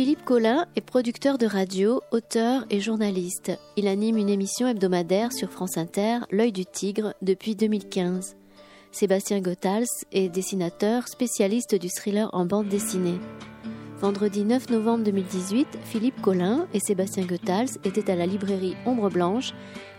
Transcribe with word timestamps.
Philippe 0.00 0.24
Collin 0.24 0.64
est 0.76 0.80
producteur 0.80 1.36
de 1.36 1.44
radio, 1.44 2.00
auteur 2.10 2.64
et 2.70 2.80
journaliste. 2.80 3.52
Il 3.76 3.86
anime 3.86 4.16
une 4.16 4.30
émission 4.30 4.66
hebdomadaire 4.66 5.30
sur 5.30 5.50
France 5.50 5.76
Inter, 5.76 6.20
L'œil 6.30 6.52
du 6.52 6.64
tigre, 6.64 7.12
depuis 7.20 7.54
2015. 7.54 8.34
Sébastien 8.92 9.42
Gothals 9.42 9.84
est 10.10 10.30
dessinateur 10.30 11.06
spécialiste 11.06 11.74
du 11.74 11.90
thriller 11.90 12.30
en 12.32 12.46
bande 12.46 12.68
dessinée. 12.68 13.18
Vendredi 14.00 14.44
9 14.46 14.70
novembre 14.70 15.04
2018, 15.04 15.68
Philippe 15.84 16.22
Collin 16.22 16.66
et 16.72 16.80
Sébastien 16.80 17.26
Goethals 17.26 17.76
étaient 17.84 18.10
à 18.10 18.16
la 18.16 18.24
librairie 18.24 18.76
Ombre 18.86 19.10
Blanche 19.10 19.52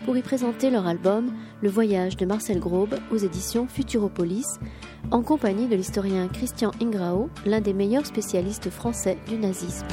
pour 0.04 0.16
y 0.16 0.22
présenter 0.22 0.70
leur 0.70 0.88
album 0.88 1.32
Le 1.60 1.70
voyage 1.70 2.16
de 2.16 2.26
Marcel 2.26 2.58
Grobe 2.58 2.98
aux 3.12 3.18
éditions 3.18 3.68
Futuropolis, 3.68 4.58
en 5.10 5.22
compagnie 5.22 5.68
de 5.68 5.76
l'historien 5.76 6.28
Christian 6.28 6.70
Ingrao, 6.80 7.28
l'un 7.44 7.60
des 7.60 7.72
meilleurs 7.72 8.06
spécialistes 8.06 8.70
français 8.70 9.18
du 9.28 9.36
nazisme. 9.36 9.86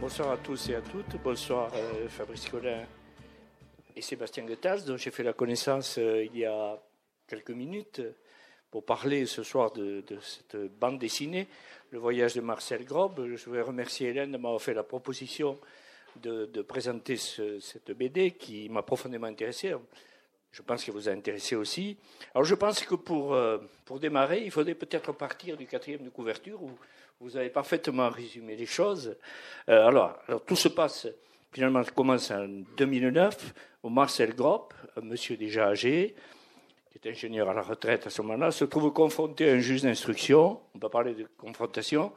Bonsoir 0.00 0.32
à 0.32 0.36
tous 0.38 0.68
et 0.70 0.74
à 0.74 0.80
toutes. 0.80 1.22
Bonsoir 1.22 1.70
euh, 1.74 2.08
Fabrice 2.08 2.48
Collin 2.48 2.84
et 3.94 4.02
Sébastien 4.02 4.44
Goethals, 4.44 4.84
dont 4.84 4.96
j'ai 4.96 5.10
fait 5.10 5.22
la 5.22 5.32
connaissance 5.32 5.98
euh, 5.98 6.24
il 6.24 6.36
y 6.36 6.44
a 6.44 6.76
quelques 7.28 7.50
minutes 7.50 8.02
pour 8.70 8.84
parler 8.84 9.26
ce 9.26 9.42
soir 9.42 9.72
de, 9.72 10.04
cette 10.20 10.56
bande 10.78 10.98
dessinée, 10.98 11.48
Le 11.90 11.98
voyage 11.98 12.34
de 12.34 12.42
Marcel 12.42 12.84
Grob. 12.84 13.26
Je 13.34 13.44
voudrais 13.46 13.62
remercier 13.62 14.10
Hélène 14.10 14.32
de 14.32 14.36
m'avoir 14.36 14.60
fait 14.60 14.74
la 14.74 14.82
proposition 14.82 15.58
de, 16.16 16.60
présenter 16.62 17.16
cette 17.16 17.92
BD 17.92 18.32
qui 18.32 18.68
m'a 18.68 18.82
profondément 18.82 19.26
intéressé. 19.26 19.74
Je 20.50 20.62
pense 20.62 20.84
qu'elle 20.84 20.92
vous 20.92 21.08
a 21.08 21.12
intéressé 21.12 21.56
aussi. 21.56 21.96
Alors 22.34 22.44
je 22.44 22.54
pense 22.54 22.80
que 22.84 22.94
pour, 22.94 23.32
euh, 23.32 23.58
pour 23.86 24.00
démarrer, 24.00 24.44
il 24.44 24.50
faudrait 24.50 24.74
peut-être 24.74 25.12
partir 25.12 25.56
du 25.56 25.66
quatrième 25.66 26.02
de 26.02 26.10
couverture 26.10 26.62
où 26.62 26.70
vous 27.20 27.36
avez 27.38 27.48
parfaitement 27.48 28.10
résumé 28.10 28.54
les 28.54 28.66
choses. 28.66 29.16
Euh, 29.68 29.86
alors, 29.86 30.18
tout 30.46 30.56
se 30.56 30.68
passe 30.68 31.08
Finalement, 31.52 31.82
ça 31.82 31.90
commence 31.92 32.30
en 32.30 32.46
2009 32.76 33.54
où 33.82 33.88
Marcel 33.88 34.34
Gropp, 34.34 34.74
un 34.96 35.00
monsieur 35.00 35.38
déjà 35.38 35.68
âgé, 35.68 36.14
ingénieur 37.06 37.48
à 37.48 37.54
la 37.54 37.62
retraite 37.62 38.06
à 38.06 38.10
ce 38.10 38.22
moment-là, 38.22 38.50
se 38.50 38.64
trouve 38.64 38.92
confronté 38.92 39.48
à 39.50 39.54
un 39.54 39.58
juge 39.58 39.82
d'instruction, 39.82 40.60
on 40.74 40.78
va 40.78 40.88
parler 40.88 41.14
de 41.14 41.26
confrontation, 41.36 42.12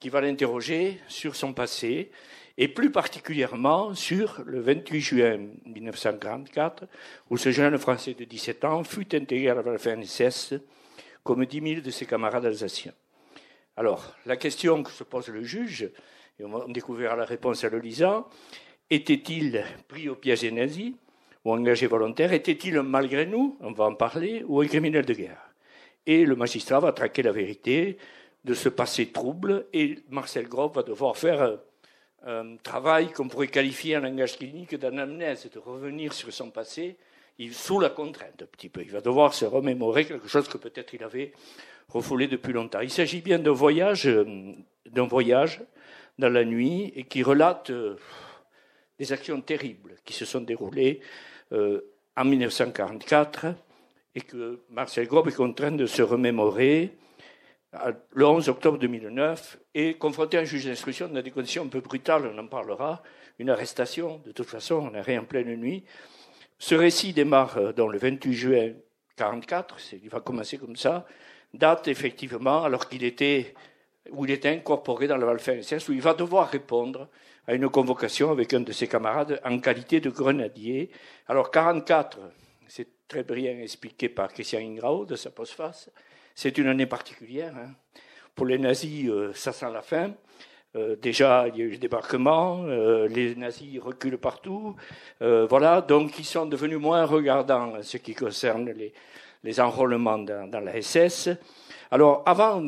qui 0.00 0.08
va 0.08 0.20
l'interroger 0.20 1.00
sur 1.08 1.36
son 1.36 1.52
passé, 1.52 2.10
et 2.56 2.68
plus 2.68 2.90
particulièrement 2.90 3.94
sur 3.94 4.42
le 4.46 4.60
28 4.60 5.00
juin 5.00 5.46
1944, 5.66 6.84
où 7.30 7.36
ce 7.36 7.50
jeune 7.50 7.78
Français 7.78 8.14
de 8.14 8.24
17 8.24 8.64
ans 8.64 8.84
fut 8.84 9.14
intégré 9.14 9.50
à 9.50 9.54
la 9.54 9.78
FNSS 9.78 10.54
comme 11.22 11.44
10 11.44 11.60
000 11.60 11.80
de 11.80 11.90
ses 11.90 12.06
camarades 12.06 12.46
alsaciens. 12.46 12.92
Alors, 13.76 14.14
la 14.26 14.36
question 14.36 14.82
que 14.82 14.90
se 14.90 15.02
pose 15.02 15.28
le 15.28 15.42
juge, 15.42 15.90
et 16.38 16.44
on 16.44 16.68
découvrira 16.68 17.16
la 17.16 17.24
réponse 17.24 17.64
à 17.64 17.70
le 17.70 17.78
lisant, 17.78 18.28
était-il 18.90 19.64
pris 19.88 20.08
au 20.08 20.14
piège 20.14 20.42
des 20.42 20.52
nazis 20.52 20.92
ou 21.44 21.52
engagé 21.52 21.86
volontaire 21.86 22.32
Était-il, 22.32 22.80
malgré 22.80 23.26
nous, 23.26 23.56
on 23.60 23.72
va 23.72 23.84
en 23.84 23.94
parler, 23.94 24.44
ou 24.46 24.60
un 24.60 24.66
criminel 24.66 25.04
de 25.04 25.14
guerre? 25.14 25.50
Et 26.06 26.24
le 26.24 26.36
magistrat 26.36 26.80
va 26.80 26.92
traquer 26.92 27.22
la 27.22 27.32
vérité 27.32 27.96
de 28.44 28.54
ce 28.54 28.68
passé 28.68 29.06
trouble 29.06 29.66
et 29.72 29.98
Marcel 30.10 30.48
Grob 30.48 30.74
va 30.74 30.82
devoir 30.82 31.16
faire 31.16 31.58
un, 32.26 32.56
travail 32.62 33.12
qu'on 33.12 33.28
pourrait 33.28 33.48
qualifier 33.48 33.96
en 33.96 34.00
langage 34.00 34.38
clinique 34.38 34.74
d'anamnèse, 34.76 35.48
de 35.50 35.58
revenir 35.58 36.12
sur 36.12 36.32
son 36.32 36.50
passé 36.50 36.96
sous 37.52 37.80
la 37.80 37.90
contrainte 37.90 38.42
un 38.42 38.46
petit 38.46 38.68
peu. 38.68 38.82
Il 38.82 38.90
va 38.90 39.00
devoir 39.00 39.34
se 39.34 39.44
remémorer 39.44 40.06
quelque 40.06 40.28
chose 40.28 40.48
que 40.48 40.56
peut-être 40.56 40.94
il 40.94 41.04
avait 41.04 41.32
refoulé 41.88 42.26
depuis 42.26 42.52
longtemps. 42.52 42.80
Il 42.80 42.90
s'agit 42.90 43.20
bien 43.20 43.38
d'un 43.38 43.52
voyage, 43.52 44.06
euh, 44.06 44.24
d'un 44.86 45.06
voyage 45.06 45.60
dans 46.18 46.30
la 46.30 46.44
nuit 46.44 46.92
et 46.96 47.04
qui 47.04 47.22
relate 47.22 47.70
euh, 47.70 47.96
des 48.98 49.12
actions 49.12 49.40
terribles 49.40 49.96
qui 50.04 50.14
se 50.14 50.24
sont 50.24 50.40
déroulées 50.40 51.00
euh, 51.02 51.33
en 52.16 52.24
1944 52.24 53.46
et 54.14 54.20
que 54.20 54.60
Marcel 54.70 55.06
Grob 55.06 55.28
est 55.28 55.36
contraint 55.36 55.72
de 55.72 55.86
se 55.86 56.02
remémorer 56.02 56.96
le 58.12 58.26
11 58.26 58.48
octobre 58.48 58.78
2009 58.78 59.58
et 59.74 59.94
confronté 59.94 60.38
à 60.38 60.40
un 60.40 60.44
juge 60.44 60.66
d'instruction 60.66 61.08
dans 61.08 61.22
des 61.22 61.30
conditions 61.30 61.64
un 61.64 61.68
peu 61.68 61.80
brutales, 61.80 62.30
on 62.32 62.38
en 62.38 62.46
parlera, 62.46 63.02
une 63.38 63.50
arrestation, 63.50 64.20
de 64.24 64.32
toute 64.32 64.48
façon, 64.48 64.90
on 64.92 64.94
est 64.94 65.18
en 65.18 65.24
pleine 65.24 65.54
nuit. 65.56 65.84
Ce 66.58 66.74
récit 66.74 67.12
démarre 67.12 67.58
euh, 67.58 67.72
dans 67.72 67.88
le 67.88 67.98
28 67.98 68.32
juin 68.32 68.74
1944, 69.18 69.76
il 70.02 70.08
va 70.08 70.20
commencer 70.20 70.58
comme 70.58 70.76
ça, 70.76 71.06
date 71.52 71.88
effectivement 71.88 72.64
alors 72.64 72.88
qu'il 72.88 73.04
était, 73.04 73.54
où 74.10 74.24
il 74.24 74.30
était 74.30 74.48
incorporé 74.48 75.06
dans 75.06 75.16
le 75.16 75.26
Valfin 75.26 75.60
où 75.88 75.92
il 75.92 76.02
va 76.02 76.14
devoir 76.14 76.48
répondre 76.48 77.08
à 77.46 77.54
une 77.54 77.68
convocation 77.68 78.30
avec 78.30 78.54
un 78.54 78.60
de 78.60 78.72
ses 78.72 78.88
camarades 78.88 79.40
en 79.44 79.58
qualité 79.58 80.00
de 80.00 80.10
grenadier. 80.10 80.90
Alors 81.28 81.50
44, 81.50 82.18
c'est 82.68 82.88
très 83.08 83.22
bien 83.22 83.58
expliqué 83.60 84.08
par 84.08 84.32
Christian 84.32 84.60
Ingrao 84.60 85.04
de 85.04 85.16
sa 85.16 85.30
postface, 85.30 85.90
c'est 86.34 86.58
une 86.58 86.68
année 86.68 86.86
particulière. 86.86 87.54
Hein. 87.56 87.70
Pour 88.34 88.46
les 88.46 88.58
nazis, 88.58 89.08
euh, 89.08 89.32
ça 89.34 89.52
sent 89.52 89.70
la 89.72 89.82
fin. 89.82 90.12
Euh, 90.74 90.96
déjà, 90.96 91.46
il 91.48 91.56
y 91.56 91.62
a 91.62 91.64
eu 91.66 91.70
le 91.70 91.76
débarquement, 91.76 92.64
euh, 92.64 93.06
les 93.06 93.36
nazis 93.36 93.78
reculent 93.80 94.18
partout. 94.18 94.74
voilà, 95.20 95.80
donc 95.80 96.18
ils 96.18 96.24
sont 96.24 96.46
devenus 96.46 96.78
moins 96.78 97.04
regardants 97.04 97.76
en 97.76 97.82
ce 97.82 97.98
qui 97.98 98.14
concerne 98.14 98.72
les, 99.44 99.60
enrôlements 99.60 100.18
dans, 100.18 100.48
dans 100.48 100.60
la 100.60 100.82
SS. 100.82 101.30
Alors, 101.94 102.24
avant, 102.26 102.60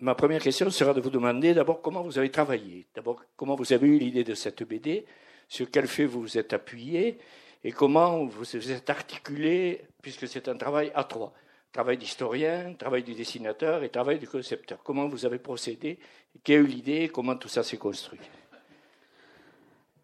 ma 0.00 0.14
première 0.14 0.40
question 0.40 0.70
sera 0.70 0.94
de 0.94 1.00
vous 1.00 1.10
demander 1.10 1.54
d'abord 1.54 1.82
comment 1.82 2.02
vous 2.02 2.18
avez 2.18 2.30
travaillé. 2.30 2.86
D'abord, 2.94 3.20
comment 3.36 3.56
vous 3.56 3.72
avez 3.72 3.88
eu 3.88 3.98
l'idée 3.98 4.22
de 4.22 4.34
cette 4.34 4.62
BD, 4.62 5.04
sur 5.48 5.68
quel 5.72 5.88
fait 5.88 6.04
vous 6.04 6.20
vous 6.20 6.38
êtes 6.38 6.52
appuyé, 6.52 7.18
et 7.64 7.72
comment 7.72 8.26
vous 8.26 8.44
vous 8.44 8.70
êtes 8.70 8.88
articulé, 8.88 9.80
puisque 10.00 10.28
c'est 10.28 10.46
un 10.46 10.56
travail 10.56 10.92
à 10.94 11.02
trois. 11.02 11.32
Travail 11.72 11.98
d'historien, 11.98 12.74
travail 12.78 13.02
du 13.02 13.14
dessinateur 13.14 13.82
et 13.82 13.88
travail 13.88 14.20
du 14.20 14.28
concepteur. 14.28 14.78
Comment 14.84 15.08
vous 15.08 15.26
avez 15.26 15.40
procédé, 15.40 15.98
qui 16.44 16.52
a 16.52 16.56
eu 16.58 16.66
l'idée, 16.66 17.10
comment 17.12 17.34
tout 17.34 17.48
ça 17.48 17.64
s'est 17.64 17.76
construit? 17.76 18.20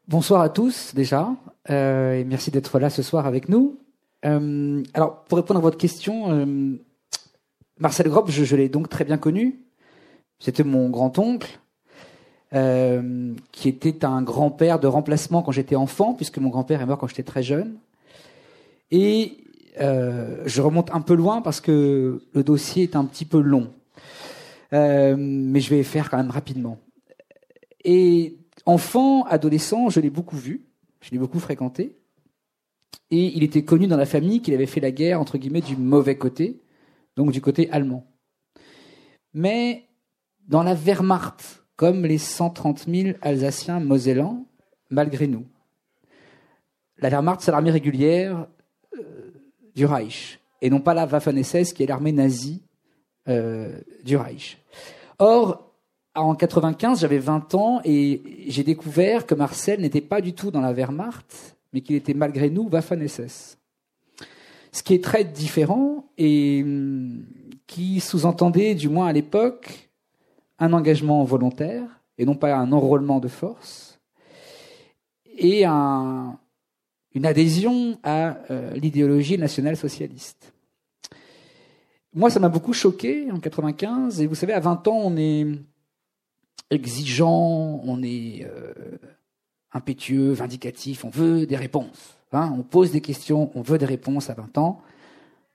Bonsoir 0.09 0.41
à 0.41 0.49
tous 0.49 0.93
déjà, 0.93 1.29
euh, 1.71 2.15
et 2.15 2.25
merci 2.25 2.51
d'être 2.51 2.81
là 2.81 2.91
ce 2.91 3.05
soir 3.05 3.27
avec 3.29 3.49
nous. 3.49 3.79
Euh, 4.25 4.83
alors, 4.93 5.23
pour 5.23 5.39
répondre 5.39 5.59
à 5.59 5.63
votre 5.63 5.79
question, 5.79 6.33
euh, 6.33 6.79
Marcel 7.79 8.09
Grob, 8.09 8.31
je, 8.31 8.57
l'ai 8.57 8.69
donc 8.69 8.89
très 8.89 9.05
bien 9.05 9.19
connu. 9.19 9.61
C'était 10.39 10.65
mon 10.65 10.89
grand-oncle, 10.89 11.59
euh, 12.55 13.35
qui 13.53 13.69
était 13.69 14.05
un 14.05 14.23
grand-père 14.23 14.79
de 14.81 14.87
remplacement 14.87 15.43
quand 15.43 15.53
j'étais 15.53 15.77
enfant, 15.77 16.15
puisque 16.15 16.39
mon 16.39 16.49
grand-père 16.49 16.81
est 16.81 16.87
mort 16.87 16.99
quand 16.99 17.07
j'étais 17.07 17.23
très 17.23 17.43
jeune. 17.43 17.77
Et 18.91 19.37
euh, 19.81 20.43
je 20.47 20.63
remonte 20.63 20.91
un 20.95 21.03
peu 21.03 21.15
loin 21.15 21.43
parce 21.43 21.61
que 21.61 22.23
le 22.33 22.43
dossier 22.43 22.85
est 22.85 22.97
un 22.97 23.05
petit 23.05 23.27
peu 23.27 23.41
long. 23.41 23.71
Euh, 24.73 25.15
mais 25.19 25.61
je 25.61 25.71
vais 25.71 25.83
faire 25.83 26.09
quand 26.11 26.17
même 26.17 26.31
rapidement. 26.31 26.79
Et 27.85 28.39
enfant, 28.65 29.25
adolescent, 29.25 29.91
je 29.91 30.01
l'ai 30.01 30.11
beaucoup 30.11 30.37
vu, 30.37 30.65
je 31.03 31.11
l'ai 31.11 31.19
beaucoup 31.19 31.41
fréquenté. 31.41 31.97
Et 33.11 33.37
il 33.37 33.45
était 33.45 33.65
connu 33.65 33.87
dans 33.87 33.99
la 33.99 34.07
famille 34.07 34.41
qu'il 34.41 34.55
avait 34.55 34.67
fait 34.67 34.81
la 34.81 34.91
guerre, 34.91 35.21
entre 35.21 35.37
guillemets, 35.37 35.61
du 35.61 35.77
mauvais 35.77 36.17
côté 36.17 36.63
donc 37.17 37.33
du 37.33 37.41
côté 37.41 37.71
allemand. 37.71 38.07
Mais 39.33 39.85
dans 40.47 40.63
la 40.63 40.75
Wehrmacht, 40.75 41.65
comme 41.77 42.05
les 42.05 42.19
130 42.19 42.87
000 42.89 43.19
Alsaciens 43.21 43.81
mosellans, 43.81 44.47
malgré 44.91 45.27
nous. 45.27 45.45
La 46.99 47.11
Wehrmacht, 47.11 47.43
c'est 47.43 47.51
l'armée 47.51 47.71
régulière 47.71 48.47
euh, 48.97 49.31
du 49.75 49.85
Reich, 49.85 50.41
et 50.63 50.71
non 50.71 50.81
pas 50.81 50.95
la 50.95 51.07
Waffen-SS, 51.07 51.75
qui 51.75 51.83
est 51.83 51.87
l'armée 51.87 52.13
nazie 52.13 52.63
euh, 53.29 53.79
du 54.05 54.17
Reich. 54.17 54.59
Or, 55.19 55.75
en 56.15 56.35
95, 56.35 57.01
j'avais 57.01 57.19
20 57.19 57.55
ans, 57.55 57.81
et 57.85 58.47
j'ai 58.49 58.65
découvert 58.65 59.27
que 59.27 59.35
Marcel 59.35 59.81
n'était 59.81 60.01
pas 60.01 60.23
du 60.23 60.33
tout 60.33 60.51
dans 60.51 60.63
la 60.63 60.73
Wehrmacht, 60.73 61.57
mais 61.73 61.83
qu'il 61.83 61.97
était 61.97 62.15
malgré 62.15 62.49
nous 62.49 62.71
Waffen-SS. 62.71 63.59
Ce 64.77 64.83
qui 64.83 64.93
est 64.93 65.03
très 65.03 65.25
différent 65.25 66.05
et 66.19 66.61
hum, 66.63 67.25
qui 67.67 67.99
sous-entendait, 67.99 68.75
du 68.75 68.91
moins 68.91 69.07
à 69.07 69.13
l'époque, 69.15 69.89
un 70.59 70.75
engagement 70.75 71.25
volontaire 71.25 72.03
et 72.19 72.27
non 72.27 72.35
pas 72.35 72.55
un 72.55 72.71
enrôlement 72.73 73.19
de 73.19 73.29
force 73.29 73.99
et 75.39 75.65
une 75.65 76.37
adhésion 77.25 77.99
à 78.03 78.37
euh, 78.51 78.75
l'idéologie 78.75 79.39
nationale-socialiste. 79.39 80.53
Moi, 82.13 82.29
ça 82.29 82.39
m'a 82.39 82.51
beaucoup 82.51 82.75
choqué 82.75 83.31
en 83.33 83.41
95 83.41 84.21
et 84.21 84.27
vous 84.27 84.35
savez, 84.35 84.53
à 84.53 84.61
20 84.61 84.89
ans, 84.89 85.01
on 85.03 85.17
est 85.17 85.47
exigeant, 86.71 87.81
on 87.83 88.03
est 88.03 88.45
euh, 88.45 88.75
impétueux, 89.73 90.33
vindicatif, 90.33 91.07
on 91.07 91.11
veut 91.11 91.47
des 91.47 91.57
réponses. 91.57 92.19
Hein, 92.37 92.55
on 92.59 92.63
pose 92.63 92.93
des 92.93 93.01
questions, 93.01 93.51
on 93.55 93.63
veut 93.63 93.79
des 93.79 93.87
réponses 93.87 94.31
à 94.31 94.35
20 94.35 94.59
ans. 94.59 94.83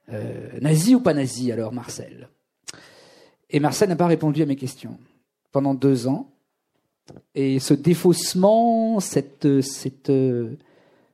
Euh, 0.10 0.60
nazi 0.60 0.96
ou 0.96 1.00
pas 1.00 1.14
nazi 1.14 1.52
alors, 1.52 1.74
Marcel? 1.74 2.30
Et 3.50 3.60
Marcel 3.60 3.90
n'a 3.90 3.96
pas 3.96 4.08
répondu 4.08 4.42
à 4.42 4.46
mes 4.46 4.56
questions 4.56 4.98
pendant 5.52 5.74
deux 5.74 6.08
ans. 6.08 6.32
Et 7.36 7.60
ce 7.60 7.74
défaussement, 7.74 9.00
cette, 9.00 9.62
cette, 9.62 10.12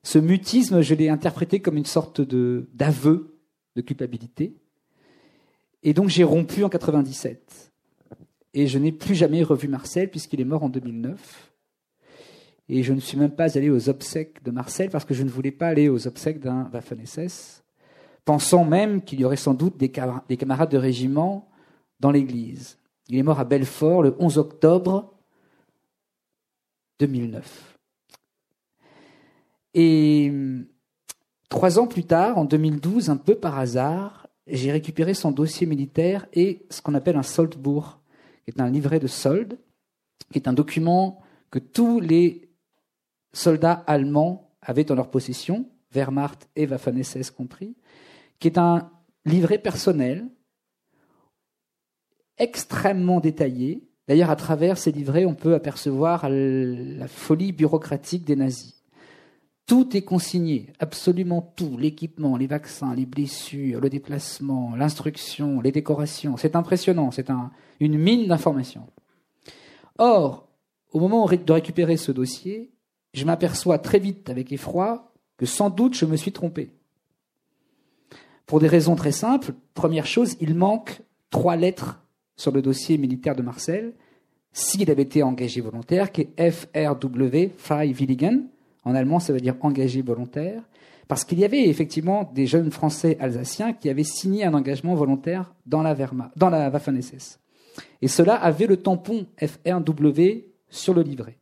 ce 0.04 0.20
mutisme, 0.20 0.82
je 0.82 0.96
l'ai 0.96 1.10
interprété 1.10 1.60
comme 1.60 1.78
une 1.78 1.86
sorte 1.86 2.22
d'aveu 2.22 3.38
de 3.76 3.82
culpabilité. 3.82 4.56
Et 5.84 5.94
donc 5.94 6.10
j'ai 6.10 6.24
rompu 6.24 6.64
en 6.64 6.70
97. 6.70 7.72
Et 8.54 8.68
je 8.68 8.80
n'ai 8.80 8.92
plus 8.92 9.16
jamais 9.16 9.44
revu 9.44 9.68
Marcel 9.68 10.10
puisqu'il 10.10 10.42
est 10.42 10.46
mort 10.46 10.64
en 10.64 10.70
2009. 10.70 11.52
Et 12.70 12.84
je 12.84 12.94
ne 12.94 13.00
suis 13.00 13.18
même 13.18 13.32
pas 13.32 13.58
allé 13.58 13.70
aux 13.70 13.90
obsèques 13.90 14.44
de 14.44 14.52
Marcel 14.52 14.90
parce 14.90 15.06
que 15.06 15.14
je 15.14 15.24
ne 15.24 15.30
voulais 15.30 15.52
pas 15.52 15.68
aller 15.68 15.88
aux 15.88 16.08
obsèques 16.08 16.40
d'un 16.40 16.70
Waffen-SS, 16.74 17.64
pensant 18.26 18.66
même 18.66 19.02
qu'il 19.02 19.22
y 19.22 19.26
aurait 19.26 19.38
sans 19.38 19.54
doute 19.54 19.78
des, 19.78 19.92
des 20.28 20.38
camarades 20.38 20.72
de 20.72 20.78
régiment 20.78 21.50
dans 22.00 22.12
l'église. 22.12 22.78
Il 23.08 23.18
est 23.18 23.24
mort 23.24 23.40
à 23.40 23.46
Belfort 23.46 24.04
le 24.04 24.16
11 24.20 24.38
octobre 24.38 25.14
2009. 27.00 27.78
Et 29.74 30.34
trois 31.50 31.80
ans 31.80 31.88
plus 31.88 32.04
tard, 32.04 32.38
en 32.38 32.46
2012, 32.46 33.10
un 33.10 33.18
peu 33.18 33.36
par 33.36 33.58
hasard, 33.60 34.28
j'ai 34.48 34.72
récupéré 34.72 35.14
son 35.14 35.32
dossier 35.32 35.68
militaire 35.68 36.26
et 36.34 36.66
ce 36.70 36.82
qu'on 36.82 36.96
appelle 36.96 37.18
un 37.18 37.24
soldbourg, 37.24 38.00
qui 38.44 38.52
est 38.52 38.62
un 38.62 38.70
livret 38.70 39.00
de 39.00 39.08
solde, 39.08 39.58
qui 40.32 40.40
est 40.40 40.48
un 40.48 40.54
document 40.54 41.22
que 41.52 41.60
tous 41.60 42.00
les 42.00 42.47
soldats 43.38 43.84
allemands 43.88 44.52
avaient 44.62 44.92
en 44.92 44.96
leur 44.96 45.10
possession, 45.10 45.70
Wehrmacht 45.94 46.50
et 46.56 46.66
Waffen-SS 46.66 47.32
compris, 47.32 47.76
qui 48.40 48.48
est 48.48 48.58
un 48.58 48.90
livret 49.26 49.60
personnel 49.60 50.28
extrêmement 52.38 53.20
détaillé. 53.20 53.88
D'ailleurs, 54.08 54.30
à 54.30 54.36
travers 54.36 54.78
ces 54.78 54.92
livrets, 54.92 55.26
on 55.26 55.36
peut 55.36 55.54
apercevoir 55.54 56.28
la 56.30 57.08
folie 57.08 57.52
bureaucratique 57.52 58.26
des 58.26 58.36
nazis. 58.36 58.84
Tout 59.66 59.98
est 59.98 60.04
consigné, 60.04 60.72
absolument 60.80 61.42
tout, 61.42 61.78
l'équipement, 61.78 62.38
les 62.38 62.48
vaccins, 62.48 62.96
les 62.96 63.06
blessures, 63.06 63.82
le 63.82 63.90
déplacement, 63.90 64.76
l'instruction, 64.76 65.60
les 65.60 65.74
décorations. 65.74 66.38
C'est 66.38 66.56
impressionnant, 66.56 67.12
c'est 67.12 67.28
une 67.82 67.98
mine 67.98 68.28
d'informations. 68.28 68.88
Or, 69.98 70.48
au 70.94 71.00
moment 71.00 71.26
de 71.26 71.52
récupérer 71.52 71.98
ce 71.98 72.14
dossier, 72.14 72.72
je 73.14 73.26
m'aperçois 73.26 73.80
très 73.80 74.00
vite 74.00 74.30
avec 74.30 74.52
effroi 74.52 75.12
que 75.38 75.46
sans 75.46 75.70
doute 75.70 75.96
je 75.96 76.06
me 76.06 76.16
suis 76.16 76.32
trompé. 76.32 76.72
Pour 78.46 78.60
des 78.60 78.68
raisons 78.68 78.96
très 78.96 79.12
simples. 79.12 79.54
Première 79.74 80.06
chose, 80.06 80.38
il 80.40 80.56
manque 80.56 81.02
trois 81.30 81.56
lettres 81.56 82.02
sur 82.38 82.52
le 82.52 82.62
dossier 82.62 82.98
militaire 82.98 83.36
de 83.36 83.42
Marcel, 83.42 83.94
s'il 84.54 84.90
avait 84.90 85.04
été 85.04 85.22
engagé 85.22 85.62
volontaire, 85.62 86.12
qui 86.12 86.30
est 86.38 86.52
FRW, 86.52 87.54
Freiwilligen, 87.58 88.48
en 88.86 88.96
allemand, 88.96 89.20
ça 89.20 89.34
veut 89.34 89.40
dire 89.40 89.56
engagé 89.62 90.02
volontaire, 90.02 90.64
parce 91.08 91.26
qu'il 91.26 91.40
y 91.40 91.46
avait 91.46 91.68
effectivement 91.68 92.32
des 92.34 92.48
jeunes 92.48 92.72
Français 92.72 93.18
alsaciens 93.20 93.74
qui 93.74 93.90
avaient 93.90 94.04
signé 94.04 94.46
un 94.46 94.54
engagement 94.54 94.96
volontaire 94.96 95.54
dans 95.66 95.82
la, 95.82 95.96
dans 96.36 96.50
la 96.50 96.70
Waffen-SS. 96.70 97.40
Et 98.02 98.08
cela 98.08 98.36
avait 98.36 98.68
le 98.68 98.78
tampon 98.78 99.28
FRW 99.38 100.46
sur 100.70 100.94
le 100.94 101.02
livret. 101.02 101.38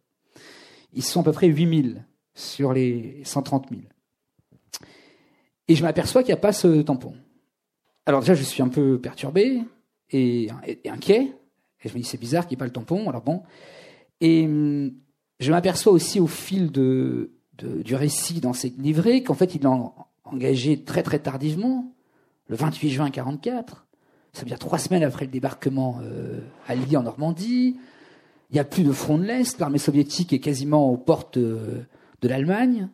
Ils 0.95 1.03
sont 1.03 1.21
à 1.21 1.23
peu 1.23 1.31
près 1.31 1.47
8000 1.47 2.03
sur 2.33 2.73
les 2.73 3.21
130 3.23 3.69
000. 3.69 3.81
Et 5.67 5.75
je 5.75 5.83
m'aperçois 5.83 6.23
qu'il 6.23 6.29
n'y 6.29 6.39
a 6.39 6.41
pas 6.41 6.53
ce 6.53 6.81
tampon. 6.81 7.13
Alors 8.05 8.21
déjà, 8.21 8.35
je 8.35 8.43
suis 8.43 8.61
un 8.61 8.69
peu 8.69 8.99
perturbé 8.99 9.61
et, 10.11 10.49
et 10.67 10.89
inquiet. 10.89 11.33
Et 11.83 11.89
je 11.89 11.93
me 11.93 11.99
dis, 11.99 12.03
c'est 12.03 12.19
bizarre 12.19 12.47
qu'il 12.47 12.55
n'y 12.55 12.59
ait 12.59 12.63
pas 12.63 12.65
le 12.65 12.71
tampon. 12.71 13.09
Alors 13.09 13.21
bon. 13.21 13.43
Et 14.21 14.45
hum, 14.45 14.93
je 15.39 15.51
m'aperçois 15.51 15.91
aussi 15.91 16.19
au 16.19 16.27
fil 16.27 16.71
de, 16.71 17.31
du 17.57 17.95
récit 17.95 18.39
dans 18.39 18.53
cette 18.53 18.77
livrée 18.77 19.23
qu'en 19.23 19.33
fait, 19.33 19.55
il 19.55 19.63
l'a 19.63 19.77
engagé 20.23 20.83
très 20.83 21.03
très 21.03 21.19
tardivement, 21.19 21.93
le 22.47 22.55
28 22.55 22.89
juin 22.89 23.05
1944. 23.05 23.85
Ça 24.33 24.41
veut 24.41 24.47
dire 24.47 24.59
trois 24.59 24.79
semaines 24.79 25.03
après 25.03 25.25
le 25.25 25.31
débarquement 25.31 25.99
euh, 26.03 26.41
à 26.67 26.75
Lille 26.75 26.97
en 26.97 27.03
Normandie. 27.03 27.77
Il 28.49 28.53
n'y 28.53 28.59
a 28.59 28.63
plus 28.63 28.83
de 28.83 28.91
front 28.91 29.17
de 29.17 29.23
l'Est, 29.23 29.59
l'armée 29.59 29.77
soviétique 29.77 30.33
est 30.33 30.39
quasiment 30.39 30.89
aux 30.89 30.97
portes 30.97 31.37
euh, 31.37 31.85
de 32.21 32.27
l'Allemagne. 32.27 32.89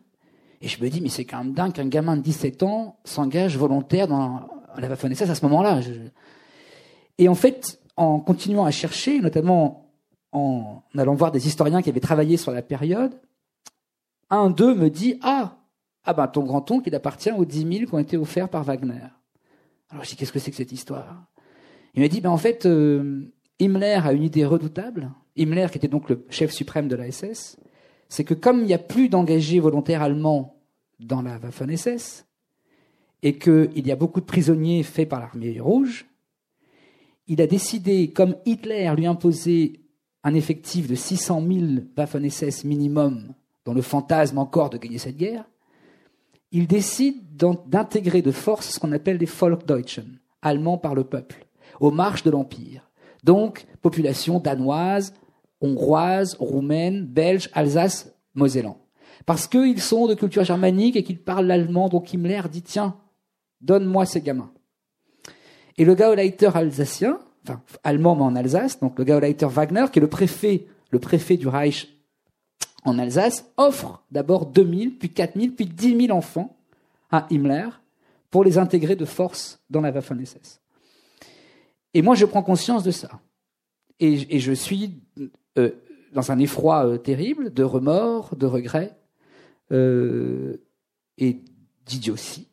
Et 0.60 0.68
je 0.68 0.82
me 0.82 0.88
dis, 0.88 1.00
mais 1.00 1.08
c'est 1.08 1.24
quand 1.24 1.38
même 1.38 1.52
dingue 1.52 1.72
qu'un 1.72 1.88
gamin 1.88 2.16
de 2.16 2.22
17 2.22 2.62
ans 2.62 2.96
s'engage 3.04 3.58
volontaire 3.58 4.08
dans 4.08 4.48
la 4.78 4.88
Waffen-SS 4.88 5.28
à 5.28 5.34
ce 5.34 5.44
moment-là. 5.46 5.80
Et 7.18 7.28
en 7.28 7.34
fait, 7.34 7.80
en 7.96 8.20
continuant 8.20 8.64
à 8.64 8.70
chercher, 8.70 9.20
notamment 9.20 9.90
en 10.30 10.82
allant 10.96 11.14
voir 11.14 11.30
des 11.30 11.46
historiens 11.46 11.82
qui 11.82 11.90
avaient 11.90 12.00
travaillé 12.00 12.36
sur 12.36 12.52
la 12.52 12.62
période, 12.62 13.20
un 14.30 14.50
d'eux 14.50 14.74
me 14.74 14.88
dit 14.88 15.18
Ah, 15.22 15.58
ah 16.04 16.14
ben 16.14 16.26
ton 16.26 16.44
grand-oncle, 16.44 16.88
il 16.88 16.94
appartient 16.94 17.30
aux 17.30 17.44
10 17.44 17.78
000 17.78 17.86
qui 17.86 17.94
ont 17.94 17.98
été 17.98 18.16
offerts 18.16 18.48
par 18.48 18.64
Wagner. 18.64 19.02
Alors 19.90 20.04
je 20.04 20.10
dis 20.10 20.16
Qu'est-ce 20.16 20.32
que 20.32 20.38
c'est 20.38 20.50
que 20.50 20.56
cette 20.56 20.72
histoire? 20.72 21.24
Il 21.94 22.02
m'a 22.02 22.08
dit 22.08 22.20
ben, 22.20 22.30
En 22.30 22.38
fait, 22.38 22.66
euh, 22.66 23.30
Himmler 23.60 24.00
a 24.04 24.12
une 24.12 24.22
idée 24.22 24.46
redoutable. 24.46 25.10
Himmler, 25.36 25.68
qui 25.70 25.78
était 25.78 25.88
donc 25.88 26.08
le 26.08 26.24
chef 26.30 26.50
suprême 26.50 26.88
de 26.88 26.96
la 26.96 27.10
SS, 27.10 27.56
c'est 28.08 28.24
que 28.24 28.34
comme 28.34 28.60
il 28.60 28.66
n'y 28.66 28.74
a 28.74 28.78
plus 28.78 29.08
d'engagés 29.08 29.60
volontaires 29.60 30.02
allemands 30.02 30.60
dans 31.00 31.22
la 31.22 31.38
Waffen-SS, 31.38 32.26
et 33.22 33.38
qu'il 33.38 33.86
y 33.86 33.92
a 33.92 33.96
beaucoup 33.96 34.20
de 34.20 34.26
prisonniers 34.26 34.82
faits 34.82 35.08
par 35.08 35.20
l'armée 35.20 35.60
rouge, 35.60 36.06
il 37.28 37.40
a 37.40 37.46
décidé, 37.46 38.10
comme 38.10 38.36
Hitler 38.44 38.92
lui 38.96 39.06
imposait 39.06 39.80
un 40.24 40.34
effectif 40.34 40.88
de 40.88 40.94
600 40.94 41.42
000 41.46 41.66
Waffen-SS 41.96 42.64
minimum 42.64 43.34
dans 43.64 43.74
le 43.74 43.82
fantasme 43.82 44.38
encore 44.38 44.70
de 44.70 44.78
gagner 44.78 44.98
cette 44.98 45.16
guerre, 45.16 45.44
il 46.50 46.66
décide 46.66 47.36
d'intégrer 47.36 48.22
de 48.22 48.32
force 48.32 48.70
ce 48.70 48.80
qu'on 48.80 48.92
appelle 48.92 49.16
les 49.16 49.26
Volksdeutschen, 49.26 50.18
allemands 50.42 50.78
par 50.78 50.94
le 50.94 51.04
peuple, 51.04 51.46
aux 51.80 51.90
marches 51.90 52.24
de 52.24 52.30
l'Empire. 52.30 52.90
Donc, 53.24 53.66
population 53.80 54.38
danoise, 54.38 55.14
hongroise, 55.62 56.36
roumaine, 56.38 57.06
belge, 57.06 57.48
Alsace, 57.54 58.14
Mosellan. 58.34 58.78
Parce 59.24 59.46
qu'ils 59.46 59.80
sont 59.80 60.06
de 60.06 60.14
culture 60.14 60.44
germanique 60.44 60.96
et 60.96 61.04
qu'ils 61.04 61.22
parlent 61.22 61.46
l'allemand, 61.46 61.88
donc 61.88 62.12
Himmler 62.12 62.42
dit, 62.50 62.62
tiens, 62.62 62.96
donne-moi 63.60 64.04
ces 64.04 64.20
gamins. 64.20 64.50
Et 65.78 65.84
le 65.84 65.94
Gauleiter 65.94 66.50
alsacien, 66.54 67.18
enfin, 67.46 67.62
allemand 67.84 68.16
mais 68.16 68.22
en 68.22 68.36
Alsace, 68.36 68.80
donc 68.80 68.98
le 68.98 69.04
Gauleiter 69.04 69.46
Wagner, 69.46 69.86
qui 69.92 70.00
est 70.00 70.02
le 70.02 70.08
préfet, 70.08 70.66
le 70.90 70.98
préfet 70.98 71.36
du 71.36 71.48
Reich 71.48 71.88
en 72.84 72.98
Alsace, 72.98 73.46
offre 73.56 74.02
d'abord 74.10 74.46
2000, 74.46 74.98
puis 74.98 75.08
4000, 75.08 75.54
puis 75.54 75.66
10 75.66 76.06
000 76.06 76.16
enfants 76.16 76.56
à 77.10 77.26
Himmler 77.30 77.68
pour 78.30 78.44
les 78.44 78.58
intégrer 78.58 78.96
de 78.96 79.04
force 79.04 79.62
dans 79.70 79.80
la 79.80 79.92
Waffen-SS. 79.92 80.60
Et 81.94 82.02
moi, 82.02 82.14
je 82.14 82.24
prends 82.24 82.42
conscience 82.42 82.82
de 82.82 82.90
ça. 82.90 83.20
Et, 84.00 84.40
je 84.40 84.52
suis 84.52 85.00
euh, 85.58 85.70
dans 86.12 86.32
un 86.32 86.38
effroi 86.38 86.86
euh, 86.86 86.98
terrible, 86.98 87.52
de 87.52 87.62
remords, 87.62 88.36
de 88.36 88.46
regrets, 88.46 88.96
euh, 89.72 90.56
et 91.18 91.38
d'idiotie 91.86 92.48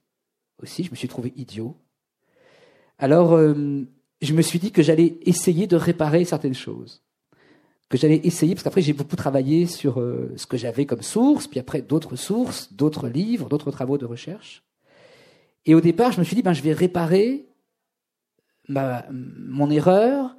aussi. 0.61 0.83
Je 0.83 0.91
me 0.91 0.95
suis 0.95 1.07
trouvé 1.07 1.33
idiot. 1.35 1.75
Alors, 2.97 3.37
je 3.37 4.33
me 4.33 4.41
suis 4.41 4.59
dit 4.59 4.73
que 4.73 4.83
j'allais 4.83 5.17
essayer 5.21 5.67
de 5.67 5.77
réparer 5.77 6.25
certaines 6.25 6.53
choses 6.53 7.01
que 7.89 7.97
j'allais 7.97 8.21
essayer, 8.23 8.53
parce 8.53 8.63
qu'après 8.63 8.83
j'ai 8.83 8.93
beaucoup 8.93 9.15
travaillé 9.15 9.65
sur 9.65 9.99
euh, 9.99 10.31
ce 10.37 10.45
que 10.45 10.57
j'avais 10.57 10.85
comme 10.85 11.01
source, 11.01 11.47
puis 11.47 11.59
après 11.59 11.81
d'autres 11.81 12.15
sources, 12.15 12.71
d'autres 12.71 13.07
livres, 13.07 13.49
d'autres 13.49 13.71
travaux 13.71 13.97
de 13.97 14.05
recherche. 14.05 14.63
Et 15.65 15.73
au 15.73 15.81
départ, 15.81 16.11
je 16.11 16.19
me 16.19 16.23
suis 16.23 16.35
dit, 16.35 16.43
ben, 16.43 16.53
je 16.53 16.61
vais 16.61 16.71
réparer 16.71 17.47
ma, 18.67 19.05
mon 19.11 19.71
erreur, 19.71 20.35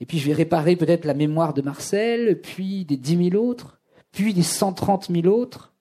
et 0.00 0.06
puis 0.06 0.18
je 0.18 0.26
vais 0.26 0.32
réparer 0.32 0.76
peut-être 0.76 1.04
la 1.04 1.14
mémoire 1.14 1.54
de 1.54 1.62
Marcel, 1.62 2.40
puis 2.40 2.84
des 2.84 2.96
dix 2.96 3.16
mille 3.16 3.36
autres, 3.36 3.80
puis 4.12 4.34
des 4.34 4.42
cent 4.42 4.72
trente 4.72 5.08
mille 5.08 5.28
autres. 5.28 5.72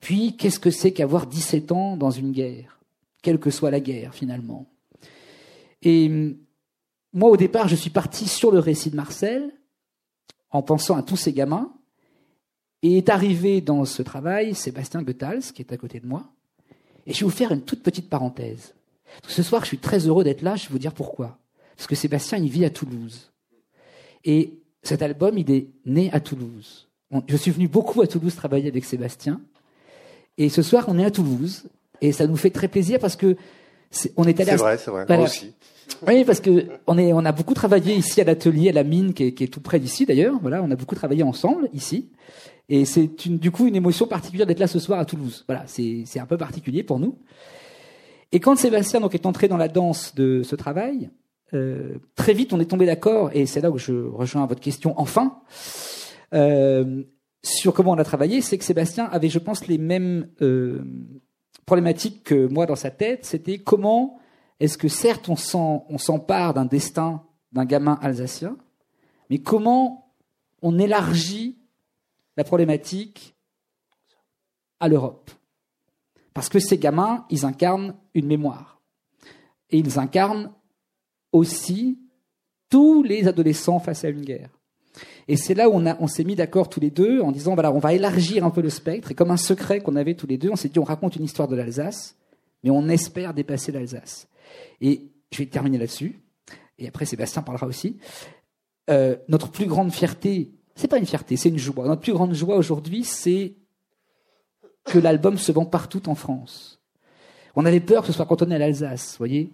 Puis, 0.00 0.36
qu'est-ce 0.36 0.60
que 0.60 0.70
c'est 0.70 0.92
qu'avoir 0.92 1.26
17 1.26 1.72
ans 1.72 1.96
dans 1.96 2.10
une 2.10 2.32
guerre, 2.32 2.80
quelle 3.22 3.40
que 3.40 3.50
soit 3.50 3.70
la 3.70 3.80
guerre 3.80 4.14
finalement? 4.14 4.66
Et 5.82 6.36
moi, 7.12 7.30
au 7.30 7.36
départ, 7.36 7.66
je 7.68 7.76
suis 7.76 7.90
parti 7.90 8.28
sur 8.28 8.50
le 8.50 8.58
récit 8.58 8.90
de 8.90 8.96
Marcel, 8.96 9.52
en 10.50 10.62
pensant 10.62 10.96
à 10.96 11.02
tous 11.02 11.16
ces 11.16 11.32
gamins. 11.32 11.72
Et 12.82 12.98
est 12.98 13.08
arrivé 13.08 13.60
dans 13.60 13.84
ce 13.84 14.02
travail 14.02 14.54
Sébastien 14.54 15.02
Goethals, 15.02 15.52
qui 15.54 15.62
est 15.62 15.72
à 15.72 15.76
côté 15.76 15.98
de 15.98 16.06
moi. 16.06 16.30
Et 17.06 17.12
je 17.12 17.20
vais 17.20 17.24
vous 17.24 17.36
faire 17.36 17.50
une 17.50 17.62
toute 17.62 17.82
petite 17.82 18.10
parenthèse. 18.10 18.74
Ce 19.26 19.42
soir, 19.42 19.62
je 19.62 19.68
suis 19.68 19.78
très 19.78 20.06
heureux 20.06 20.24
d'être 20.24 20.42
là, 20.42 20.56
je 20.56 20.68
vais 20.68 20.72
vous 20.72 20.78
dire 20.78 20.92
pourquoi. 20.92 21.38
Parce 21.76 21.86
que 21.86 21.94
Sébastien, 21.94 22.38
il 22.38 22.48
vit 22.48 22.64
à 22.64 22.70
Toulouse. 22.70 23.32
Et 24.24 24.54
cet 24.82 25.02
album, 25.02 25.36
il 25.38 25.50
est 25.50 25.68
né 25.84 26.10
à 26.12 26.20
Toulouse. 26.20 26.88
je 27.26 27.36
suis 27.36 27.50
venu 27.50 27.68
beaucoup 27.68 28.00
à 28.00 28.06
Toulouse 28.06 28.34
travailler 28.34 28.68
avec 28.68 28.84
Sébastien. 28.84 29.40
Et 30.38 30.48
ce 30.48 30.62
soir, 30.62 30.86
on 30.88 30.98
est 30.98 31.04
à 31.04 31.10
Toulouse. 31.10 31.64
Et 32.00 32.12
ça 32.12 32.26
nous 32.26 32.36
fait 32.36 32.50
très 32.50 32.68
plaisir 32.68 32.98
parce 32.98 33.16
que 33.16 33.36
on 34.16 34.24
est 34.24 34.38
allé. 34.40 34.50
C'est 34.50 34.56
vrai, 34.56 34.78
c'est 34.78 34.90
vrai. 34.90 35.06
Moi 35.08 35.18
aussi. 35.18 35.54
Oui, 36.06 36.24
parce 36.24 36.40
que 36.40 36.66
on 36.86 36.98
est, 36.98 37.12
on 37.12 37.24
a 37.24 37.32
beaucoup 37.32 37.54
travaillé 37.54 37.94
ici 37.94 38.20
à 38.20 38.24
l'atelier, 38.24 38.70
à 38.70 38.72
la 38.72 38.82
mine, 38.82 39.14
qui 39.14 39.24
est, 39.24 39.32
qui 39.32 39.44
est 39.44 39.48
tout 39.48 39.60
près 39.60 39.78
d'ici 39.78 40.04
d'ailleurs. 40.04 40.34
Voilà, 40.42 40.62
on 40.62 40.70
a 40.70 40.76
beaucoup 40.76 40.94
travaillé 40.94 41.22
ensemble 41.22 41.68
ici. 41.72 42.10
Et 42.68 42.84
c'est 42.84 43.08
du 43.26 43.50
coup 43.50 43.66
une 43.66 43.76
émotion 43.76 44.06
particulière 44.06 44.46
d'être 44.46 44.58
là 44.58 44.66
ce 44.66 44.80
soir 44.80 44.98
à 44.98 45.04
Toulouse. 45.04 45.44
Voilà, 45.46 45.64
c'est 45.66 46.18
un 46.18 46.26
peu 46.26 46.36
particulier 46.36 46.82
pour 46.82 46.98
nous. 46.98 47.16
Et 48.32 48.40
quand 48.40 48.56
Sébastien 48.56 49.00
donc 49.00 49.14
est 49.14 49.24
entré 49.24 49.46
dans 49.46 49.56
la 49.56 49.68
danse 49.68 50.14
de 50.16 50.42
ce 50.42 50.56
travail, 50.56 51.10
euh, 51.54 51.98
très 52.14 52.32
vite 52.32 52.52
on 52.52 52.60
est 52.60 52.66
tombé 52.66 52.86
d'accord, 52.86 53.30
et 53.32 53.46
c'est 53.46 53.60
là 53.60 53.70
où 53.70 53.78
je 53.78 53.92
rejoins 53.92 54.46
votre 54.46 54.60
question 54.60 54.94
enfin, 54.98 55.40
euh, 56.34 57.04
sur 57.42 57.72
comment 57.72 57.92
on 57.92 57.98
a 57.98 58.04
travaillé, 58.04 58.40
c'est 58.40 58.58
que 58.58 58.64
Sébastien 58.64 59.04
avait, 59.04 59.28
je 59.28 59.38
pense, 59.38 59.68
les 59.68 59.78
mêmes 59.78 60.28
euh, 60.42 60.82
problématiques 61.64 62.24
que 62.24 62.46
moi 62.48 62.66
dans 62.66 62.74
sa 62.74 62.90
tête. 62.90 63.24
C'était 63.24 63.58
comment 63.58 64.18
est-ce 64.58 64.76
que 64.76 64.88
certes 64.88 65.28
on 65.28 65.98
s'empare 65.98 66.54
d'un 66.54 66.64
destin 66.64 67.22
d'un 67.52 67.64
gamin 67.64 67.98
alsacien, 68.02 68.56
mais 69.30 69.38
comment 69.38 70.12
on 70.62 70.78
élargit 70.78 71.58
la 72.36 72.44
problématique 72.44 73.36
à 74.80 74.88
l'Europe. 74.88 75.30
Parce 76.34 76.48
que 76.48 76.58
ces 76.58 76.76
gamins, 76.76 77.24
ils 77.30 77.46
incarnent 77.46 77.94
une 78.14 78.26
mémoire. 78.26 78.82
Et 79.70 79.78
ils 79.78 79.98
incarnent 79.98 80.52
aussi 81.36 81.98
tous 82.68 83.02
les 83.02 83.28
adolescents 83.28 83.78
face 83.78 84.04
à 84.04 84.08
une 84.08 84.22
guerre. 84.22 84.50
Et 85.28 85.36
c'est 85.36 85.54
là 85.54 85.68
où 85.68 85.74
on, 85.74 85.96
on 86.00 86.06
s'est 86.06 86.24
mis 86.24 86.36
d'accord 86.36 86.68
tous 86.68 86.80
les 86.80 86.90
deux 86.90 87.20
en 87.20 87.32
disant, 87.32 87.54
voilà, 87.54 87.72
on 87.72 87.78
va 87.78 87.94
élargir 87.94 88.44
un 88.44 88.50
peu 88.50 88.62
le 88.62 88.70
spectre. 88.70 89.10
Et 89.10 89.14
comme 89.14 89.30
un 89.30 89.36
secret 89.36 89.80
qu'on 89.80 89.96
avait 89.96 90.14
tous 90.14 90.26
les 90.26 90.38
deux, 90.38 90.50
on 90.50 90.56
s'est 90.56 90.68
dit, 90.68 90.78
on 90.78 90.84
raconte 90.84 91.16
une 91.16 91.24
histoire 91.24 91.48
de 91.48 91.56
l'Alsace, 91.56 92.16
mais 92.64 92.70
on 92.70 92.88
espère 92.88 93.34
dépasser 93.34 93.72
l'Alsace. 93.72 94.28
Et 94.80 95.10
je 95.32 95.38
vais 95.38 95.46
terminer 95.46 95.78
là-dessus. 95.78 96.20
Et 96.78 96.88
après, 96.88 97.04
Sébastien 97.04 97.42
parlera 97.42 97.66
aussi. 97.66 97.98
Euh, 98.88 99.16
notre 99.28 99.50
plus 99.50 99.66
grande 99.66 99.92
fierté 99.92 100.52
c'est 100.76 100.88
pas 100.88 100.98
une 100.98 101.06
fierté, 101.06 101.36
c'est 101.36 101.48
une 101.48 101.58
joie. 101.58 101.88
Notre 101.88 102.02
plus 102.02 102.12
grande 102.12 102.34
joie 102.34 102.56
aujourd'hui, 102.56 103.02
c'est 103.02 103.56
que 104.84 104.98
l'album 104.98 105.38
se 105.38 105.50
vend 105.50 105.64
partout 105.64 106.08
en 106.08 106.14
France. 106.14 106.80
On 107.56 107.64
avait 107.64 107.80
peur 107.80 108.02
que 108.02 108.08
ce 108.08 108.12
soit 108.12 108.26
cantonné 108.26 108.54
à 108.54 108.58
l'Alsace, 108.58 109.16
voyez 109.16 109.52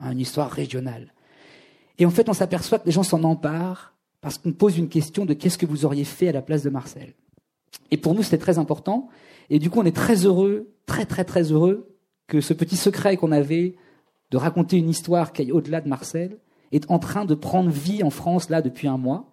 hein, 0.00 0.10
Une 0.10 0.18
histoire 0.18 0.50
régionale. 0.50 1.14
Et 1.98 2.06
en 2.06 2.10
fait, 2.10 2.28
on 2.28 2.34
s'aperçoit 2.34 2.78
que 2.78 2.86
les 2.86 2.92
gens 2.92 3.02
s'en 3.02 3.24
emparent 3.24 3.94
parce 4.20 4.38
qu'on 4.38 4.52
pose 4.52 4.78
une 4.78 4.88
question 4.88 5.24
de 5.24 5.34
qu'est-ce 5.34 5.58
que 5.58 5.66
vous 5.66 5.84
auriez 5.84 6.04
fait 6.04 6.28
à 6.28 6.32
la 6.32 6.42
place 6.42 6.62
de 6.62 6.70
Marcel. 6.70 7.14
Et 7.90 7.96
pour 7.96 8.14
nous, 8.14 8.22
c'était 8.22 8.38
très 8.38 8.58
important. 8.58 9.08
Et 9.50 9.58
du 9.58 9.70
coup, 9.70 9.80
on 9.80 9.84
est 9.84 9.94
très 9.94 10.26
heureux, 10.26 10.72
très 10.86 11.06
très 11.06 11.24
très 11.24 11.52
heureux 11.52 11.96
que 12.26 12.40
ce 12.40 12.52
petit 12.52 12.76
secret 12.76 13.16
qu'on 13.16 13.32
avait 13.32 13.76
de 14.30 14.36
raconter 14.36 14.78
une 14.78 14.88
histoire 14.88 15.32
qui 15.32 15.42
aille 15.42 15.52
au-delà 15.52 15.80
de 15.80 15.88
Marcel 15.88 16.38
est 16.72 16.90
en 16.90 16.98
train 16.98 17.24
de 17.24 17.34
prendre 17.34 17.70
vie 17.70 18.02
en 18.02 18.10
France 18.10 18.50
là 18.50 18.62
depuis 18.62 18.88
un 18.88 18.98
mois 18.98 19.30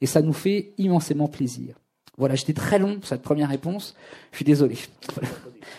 et 0.00 0.06
ça 0.06 0.22
nous 0.22 0.32
fait 0.32 0.74
immensément 0.78 1.26
plaisir. 1.28 1.74
Voilà, 2.18 2.34
j'étais 2.34 2.54
très 2.54 2.78
long 2.78 2.96
pour 2.96 3.06
cette 3.06 3.22
première 3.22 3.50
réponse. 3.50 3.94
Je 4.30 4.36
suis 4.36 4.44
désolé. 4.44 4.78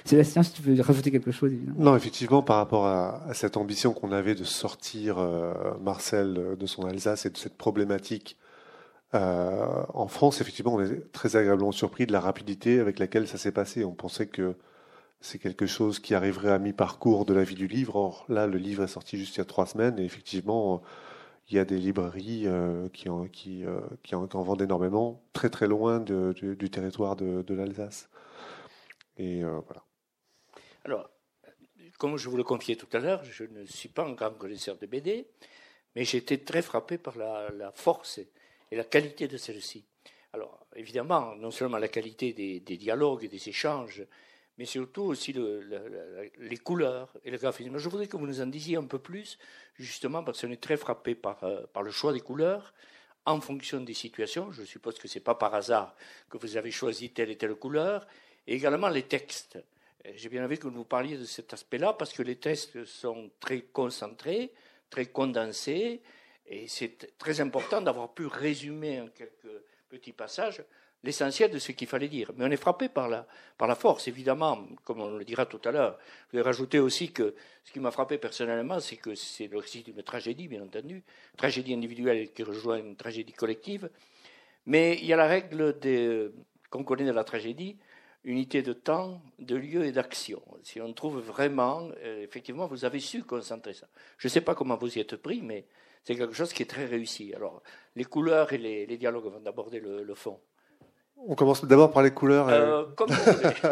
Sébastien, 0.05 0.43
si 0.43 0.53
tu 0.53 0.61
veux 0.61 0.79
rajouter 0.81 1.09
quelque 1.11 1.31
chose. 1.31 1.51
Non, 1.77 1.95
effectivement, 1.95 2.43
par 2.43 2.57
rapport 2.57 2.85
à, 2.85 3.21
cette 3.33 3.57
ambition 3.57 3.93
qu'on 3.93 4.11
avait 4.11 4.35
de 4.35 4.43
sortir 4.43 5.17
euh, 5.17 5.53
Marcel 5.81 6.55
de 6.57 6.65
son 6.65 6.85
Alsace 6.85 7.25
et 7.25 7.29
de 7.29 7.37
cette 7.37 7.57
problématique 7.57 8.37
euh, 9.13 9.83
en 9.93 10.07
France, 10.07 10.41
effectivement, 10.41 10.75
on 10.75 10.81
est 10.81 11.11
très 11.11 11.35
agréablement 11.35 11.71
surpris 11.71 12.05
de 12.05 12.11
la 12.11 12.19
rapidité 12.19 12.79
avec 12.79 12.99
laquelle 12.99 13.27
ça 13.27 13.37
s'est 13.37 13.51
passé. 13.51 13.85
On 13.85 13.93
pensait 13.93 14.27
que 14.27 14.55
c'est 15.21 15.39
quelque 15.39 15.65
chose 15.65 15.99
qui 15.99 16.13
arriverait 16.13 16.51
à 16.51 16.59
mi-parcours 16.59 17.25
de 17.25 17.33
la 17.33 17.43
vie 17.43 17.55
du 17.55 17.67
livre. 17.67 17.95
Or, 17.95 18.25
là, 18.29 18.47
le 18.47 18.57
livre 18.57 18.83
est 18.83 18.87
sorti 18.87 19.17
juste 19.17 19.35
il 19.35 19.39
y 19.39 19.41
a 19.41 19.45
trois 19.45 19.65
semaines 19.65 19.97
et 19.99 20.03
effectivement, 20.03 20.81
il 21.49 21.55
y 21.55 21.59
a 21.59 21.65
des 21.65 21.77
librairies 21.77 22.43
euh, 22.45 22.89
qui, 22.89 23.07
en, 23.09 23.27
qui, 23.27 23.65
euh, 23.65 23.79
qui, 24.03 24.15
en, 24.15 24.25
vendent 24.25 24.61
énormément, 24.61 25.23
très 25.33 25.49
très 25.49 25.67
loin 25.67 25.99
du 25.99 26.69
territoire 26.69 27.15
de, 27.15 27.53
l'Alsace. 27.53 28.09
Et 29.17 29.43
euh, 29.43 29.59
voilà. 29.65 29.83
Alors, 30.83 31.09
comme 31.97 32.17
je 32.17 32.29
vous 32.29 32.37
le 32.37 32.43
confiais 32.43 32.75
tout 32.75 32.89
à 32.91 32.99
l'heure, 32.99 33.23
je 33.23 33.45
ne 33.45 33.65
suis 33.65 33.89
pas 33.89 34.03
un 34.03 34.11
grand 34.11 34.31
connaisseur 34.31 34.77
de 34.77 34.85
BD, 34.85 35.27
mais 35.95 36.03
j'ai 36.03 36.17
été 36.17 36.43
très 36.43 36.61
frappé 36.61 36.97
par 36.97 37.17
la, 37.17 37.71
force 37.73 38.19
et 38.71 38.75
la 38.75 38.83
qualité 38.83 39.27
de 39.27 39.37
celle-ci. 39.37 39.85
Alors, 40.33 40.67
évidemment, 40.75 41.35
non 41.35 41.51
seulement 41.51 41.77
la 41.77 41.87
qualité 41.87 42.33
des, 42.33 42.59
des 42.59 42.77
dialogues 42.77 43.23
et 43.23 43.29
des 43.29 43.49
échanges, 43.49 44.05
mais 44.57 44.65
surtout 44.65 45.03
aussi 45.03 45.33
les 45.33 46.57
couleurs 46.57 47.13
et 47.23 47.31
le 47.31 47.37
graphisme. 47.37 47.77
Je 47.77 47.89
voudrais 47.89 48.07
que 48.07 48.17
vous 48.17 48.25
nous 48.25 48.41
en 48.41 48.47
disiez 48.47 48.77
un 48.77 48.85
peu 48.85 48.99
plus, 48.99 49.37
justement, 49.75 50.23
parce 50.23 50.41
qu'on 50.41 50.51
est 50.51 50.61
très 50.61 50.77
frappé 50.77 51.15
par, 51.15 51.43
euh, 51.43 51.65
par 51.73 51.83
le 51.83 51.91
choix 51.91 52.11
des 52.11 52.21
couleurs 52.21 52.73
en 53.25 53.39
fonction 53.39 53.81
des 53.81 53.93
situations. 53.93 54.51
Je 54.51 54.63
suppose 54.63 54.97
que 54.97 55.07
ce 55.07 55.19
n'est 55.19 55.23
pas 55.23 55.35
par 55.35 55.53
hasard 55.53 55.95
que 56.29 56.37
vous 56.37 56.57
avez 56.57 56.71
choisi 56.71 57.11
telle 57.11 57.29
et 57.29 57.37
telle 57.37 57.55
couleur, 57.55 58.07
et 58.47 58.55
également 58.55 58.89
les 58.89 59.03
textes. 59.03 59.59
J'ai 60.15 60.29
bien 60.29 60.43
envie 60.43 60.57
que 60.57 60.67
vous 60.67 60.85
parliez 60.85 61.17
de 61.17 61.25
cet 61.25 61.53
aspect-là, 61.53 61.93
parce 61.93 62.13
que 62.13 62.23
les 62.23 62.37
textes 62.37 62.85
sont 62.85 63.29
très 63.39 63.61
concentrés, 63.61 64.51
très 64.89 65.05
condensés, 65.05 66.01
et 66.47 66.67
c'est 66.67 67.17
très 67.17 67.41
important 67.41 67.81
d'avoir 67.81 68.13
pu 68.13 68.25
résumer 68.25 69.01
en 69.01 69.07
quelques 69.09 69.61
petits 69.89 70.13
passages 70.13 70.63
l'essentiel 71.03 71.51
de 71.51 71.59
ce 71.59 71.71
qu'il 71.71 71.87
fallait 71.87 72.07
dire. 72.07 72.31
Mais 72.35 72.45
on 72.45 72.51
est 72.51 72.57
frappé 72.57 72.89
par 72.89 73.07
la, 73.07 73.27
par 73.57 73.67
la 73.67 73.75
force, 73.75 74.07
évidemment, 74.07 74.65
comme 74.83 75.01
on 75.01 75.09
le 75.09 75.23
dira 75.23 75.45
tout 75.45 75.61
à 75.65 75.71
l'heure. 75.71 75.97
Je 76.31 76.37
vais 76.37 76.43
rajouter 76.43 76.79
aussi 76.79 77.11
que 77.11 77.35
ce 77.63 77.71
qui 77.71 77.79
m'a 77.79 77.91
frappé 77.91 78.17
personnellement, 78.17 78.79
c'est 78.79 78.97
que 78.97 79.15
c'est 79.15 79.47
le 79.47 79.59
récit 79.59 79.83
d'une 79.83 80.01
tragédie, 80.03 80.47
bien 80.47 80.63
entendu, 80.63 81.03
tragédie 81.37 81.73
individuelle 81.73 82.31
qui 82.31 82.43
rejoint 82.43 82.77
une 82.77 82.95
tragédie 82.95 83.33
collective. 83.33 83.89
Mais 84.65 84.97
il 84.99 85.05
y 85.05 85.13
a 85.13 85.17
la 85.17 85.27
règle 85.27 85.75
qu'on 86.69 86.83
connaît 86.83 87.05
de 87.05 87.11
la 87.11 87.23
tragédie, 87.23 87.77
unité 88.23 88.61
de 88.61 88.73
temps, 88.73 89.21
de 89.39 89.55
lieu 89.55 89.85
et 89.85 89.91
d'action. 89.91 90.41
Si 90.63 90.81
on 90.81 90.91
trouve 90.93 91.19
vraiment, 91.19 91.89
euh, 92.03 92.23
effectivement, 92.23 92.67
vous 92.67 92.83
avez 92.83 92.99
su 92.99 93.23
concentrer 93.23 93.73
ça. 93.73 93.87
Je 94.17 94.27
ne 94.27 94.31
sais 94.31 94.41
pas 94.41 94.55
comment 94.55 94.75
vous 94.75 94.97
y 94.97 94.99
êtes 94.99 95.15
pris, 95.15 95.41
mais 95.41 95.65
c'est 96.03 96.15
quelque 96.15 96.33
chose 96.33 96.51
qui 96.51 96.63
est 96.63 96.67
très 96.69 96.85
réussi. 96.85 97.33
Alors, 97.33 97.61
les 97.95 98.03
couleurs 98.03 98.51
et 98.51 98.57
les, 98.57 98.97
dialogues 98.97 99.31
vont 99.31 99.45
aborder 99.45 99.79
le 99.79 100.15
fond. 100.15 100.39
On 101.25 101.35
commence 101.35 101.65
d'abord 101.65 101.91
par 101.91 102.03
les 102.03 102.11
couleurs. 102.11 102.47
Euh, 102.49 102.83
comme 102.95 103.09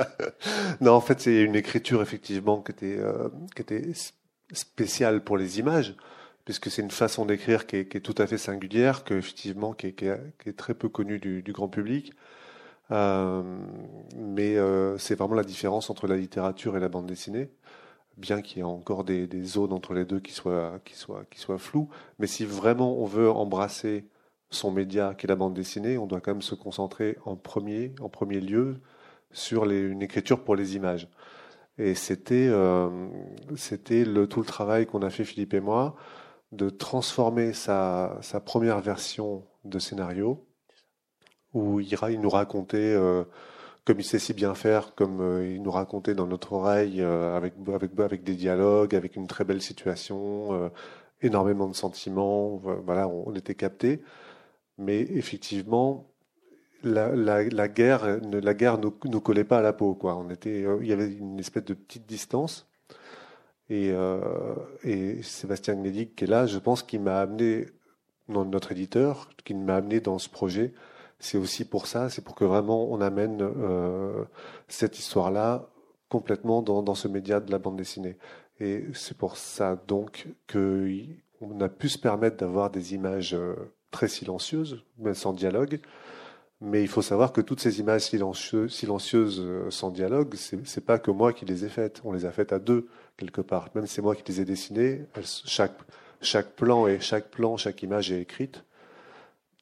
non, 0.82 0.94
en 0.94 1.02
fait, 1.02 1.22
c'est 1.22 1.42
une 1.42 1.56
écriture 1.56 2.02
effectivement 2.02 2.62
qui 2.62 2.72
était, 2.72 2.98
euh, 2.98 3.30
qui 3.56 3.62
était 3.62 3.92
spéciale 4.52 5.24
pour 5.24 5.38
les 5.38 5.60
images, 5.60 5.96
puisque 6.44 6.70
c'est 6.70 6.82
une 6.82 6.92
façon 6.92 7.26
d'écrire 7.26 7.68
qui, 7.68 7.86
qui 7.86 7.98
est, 7.98 8.02
tout 8.02 8.16
à 8.18 8.28
fait 8.28 8.38
singulière, 8.38 9.04
que 9.04 9.14
effectivement 9.14 9.74
qui 9.74 9.88
est, 9.88 9.94
qui 9.94 10.06
est, 10.06 10.58
très 10.58 10.74
peu 10.74 10.90
connue 10.90 11.20
du, 11.20 11.44
du 11.44 11.54
grand 11.54 11.70
public. 11.70 12.14
Euh, 12.92 13.42
mais 14.16 14.58
euh, 14.58 14.98
c'est 14.98 15.16
vraiment 15.16 15.36
la 15.36 15.44
différence 15.44 15.90
entre 15.90 16.08
la 16.08 16.18
littérature 16.18 16.78
et 16.78 16.80
la 16.80 16.90
bande 16.90 17.08
dessinée, 17.08 17.50
bien 18.18 18.42
qu'il 18.42 18.58
y 18.58 18.60
ait 18.62 18.64
encore 18.64 19.04
des, 19.04 19.28
des, 19.28 19.44
zones 19.44 19.74
entre 19.74 19.94
les 19.94 20.06
deux 20.06 20.20
qui 20.20 20.34
soient, 20.34 20.80
qui 20.86 20.96
soient, 20.96 21.24
qui 21.30 21.40
soient 21.40 21.58
floues. 21.58 21.90
Mais 22.20 22.28
si 22.28 22.46
vraiment 22.46 22.98
on 23.00 23.06
veut 23.06 23.30
embrasser 23.30 24.06
son 24.50 24.72
média 24.72 25.14
qui 25.16 25.26
est 25.26 25.30
la 25.30 25.36
bande 25.36 25.54
dessinée, 25.54 25.98
on 25.98 26.08
doit 26.08 26.22
quand 26.22 26.32
même 26.32 26.42
se 26.42 26.56
concentrer 26.56 27.18
en 27.26 27.36
premier, 27.36 27.94
en 28.00 28.10
premier 28.10 28.40
lieu 28.40 28.82
sur 29.32 29.66
les, 29.66 29.80
une 29.80 30.02
écriture 30.02 30.44
pour 30.44 30.56
les 30.56 30.76
images. 30.76 31.10
Et 31.78 31.94
c'était 31.94 32.48
euh, 32.50 32.90
c'était 33.56 34.06
le, 34.06 34.28
tout 34.28 34.40
le 34.40 34.46
travail 34.46 34.86
qu'on 34.86 35.02
a 35.02 35.10
fait 35.10 35.26
Philippe 35.26 35.54
et 35.54 35.60
moi 35.60 35.96
de 36.52 36.70
transformer 36.70 37.52
sa, 37.54 38.18
sa 38.22 38.40
première 38.40 38.80
version 38.80 39.44
de 39.66 39.80
scénario 39.80 40.46
où 41.54 41.80
il, 41.80 41.98
nous 42.22 42.30
racontait 42.30 42.78
euh, 42.78 43.26
comme 43.86 44.00
il 44.00 44.04
sait 44.04 44.20
si 44.20 44.34
bien 44.34 44.56
faire, 44.56 44.96
comme 44.96 45.22
euh, 45.22 45.48
il 45.48 45.62
nous 45.62 45.72
racontait 45.72 46.16
dans 46.16 46.26
notre 46.26 46.54
oreille 46.54 47.02
euh, 47.02 47.38
avec, 47.38 47.54
avec, 47.74 47.92
avec 48.00 48.24
des 48.24 48.36
dialogues, 48.36 48.96
avec 48.96 49.16
une 49.16 49.28
très 49.28 49.46
belle 49.46 49.62
situation, 49.62 50.54
euh, 50.54 50.70
énormément 51.22 51.68
de 51.68 51.76
sentiments, 51.76 52.58
voilà, 52.84 53.08
on, 53.08 53.30
on 53.30 53.36
était 53.36 53.56
capté 53.56 54.02
mais 54.78 55.02
effectivement, 55.02 56.08
la, 56.86 57.68
guerre, 57.68 58.20
la 58.22 58.54
guerre 58.54 58.78
nous, 58.78 59.22
collait 59.22 59.44
pas 59.44 59.60
à 59.60 59.62
la 59.62 59.74
peau. 59.74 59.96
Quoi. 59.96 60.16
On 60.16 60.30
était, 60.30 60.64
euh, 60.64 60.80
il 60.82 60.88
y 60.88 60.94
avait 60.94 61.12
une 61.12 61.40
espèce 61.40 61.66
de 61.66 61.74
petite 61.74 62.06
distance. 62.06 62.68
Et, 63.70 63.92
euh, 63.92 65.22
Sébastien 65.24 65.76
Gnedig, 65.76 66.14
qui 66.16 66.26
est 66.26 66.28
là, 66.28 66.46
je 66.46 66.60
pense 66.60 66.84
qu'il 66.84 67.02
m'a 67.02 67.20
amené, 67.20 67.66
notre 68.28 68.72
éditeur, 68.72 69.30
qui 69.44 69.54
m'a 69.54 69.76
amené 69.76 70.00
dans 70.00 70.20
ce 70.20 70.30
projet. 70.30 70.74
C'est 71.20 71.38
aussi 71.38 71.66
pour 71.66 71.88
ça, 71.88 72.10
c'est 72.10 72.24
pour 72.24 72.36
que 72.36 72.44
vraiment 72.44 72.92
on 72.92 73.02
amène 73.02 73.42
euh, 73.42 74.24
cette 74.68 75.00
histoire-là 75.00 75.70
complètement 76.10 76.62
dans, 76.62 76.96
ce 76.96 77.08
média 77.08 77.40
de 77.40 77.52
la 77.52 77.60
bande 77.60 77.78
dessinée. 77.78 78.18
Et 78.60 78.86
c'est 78.94 79.18
pour 79.18 79.38
ça 79.38 79.76
donc 79.88 80.28
qu'on 80.52 81.60
a 81.60 81.70
pu 81.70 81.90
se 81.90 81.98
permettre 81.98 82.38
d'avoir 82.38 82.70
des 82.70 82.94
images 82.94 83.36
très 83.96 84.10
silencieuse, 84.10 84.84
mais 84.98 85.14
sans 85.14 85.32
dialogue, 85.34 85.80
Mais 86.62 86.82
il 86.82 86.88
faut 86.88 87.02
savoir 87.02 87.32
que 87.34 87.42
toutes 87.42 87.60
ces 87.60 87.80
images 87.80 88.02
silencieuses, 88.02 88.74
silencieuses 88.74 89.40
euh, 89.42 89.70
sans 89.70 89.90
dialogue, 89.90 90.36
c'est 90.36 90.86
pas 90.86 91.00
que 91.00 91.12
moi 91.12 91.34
qui 91.34 91.46
les 91.46 91.64
ai 91.66 91.70
faites. 91.70 92.02
On 92.06 92.12
les 92.14 92.26
a 92.26 92.32
faites 92.32 92.54
à 92.54 92.60
deux 92.60 92.88
quelque 93.18 93.42
part. 93.42 93.70
Même 93.76 93.88
c'est 93.88 94.02
moi 94.02 94.16
qui 94.16 94.24
les 94.32 94.42
ai 94.42 94.46
dessinées, 94.46 95.06
chaque 95.46 95.78
chaque 96.22 96.52
plan 96.56 96.88
et 96.88 97.00
chaque 97.00 97.30
plan, 97.30 97.58
chaque 97.58 97.82
image 97.84 98.12
est 98.12 98.22
écrite. 98.22 98.64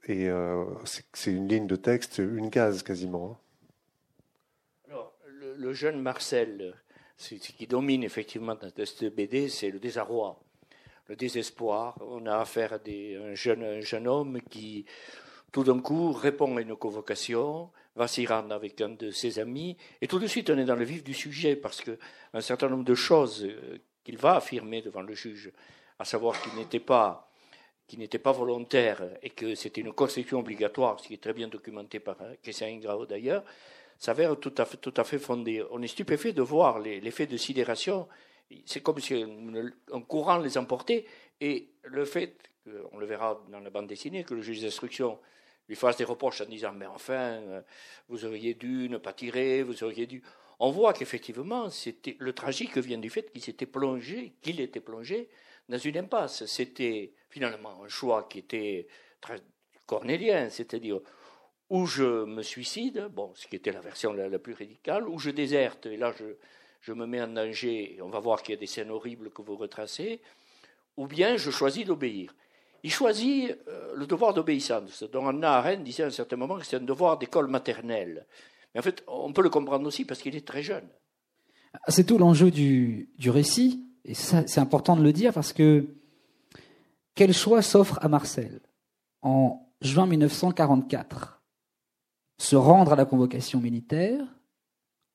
Et 0.06 0.30
euh, 0.30 0.66
c'est 0.84 1.32
une 1.32 1.48
ligne 1.48 1.68
de 1.68 1.76
texte, 1.76 2.18
une 2.18 2.50
case 2.50 2.84
quasiment. 2.84 3.26
Hein. 3.32 3.38
Alors, 4.90 5.14
le, 5.26 5.74
jeune 5.74 6.02
Marcel, 6.02 6.74
ce 7.18 7.36
qui 7.36 7.68
domine 7.68 8.04
effectivement 8.04 8.56
dans 8.56 8.72
cette 8.86 9.16
BD, 9.16 9.50
c'est 9.50 9.72
le 9.72 9.80
désarroi, 9.80 10.43
le 11.08 11.16
désespoir. 11.16 11.98
On 12.02 12.26
a 12.26 12.38
affaire 12.38 12.74
à 12.74 12.78
un, 12.78 13.36
jeune, 13.36 13.64
un 13.64 13.82
jeune 13.82 14.08
homme 14.08 14.40
qui, 14.50 14.86
tout 15.52 15.64
d'un 15.64 15.80
coup, 15.80 16.12
répond 16.12 16.58
à 16.58 16.62
une 16.62 16.76
convocation, 16.76 17.70
va 17.96 18.08
s'y 18.08 18.26
rendre 18.26 18.54
avec 18.54 18.82
un 18.82 18.90
de 18.90 19.12
ses 19.12 19.40
amis, 19.40 19.78
et 20.02 20.08
tout 20.08 20.20
de 20.20 20.28
suite 20.28 20.50
on 20.50 20.58
est 20.58 20.66
dans 20.66 20.76
le 20.76 20.86
vif 20.86 21.04
du 21.04 21.14
sujet, 21.14 21.56
parce 21.56 21.82
qu'un 21.82 22.42
certain 22.42 22.70
nombre 22.70 22.84
de 22.84 22.96
choses 22.96 23.46
euh, 23.46 23.78
qu'il 24.04 24.18
va 24.18 24.36
affirmer 24.36 24.82
devant 24.82 25.02
le 25.02 25.14
juge, 25.14 25.52
à 26.00 26.06
savoir 26.06 26.42
qu'il 26.42 26.56
n'était 26.56 26.80
pas 26.80 27.30
qui 27.86 27.98
n'était 27.98 28.18
pas 28.18 28.32
volontaire 28.32 29.04
et 29.22 29.30
que 29.30 29.56
c'était 29.56 29.82
une 29.82 29.92
construction 29.92 30.40
obligatoire, 30.40 31.00
ce 31.02 31.08
qui 31.10 31.16
est 31.16 31.22
très 31.22 31.34
bien 31.34 31.50
documenté 31.50 32.00
par 32.00 32.16
Christian 32.42 32.68
Ingrao 32.68 33.06
d'ailleurs, 33.06 33.44
s'avère 34.00 34.40
tout 34.40 34.52
tout 34.52 34.94
à 34.96 35.04
fait 35.04 35.20
fondé. 35.20 35.64
On 35.70 35.82
est 35.82 35.88
stupéfait 35.88 36.32
de 36.32 36.42
voir 36.42 36.80
l'effet 36.80 37.28
de 37.28 37.36
sidération. 37.36 38.08
C'est 38.66 38.82
comme 38.82 39.00
si 39.00 39.24
un 39.92 40.02
courant 40.02 40.38
les 40.38 40.58
emportait. 40.58 41.06
Et 41.42 41.70
le 41.84 42.06
fait, 42.06 42.38
on 42.92 42.98
le 42.98 43.06
verra 43.06 43.44
dans 43.50 43.60
la 43.60 43.70
bande 43.70 43.88
dessinée, 43.88 44.24
que 44.24 44.34
le 44.34 44.42
juge 44.42 44.62
d'instruction 44.62 45.20
lui 45.68 45.76
fasse 45.76 45.98
des 45.98 46.04
reproches 46.04 46.42
en 46.42 46.46
disant 46.46 46.74
Mais 46.74 46.86
enfin, 46.86 47.64
vous 48.10 48.26
auriez 48.26 48.54
dû 48.54 48.90
ne 48.90 48.98
pas 48.98 49.14
tirer, 49.14 49.64
vous 49.64 49.84
auriez 49.84 50.08
dû. 50.08 50.22
On 50.60 50.72
voit 50.72 50.94
qu'effectivement, 50.94 51.68
le 52.20 52.34
tragique 52.34 52.78
vient 52.78 53.00
du 53.00 53.10
fait 53.10 53.32
qu'il 53.32 53.42
s'était 53.42 53.66
plongé, 53.66 54.36
qu'il 54.42 54.62
était 54.62 54.80
plongé 54.80 55.30
dans 55.68 55.78
une 55.78 55.98
impasse. 55.98 56.46
C'était 56.46 57.14
finalement 57.30 57.84
un 57.84 57.88
choix 57.88 58.28
qui 58.30 58.40
était 58.40 58.88
très 59.20 59.40
cornélien, 59.86 60.50
c'est-à-dire 60.50 61.00
où 61.70 61.86
je 61.86 62.26
me 62.26 62.44
suicide, 62.44 63.08
bon, 63.12 63.32
ce 63.36 63.48
qui 63.48 63.56
était 63.56 63.72
la 63.72 63.80
version 63.80 64.14
la, 64.14 64.38
plus 64.40 64.54
radicale, 64.54 65.08
ou 65.08 65.18
je 65.18 65.32
déserte, 65.32 65.88
et 65.88 65.98
là 65.98 66.14
je, 66.18 66.26
je 66.84 66.92
me 66.92 67.08
mets 67.08 67.22
en 67.22 67.30
danger, 67.30 67.98
on 68.02 68.10
va 68.10 68.20
voir 68.20 68.44
qu'il 68.44 68.54
y 68.54 68.58
a 68.58 68.60
des 68.60 68.68
scènes 68.68 68.92
horribles 68.92 69.32
que 69.32 69.42
vous 69.42 69.56
retracez, 69.56 70.20
ou 70.98 71.08
bien 71.08 71.38
je 71.38 71.50
choisis 71.50 71.86
d'obéir. 71.86 72.36
Il 72.84 72.92
choisit 72.92 73.58
euh, 73.70 73.94
le 73.96 74.06
devoir 74.06 74.34
d'obéissance, 74.34 75.04
dont 75.04 75.26
Anna 75.26 75.54
Arendt 75.54 75.84
disait 75.84 76.04
à 76.04 76.08
un 76.08 76.12
certain 76.12 76.36
moment 76.36 76.58
que 76.58 76.66
c'est 76.66 76.76
un 76.76 76.82
devoir 76.82 77.18
d'école 77.18 77.48
maternelle. 77.48 78.28
Mais 78.74 78.82
en 78.82 78.84
fait, 78.84 79.02
on 79.08 79.32
peut 79.32 79.42
le 79.42 79.50
comprendre 79.50 79.88
aussi 79.88 80.04
parce 80.04 80.22
qu'il 80.22 80.36
est 80.36 80.46
très 80.46 80.62
jeune. 80.62 80.88
C'est 81.88 82.04
tout 82.06 82.18
l'enjeu 82.18 82.52
du, 82.52 83.10
du 83.18 83.30
récit, 83.30 83.86
et 84.04 84.14
c'est 84.14 84.60
important 84.60 84.98
de 84.98 85.04
le 85.04 85.14
dire 85.14 85.34
parce 85.34 85.54
que 85.54 85.88
quel 87.16 87.34
choix 87.34 87.62
s'offre 87.62 87.98
à 88.02 88.10
Marcel 88.10 88.60
en 89.22 89.70
juin 89.80 90.06
1944 90.06 91.42
Se 92.38 92.58
rendre 92.58 92.92
à 92.92 92.96
la 92.98 93.06
convocation 93.06 93.62
militaire 93.62 94.26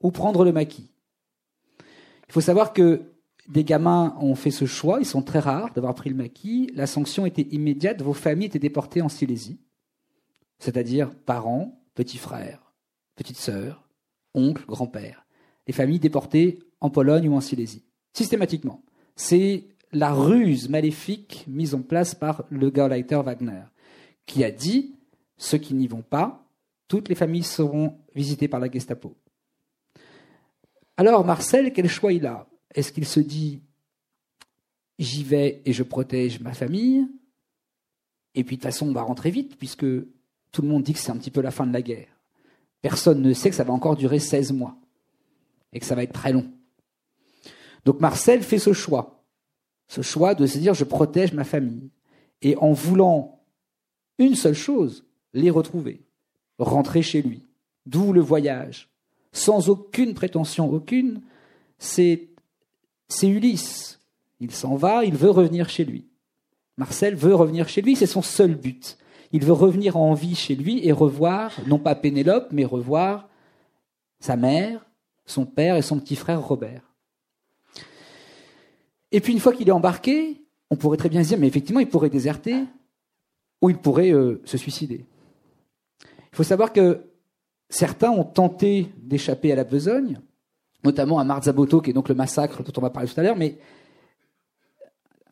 ou 0.00 0.10
prendre 0.10 0.44
le 0.44 0.52
maquis? 0.52 0.90
Il 2.28 2.32
faut 2.32 2.40
savoir 2.40 2.72
que 2.72 3.02
des 3.48 3.64
gamins 3.64 4.16
ont 4.20 4.34
fait 4.34 4.50
ce 4.50 4.66
choix, 4.66 4.98
ils 5.00 5.06
sont 5.06 5.22
très 5.22 5.38
rares 5.38 5.72
d'avoir 5.72 5.94
pris 5.94 6.10
le 6.10 6.16
maquis. 6.16 6.70
La 6.74 6.86
sanction 6.86 7.24
était 7.24 7.48
immédiate, 7.50 8.02
vos 8.02 8.12
familles 8.12 8.46
étaient 8.46 8.58
déportées 8.58 9.00
en 9.00 9.08
Silésie, 9.08 9.60
c'est-à-dire 10.58 11.10
parents, 11.10 11.82
petits 11.94 12.18
frères, 12.18 12.74
petites 13.16 13.38
sœurs, 13.38 13.88
oncles, 14.34 14.66
grands-pères. 14.66 15.24
Les 15.66 15.72
familles 15.72 15.98
déportées 15.98 16.58
en 16.80 16.90
Pologne 16.90 17.28
ou 17.28 17.34
en 17.34 17.40
Silésie 17.40 17.84
systématiquement. 18.12 18.82
C'est 19.16 19.64
la 19.92 20.12
ruse 20.12 20.68
maléfique 20.68 21.44
mise 21.46 21.74
en 21.74 21.82
place 21.82 22.14
par 22.14 22.44
le 22.50 22.70
Gauleiter 22.70 23.22
Wagner, 23.24 23.62
qui 24.26 24.44
a 24.44 24.50
dit 24.50 24.96
ceux 25.36 25.58
qui 25.58 25.74
n'y 25.74 25.86
vont 25.86 26.02
pas, 26.02 26.44
toutes 26.88 27.08
les 27.08 27.14
familles 27.14 27.44
seront 27.44 27.94
visitées 28.14 28.48
par 28.48 28.60
la 28.60 28.70
Gestapo. 28.70 29.16
Alors 30.98 31.24
Marcel, 31.24 31.72
quel 31.72 31.88
choix 31.88 32.12
il 32.12 32.26
a? 32.26 32.48
Est-ce 32.74 32.90
qu'il 32.90 33.06
se 33.06 33.20
dit 33.20 33.62
j'y 34.98 35.22
vais 35.22 35.62
et 35.64 35.72
je 35.72 35.84
protège 35.84 36.40
ma 36.40 36.52
famille? 36.52 37.06
Et 38.34 38.42
puis 38.42 38.56
de 38.56 38.60
toute 38.60 38.68
façon, 38.68 38.88
on 38.88 38.92
va 38.92 39.02
rentrer 39.02 39.30
vite, 39.30 39.56
puisque 39.56 39.86
tout 40.50 40.62
le 40.62 40.66
monde 40.66 40.82
dit 40.82 40.94
que 40.94 40.98
c'est 40.98 41.12
un 41.12 41.16
petit 41.16 41.30
peu 41.30 41.40
la 41.40 41.52
fin 41.52 41.68
de 41.68 41.72
la 41.72 41.82
guerre. 41.82 42.08
Personne 42.82 43.22
ne 43.22 43.32
sait 43.32 43.48
que 43.48 43.54
ça 43.54 43.62
va 43.62 43.72
encore 43.72 43.94
durer 43.94 44.18
16 44.18 44.52
mois 44.52 44.76
et 45.72 45.78
que 45.78 45.86
ça 45.86 45.94
va 45.94 46.02
être 46.02 46.12
très 46.12 46.32
long. 46.32 46.50
Donc 47.84 48.00
Marcel 48.00 48.42
fait 48.42 48.58
ce 48.58 48.72
choix, 48.72 49.24
ce 49.86 50.02
choix 50.02 50.34
de 50.34 50.46
se 50.46 50.58
dire 50.58 50.74
je 50.74 50.84
protège 50.84 51.32
ma 51.32 51.44
famille. 51.44 51.90
Et 52.42 52.56
en 52.56 52.72
voulant 52.72 53.44
une 54.18 54.34
seule 54.34 54.54
chose, 54.54 55.06
les 55.32 55.50
retrouver, 55.50 56.04
rentrer 56.58 57.02
chez 57.02 57.22
lui. 57.22 57.46
D'où 57.86 58.12
le 58.12 58.20
voyage, 58.20 58.90
sans 59.32 59.68
aucune 59.68 60.14
prétention, 60.14 60.70
aucune. 60.72 61.22
C'est, 61.78 62.28
Ulysse. 63.22 64.00
Il 64.40 64.52
s'en 64.52 64.76
va, 64.76 65.04
il 65.04 65.16
veut 65.16 65.30
revenir 65.30 65.68
chez 65.68 65.84
lui. 65.84 66.06
Marcel 66.76 67.16
veut 67.16 67.34
revenir 67.34 67.68
chez 67.68 67.82
lui, 67.82 67.96
c'est 67.96 68.06
son 68.06 68.22
seul 68.22 68.54
but. 68.54 68.98
Il 69.32 69.44
veut 69.44 69.52
revenir 69.52 69.96
en 69.96 70.14
vie 70.14 70.36
chez 70.36 70.54
lui 70.54 70.86
et 70.86 70.92
revoir, 70.92 71.52
non 71.66 71.78
pas 71.78 71.94
Pénélope, 71.94 72.48
mais 72.52 72.64
revoir 72.64 73.28
sa 74.20 74.36
mère, 74.36 74.86
son 75.26 75.44
père 75.44 75.76
et 75.76 75.82
son 75.82 75.98
petit 75.98 76.16
frère 76.16 76.40
Robert. 76.40 76.82
Et 79.10 79.20
puis 79.20 79.32
une 79.32 79.40
fois 79.40 79.52
qu'il 79.52 79.68
est 79.68 79.72
embarqué, 79.72 80.44
on 80.70 80.76
pourrait 80.76 80.96
très 80.96 81.08
bien 81.08 81.22
se 81.22 81.28
dire, 81.28 81.38
mais 81.38 81.46
effectivement, 81.46 81.80
il 81.80 81.88
pourrait 81.88 82.10
déserter 82.10 82.64
ou 83.60 83.70
il 83.70 83.78
pourrait 83.78 84.12
euh, 84.12 84.40
se 84.44 84.56
suicider. 84.56 85.04
Il 86.32 86.36
faut 86.36 86.44
savoir 86.44 86.72
que 86.72 87.02
certains 87.68 88.10
ont 88.10 88.24
tenté 88.24 88.88
d'échapper 88.98 89.52
à 89.52 89.56
la 89.56 89.64
besogne, 89.64 90.20
notamment 90.84 91.18
à 91.18 91.24
Marzaboto, 91.24 91.80
qui 91.80 91.90
est 91.90 91.92
donc 91.92 92.08
le 92.08 92.14
massacre 92.14 92.62
dont 92.62 92.72
on 92.76 92.80
va 92.80 92.90
parler 92.90 93.08
tout 93.08 93.18
à 93.18 93.22
l'heure, 93.22 93.36
mais 93.36 93.58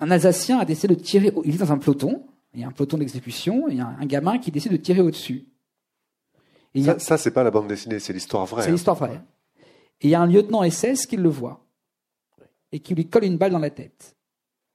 un 0.00 0.10
Alsacien 0.10 0.58
a 0.58 0.64
décidé 0.64 0.94
de 0.94 1.00
tirer, 1.00 1.32
il 1.44 1.54
est 1.54 1.58
dans 1.58 1.72
un 1.72 1.78
peloton, 1.78 2.26
il 2.54 2.60
y 2.60 2.64
a 2.64 2.68
un 2.68 2.72
peloton 2.72 2.98
d'exécution, 2.98 3.68
il 3.68 3.78
y 3.78 3.80
a 3.80 3.86
un 3.86 4.06
gamin 4.06 4.38
qui 4.38 4.50
décide 4.50 4.72
de 4.72 4.76
tirer 4.76 5.00
au-dessus. 5.00 5.46
ça, 6.82 6.98
ça 6.98 7.18
c'est 7.18 7.30
pas 7.30 7.44
la 7.44 7.50
bande 7.50 7.68
dessinée, 7.68 7.98
c'est 7.98 8.12
l'histoire 8.12 8.44
vraie. 8.46 8.62
C'est 8.62 8.72
l'histoire 8.72 8.96
vraie. 8.96 9.20
Et 10.00 10.08
il 10.08 10.10
y 10.10 10.14
a 10.14 10.20
un 10.20 10.26
lieutenant 10.26 10.68
SS 10.68 11.06
qui 11.06 11.16
le 11.16 11.28
voit 11.28 11.64
et 12.72 12.80
qui 12.80 12.94
lui 12.94 13.08
colle 13.08 13.24
une 13.24 13.38
balle 13.38 13.52
dans 13.52 13.58
la 13.58 13.70
tête. 13.70 14.16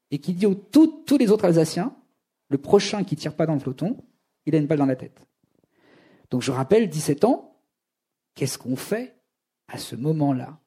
Et 0.10 0.18
qui 0.18 0.34
dit 0.34 0.46
aux 0.46 0.56
tous 0.56 1.18
les 1.20 1.32
autres 1.32 1.46
Alsaciens, 1.46 1.96
le 2.50 2.58
prochain 2.58 3.04
qui 3.04 3.16
tire 3.16 3.36
pas 3.36 3.46
dans 3.46 3.54
le 3.54 3.60
peloton, 3.60 3.98
il 4.46 4.56
a 4.56 4.58
une 4.58 4.66
balle 4.66 4.80
dans 4.80 4.86
la 4.86 4.96
tête. 4.96 5.22
Donc 6.32 6.42
je 6.42 6.52
rappelle, 6.52 6.90
17 6.90 7.24
ans, 7.26 7.51
qu'est-ce 8.36 8.58
qu'on 8.58 8.76
fait 8.76 9.16
à 9.68 9.78
ce 9.78 9.96
moment-là? 9.96 10.60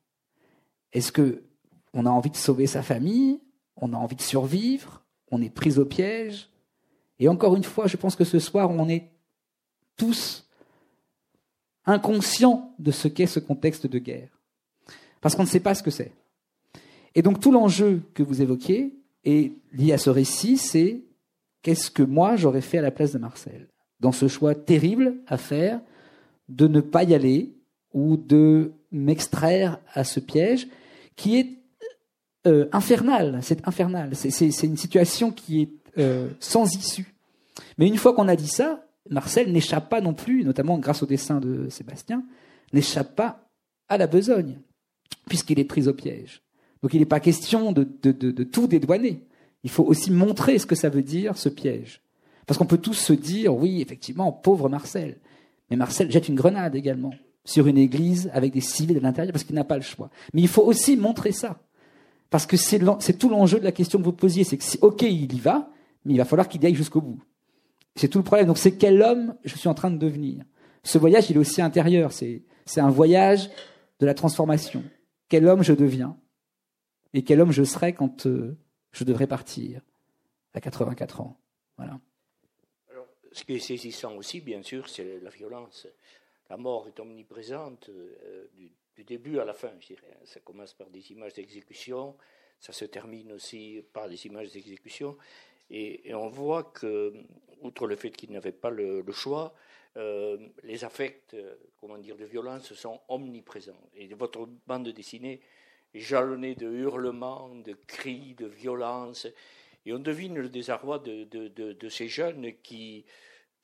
Est-ce 0.93 1.13
que 1.13 1.43
on 1.93 2.07
a 2.07 2.11
envie 2.11 2.31
de 2.31 2.37
sauver 2.37 2.67
sa 2.67 2.83
famille? 2.83 3.41
On 3.77 3.93
a 3.93 3.97
envie 3.97 4.17
de 4.17 4.23
survivre? 4.23 5.05
On 5.31 5.43
est 5.43 5.51
pris 5.51 5.79
au 5.79 5.85
piège? 5.85 6.49
Et 7.19 7.29
encore 7.29 7.57
une 7.57 7.65
fois, 7.65 7.87
je 7.87 7.97
pense 7.97 8.17
que 8.17 8.25
ce 8.25 8.39
soir, 8.39 8.71
on 8.71 8.89
est 8.89 9.11
tous 9.97 10.49
inconscients 11.87 12.75
de 12.79 12.91
ce 12.91 13.09
qu'est 13.09 13.27
ce 13.27 13.41
contexte 13.41 13.87
de 13.87 13.99
guerre. 13.99 14.41
Parce 15.21 15.35
qu'on 15.35 15.43
ne 15.45 15.49
sait 15.49 15.61
pas 15.61 15.75
ce 15.75 15.83
que 15.83 15.91
c'est. 15.91 16.13
Et 17.15 17.23
donc 17.23 17.41
tout 17.41 17.53
l'enjeu 17.53 18.03
que 18.15 18.23
vous 18.23 18.43
évoquiez 18.43 18.95
est 19.25 19.53
lié 19.73 19.93
à 19.93 19.99
ce 19.99 20.11
récit, 20.11 20.59
c'est 20.59 21.03
qu'est-ce 21.63 21.91
que 21.91 22.03
moi 22.03 22.37
j'aurais 22.37 22.61
fait 22.61 22.79
à 22.79 22.83
la 22.83 22.91
place 22.91 23.13
de 23.13 23.19
Marcel? 23.19 23.69
Dans 24.01 24.13
ce 24.13 24.29
choix 24.29 24.55
terrible 24.55 25.17
à 25.27 25.39
faire 25.39 25.81
de 26.49 26.67
ne 26.67 26.81
pas 26.81 27.05
y 27.05 27.15
aller 27.15 27.55
ou 27.93 28.17
de 28.17 28.73
m'extraire 28.91 29.79
à 29.93 30.05
ce 30.05 30.21
piège 30.21 30.69
qui 31.17 31.39
est 31.39 31.59
euh, 32.47 32.67
infernal. 32.73 33.39
C'est 33.43 33.67
infernal. 33.67 34.15
C'est 34.15 34.49
une 34.65 34.77
situation 34.77 35.31
qui 35.31 35.63
est 35.63 35.71
euh, 35.99 36.29
sans 36.41 36.75
issue. 36.75 37.15
Mais 37.79 37.87
une 37.87 37.97
fois 37.97 38.15
qu'on 38.15 38.29
a 38.29 38.37
dit 38.37 38.49
ça, 38.49 38.85
Marcel 39.11 39.53
n'échappe 39.53 39.89
pas 39.89 40.01
non 40.01 40.15
plus, 40.15 40.45
notamment 40.45 40.79
grâce 40.79 41.03
au 41.03 41.07
dessin 41.07 41.41
de 41.41 41.69
Sébastien, 41.69 42.25
n'échappe 42.73 43.15
pas 43.15 43.49
à 43.89 43.99
la 43.99 44.07
besogne, 44.07 44.59
puisqu'il 45.29 45.59
est 45.59 45.65
pris 45.65 45.89
au 45.89 45.95
piège. 45.95 46.43
Donc 46.83 46.95
il 46.95 47.01
n'est 47.01 47.07
pas 47.07 47.21
question 47.21 47.73
de, 47.73 47.85
tout 48.45 48.67
dédouaner. 48.67 49.25
Il 49.63 49.71
faut 49.71 49.85
aussi 49.85 50.11
montrer 50.11 50.59
ce 50.59 50.67
que 50.67 50.75
ça 50.75 50.89
veut 50.89 51.03
dire, 51.03 51.37
ce 51.39 51.49
piège. 51.49 52.03
Parce 52.47 52.59
qu'on 52.59 52.67
peut 52.67 52.79
tous 52.79 52.95
se 52.95 53.15
dire, 53.15 53.55
oui, 53.55 53.81
effectivement, 53.81 54.33
pauvre 54.33 54.69
Marcel. 54.69 55.17
Mais 55.71 55.77
Marcel 55.77 56.11
jette 56.11 56.29
une 56.29 56.35
grenade 56.35 56.75
également 56.75 57.13
sur 57.45 57.67
une 57.67 57.79
église 57.79 58.31
avec 58.33 58.53
des 58.53 58.61
civils 58.61 58.97
à 58.97 59.01
l'intérieur 59.01 59.33
parce 59.33 59.45
qu'il 59.45 59.55
n'a 59.55 59.65
pas 59.65 59.77
le 59.77 59.83
choix. 59.83 60.11
Mais 60.33 60.41
il 60.41 60.49
faut 60.49 60.63
aussi 60.63 60.97
montrer 60.97 61.33
ça. 61.33 61.61
Parce 62.31 62.47
que 62.47 62.57
c'est 62.57 62.79
tout 63.19 63.29
l'enjeu 63.29 63.59
de 63.59 63.65
la 63.65 63.73
question 63.73 63.99
que 63.99 64.05
vous 64.05 64.13
posiez. 64.13 64.45
C'est 64.45 64.57
que, 64.57 64.65
ok, 64.81 65.03
il 65.03 65.33
y 65.35 65.41
va, 65.41 65.71
mais 66.05 66.15
il 66.15 66.17
va 66.17 66.25
falloir 66.25 66.49
qu'il 66.49 66.63
y 66.63 66.67
aille 66.67 66.75
jusqu'au 66.75 67.01
bout. 67.01 67.23
C'est 67.97 68.09
tout 68.09 68.19
le 68.19 68.25
problème. 68.25 68.47
Donc 68.47 68.59
c'est 68.59 68.77
quel 68.77 69.03
homme 69.03 69.37
je 69.45 69.57
suis 69.57 69.69
en 69.69 69.75
train 69.75 69.91
de 69.91 69.99
devenir? 69.99 70.45
Ce 70.83 70.99
voyage, 70.99 71.31
il 71.31 71.37
est 71.37 71.39
aussi 71.39 71.63
intérieur. 71.63 72.13
C'est, 72.13 72.43
un 72.77 72.91
voyage 72.91 73.51
de 74.01 74.07
la 74.07 74.15
transformation. 74.15 74.83
Quel 75.29 75.47
homme 75.47 75.63
je 75.63 75.73
deviens? 75.73 76.17
Et 77.13 77.23
quel 77.23 77.41
homme 77.41 77.53
je 77.53 77.63
serai 77.63 77.93
quand 77.93 78.27
euh, 78.27 78.59
je 78.91 79.05
devrais 79.05 79.27
partir 79.27 79.81
à 80.55 80.61
84 80.61 81.21
ans? 81.21 81.39
Voilà. 81.77 82.01
Ce 83.35 83.43
qui 83.43 83.55
est 83.55 83.59
saisissant 83.59 84.15
aussi, 84.15 84.41
bien 84.41 84.63
sûr, 84.63 84.89
c'est 84.89 85.19
la 85.19 85.29
violence. 85.29 85.89
La 86.49 86.57
mort 86.57 86.87
est 86.87 87.01
omniprésente 87.01 87.89
euh, 87.89 88.47
du, 88.55 89.03
début 89.03 89.41
à 89.41 89.45
la 89.45 89.55
fin, 89.55 89.73
je 89.81 89.89
dirais. 89.89 90.17
Ça 90.25 90.39
commence 90.39 90.73
par 90.73 90.89
des 90.89 91.11
images 91.11 91.35
d'exécution, 91.35 92.17
ça 92.61 92.73
se 92.73 92.85
termine 92.85 93.33
aussi 93.33 93.83
par 93.93 94.09
des 94.09 94.25
images 94.27 94.53
d'exécution. 94.53 95.17
Et, 95.69 96.15
on 96.15 96.29
voit 96.29 96.63
que, 96.63 97.13
outre 97.61 97.89
le 97.89 97.97
fait 97.97 98.11
qu'il 98.11 98.31
n'avait 98.31 98.53
pas 98.53 98.71
le, 98.71 99.05
choix, 99.11 99.53
euh, 99.97 100.39
les 100.63 100.85
affects, 100.85 101.35
comment 101.81 101.99
dire, 101.99 102.17
de 102.17 102.27
violence 102.27 102.73
sont 102.75 103.01
omniprésents. 103.09 103.91
Et 103.97 104.07
votre 104.15 104.49
bande 104.65 104.89
dessinée 104.91 105.41
est 105.93 105.99
jalonnée 105.99 106.55
de 106.55 106.71
hurlements, 106.71 107.49
de 107.49 107.73
cris, 107.89 108.35
de 108.35 108.47
violence. 108.47 109.27
Et 109.87 109.93
on 109.93 109.99
devine 109.99 110.39
le 110.39 110.49
désarroi 110.49 110.99
de, 110.99 111.89
ces 111.89 112.09
jeunes 112.09 112.55
qui 112.63 113.05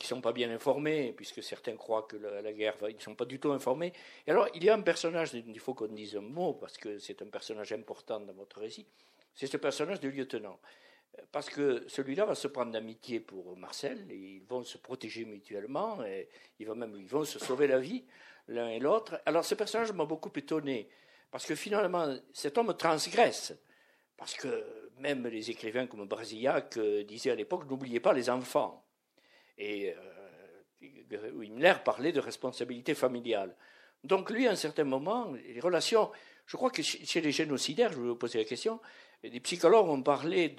ne 0.00 0.04
sont 0.04 0.20
pas 0.20 0.32
bien 0.32 0.50
informés, 0.50 1.12
puisque 1.16 1.42
certains 1.42 1.76
croient 1.76 2.02
que 2.02 2.16
la, 2.16 2.52
guerre 2.52 2.76
va. 2.78 2.90
Ils 2.90 2.96
ne 2.96 3.00
sont 3.00 3.14
pas 3.14 3.24
du 3.24 3.38
tout 3.38 3.52
informés. 3.52 3.92
Et 4.26 4.30
alors, 4.30 4.48
il 4.54 4.64
y 4.64 4.68
a 4.68 4.74
un 4.74 4.82
personnage, 4.82 5.32
il 5.34 5.60
faut 5.60 5.74
qu'on 5.74 5.88
dise 5.88 6.16
un 6.16 6.20
mot, 6.20 6.54
parce 6.54 6.76
que 6.76 6.98
c'est 6.98 7.22
un 7.22 7.26
personnage 7.26 7.72
important 7.72 8.20
dans 8.20 8.34
votre 8.34 8.60
récit, 8.60 8.86
c'est 9.34 9.46
ce 9.46 9.56
personnage 9.56 10.00
du 10.00 10.10
lieutenant. 10.10 10.58
Parce 11.32 11.50
que 11.50 11.84
celui-là 11.88 12.24
va 12.24 12.34
se 12.34 12.48
prendre 12.48 12.72
d'amitié 12.72 13.20
pour 13.20 13.56
Marcel, 13.56 14.06
ils 14.10 14.42
vont 14.48 14.62
se 14.62 14.78
protéger 14.78 15.24
mutuellement, 15.24 16.04
et 16.04 16.28
ils 16.58 16.66
vont 16.66 16.76
même 16.76 16.94
ils 16.96 17.08
vont 17.08 17.24
se 17.24 17.38
sauver 17.38 17.66
la 17.66 17.78
vie 17.78 18.04
l'un 18.50 18.68
et 18.68 18.78
l'autre. 18.78 19.20
Alors 19.26 19.44
ce 19.44 19.54
personnage 19.54 19.92
m'a 19.92 20.04
beaucoup 20.04 20.30
étonné, 20.34 20.88
parce 21.30 21.46
que 21.46 21.54
finalement, 21.54 22.16
cet 22.32 22.58
homme 22.58 22.76
transgresse, 22.76 23.54
parce 24.20 24.34
que 24.34 24.92
même 24.98 25.26
les 25.26 25.50
écrivains 25.50 25.86
comme 25.86 26.06
Brasillac 26.06 26.76
euh, 26.76 27.02
disaient 27.04 27.30
à 27.30 27.34
l'époque, 27.34 27.64
n'oubliez 27.68 28.00
pas 28.00 28.12
les 28.12 28.28
enfants. 28.28 28.84
Et 29.56 29.94
euh, 30.82 31.42
Himmler 31.42 31.76
parlait 31.82 32.12
de 32.12 32.20
responsabilité 32.20 32.94
familiale. 32.94 33.56
Donc 34.04 34.30
lui, 34.30 34.46
à 34.46 34.50
un 34.50 34.56
certain 34.56 34.84
moment, 34.84 35.32
les 35.32 35.60
relations, 35.60 36.10
je 36.44 36.58
crois 36.58 36.70
que 36.70 36.82
chez 36.82 37.22
les 37.22 37.32
génocidaires, 37.32 37.92
je 37.92 37.98
vais 37.98 38.08
vous 38.08 38.16
poser 38.16 38.38
la 38.38 38.44
question, 38.44 38.78
les 39.22 39.40
psychologues 39.40 39.88
ont 39.88 40.02
parlé 40.02 40.50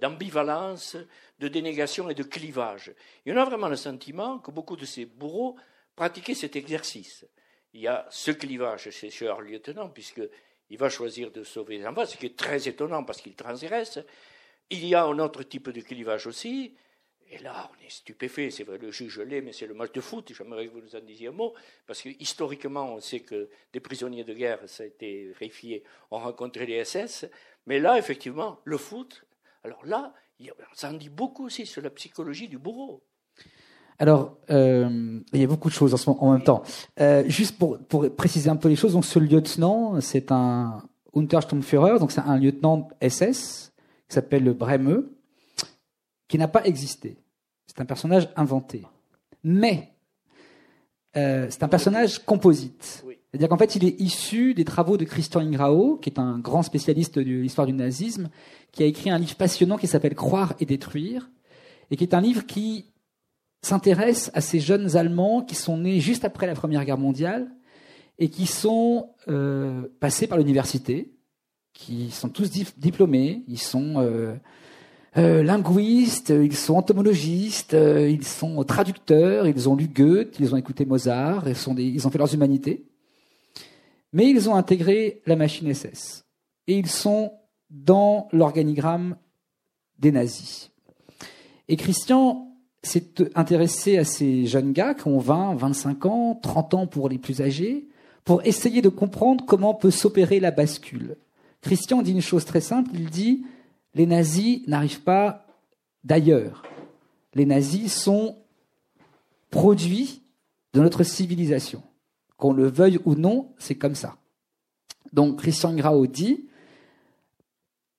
d'ambivalence, 0.00 0.96
de, 0.96 1.06
de, 1.40 1.48
dénégation 1.48 2.08
et 2.08 2.14
de 2.14 2.22
clivage. 2.22 2.94
Y 3.26 3.32
en 3.32 3.36
a 3.36 3.44
vraiment 3.44 3.68
le 3.68 3.76
sentiment 3.76 4.38
que 4.38 4.50
beaucoup 4.50 4.76
de 4.76 4.86
ces 4.86 5.04
bourreaux 5.04 5.56
pratiquaient 5.94 6.34
cet 6.34 6.56
exercice. 6.56 7.26
Il 7.74 7.82
y 7.82 7.86
a 7.86 8.06
ce 8.10 8.30
clivage 8.30 8.88
chez 8.90 9.10
ce 9.10 9.42
lieutenant, 9.42 9.90
puisqu'il 10.74 10.78
va 10.78 10.88
choisir 10.88 11.30
de 11.30 11.44
sauver 11.44 11.78
les 11.78 11.86
enfants, 11.86 12.06
ce 12.06 12.16
qui 12.16 12.26
est 12.26 12.36
très 12.36 12.68
étonnant 12.68 13.04
parce 13.04 13.20
qu'il 13.20 13.34
transgresse. 13.34 14.00
Il 14.70 14.84
y 14.86 14.94
a 14.94 15.04
un 15.04 15.18
autre 15.18 15.42
type 15.44 15.70
de 15.70 15.80
clivage 15.80 16.26
aussi, 16.26 16.74
et 17.30 17.38
là, 17.38 17.70
on 17.70 17.84
est 17.84 17.90
stupéfait. 17.90 18.50
C'est 18.50 18.64
vrai, 18.64 18.78
le 18.78 18.90
juge 18.90 19.20
l'est, 19.20 19.40
mais 19.40 19.52
c'est 19.52 19.66
le 19.66 19.74
match 19.74 19.92
de 19.92 20.00
foot. 20.00 20.32
J'aimerais 20.32 20.66
que 20.66 20.72
vous 20.72 20.80
nous 20.80 20.96
en 20.96 21.00
disiez 21.00 21.28
un 21.28 21.32
mot, 21.32 21.54
parce 21.86 22.02
que 22.02 22.08
historiquement, 22.18 22.94
on 22.94 23.00
sait 23.00 23.20
que 23.20 23.48
des 23.72 23.80
prisonniers 23.80 24.24
de 24.24 24.34
guerre, 24.34 24.60
ça 24.66 24.82
a 24.82 24.86
été 24.86 25.32
vérifié, 25.38 25.84
ont 26.10 26.18
rencontré 26.18 26.66
les 26.66 26.84
SS. 26.84 27.26
Mais 27.66 27.78
là, 27.78 27.98
effectivement, 27.98 28.60
le 28.64 28.78
foot, 28.78 29.24
alors 29.62 29.84
là, 29.86 30.12
ça 30.74 30.90
en 30.90 30.94
dit 30.94 31.08
beaucoup 31.08 31.46
aussi 31.46 31.66
sur 31.66 31.82
la 31.82 31.90
psychologie 31.90 32.48
du 32.48 32.58
bourreau. 32.58 33.02
Alors, 33.98 34.36
euh, 34.50 35.20
il 35.32 35.40
y 35.40 35.44
a 35.44 35.46
beaucoup 35.46 35.68
de 35.68 35.74
choses 35.74 35.94
en, 35.94 35.96
ce 35.96 36.10
moment, 36.10 36.24
en 36.24 36.32
même 36.32 36.42
temps. 36.42 36.62
Euh, 37.00 37.24
juste 37.28 37.58
pour, 37.58 37.78
pour, 37.78 38.10
préciser 38.14 38.50
un 38.50 38.56
peu 38.56 38.68
les 38.68 38.76
choses, 38.76 38.92
donc 38.92 39.04
ce 39.04 39.18
lieutenant, 39.18 40.00
c'est 40.00 40.32
un 40.32 40.82
Untersturmführer, 41.14 41.98
donc 42.00 42.10
c'est 42.10 42.20
un 42.20 42.38
lieutenant 42.38 42.88
SS 43.00 43.72
qui 44.08 44.14
s'appelle 44.14 44.52
Bremeux 44.52 45.16
qui 46.28 46.38
n'a 46.38 46.48
pas 46.48 46.64
existé. 46.64 47.16
C'est 47.66 47.80
un 47.80 47.84
personnage 47.84 48.28
inventé. 48.36 48.82
Mais 49.44 49.92
euh, 51.16 51.46
c'est 51.50 51.62
un 51.62 51.68
personnage 51.68 52.18
composite. 52.18 53.04
C'est-à-dire 53.30 53.48
qu'en 53.48 53.58
fait, 53.58 53.76
il 53.76 53.84
est 53.84 54.00
issu 54.00 54.54
des 54.54 54.64
travaux 54.64 54.96
de 54.96 55.04
Christian 55.04 55.40
Ingrao, 55.40 55.96
qui 55.96 56.10
est 56.10 56.18
un 56.18 56.38
grand 56.38 56.62
spécialiste 56.62 57.18
de 57.18 57.22
l'histoire 57.22 57.66
du 57.66 57.72
nazisme, 57.72 58.30
qui 58.72 58.82
a 58.82 58.86
écrit 58.86 59.10
un 59.10 59.18
livre 59.18 59.36
passionnant 59.36 59.76
qui 59.76 59.86
s'appelle 59.86 60.14
Croire 60.14 60.54
et 60.60 60.66
détruire, 60.66 61.30
et 61.90 61.96
qui 61.96 62.04
est 62.04 62.14
un 62.14 62.20
livre 62.20 62.46
qui 62.46 62.86
s'intéresse 63.64 64.30
à 64.34 64.40
ces 64.40 64.60
jeunes 64.60 64.96
Allemands 64.96 65.42
qui 65.42 65.54
sont 65.54 65.78
nés 65.78 66.00
juste 66.00 66.24
après 66.24 66.46
la 66.46 66.54
Première 66.54 66.84
Guerre 66.84 66.98
mondiale 66.98 67.50
et 68.18 68.28
qui 68.28 68.46
sont 68.46 69.10
euh, 69.28 69.88
passés 70.00 70.26
par 70.26 70.38
l'université, 70.38 71.12
qui 71.72 72.10
sont 72.10 72.28
tous 72.28 72.50
diplômés, 72.76 73.42
ils 73.48 73.58
sont 73.58 73.94
euh, 73.96 74.34
euh, 75.16 75.42
linguistes, 75.42 76.30
ils 76.30 76.56
sont 76.56 76.74
entomologistes, 76.74 77.74
ils 77.74 78.24
sont 78.24 78.62
traducteurs, 78.64 79.48
ils 79.48 79.68
ont 79.68 79.74
lu 79.74 79.88
Goethe, 79.88 80.36
ils 80.38 80.54
ont 80.54 80.56
écouté 80.56 80.84
Mozart, 80.84 81.44
ils, 81.48 81.80
ils 81.80 82.06
ont 82.06 82.10
fait 82.10 82.18
leurs 82.18 82.34
humanités. 82.34 82.84
Mais 84.12 84.30
ils 84.30 84.48
ont 84.48 84.54
intégré 84.54 85.22
la 85.26 85.34
machine 85.34 85.72
SS. 85.72 86.24
Et 86.68 86.78
ils 86.78 86.88
sont 86.88 87.32
dans 87.70 88.28
l'organigramme 88.32 89.16
des 89.98 90.12
nazis. 90.12 90.70
Et 91.66 91.76
Christian 91.76 92.53
s'est 92.86 93.14
intéressé 93.34 93.98
à 93.98 94.04
ces 94.04 94.46
jeunes 94.46 94.72
gars 94.72 94.94
qui 94.94 95.08
ont 95.08 95.18
20, 95.18 95.54
25 95.54 96.06
ans, 96.06 96.38
30 96.42 96.74
ans 96.74 96.86
pour 96.86 97.08
les 97.08 97.18
plus 97.18 97.40
âgés, 97.40 97.88
pour 98.24 98.44
essayer 98.44 98.82
de 98.82 98.88
comprendre 98.88 99.44
comment 99.46 99.74
peut 99.74 99.90
s'opérer 99.90 100.40
la 100.40 100.50
bascule. 100.50 101.16
Christian 101.60 102.02
dit 102.02 102.12
une 102.12 102.20
chose 102.20 102.44
très 102.44 102.60
simple, 102.60 102.90
il 102.94 103.10
dit 103.10 103.44
les 103.94 104.06
nazis 104.06 104.66
n'arrivent 104.66 105.02
pas 105.02 105.46
d'ailleurs. 106.02 106.62
Les 107.34 107.46
nazis 107.46 107.92
sont 107.92 108.36
produits 109.50 110.22
de 110.72 110.80
notre 110.80 111.04
civilisation. 111.04 111.82
Qu'on 112.36 112.52
le 112.52 112.68
veuille 112.68 112.98
ou 113.04 113.14
non, 113.14 113.52
c'est 113.58 113.76
comme 113.76 113.94
ça. 113.94 114.16
Donc 115.12 115.38
Christian 115.38 115.74
Grau 115.74 116.06
dit, 116.06 116.48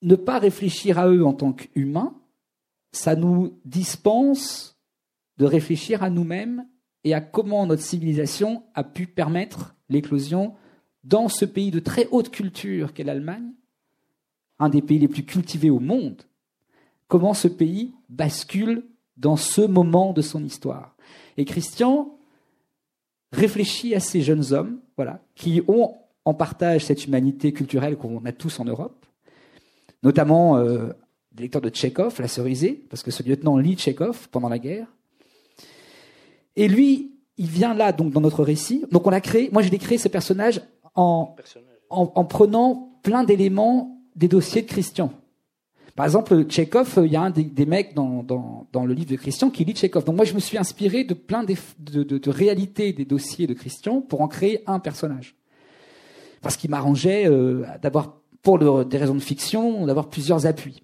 ne 0.02 0.14
pas 0.14 0.38
réfléchir 0.38 0.98
à 0.98 1.08
eux 1.08 1.24
en 1.24 1.32
tant 1.32 1.52
qu'humains, 1.52 2.14
ça 2.92 3.16
nous 3.16 3.58
dispense 3.64 4.75
de 5.38 5.44
réfléchir 5.44 6.02
à 6.02 6.10
nous-mêmes 6.10 6.66
et 7.04 7.14
à 7.14 7.20
comment 7.20 7.66
notre 7.66 7.82
civilisation 7.82 8.64
a 8.74 8.84
pu 8.84 9.06
permettre 9.06 9.74
l'éclosion 9.88 10.54
dans 11.04 11.28
ce 11.28 11.44
pays 11.44 11.70
de 11.70 11.78
très 11.78 12.08
haute 12.10 12.30
culture 12.30 12.92
qu'est 12.92 13.04
l'Allemagne, 13.04 13.52
un 14.58 14.68
des 14.68 14.82
pays 14.82 14.98
les 14.98 15.08
plus 15.08 15.24
cultivés 15.24 15.70
au 15.70 15.78
monde, 15.78 16.22
comment 17.08 17.34
ce 17.34 17.48
pays 17.48 17.94
bascule 18.08 18.84
dans 19.16 19.36
ce 19.36 19.60
moment 19.60 20.12
de 20.12 20.22
son 20.22 20.44
histoire. 20.44 20.96
Et 21.36 21.44
Christian 21.44 22.18
réfléchit 23.32 23.94
à 23.94 24.00
ces 24.00 24.22
jeunes 24.22 24.52
hommes, 24.52 24.80
voilà, 24.96 25.22
qui 25.34 25.62
ont 25.68 25.94
en 26.24 26.34
partage 26.34 26.84
cette 26.84 27.06
humanité 27.06 27.52
culturelle 27.52 27.96
qu'on 27.96 28.24
a 28.24 28.32
tous 28.32 28.58
en 28.58 28.64
Europe, 28.64 29.06
notamment 30.02 30.56
euh, 30.56 30.88
des 31.32 31.44
lecteurs 31.44 31.62
de 31.62 31.68
Tchekhov, 31.68 32.20
la 32.20 32.28
cerisée, 32.28 32.84
parce 32.90 33.02
que 33.02 33.10
ce 33.10 33.22
lieutenant 33.22 33.58
lit 33.58 33.76
Tchekhov 33.76 34.28
pendant 34.30 34.48
la 34.48 34.58
guerre. 34.58 34.88
Et 36.56 36.68
lui, 36.68 37.12
il 37.36 37.46
vient 37.46 37.74
là, 37.74 37.92
donc, 37.92 38.12
dans 38.12 38.20
notre 38.20 38.42
récit. 38.42 38.84
Donc, 38.90 39.06
on 39.06 39.12
a 39.12 39.20
créé, 39.20 39.50
moi, 39.52 39.62
j'ai 39.62 39.76
créé 39.78 39.98
ce 39.98 40.08
personnage 40.08 40.60
en, 40.94 41.36
en, 41.90 42.12
en 42.14 42.24
prenant 42.24 42.98
plein 43.02 43.24
d'éléments 43.24 44.00
des 44.16 44.28
dossiers 44.28 44.62
de 44.62 44.66
Christian. 44.66 45.12
Par 45.96 46.04
exemple, 46.04 46.42
Tchekhov, 46.44 47.00
il 47.04 47.12
y 47.12 47.16
a 47.16 47.22
un 47.22 47.30
des, 47.30 47.66
mecs 47.66 47.94
dans, 47.94 48.22
dans, 48.22 48.84
le 48.84 48.92
livre 48.92 49.10
de 49.10 49.16
Christian 49.16 49.48
qui 49.48 49.64
lit 49.64 49.72
Tchekhov. 49.72 50.04
Donc 50.04 50.16
moi, 50.16 50.26
je 50.26 50.34
me 50.34 50.40
suis 50.40 50.58
inspiré 50.58 51.04
de 51.04 51.14
plein 51.14 51.42
de, 51.42 52.02
de, 52.02 52.30
réalités 52.30 52.92
des 52.92 53.06
dossiers 53.06 53.46
de 53.46 53.54
Christian 53.54 54.02
pour 54.02 54.20
en 54.20 54.28
créer 54.28 54.62
un 54.66 54.78
personnage. 54.78 55.34
Parce 56.42 56.58
qu'il 56.58 56.68
m'arrangeait 56.68 57.26
euh, 57.26 57.64
d'avoir, 57.80 58.18
pour 58.42 58.84
des 58.84 58.98
raisons 58.98 59.14
de 59.14 59.20
fiction, 59.20 59.86
d'avoir 59.86 60.10
plusieurs 60.10 60.44
appuis. 60.44 60.82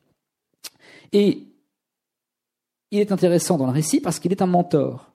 Et 1.12 1.46
il 2.90 2.98
est 2.98 3.12
intéressant 3.12 3.58
dans 3.58 3.66
le 3.66 3.72
récit 3.72 4.00
parce 4.00 4.18
qu'il 4.18 4.32
est 4.32 4.40
un 4.40 4.46
mentor. 4.46 5.12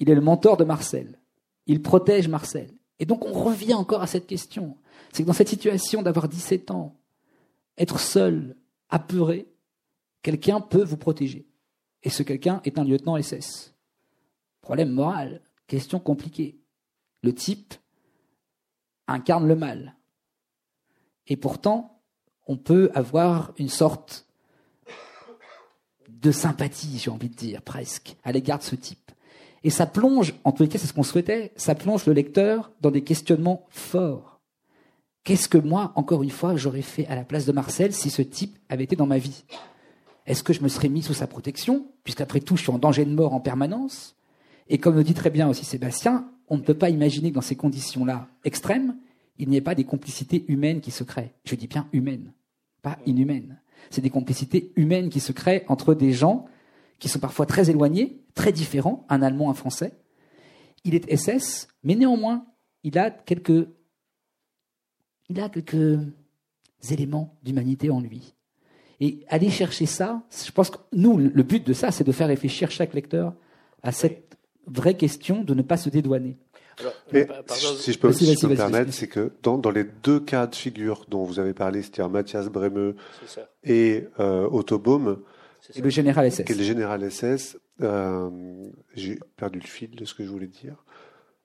Il 0.00 0.10
est 0.10 0.14
le 0.14 0.20
mentor 0.20 0.56
de 0.56 0.64
Marcel. 0.64 1.18
Il 1.66 1.82
protège 1.82 2.26
Marcel. 2.28 2.70
Et 2.98 3.06
donc 3.06 3.24
on 3.24 3.32
revient 3.32 3.74
encore 3.74 4.02
à 4.02 4.06
cette 4.06 4.26
question. 4.26 4.76
C'est 5.12 5.22
que 5.22 5.28
dans 5.28 5.34
cette 5.34 5.48
situation 5.48 6.02
d'avoir 6.02 6.28
17 6.28 6.70
ans, 6.70 6.96
être 7.78 8.00
seul, 8.00 8.56
apeuré, 8.88 9.46
quelqu'un 10.22 10.60
peut 10.60 10.82
vous 10.82 10.96
protéger. 10.96 11.46
Et 12.02 12.10
ce 12.10 12.22
quelqu'un 12.22 12.60
est 12.64 12.78
un 12.78 12.84
lieutenant 12.84 13.20
SS. 13.20 13.74
Problème 14.60 14.90
moral, 14.90 15.40
question 15.66 16.00
compliquée. 16.00 16.58
Le 17.22 17.34
type 17.34 17.74
incarne 19.06 19.46
le 19.46 19.56
mal. 19.56 19.96
Et 21.26 21.36
pourtant, 21.36 22.00
on 22.46 22.56
peut 22.56 22.90
avoir 22.94 23.52
une 23.58 23.68
sorte 23.68 24.26
de 26.08 26.32
sympathie, 26.32 26.98
j'ai 26.98 27.10
envie 27.10 27.28
de 27.28 27.34
dire, 27.34 27.62
presque, 27.62 28.16
à 28.24 28.32
l'égard 28.32 28.58
de 28.58 28.64
ce 28.64 28.74
type. 28.74 29.12
Et 29.62 29.70
ça 29.70 29.86
plonge, 29.86 30.34
en 30.44 30.52
tous 30.52 30.62
les 30.62 30.68
cas, 30.68 30.78
c'est 30.78 30.86
ce 30.86 30.92
qu'on 30.92 31.02
souhaitait, 31.02 31.52
ça 31.56 31.74
plonge 31.74 32.06
le 32.06 32.12
lecteur 32.12 32.72
dans 32.80 32.90
des 32.90 33.02
questionnements 33.02 33.66
forts. 33.68 34.40
Qu'est-ce 35.24 35.48
que 35.48 35.58
moi, 35.58 35.92
encore 35.96 36.22
une 36.22 36.30
fois, 36.30 36.56
j'aurais 36.56 36.80
fait 36.82 37.06
à 37.06 37.14
la 37.14 37.24
place 37.24 37.44
de 37.44 37.52
Marcel 37.52 37.92
si 37.92 38.08
ce 38.08 38.22
type 38.22 38.58
avait 38.70 38.84
été 38.84 38.96
dans 38.96 39.06
ma 39.06 39.18
vie? 39.18 39.44
Est-ce 40.26 40.42
que 40.42 40.52
je 40.52 40.62
me 40.62 40.68
serais 40.68 40.88
mis 40.88 41.02
sous 41.02 41.12
sa 41.12 41.26
protection, 41.26 41.86
puisqu'après 42.04 42.40
tout, 42.40 42.56
je 42.56 42.62
suis 42.62 42.70
en 42.70 42.78
danger 42.78 43.04
de 43.04 43.14
mort 43.14 43.34
en 43.34 43.40
permanence? 43.40 44.16
Et 44.68 44.78
comme 44.78 44.94
le 44.94 45.04
dit 45.04 45.14
très 45.14 45.30
bien 45.30 45.48
aussi 45.48 45.64
Sébastien, 45.64 46.30
on 46.48 46.56
ne 46.56 46.62
peut 46.62 46.74
pas 46.74 46.88
imaginer 46.88 47.30
que 47.30 47.34
dans 47.34 47.40
ces 47.40 47.56
conditions-là 47.56 48.28
extrêmes, 48.44 48.96
il 49.38 49.48
n'y 49.48 49.56
ait 49.56 49.62
pas 49.62 49.74
des 49.74 49.84
complicités 49.84 50.44
humaines 50.48 50.80
qui 50.80 50.90
se 50.90 51.02
créent. 51.02 51.32
Je 51.44 51.54
dis 51.54 51.66
bien 51.66 51.86
humaines, 51.92 52.32
pas 52.82 52.98
inhumaines. 53.06 53.60
C'est 53.90 54.00
des 54.00 54.10
complicités 54.10 54.72
humaines 54.76 55.10
qui 55.10 55.20
se 55.20 55.32
créent 55.32 55.64
entre 55.68 55.94
des 55.94 56.12
gens 56.12 56.46
qui 57.00 57.08
sont 57.08 57.18
parfois 57.18 57.46
très 57.46 57.70
éloignés, 57.70 58.22
très 58.34 58.52
différents, 58.52 59.04
un 59.08 59.22
Allemand, 59.22 59.50
un 59.50 59.54
Français. 59.54 59.92
Il 60.84 60.94
est 60.94 61.16
SS, 61.16 61.66
mais 61.82 61.96
néanmoins, 61.96 62.46
il 62.84 62.98
a 62.98 63.10
quelques, 63.10 63.68
il 65.28 65.40
a 65.40 65.48
quelques 65.48 65.98
éléments 66.90 67.38
d'humanité 67.42 67.90
en 67.90 68.00
lui. 68.00 68.34
Et 69.00 69.24
aller 69.28 69.50
chercher 69.50 69.86
ça, 69.86 70.22
je 70.30 70.52
pense 70.52 70.70
que 70.70 70.76
nous, 70.92 71.16
le 71.16 71.42
but 71.42 71.66
de 71.66 71.72
ça, 71.72 71.90
c'est 71.90 72.04
de 72.04 72.12
faire 72.12 72.28
réfléchir 72.28 72.70
chaque 72.70 72.92
lecteur 72.92 73.34
à 73.82 73.92
cette 73.92 74.36
vraie 74.66 74.96
question 74.96 75.42
de 75.42 75.54
ne 75.54 75.62
pas 75.62 75.78
se 75.78 75.88
dédouaner. 75.88 76.38
Mais 77.12 77.26
si 77.48 77.92
je 77.92 77.98
peux, 77.98 78.08
me 78.08 78.56
permettre, 78.56 78.92
c'est 78.92 79.08
que 79.08 79.32
dans, 79.42 79.58
dans, 79.58 79.70
les 79.70 79.84
deux 79.84 80.20
cas 80.20 80.46
de 80.46 80.54
figure 80.54 81.04
dont 81.08 81.24
vous 81.24 81.38
avez 81.38 81.52
parlé, 81.52 81.82
c'est-à-dire 81.82 82.08
Mathias 82.08 82.48
Bremeux 82.48 82.96
et 83.64 84.04
euh, 84.18 84.48
Otto 84.50 84.78
Baum, 84.78 85.18
et 85.74 85.80
le 85.80 85.90
général 85.90 86.30
SS. 86.30 86.50
Et 86.50 86.54
le 86.54 86.62
général 86.62 87.10
SS, 87.10 87.58
euh, 87.80 88.70
j'ai 88.94 89.18
perdu 89.36 89.60
le 89.60 89.66
fil 89.66 89.90
de 89.90 90.04
ce 90.04 90.14
que 90.14 90.24
je 90.24 90.30
voulais 90.30 90.46
dire. 90.46 90.84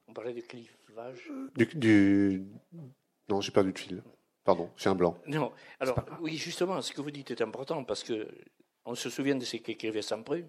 On 0.08 0.14
parlait 0.14 0.34
du 0.34 0.44
clivage. 0.44 1.32
Du, 1.56 1.66
du... 1.66 2.44
Non, 3.30 3.42
j'ai 3.42 3.52
perdu 3.52 3.72
le 3.72 3.78
fil. 3.78 4.04
Pardon, 4.44 4.70
j'ai 4.78 4.90
un 4.90 4.96
blanc. 4.96 5.18
Non, 5.28 5.52
alors 5.80 5.98
oui, 6.22 6.38
justement, 6.38 6.82
ce 6.82 6.94
que 6.94 7.02
vous 7.02 7.12
dites 7.12 7.32
est 7.32 7.42
important 7.42 7.84
parce 7.84 8.04
que 8.04 8.28
on 8.86 8.96
se 8.96 9.10
souvient 9.10 9.36
de 9.36 9.44
ce 9.44 9.58
qu'écrivait 9.58 10.04
Sampru, 10.04 10.46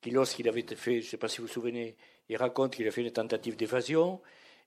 qui 0.00 0.10
lorsqu'il 0.10 0.48
avait 0.48 0.64
fait, 0.74 1.00
je 1.00 1.06
ne 1.06 1.10
sais 1.10 1.16
pas 1.16 1.28
si 1.28 1.38
vous 1.38 1.46
vous 1.46 1.52
souvenez, 1.52 1.96
il 2.28 2.36
raconte 2.36 2.74
qu'il 2.74 2.86
a 2.88 2.90
fait 2.90 3.02
une 3.02 3.12
tentative 3.12 3.56
d'évasion, 3.56 4.20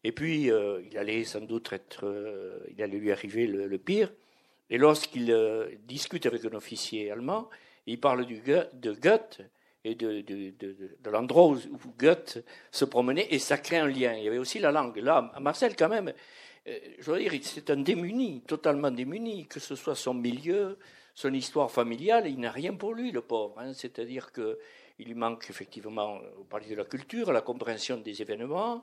et 0.03 0.11
puis 0.11 0.49
euh, 0.49 0.81
il 0.89 0.97
allait 0.97 1.23
sans 1.25 1.41
doute 1.41 1.73
être, 1.73 2.05
euh, 2.05 2.59
il 2.71 2.81
allait 2.81 2.97
lui 2.97 3.11
arriver 3.11 3.47
le, 3.47 3.77
pire. 3.77 4.13
Et 4.69 4.77
lorsqu'il 4.77 5.31
euh, 5.31 5.69
discute 5.85 6.25
avec 6.25 6.45
un 6.45 6.53
officier 6.53 7.11
allemand, 7.11 7.49
il 7.87 7.99
parle 7.99 8.25
de 8.25 8.93
Goethe 8.93 9.41
et 9.83 9.95
de, 9.95 10.21
de, 10.21 10.51
de, 10.59 11.39
où, 11.39 11.57
Goethe 11.97 12.43
se 12.71 12.85
promenait, 12.85 13.27
et 13.31 13.39
ça 13.39 13.57
crée 13.57 13.77
un 13.77 13.87
lien. 13.87 14.13
Il 14.13 14.25
y 14.25 14.27
avait 14.27 14.37
aussi 14.37 14.59
la 14.59 14.71
langue. 14.71 14.97
Là, 14.97 15.31
Marcel, 15.39 15.75
quand 15.75 15.89
même, 15.89 16.13
je 16.65 17.11
veux 17.11 17.19
dire, 17.19 17.31
c'est 17.41 17.69
un 17.69 17.77
démuni, 17.77 18.41
totalement 18.41 18.91
démuni, 18.91 19.47
que 19.47 19.59
ce 19.59 19.75
soit 19.75 19.95
son 19.95 20.13
milieu, 20.13 20.77
son 21.15 21.33
histoire 21.33 21.71
familiale, 21.71 22.27
il 22.27 22.39
n'a 22.39 22.51
rien 22.51 22.75
pour 22.75 22.93
lui, 22.93 23.11
le 23.11 23.21
pauvre. 23.21 23.57
Hein. 23.59 23.73
C'est-à-dire 23.73 24.31
que 24.31 24.59
il 24.99 25.07
lui 25.07 25.15
manque 25.15 25.45
effectivement, 25.49 26.19
vous 26.37 26.43
parlez 26.43 26.67
de 26.67 26.75
la 26.75 26.85
culture, 26.85 27.31
la 27.31 27.41
compréhension 27.41 27.97
des 27.97 28.21
événements, 28.21 28.81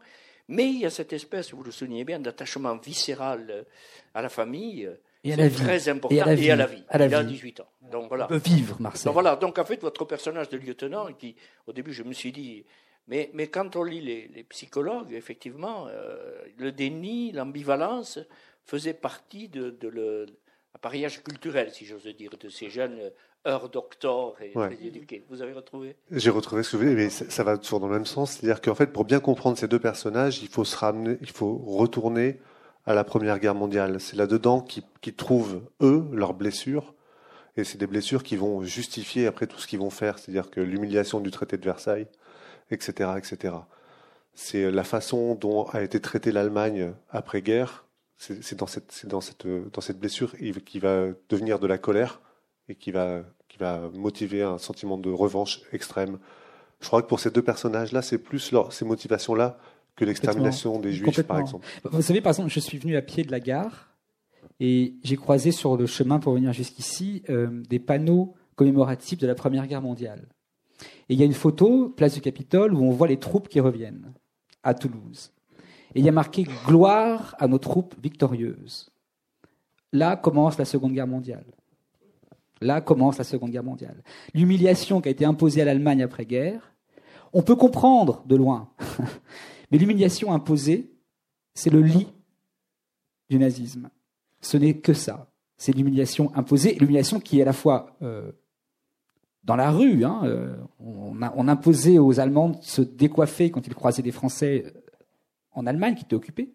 mais 0.49 0.69
il 0.69 0.81
y 0.81 0.87
a 0.87 0.91
cette 0.91 1.13
espèce, 1.13 1.53
vous 1.53 1.63
le 1.63 1.73
soulignez 1.73 2.05
bien, 2.05 2.21
d'attachement 2.21 2.77
viscéral 2.77 3.67
à 4.15 4.23
la 4.23 4.29
famille. 4.29 4.91
Et 5.25 5.33
à 5.33 5.37
la 5.37 5.49
vie. 5.49 5.57
Très 5.57 5.89
important. 5.89 6.15
Et 6.15 6.21
à 6.21 6.27
la 6.27 6.35
vie. 6.35 6.51
À 6.51 6.57
la 6.99 7.07
il 7.07 7.15
a 7.15 7.25
18 7.25 7.61
ans. 7.61 7.69
Donc 7.91 8.09
voilà. 8.09 8.27
Il 8.31 8.39
peut 8.39 8.49
vivre, 8.49 8.77
Marcel. 8.81 9.07
Donc 9.07 9.15
voilà. 9.15 9.37
Donc 9.37 9.59
en 9.59 9.65
fait, 9.65 9.81
votre 9.81 10.05
personnage 10.05 10.49
de 10.49 10.59
lieutenant, 10.59 11.13
qui, 11.13 11.35
au 11.67 11.73
début, 11.73 11.93
je 11.93 12.03
me 12.03 12.13
suis 12.13 12.33
dit, 12.33 12.65
mais, 13.09 13.31
mais 13.35 13.49
quand 13.49 13.77
on 13.77 13.83
lit 13.83 14.01
les, 14.01 14.45
psychologues, 14.45 15.13
effectivement, 15.13 15.87
euh, 15.89 16.43
le 16.59 16.73
déni, 16.73 17.33
l'ambivalence 17.33 18.19
faisait 18.65 18.95
partie 18.95 19.49
de, 19.49 19.71
de 19.71 20.27
l'appareillage 20.75 21.23
culturel, 21.23 21.71
si 21.73 21.85
j'ose 21.87 22.07
dire, 22.07 22.33
de 22.39 22.49
ces 22.49 22.71
jeunes 22.71 23.11
heure 23.47 23.69
doctor 23.69 24.37
et 24.41 24.53
Vous 25.29 25.43
avez 25.43 25.53
retrouvé? 25.53 25.97
J'ai 26.11 26.31
retrouvé 26.31 26.63
ce 26.63 26.73
que 26.73 26.77
vous 26.77 26.83
voulez, 26.85 26.95
mais 26.95 27.11
ça, 27.11 27.45
va 27.45 27.59
toujours 27.59 27.81
dans 27.81 27.89
le 27.89 27.95
même 27.95 28.07
sens. 28.07 28.33
C'est-à-dire 28.33 28.61
qu'en 28.61 28.75
fait, 28.75 28.87
pour 28.87 29.05
bien 29.05 29.21
comprendre 29.21 29.59
ces 29.59 29.69
deux 29.69 29.79
personnages, 29.79 30.43
il 30.43 30.49
faut 30.49 30.65
se 30.65 30.77
ramener, 30.77 31.19
il 31.21 31.31
faut 31.31 31.57
retourner 31.57 32.41
à 32.87 32.95
la 32.95 33.05
Première 33.05 33.39
Guerre 33.39 33.55
mondiale. 33.55 34.01
C'est 34.01 34.17
là-dedans 34.17 34.61
qu'ils 34.61 35.15
trouvent, 35.15 35.63
eux, 35.81 36.07
leurs 36.13 36.35
blessures. 36.35 36.95
Et 37.57 37.65
c'est 37.65 37.79
des 37.79 37.87
blessures 37.87 38.23
qui 38.23 38.37
vont 38.37 38.63
justifier 38.63 39.27
après 39.27 39.47
tout 39.47 39.59
ce 39.59 39.67
qu'ils 39.67 39.79
vont 39.79 39.91
faire. 39.91 40.19
C'est-à-dire 40.19 40.51
que 40.51 40.61
l'humiliation 40.61 41.21
du 41.21 41.31
traité 41.31 41.57
de 41.57 41.65
Versailles, 41.65 42.09
etc., 42.71 43.11
etc. 43.17 43.55
C'est 44.35 44.71
la 44.71 44.85
façon 44.85 45.37
dont 45.37 45.65
a 45.67 45.83
été 45.83 46.01
traitée 46.01 46.33
l'Allemagne 46.33 46.93
après-guerre. 47.11 47.85
C'est 48.17 48.57
dans 48.57 48.67
cette, 48.67 49.07
dans, 49.07 49.21
cette, 49.21 49.47
dans 49.47 49.81
cette 49.81 49.99
blessure 49.99 50.35
qui 50.65 50.79
va 50.79 51.09
devenir 51.29 51.59
de 51.59 51.67
la 51.67 51.79
colère 51.79 52.21
et 52.69 52.75
qui 52.75 52.91
va, 52.91 53.23
qui 53.49 53.59
va 53.59 53.91
motiver 53.93 54.43
un 54.43 54.59
sentiment 54.59 54.99
de 54.99 55.11
revanche 55.11 55.61
extrême. 55.73 56.19
Je 56.81 56.87
crois 56.87 57.03
que 57.03 57.07
pour 57.07 57.21
ces 57.21 57.31
deux 57.31 57.43
personnages-là, 57.43 58.03
c'est 58.03 58.19
plus 58.19 58.53
leur, 58.53 58.73
ces 58.73 58.85
motivations-là 58.85 59.59
que 59.97 60.05
l'extermination 60.05 60.79
des 60.81 60.93
Juifs, 60.93 61.23
par 61.23 61.39
exemple. 61.39 61.67
Vous 61.85 62.03
savez, 62.03 62.21
par 62.21 62.31
exemple, 62.31 62.51
je 62.51 62.61
suis 62.61 62.79
venu 62.79 62.97
à 62.97 63.03
pied 63.03 63.23
de 63.23 63.31
la 63.31 63.41
gare 63.41 63.95
et 64.61 64.95
j'ai 65.03 65.17
croisé 65.17 65.53
sur 65.53 65.77
le 65.77 65.87
chemin 65.87 66.19
pour 66.19 66.35
venir 66.35 66.53
jusqu'ici 66.53 67.23
euh, 67.29 67.63
des 67.69 67.79
panneaux 67.79 68.35
commémoratifs 68.57 69.19
de 69.19 69.27
la 69.27 69.35
Première 69.35 69.67
Guerre 69.67 69.83
mondiale. 69.83 70.29
Et 71.09 71.15
il 71.15 71.21
y 71.21 71.23
a 71.23 71.27
une 71.27 71.35
photo, 71.35 71.89
place 71.91 72.15
du 72.15 72.21
Capitole, 72.21 72.75
où 72.75 72.83
on 72.83 72.91
voit 72.91 73.09
les 73.09 73.19
troupes 73.19 73.49
qui 73.49 73.61
reviennent 73.61 74.13
à 74.63 74.75
Toulouse. 74.75 75.33
Et 75.95 76.01
il 76.01 76.05
y 76.05 76.09
a 76.09 76.13
marqué 76.13 76.47
Gloire 76.67 77.37
à 77.39 77.47
nos 77.47 77.59
troupes 77.59 77.95
victorieuses. 78.03 78.91
Là 79.93 80.17
commence 80.17 80.59
la 80.59 80.65
Seconde 80.65 80.93
Guerre 80.93 81.07
mondiale. 81.07 81.47
Là 82.61 82.81
commence 82.81 83.19
la 83.19 83.25
Seconde 83.25 83.51
Guerre 83.51 83.65
mondiale. 83.65 84.03
L'humiliation 84.35 85.01
qui 85.01 85.09
a 85.09 85.13
été 85.13 85.25
imposée 85.25 85.63
à 85.63 85.65
l'Allemagne 85.65 86.03
après-guerre, 86.03 86.73
on 87.33 87.43
peut 87.43 87.57
comprendre 87.57 88.25
de 88.27 88.37
loin, 88.37 88.71
mais 89.71 89.79
l'humiliation 89.79 90.33
imposée, 90.33 90.91
c'est 91.55 91.71
le 91.71 91.81
lit 91.81 92.09
du 93.31 93.39
nazisme. 93.39 93.91
Ce 94.41 94.57
n'est 94.57 94.75
que 94.75 94.93
ça. 94.93 95.31
C'est 95.57 95.73
l'humiliation 95.73 96.35
imposée, 96.35 96.75
l'humiliation 96.75 97.21
qui 97.21 97.39
est 97.39 97.43
à 97.43 97.47
la 97.47 97.53
fois 97.53 97.97
euh, 98.03 98.33
dans 99.45 99.57
la 99.57 99.71
rue. 99.71 100.05
Hein, 100.05 100.23
euh, 100.25 100.57
on, 100.81 101.49
imposait 101.49 101.99
aux 101.99 102.21
Allemands 102.21 102.51
de 102.51 102.57
se 102.61 102.83
décoiffer 102.83 103.51
quand 103.51 103.67
ils 103.67 103.75
croisaient 103.75 104.03
des 104.03 104.13
Français 104.13 104.65
euh, 104.67 104.81
en 105.53 105.67
Allemagne 105.67 105.95
qui 105.95 106.05
étaient 106.05 106.15
occupés. 106.15 106.53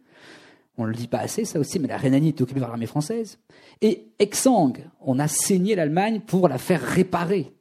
On 0.78 0.84
ne 0.84 0.90
le 0.90 0.96
dit 0.96 1.08
pas 1.08 1.20
assez, 1.20 1.44
ça 1.44 1.60
aussi, 1.60 1.80
mais 1.80 1.88
la 1.88 1.98
Rhénanie 1.98 2.30
était 2.30 2.42
occupée 2.42 2.62
par 2.62 2.70
l'armée 2.70 2.86
française. 2.86 3.40
Et 3.82 4.14
Exang, 4.18 4.74
on 5.02 5.20
a 5.20 5.28
saigné 5.28 5.76
l'Allemagne 5.76 6.22
pour 6.22 6.48
la 6.48 6.58
faire 6.58 6.82
réparer 6.82 7.54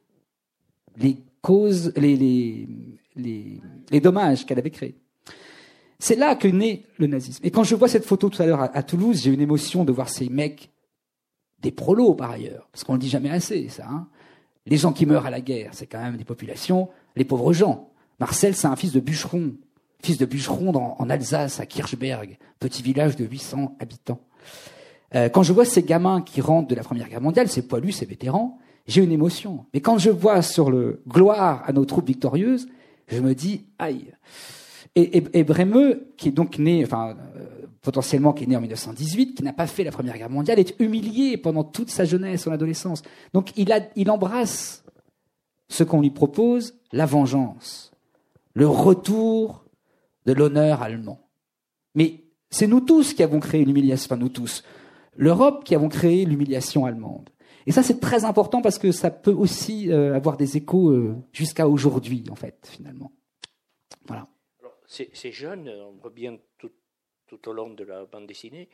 les 0.95 1.17
causes, 1.41 1.91
les, 1.95 2.15
les, 2.15 3.61
les, 3.91 3.99
dommages 3.99 4.45
qu'elle 4.45 4.59
avait 4.59 4.69
créés. 4.69 4.95
C'est 5.99 6.15
là 6.15 6.35
que 6.35 6.47
naît 6.47 6.83
le 6.97 7.07
nazisme. 7.07 7.45
Et 7.45 7.51
quand 7.51 7.63
je 7.63 7.75
vois 7.75 7.89
cette 7.89 8.05
photo 8.05 8.29
tout 8.29 8.41
à 8.41 8.45
l'heure 8.45 8.61
à, 8.61 8.83
Toulouse, 8.83 9.21
j'ai 9.21 9.31
une 9.31 9.41
émotion 9.41 9.83
de 9.83 9.91
voir 9.91 10.09
ces 10.09 10.29
mecs, 10.29 10.71
des 11.61 11.71
prolos 11.71 12.13
par 12.13 12.31
ailleurs, 12.31 12.69
parce 12.71 12.85
qu'on 12.85 12.93
le 12.93 12.99
dit 12.99 13.09
jamais 13.09 13.29
assez, 13.29 13.67
ça. 13.67 13.85
Hein. 13.89 14.07
Les 14.65 14.77
gens 14.77 14.93
qui 14.93 15.05
meurent 15.05 15.25
à 15.25 15.29
la 15.29 15.41
guerre, 15.41 15.71
c'est 15.73 15.87
quand 15.87 16.01
même 16.01 16.15
des 16.15 16.23
populations, 16.23 16.89
les 17.15 17.25
pauvres 17.25 17.51
gens. 17.51 17.89
Marcel, 18.19 18.55
c'est 18.55 18.67
un 18.67 18.75
fils 18.75 18.93
de 18.93 18.99
bûcheron 18.99 19.53
fils 20.01 20.17
de 20.17 20.25
bûcheron 20.25 20.73
en 20.73 21.09
Alsace, 21.09 21.59
à 21.59 21.65
Kirchberg, 21.65 22.37
petit 22.59 22.81
village 22.81 23.15
de 23.15 23.25
800 23.25 23.75
habitants. 23.79 24.21
Euh, 25.15 25.29
quand 25.29 25.43
je 25.43 25.53
vois 25.53 25.65
ces 25.65 25.83
gamins 25.83 26.21
qui 26.21 26.41
rentrent 26.41 26.67
de 26.67 26.75
la 26.75 26.83
Première 26.83 27.09
Guerre 27.09 27.21
mondiale, 27.21 27.49
ces 27.49 27.63
poilus, 27.63 27.93
ces 27.93 28.05
vétérans, 28.05 28.59
j'ai 28.87 29.03
une 29.03 29.11
émotion. 29.11 29.65
Mais 29.73 29.81
quand 29.81 29.97
je 29.97 30.09
vois 30.09 30.41
sur 30.41 30.71
le 30.71 31.01
gloire 31.07 31.63
à 31.65 31.73
nos 31.73 31.85
troupes 31.85 32.07
victorieuses, 32.07 32.67
je 33.07 33.19
me 33.19 33.33
dis 33.35 33.65
aïe. 33.77 34.13
Et, 34.95 35.43
Brémeux, 35.43 36.07
qui 36.17 36.29
est 36.29 36.31
donc 36.31 36.59
né, 36.59 36.83
enfin 36.83 37.15
euh, 37.35 37.45
potentiellement 37.81 38.33
qui 38.33 38.43
est 38.43 38.47
né 38.47 38.57
en 38.57 38.61
1918, 38.61 39.35
qui 39.35 39.43
n'a 39.43 39.53
pas 39.53 39.67
fait 39.67 39.83
la 39.83 39.91
Première 39.91 40.17
Guerre 40.17 40.29
mondiale, 40.29 40.59
est 40.59 40.75
humilié 40.79 41.37
pendant 41.37 41.63
toute 41.63 41.89
sa 41.89 42.05
jeunesse, 42.05 42.43
son 42.43 42.51
adolescence. 42.51 43.03
Donc 43.33 43.51
il, 43.55 43.71
a, 43.71 43.81
il 43.95 44.09
embrasse 44.11 44.83
ce 45.69 45.83
qu'on 45.83 46.01
lui 46.01 46.09
propose, 46.09 46.75
la 46.91 47.05
vengeance, 47.05 47.91
le 48.53 48.67
retour 48.67 49.63
de 50.25 50.33
l'honneur 50.33 50.81
allemand. 50.81 51.29
Mais 51.95 52.23
c'est 52.49 52.67
nous 52.67 52.81
tous 52.81 53.13
qui 53.13 53.23
avons 53.23 53.39
créé 53.39 53.63
l'humiliation, 53.63 54.07
enfin 54.07 54.17
nous 54.17 54.29
tous, 54.29 54.63
l'Europe 55.15 55.63
qui 55.63 55.75
avons 55.75 55.89
créé 55.89 56.25
l'humiliation 56.25 56.85
allemande. 56.85 57.29
Et 57.65 57.71
ça, 57.71 57.83
c'est 57.83 57.99
très 57.99 58.25
important 58.25 58.61
parce 58.61 58.79
que 58.79 58.91
ça 58.91 59.11
peut 59.11 59.33
aussi 59.33 59.91
euh, 59.91 60.15
avoir 60.15 60.37
des 60.37 60.57
échos 60.57 60.89
euh, 60.89 61.15
jusqu'à 61.31 61.67
aujourd'hui, 61.67 62.23
en 62.31 62.35
fait, 62.35 62.67
finalement. 62.71 63.11
Voilà. 64.07 64.27
Ces, 64.89 65.31
jeunes, 65.31 65.69
on 65.69 66.09
bien 66.09 66.37
tout, 66.57 66.71
tout, 67.27 67.47
au 67.47 67.53
long 67.53 67.69
de 67.69 67.83
la 67.83 68.05
bande 68.05 68.27
dessinée, 68.27 68.67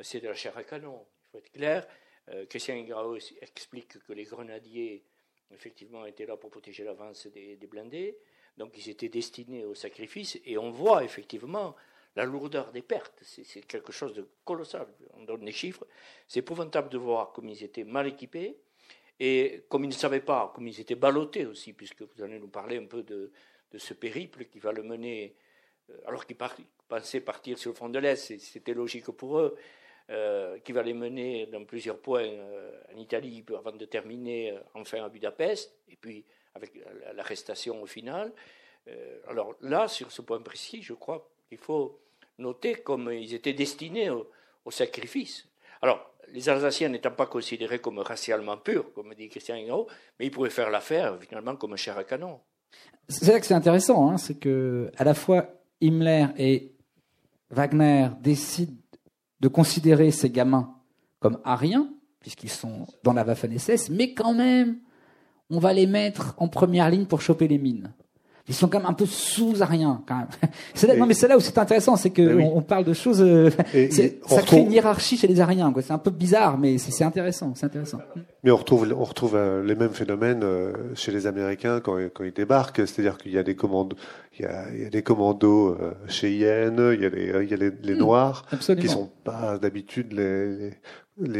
c'est 0.00 0.20
de 0.20 0.28
la 0.28 0.34
chair 0.34 0.56
à 0.56 0.62
canon, 0.62 1.06
il 1.22 1.30
faut 1.30 1.38
être 1.38 1.52
clair. 1.52 1.88
Euh, 2.28 2.46
Christian 2.46 2.74
Ingrao 2.76 3.16
explique 3.40 3.98
que 3.98 4.12
les 4.12 4.24
grenadiers, 4.24 5.04
effectivement, 5.50 6.04
étaient 6.04 6.26
là 6.26 6.36
pour 6.36 6.50
protéger 6.50 6.84
l'avance 6.84 7.26
des, 7.28 7.56
des 7.56 7.66
blindés. 7.66 8.16
Donc 8.56 8.76
ils 8.76 8.90
étaient 8.90 9.08
destinés 9.08 9.64
au 9.64 9.74
sacrifice 9.74 10.38
et 10.44 10.58
on 10.58 10.70
voit 10.70 11.02
effectivement 11.02 11.74
la 12.16 12.24
lourdeur 12.24 12.70
des 12.70 12.82
pertes. 12.82 13.22
C'est 13.22 13.66
quelque 13.66 13.92
chose 13.92 14.14
de 14.14 14.28
colossal. 14.44 14.86
On 15.14 15.24
donne 15.24 15.44
les 15.44 15.52
chiffres. 15.52 15.86
C'est 16.28 16.40
épouvantable 16.40 16.88
de 16.88 16.98
voir 16.98 17.32
comme 17.32 17.48
ils 17.48 17.64
étaient 17.64 17.84
mal 17.84 18.06
équipés 18.06 18.56
et 19.18 19.64
comme 19.68 19.84
ils 19.84 19.88
ne 19.88 19.92
savaient 19.94 20.20
pas, 20.20 20.52
comme 20.54 20.68
ils 20.68 20.80
étaient 20.80 20.94
ballottés 20.94 21.46
aussi, 21.46 21.72
puisque 21.72 22.02
vous 22.02 22.22
allez 22.22 22.38
nous 22.38 22.48
parler 22.48 22.78
un 22.78 22.86
peu 22.86 23.02
de, 23.02 23.32
ce 23.76 23.94
périple 23.94 24.44
qui 24.44 24.60
va 24.60 24.72
le 24.72 24.82
mener, 24.82 25.34
alors 26.06 26.26
qu'ils 26.26 26.36
pensaient 26.88 27.20
partir 27.20 27.58
sur 27.58 27.70
le 27.70 27.76
front 27.76 27.88
de 27.88 27.98
l'Est, 27.98 28.38
c'était 28.38 28.74
logique 28.74 29.10
pour 29.12 29.38
eux, 29.38 29.56
euh, 30.10 30.58
qui 30.60 30.72
va 30.72 30.82
les 30.82 30.94
mener 30.94 31.46
dans 31.46 31.64
plusieurs 31.64 31.98
points 31.98 32.24
euh, 32.24 32.72
en 32.92 32.98
Italie 32.98 33.44
avant 33.56 33.72
de 33.72 33.84
terminer 33.86 34.58
enfin 34.74 35.02
à 35.02 35.08
Budapest, 35.08 35.74
et 35.88 35.96
puis 35.96 36.24
avec 36.54 36.72
l'arrestation 37.14 37.82
au 37.82 37.86
final. 37.86 38.32
alors 39.28 39.56
là, 39.60 39.88
sur 39.88 40.12
ce 40.12 40.22
point 40.22 40.40
précis, 40.40 40.82
je 40.82 40.92
crois 40.92 41.28
qu'il 41.48 41.58
faut 41.58 42.00
noter 42.38 42.74
comme 42.74 43.10
ils 43.12 43.34
étaient 43.34 43.52
destinés 43.52 44.10
au, 44.10 44.26
sacrifice. 44.70 45.46
Alors, 45.82 46.14
les 46.28 46.48
Alsaciens 46.48 46.88
n'étant 46.88 47.10
pas 47.10 47.26
considérés 47.26 47.80
comme 47.80 47.98
racialement 47.98 48.56
purs, 48.56 48.92
comme 48.94 49.12
dit 49.14 49.28
Christian 49.28 49.56
Ingro, 49.56 49.88
mais 50.18 50.26
ils 50.26 50.30
pouvaient 50.30 50.50
faire 50.50 50.70
l'affaire 50.70 51.18
finalement 51.20 51.56
comme 51.56 51.74
un 51.74 51.76
chair 51.76 51.98
à 51.98 52.04
canon. 52.04 52.40
C'est 53.08 53.32
là 53.32 53.40
que 53.40 53.46
c'est 53.46 53.54
intéressant, 53.54 54.10
hein, 54.10 54.16
c'est 54.16 54.38
que 54.38 54.90
à 54.96 55.04
la 55.04 55.12
fois 55.14 55.46
Himmler 55.80 56.28
et 56.36 56.74
Wagner 57.50 58.08
décident 58.20 58.76
de 59.40 59.48
considérer 59.48 60.10
ces 60.10 60.30
gamins 60.30 60.74
comme 61.20 61.38
ariens, 61.44 61.88
puisqu'ils 62.20 62.50
sont 62.50 62.86
dans 63.02 63.12
la 63.12 63.24
Waffen-SS, 63.24 63.90
mais 63.90 64.14
quand 64.14 64.34
même, 64.34 64.78
on 65.50 65.58
va 65.58 65.72
les 65.72 65.86
mettre 65.86 66.34
en 66.38 66.48
première 66.48 66.90
ligne 66.90 67.06
pour 67.06 67.20
choper 67.20 67.48
les 67.48 67.58
mines 67.58 67.92
ils 68.46 68.54
sont 68.54 68.68
quand 68.68 68.78
même 68.78 68.88
un 68.88 68.94
peu 68.94 69.06
sous-ariens 69.06 70.02
quand 70.06 70.16
même. 70.16 70.26
Là, 70.88 70.96
non 70.96 71.06
mais 71.06 71.14
c'est 71.14 71.28
là 71.28 71.36
où 71.36 71.40
c'est 71.40 71.56
intéressant, 71.56 71.96
c'est 71.96 72.10
que 72.10 72.34
ben 72.34 72.50
on, 72.54 72.60
parle 72.60 72.84
de 72.84 72.92
choses. 72.92 73.22
Euh, 73.22 73.50
ça 74.26 74.42
crée 74.42 74.58
une 74.58 74.70
hiérarchie 74.72 75.16
chez 75.16 75.26
les 75.26 75.40
Ariens. 75.40 75.72
C'est 75.80 75.92
un 75.92 75.98
peu 75.98 76.10
bizarre, 76.10 76.58
mais 76.58 76.76
c'est 76.76 77.04
intéressant. 77.04 77.52
C'est 77.54 77.64
intéressant. 77.64 78.00
Mais 78.42 78.50
on 78.50 78.56
retrouve 78.56 78.94
on 78.94 79.04
retrouve 79.04 79.34
euh, 79.34 79.64
les 79.64 79.74
mêmes 79.74 79.94
phénomènes 79.94 80.42
euh, 80.44 80.72
chez 80.94 81.10
les 81.10 81.26
Américains 81.26 81.80
quand, 81.80 81.96
quand 82.12 82.24
ils 82.24 82.34
débarquent, 82.34 82.86
c'est-à-dire 82.86 83.16
qu'il 83.16 83.32
y 83.32 83.38
a 83.38 83.42
des 83.42 83.56
commandos, 83.56 83.96
il 84.38 84.42
y 84.42 84.44
a, 84.46 84.66
il 84.74 84.82
y 84.82 84.86
a 84.86 84.90
des 84.90 85.02
commandos 85.02 85.78
chez 86.08 86.28
IN, 86.28 86.92
il 86.92 87.00
y 87.00 87.06
a 87.06 87.08
les, 87.08 87.44
il 87.44 87.50
y 87.50 87.54
a 87.54 87.56
les, 87.56 87.70
les 87.82 87.94
hmm. 87.94 87.98
Noirs 87.98 88.44
qui 88.78 88.88
sont 88.88 89.10
pas 89.24 89.56
d'habitude 89.56 90.12
les, 90.12 90.56
les 90.56 90.74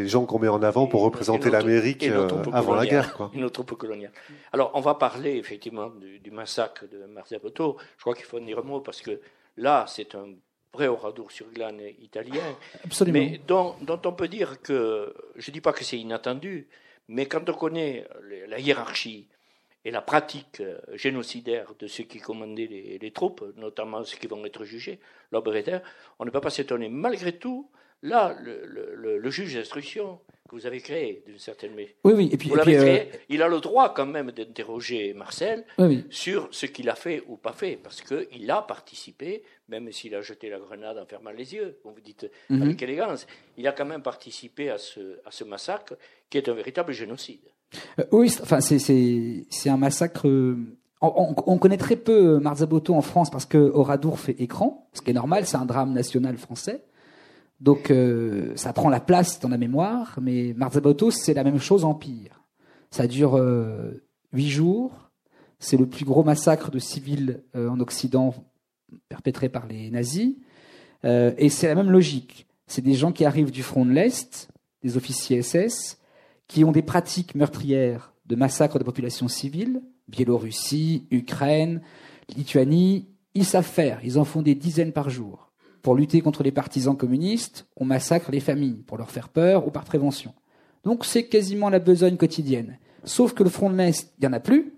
gens 0.07 0.27
qu'on 0.27 0.39
met 0.39 0.49
en 0.49 0.63
avant 0.63 0.87
pour 0.87 1.03
représenter 1.03 1.51
l'Amérique 1.51 2.05
euh, 2.05 2.29
avant 2.53 2.75
la 2.75 2.87
guerre. 2.87 3.15
Quoi. 3.15 3.31
Une 3.35 3.45
autre 3.45 3.63
coloniale. 3.63 4.13
Alors, 4.53 4.71
on 4.75 4.81
va 4.81 4.95
parler 4.95 5.37
effectivement 5.37 5.91
du, 5.91 6.31
massacre 6.31 6.87
de 6.91 7.05
Marzabotto. 7.07 7.77
Je 7.97 8.03
crois 8.03 8.15
qu'il 8.15 8.25
faut 8.25 8.39
en 8.39 8.45
dire 8.45 8.59
un 8.59 8.63
mot 8.63 8.81
parce 8.81 9.01
que 9.01 9.21
là, 9.57 9.85
c'est 9.89 10.15
un 10.15 10.29
vrai 10.73 10.89
oradour 10.89 11.31
sur 11.31 11.47
glane 11.53 11.81
italien. 12.01 12.43
Absolument. 12.85 13.19
Mais 13.19 13.41
dont, 13.47 13.77
on 13.89 14.13
peut 14.13 14.29
dire 14.29 14.61
que, 14.61 15.15
je 15.37 15.51
ne 15.51 15.53
dis 15.53 15.61
pas 15.61 15.73
que 15.73 15.85
c'est 15.85 15.99
inattendu, 15.99 16.69
mais 17.09 17.27
quand 17.27 17.49
on 17.49 17.55
connaît 17.55 18.07
la 18.49 18.59
hiérarchie 18.59 19.29
et 19.85 19.91
la 19.91 20.01
pratique 20.01 20.61
euh, 20.61 20.79
génocidaire 20.95 21.75
de 21.79 21.87
ceux 21.87 22.05
qui 22.05 22.19
commandaient 22.19 22.99
les, 23.01 23.11
troupes, 23.11 23.45
notamment 23.57 24.03
ceux 24.03 24.17
qui 24.17 24.27
vont 24.27 24.45
être 24.45 24.65
jugés, 24.65 24.99
l'Obreter, 25.31 25.79
on 26.19 26.25
ne 26.25 26.31
peut 26.31 26.41
pas 26.41 26.51
s'étonner. 26.51 26.89
Malgré 26.89 27.37
tout, 27.37 27.69
Là, 28.05 28.37
le, 28.45 29.31
juge 29.31 29.55
d'instruction 29.55 30.19
que 30.47 30.55
vous 30.55 30.67
avez 30.67 30.81
créé, 30.81 31.25
d'une 31.27 31.39
certaine 31.39 31.71
manière, 31.71 31.89
oui, 32.05 32.13
oui. 32.15 32.29
Et 32.31 32.37
puis, 32.37 32.51
vous 32.51 32.55
l'avez 32.55 32.77
créé, 32.77 33.01
euh, 33.01 33.17
il 33.31 33.43
a 33.43 33.49
le 33.49 33.61
droit 33.61 33.95
quand 33.95 34.05
même 34.05 34.31
d'interroger 34.31 35.15
Marcel 35.15 35.65
sur 36.11 36.49
ce 36.51 36.67
qu'il 36.67 36.91
a 36.91 36.97
fait 36.97 37.23
ou 37.29 37.39
pas 37.39 37.55
fait, 37.55 37.79
parce 37.83 38.03
qu'il 38.03 38.51
a 38.51 38.61
participé, 38.61 39.43
même 39.71 39.91
s'il 39.91 40.15
a 40.15 40.21
jeté 40.21 40.51
la 40.51 40.59
grenade 40.59 40.99
en 40.99 41.07
fermant 41.07 41.31
les 41.31 41.55
yeux, 41.55 41.79
vous 41.83 41.95
dites 42.05 42.31
mhm. 42.51 42.61
avec 42.61 42.83
élégance, 42.83 43.27
il 43.57 43.67
a 43.67 43.73
quand 43.73 43.87
même 43.87 44.03
participé 44.03 44.69
à 44.69 44.77
ce, 44.77 45.19
à 45.25 45.31
ce 45.31 45.45
massacre 45.45 45.97
qui 46.29 46.37
est 46.37 46.49
un 46.51 46.55
véritable 46.55 46.93
génocide. 46.93 47.41
Euh, 47.99 48.05
oui, 48.13 48.31
enfin, 48.43 48.61
c'est 48.61 49.71
un 49.71 49.79
massacre. 49.79 50.29
Euh, 50.29 50.59
on, 51.01 51.59
connaît 51.59 51.79
très 51.79 51.97
peu 51.97 52.39
Marzabotto 52.39 52.95
en 52.95 53.03
France 53.03 53.31
parce 53.31 53.47
que 53.47 53.57
Oradour 53.57 54.19
fait 54.21 54.37
écran, 54.39 54.89
ce 54.93 55.01
qui 55.01 55.11
est 55.11 55.15
normal, 55.15 55.47
c'est 55.47 55.57
un 55.57 55.65
drame 55.65 55.95
national 55.95 56.37
français. 56.37 56.83
Donc 57.65 57.91
euh, 57.91 58.53
ça 58.57 58.75
prend 58.75 58.91
la 58.91 59.01
place 59.01 59.41
dans 59.41 59.49
la 59.49 59.57
mémoire, 59.57 60.19
mais 60.21 60.53
Marzabotto, 60.55 61.11
c'est 61.11 61.33
la 61.33 61.45
même 61.45 61.59
chose 61.59 61.87
en 61.87 61.95
pire. 61.95 62.43
Ça 62.91 63.07
dure 63.07 63.39
euh, 63.39 64.05
huit 64.35 64.51
jours. 64.51 65.11
C'est 65.59 65.79
le 65.79 65.87
plus 65.87 66.05
gros 66.05 66.23
massacre 66.23 66.71
de 66.71 66.79
civils 66.79 67.43
euh, 67.57 67.71
en 67.71 67.81
Occident 67.81 68.35
perpétré 69.09 69.49
par 69.49 69.67
les 69.67 69.91
nazis. 69.91 70.35
et 71.05 71.49
c'est 71.49 71.67
la 71.67 71.75
même 71.75 71.91
logique. 71.91 72.47
C'est 72.67 72.83
des 72.83 72.93
gens 72.93 73.13
qui 73.13 73.25
arrivent 73.25 73.51
du 73.51 73.63
front 73.63 73.87
de 73.87 73.93
l'Est, 73.93 74.49
des 74.83 74.99
officiers 74.99 75.43
SS, 75.43 75.99
qui 76.47 76.65
ont 76.65 76.73
des 76.73 76.83
pratiques 76.83 77.35
meurtrières 77.35 78.13
de 78.27 78.37
massacre 78.37 78.79
de 78.79 78.85
populations 78.85 79.27
civiles, 79.27 79.83
Biélorussie, 80.07 81.07
Ukraine, 81.11 81.81
Lituanie, 82.37 83.09
ils 83.33 83.47
savent 83.47 83.67
faire, 83.67 84.01
ils 84.05 84.19
en 84.19 84.25
font 84.25 84.43
des 84.43 84.55
dizaines 84.55 84.93
par 84.93 85.09
jour. 85.09 85.51
Pour 85.85 85.95
lutter 85.95 86.23
contre 86.23 86.43
les 86.43 86.51
partisans 86.51 86.97
communistes, 86.97 87.67
on 87.77 87.85
massacre 87.85 88.31
les 88.31 88.41
familles, 88.41 88.83
pour 88.87 88.97
leur 88.97 89.11
faire 89.11 89.29
peur 89.29 89.67
ou 89.67 89.71
par 89.71 89.85
prévention. 89.85 90.33
Donc 90.83 91.05
c'est 91.05 91.27
quasiment 91.27 91.69
la 91.69 91.79
besogne 91.79 92.17
quotidienne. 92.17 92.79
Sauf 93.05 93.35
que 93.35 93.43
le 93.43 93.51
front 93.51 93.69
de 93.69 93.77
l'Est, 93.77 94.15
il 94.17 94.23
n'y 94.23 94.27
en 94.27 94.33
a 94.33 94.41
plus. 94.41 94.73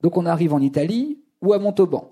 Donc 0.00 0.16
on 0.16 0.24
arrive 0.24 0.54
en 0.54 0.60
Italie 0.60 1.18
ou 1.42 1.52
à 1.52 1.58
Montauban. 1.58 2.10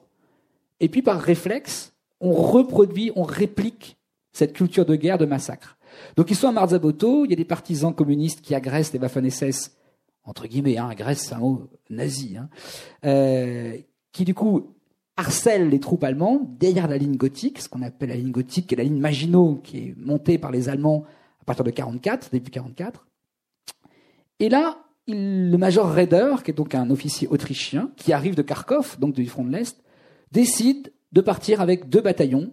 Et 0.79 0.91
puis 0.91 1.01
par 1.01 1.23
réflexe, 1.23 1.95
on 2.21 2.35
reproduit, 2.35 3.13
on 3.17 3.23
réplique 3.23 3.97
cette 4.33 4.53
culture 4.53 4.85
de 4.85 4.95
guerre, 4.95 5.17
de 5.17 5.25
massacre. 5.25 5.79
Donc 6.17 6.31
ils 6.31 6.37
sont 6.37 6.49
à 6.49 6.53
Marzabotto, 6.53 7.25
il 7.25 7.31
y 7.31 7.33
a 7.33 7.37
des 7.37 7.47
partisans 7.47 7.95
communistes 7.95 8.43
qui 8.43 8.55
agressent 8.55 8.93
les 8.93 8.99
Waffen-SS, 8.99 9.75
entre 10.23 10.47
guillemets, 10.49 10.77
hein, 10.77 10.91
agressent, 10.91 11.29
c'est 11.29 11.35
un 11.35 11.39
mot 11.39 11.71
nazi, 11.89 12.37
hein, 12.37 12.51
euh, 13.07 13.79
qui 14.13 14.27
du 14.27 14.35
coup 14.35 14.74
harcèle 15.17 15.69
les 15.69 15.81
troupes 15.81 16.05
allemandes 16.05 16.59
derrière 16.59 16.89
la 16.89 16.99
ligne 16.99 17.17
gothique, 17.17 17.61
ce 17.61 17.69
qu'on 17.69 17.83
appelle 17.83 18.09
la 18.09 18.17
ligne 18.17 18.33
gothique, 18.33 18.67
qui 18.67 18.75
est 18.75 18.79
la 18.79 18.85
ligne 18.85 18.99
Maginot, 18.99 19.61
qui 19.63 19.79
est 19.79 19.95
montée 19.97 20.39
par 20.39 20.51
les 20.51 20.69
Allemands 20.69 21.05
à 21.41 21.45
partir 21.45 21.65
de 21.65 21.71
44, 21.71 22.31
début 22.31 22.51
44. 22.51 23.07
Et 24.41 24.49
là, 24.49 24.79
le 25.07 25.57
major 25.57 25.89
Raeder, 25.89 26.37
qui 26.45 26.51
est 26.51 26.55
donc 26.55 26.75
un 26.75 26.91
officier 26.91 27.29
autrichien, 27.29 27.91
qui 27.97 28.13
arrive 28.13 28.35
de 28.35 28.43
Kharkov, 28.43 28.99
donc 28.99 29.15
du 29.15 29.27
front 29.27 29.45
de 29.45 29.53
l'Est, 29.53 29.83
décide 30.33 30.93
de 31.13 31.21
partir 31.21 31.61
avec 31.61 31.89
deux 31.89 32.01
bataillons, 32.01 32.53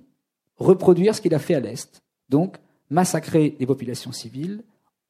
reproduire 0.58 1.16
ce 1.16 1.22
qu'il 1.22 1.34
a 1.34 1.40
fait 1.40 1.56
à 1.56 1.60
l'Est. 1.60 2.04
Donc, 2.30 2.58
massacrer 2.90 3.56
les 3.60 3.66
populations 3.66 4.12
civiles, 4.12 4.64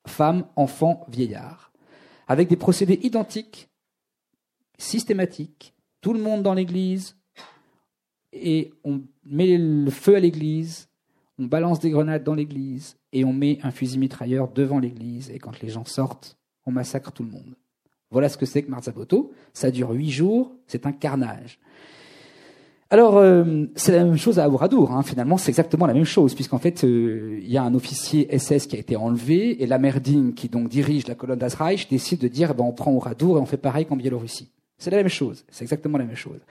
femmes, 0.07 0.45
enfants, 0.55 1.05
vieillards, 1.09 1.73
avec 2.27 2.47
des 2.47 2.55
procédés 2.55 2.99
identiques, 3.03 3.69
systématiques, 4.77 5.73
tout 5.99 6.13
le 6.13 6.21
monde 6.21 6.43
dans 6.43 6.53
l'église, 6.53 7.17
et 8.33 8.71
on 8.83 9.01
met 9.25 9.57
le 9.57 9.89
feu 9.89 10.15
à 10.15 10.19
l'église, 10.19 10.89
on 11.39 11.45
balance 11.45 11.79
des 11.79 11.89
grenades 11.89 12.23
dans 12.23 12.35
l'église 12.35 12.97
et 13.13 13.25
on 13.25 13.33
met 13.33 13.59
un 13.63 13.71
fusil 13.71 13.97
mitrailleur 13.97 14.49
devant 14.49 14.79
l'église. 14.79 15.29
Et 15.31 15.39
quand 15.39 15.59
les 15.61 15.69
gens 15.69 15.85
sortent, 15.85 16.37
on 16.65 16.71
massacre 16.71 17.11
tout 17.11 17.23
le 17.23 17.31
monde. 17.31 17.55
Voilà 18.11 18.29
ce 18.29 18.37
que 18.37 18.45
c'est 18.45 18.61
que 18.61 18.69
Marzabotto. 18.69 19.31
Ça 19.53 19.71
dure 19.71 19.91
huit 19.91 20.11
jours, 20.11 20.51
c'est 20.67 20.85
un 20.85 20.91
carnage. 20.91 21.59
Alors, 22.89 23.17
euh, 23.17 23.67
c'est 23.75 23.93
la 23.93 24.03
même 24.03 24.17
chose 24.17 24.37
à 24.37 24.43
Aouradour. 24.43 24.91
Hein. 24.91 25.01
Finalement, 25.01 25.37
c'est 25.37 25.49
exactement 25.49 25.85
la 25.85 25.93
même 25.93 26.03
chose, 26.03 26.35
puisqu'en 26.35 26.57
fait, 26.59 26.83
euh, 26.83 27.39
il 27.41 27.49
y 27.49 27.57
a 27.57 27.63
un 27.63 27.73
officier 27.73 28.27
SS 28.37 28.67
qui 28.67 28.75
a 28.75 28.79
été 28.79 28.97
enlevé, 28.97 29.63
et 29.63 29.65
la 29.65 29.77
Merdine, 29.77 30.33
qui 30.33 30.49
donc 30.49 30.67
dirige 30.67 31.07
la 31.07 31.15
colonne 31.15 31.39
d'Azreich, 31.39 31.87
décide 31.89 32.19
de 32.19 32.27
dire, 32.27 32.53
ben, 32.53 32.65
on 32.65 32.73
prend 32.73 32.91
Aouradour 32.91 33.37
et 33.37 33.39
on 33.39 33.45
fait 33.45 33.55
pareil 33.55 33.85
qu'en 33.85 33.95
Biélorussie. 33.95 34.51
C'est 34.77 34.91
la 34.91 34.97
même 34.97 35.07
chose. 35.07 35.45
C'est 35.49 35.63
exactement 35.63 35.97
la 35.97 36.03
même 36.03 36.17
chose. 36.17 36.41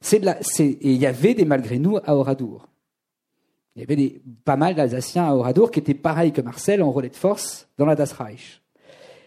C'est 0.00 0.22
et 0.24 0.78
il 0.82 0.96
y 0.96 1.06
avait 1.06 1.34
des 1.34 1.44
malgré 1.44 1.78
nous 1.78 1.96
à 1.96 2.14
Oradour. 2.14 2.68
Il 3.74 3.80
y 3.80 3.84
avait 3.84 4.20
pas 4.44 4.56
mal 4.56 4.74
d'Alsaciens 4.74 5.28
à 5.28 5.34
Oradour 5.34 5.70
qui 5.70 5.78
étaient 5.78 5.94
pareils 5.94 6.32
que 6.32 6.40
Marcel 6.40 6.82
en 6.82 6.90
relais 6.90 7.10
de 7.10 7.16
force 7.16 7.68
dans 7.78 7.86
la 7.86 7.94
Das 7.94 8.12
Reich. 8.12 8.60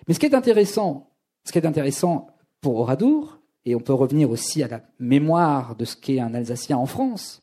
Mais 0.08 0.14
ce 0.14 0.20
qui 0.20 0.26
est 0.26 0.36
intéressant, 0.36 1.10
ce 1.46 1.52
qui 1.52 1.58
est 1.58 1.66
intéressant 1.66 2.28
pour 2.60 2.78
Oradour, 2.78 3.40
et 3.66 3.76
on 3.76 3.80
peut 3.80 3.94
revenir 3.94 4.30
aussi 4.30 4.64
à 4.64 4.68
la 4.68 4.82
mémoire 5.00 5.76
de 5.76 5.86
ce 5.86 5.96
qu'est 5.96 6.20
un 6.20 6.34
Alsacien 6.34 6.78
en 6.78 6.86
France, 6.86 7.42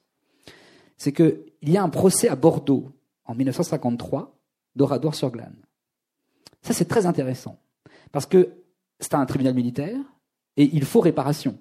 c'est 0.96 1.12
qu'il 1.12 1.38
y 1.62 1.76
a 1.76 1.82
un 1.82 1.88
procès 1.88 2.28
à 2.28 2.36
Bordeaux 2.36 2.90
en 3.24 3.34
1953 3.34 4.36
d'Oradour 4.74 5.14
sur 5.14 5.30
Glane. 5.30 5.56
Ça, 6.62 6.74
c'est 6.74 6.86
très 6.86 7.06
intéressant. 7.06 7.58
Parce 8.10 8.26
que 8.26 8.50
c'est 9.00 9.14
un 9.14 9.26
tribunal 9.26 9.54
militaire 9.54 9.98
et 10.56 10.64
il 10.72 10.84
faut 10.84 11.00
réparation. 11.00 11.58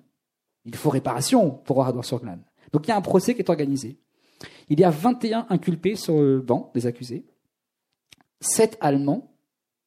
Il 0.66 0.76
faut 0.76 0.90
réparation 0.90 1.52
pour 1.52 1.78
Oradour-sur-Glane. 1.78 2.44
Donc 2.74 2.86
il 2.86 2.90
y 2.90 2.92
a 2.92 2.98
un 2.98 3.02
procès 3.02 3.34
qui 3.34 3.42
est 3.42 3.50
organisé. 3.50 4.00
Il 4.70 4.80
y 4.80 4.84
a 4.84 4.90
21 4.90 5.48
inculpés 5.50 5.96
sur 5.96 6.20
le 6.20 6.42
banc 6.42 6.72
des 6.76 6.86
accusés, 6.86 7.26
7 8.42 8.78
Allemands, 8.82 9.34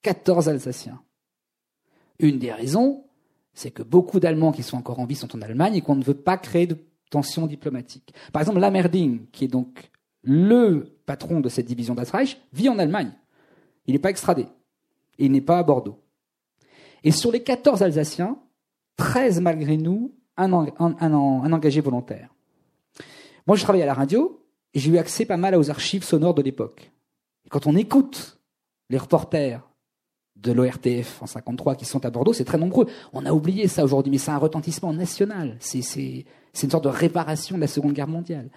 14 0.02 0.48
Alsaciens. 0.48 1.02
Une 2.18 2.38
des 2.38 2.52
raisons, 2.52 3.04
c'est 3.52 3.70
que 3.70 3.82
beaucoup 3.82 4.20
d'Allemands 4.20 4.52
qui 4.52 4.62
sont 4.62 4.76
encore 4.76 4.98
en 4.98 5.06
vie 5.06 5.14
sont 5.14 5.34
en 5.36 5.42
Allemagne 5.42 5.74
et 5.74 5.82
qu'on 5.82 5.94
ne 5.94 6.04
veut 6.04 6.14
pas 6.14 6.38
créer 6.38 6.66
de 6.66 6.78
tensions 7.10 7.46
diplomatiques. 7.46 8.14
Par 8.32 8.42
exemple, 8.42 8.60
Lamerding, 8.60 9.26
qui 9.32 9.44
est 9.44 9.48
donc 9.48 9.90
le 10.22 10.98
patron 11.06 11.40
de 11.40 11.48
cette 11.48 11.66
division 11.66 11.94
d'Asreich, 11.94 12.40
vit 12.52 12.68
en 12.68 12.78
Allemagne. 12.78 13.12
Il 13.86 13.92
n'est 13.92 13.98
pas 13.98 14.10
extradé. 14.10 14.46
Il 15.18 15.32
n'est 15.32 15.40
pas 15.40 15.58
à 15.58 15.62
Bordeaux. 15.62 16.02
Et 17.02 17.10
sur 17.10 17.32
les 17.32 17.42
14 17.42 17.82
Alsaciens, 17.82 18.38
13 18.96 19.40
malgré 19.40 19.76
nous, 19.76 20.14
un, 20.44 21.52
engagé 21.52 21.80
volontaire. 21.80 22.28
Moi, 23.46 23.56
je 23.56 23.62
travaille 23.62 23.82
à 23.82 23.86
la 23.86 23.94
radio 23.94 24.44
et 24.74 24.78
j'ai 24.78 24.90
eu 24.90 24.98
accès 24.98 25.24
pas 25.24 25.36
mal 25.36 25.54
aux 25.54 25.70
archives 25.70 26.04
sonores 26.04 26.34
de 26.34 26.42
l'époque. 26.42 26.90
Quand 27.50 27.66
on 27.66 27.76
écoute 27.76 28.40
les 28.88 28.98
reporters 28.98 29.62
de 30.36 30.52
l'ORTF 30.52 31.22
en 31.22 31.26
53 31.26 31.74
qui 31.74 31.84
sont 31.84 32.04
à 32.04 32.10
Bordeaux, 32.10 32.32
c'est 32.32 32.44
très 32.44 32.58
nombreux. 32.58 32.86
On 33.12 33.26
a 33.26 33.32
oublié 33.32 33.68
ça 33.68 33.84
aujourd'hui, 33.84 34.10
mais 34.10 34.18
c'est 34.18 34.30
un 34.30 34.38
retentissement 34.38 34.92
national. 34.92 35.56
C'est 35.60 35.80
une 36.62 36.70
sorte 36.70 36.84
de 36.84 36.88
réparation 36.88 37.56
de 37.56 37.60
la 37.60 37.66
Seconde 37.66 37.92
Guerre 37.92 38.08
mondiale. 38.08 38.50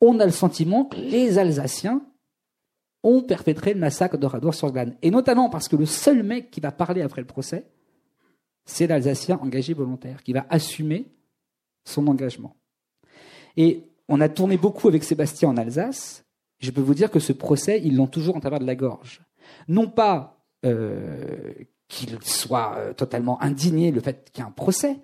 On 0.00 0.18
a 0.20 0.24
le 0.24 0.32
sentiment 0.32 0.84
que 0.84 0.96
les 0.96 1.38
Alsaciens 1.38 2.02
ont 3.02 3.22
perpétré 3.22 3.72
le 3.72 3.80
massacre 3.80 4.18
de 4.18 4.26
Radour-sur-Glane. 4.26 4.96
Et 5.02 5.10
notamment 5.10 5.48
parce 5.48 5.68
que 5.68 5.76
le 5.76 5.86
seul 5.86 6.22
mec 6.22 6.50
qui 6.50 6.60
va 6.60 6.72
parler 6.72 7.02
après 7.02 7.22
le 7.22 7.26
procès, 7.26 7.66
c'est 8.64 8.86
l'Alsacien 8.86 9.38
engagé 9.42 9.74
volontaire, 9.74 10.22
qui 10.22 10.32
va 10.32 10.46
assumer 10.50 11.06
son 11.84 12.06
engagement. 12.06 12.56
Et 13.56 13.84
on 14.08 14.20
a 14.20 14.28
tourné 14.28 14.56
beaucoup 14.56 14.88
avec 14.88 15.04
Sébastien 15.04 15.48
en 15.48 15.56
Alsace. 15.56 16.24
Je 16.58 16.70
peux 16.70 16.80
vous 16.80 16.94
dire 16.94 17.10
que 17.10 17.20
ce 17.20 17.32
procès, 17.32 17.80
ils 17.82 17.96
l'ont 17.96 18.06
toujours 18.06 18.36
en 18.36 18.40
travers 18.40 18.60
de 18.60 18.66
la 18.66 18.76
gorge. 18.76 19.22
Non 19.68 19.88
pas 19.88 20.44
euh, 20.66 21.52
qu'il 21.88 22.18
soit 22.22 22.74
euh, 22.76 22.92
totalement 22.92 23.42
indigné 23.42 23.90
le 23.90 24.00
fait 24.00 24.30
qu'il 24.30 24.42
y 24.42 24.46
ait 24.46 24.48
un 24.48 24.52
procès, 24.52 24.98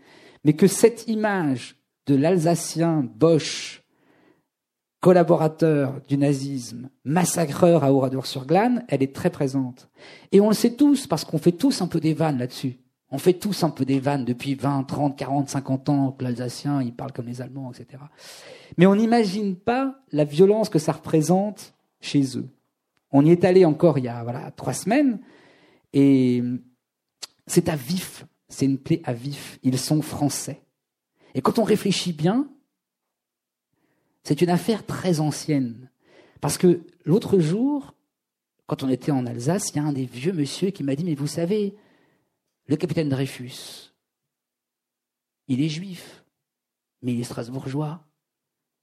mais 0.45 0.53
que 0.53 0.67
cette 0.67 1.09
image 1.09 1.77
de 2.07 2.15
l'Alsacien 2.15 3.03
Bosch, 3.17 3.83
collaborateur 5.01 6.01
du 6.09 6.17
nazisme, 6.17 6.91
massacreur 7.05 7.85
à 7.85 7.93
Oradour-sur-Glane, 7.93 8.85
elle 8.89 9.03
est 9.03 9.15
très 9.15 9.31
présente. 9.31 9.89
Et 10.33 10.41
on 10.41 10.49
le 10.49 10.55
sait 10.55 10.75
tous, 10.75 11.07
parce 11.07 11.25
qu'on 11.25 11.39
fait 11.39 11.53
tous 11.53 11.83
un 11.83 11.89
peu 11.89 12.01
des 12.01 12.15
vannes 12.15 12.39
là-dessus. 12.39 12.79
On 13.11 13.19
fait 13.19 13.35
tous 13.35 13.63
un 13.63 13.71
peu 13.71 13.85
des 13.85 14.01
vannes 14.01 14.25
depuis 14.25 14.55
20, 14.55 14.83
30, 14.85 15.17
40, 15.17 15.49
50 15.49 15.89
ans 15.89 16.13
que 16.13 16.25
l'Alsacien, 16.25 16.83
il 16.83 16.93
parle 16.93 17.13
comme 17.13 17.27
les 17.27 17.41
Allemands, 17.41 17.73
etc. 17.73 18.03
Mais 18.77 18.87
on 18.87 18.97
n'imagine 18.97 19.55
pas 19.55 20.01
la 20.13 20.25
violence 20.25 20.69
que 20.69 20.79
ça 20.79 20.93
représente 20.93 21.75
chez 22.01 22.37
eux. 22.37 22.49
On 23.13 23.25
y 23.25 23.31
est 23.31 23.45
allé 23.45 23.65
encore 23.65 23.99
il 23.99 24.05
y 24.05 24.09
a 24.09 24.23
voilà, 24.25 24.51
trois 24.51 24.73
semaines, 24.73 25.21
et 25.93 26.43
c'est 27.47 27.69
à 27.69 27.77
vif, 27.77 28.27
c'est 28.49 28.67
une 28.67 28.79
plaie 28.79 29.01
à 29.05 29.13
vif. 29.13 29.59
Ils 29.63 29.79
sont 29.79 30.03
français. 30.03 30.61
Et 31.35 31.41
quand 31.41 31.59
on 31.59 31.65
réfléchit 31.65 32.13
bien, 32.13 32.49
c'est 34.25 34.43
une 34.43 34.51
affaire 34.51 34.85
très 34.85 35.21
ancienne. 35.21 35.91
Parce 36.41 36.59
que 36.59 36.81
l'autre 37.05 37.39
jour, 37.39 37.95
quand 38.67 38.83
on 38.83 38.89
était 38.89 39.13
en 39.13 39.25
Alsace, 39.27 39.71
il 39.71 39.77
y 39.77 39.79
a 39.79 39.85
un 39.85 39.93
des 39.93 40.07
vieux 40.07 40.33
monsieur 40.33 40.71
qui 40.71 40.83
m'a 40.83 40.97
dit, 40.97 41.05
mais 41.05 41.15
vous 41.15 41.29
savez, 41.29 41.77
le 42.67 42.77
capitaine 42.77 43.09
Dreyfus, 43.09 43.93
il 45.49 45.63
est 45.63 45.69
juif, 45.69 46.25
mais 47.03 47.15
il 47.15 47.21
est 47.21 47.25
strasbourgeois. 47.25 48.03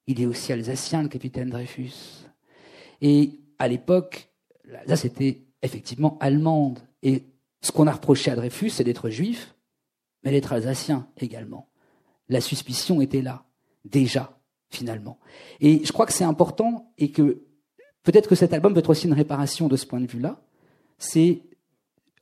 Il 0.08 0.22
est 0.22 0.26
aussi 0.26 0.52
alsacien, 0.52 1.04
le 1.04 1.10
capitaine 1.10 1.50
Dreyfus. 1.50 2.26
Et 3.02 3.40
à 3.60 3.68
l'époque, 3.68 4.30
l'Alsace 4.66 5.06
était 5.06 5.44
effectivement 5.62 6.18
allemande. 6.20 6.80
Et 7.02 7.24
ce 7.62 7.72
qu'on 7.72 7.88
a 7.88 7.92
reproché 7.92 8.32
à 8.32 8.36
Dreyfus, 8.36 8.70
c'est 8.70 8.84
d'être 8.84 9.10
juif, 9.10 9.56
mais 10.24 10.32
d'être 10.32 10.54
alsacien 10.54 11.08
également. 11.18 11.70
La 12.30 12.42
suspicion 12.42 13.02
était 13.02 13.22
là, 13.22 13.46
déjà, 13.86 14.40
finalement. 14.70 15.20
Et 15.60 15.84
je 15.86 15.92
crois 15.92 16.06
que 16.06 16.14
c'est 16.14 16.24
important 16.24 16.94
et 16.98 17.12
que 17.12 17.44
peut-être 18.04 18.30
que 18.30 18.36
cet 18.36 18.54
album 18.54 18.74
peut 18.74 18.80
être 18.80 18.90
aussi 18.90 19.08
une 19.08 19.14
réparation 19.14 19.68
de 19.68 19.78
ce 19.78 19.86
point 19.86 20.02
de 20.02 20.08
vue-là. 20.08 20.42
C'est, 20.98 21.44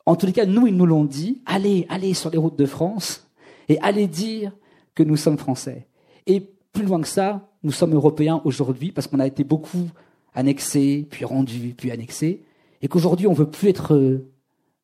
en 0.05 0.15
tous 0.15 0.25
les 0.25 0.33
cas, 0.33 0.45
nous, 0.45 0.67
ils 0.67 0.75
nous 0.75 0.85
l'ont 0.85 1.05
dit, 1.05 1.41
allez, 1.45 1.85
allez 1.89 2.13
sur 2.13 2.29
les 2.29 2.37
routes 2.37 2.57
de 2.57 2.65
France 2.65 3.27
et 3.69 3.79
allez 3.79 4.07
dire 4.07 4.51
que 4.95 5.03
nous 5.03 5.17
sommes 5.17 5.37
français. 5.37 5.87
Et 6.25 6.41
plus 6.73 6.85
loin 6.85 7.01
que 7.01 7.07
ça, 7.07 7.49
nous 7.63 7.71
sommes 7.71 7.93
européens 7.93 8.41
aujourd'hui 8.45 8.91
parce 8.91 9.07
qu'on 9.07 9.19
a 9.19 9.27
été 9.27 9.43
beaucoup 9.43 9.89
annexés, 10.33 11.07
puis 11.09 11.25
rendus, 11.25 11.73
puis 11.77 11.91
annexés, 11.91 12.43
et 12.81 12.87
qu'aujourd'hui 12.87 13.27
on 13.27 13.33
veut 13.33 13.49
plus 13.49 13.69
être 13.69 13.93
euh, 13.95 14.27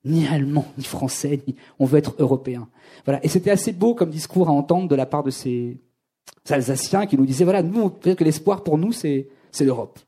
ni 0.04 0.28
allemand, 0.28 0.66
ni 0.78 0.84
français, 0.84 1.42
ni... 1.48 1.56
on 1.80 1.86
veut 1.86 1.98
être 1.98 2.16
européen. 2.20 2.70
Voilà. 3.06 3.24
Et 3.24 3.28
c'était 3.28 3.52
assez 3.52 3.74
beau 3.74 3.96
comme 3.96 4.10
discours 4.10 4.50
à 4.50 4.52
entendre 4.52 4.88
de 4.88 4.96
la 4.96 5.06
part 5.06 5.24
de 5.24 5.32
ces 5.32 5.80
Alsaciens 6.50 7.08
qui 7.08 7.18
nous 7.18 7.26
disaient 7.26 7.44
voilà, 7.44 7.64
nous, 7.64 7.90
peut-être 7.90 8.20
que 8.20 8.24
l'espoir 8.24 8.64
pour 8.64 8.78
nous, 8.78 8.92
c'est, 8.92 9.30
l'Europe. 9.60 10.00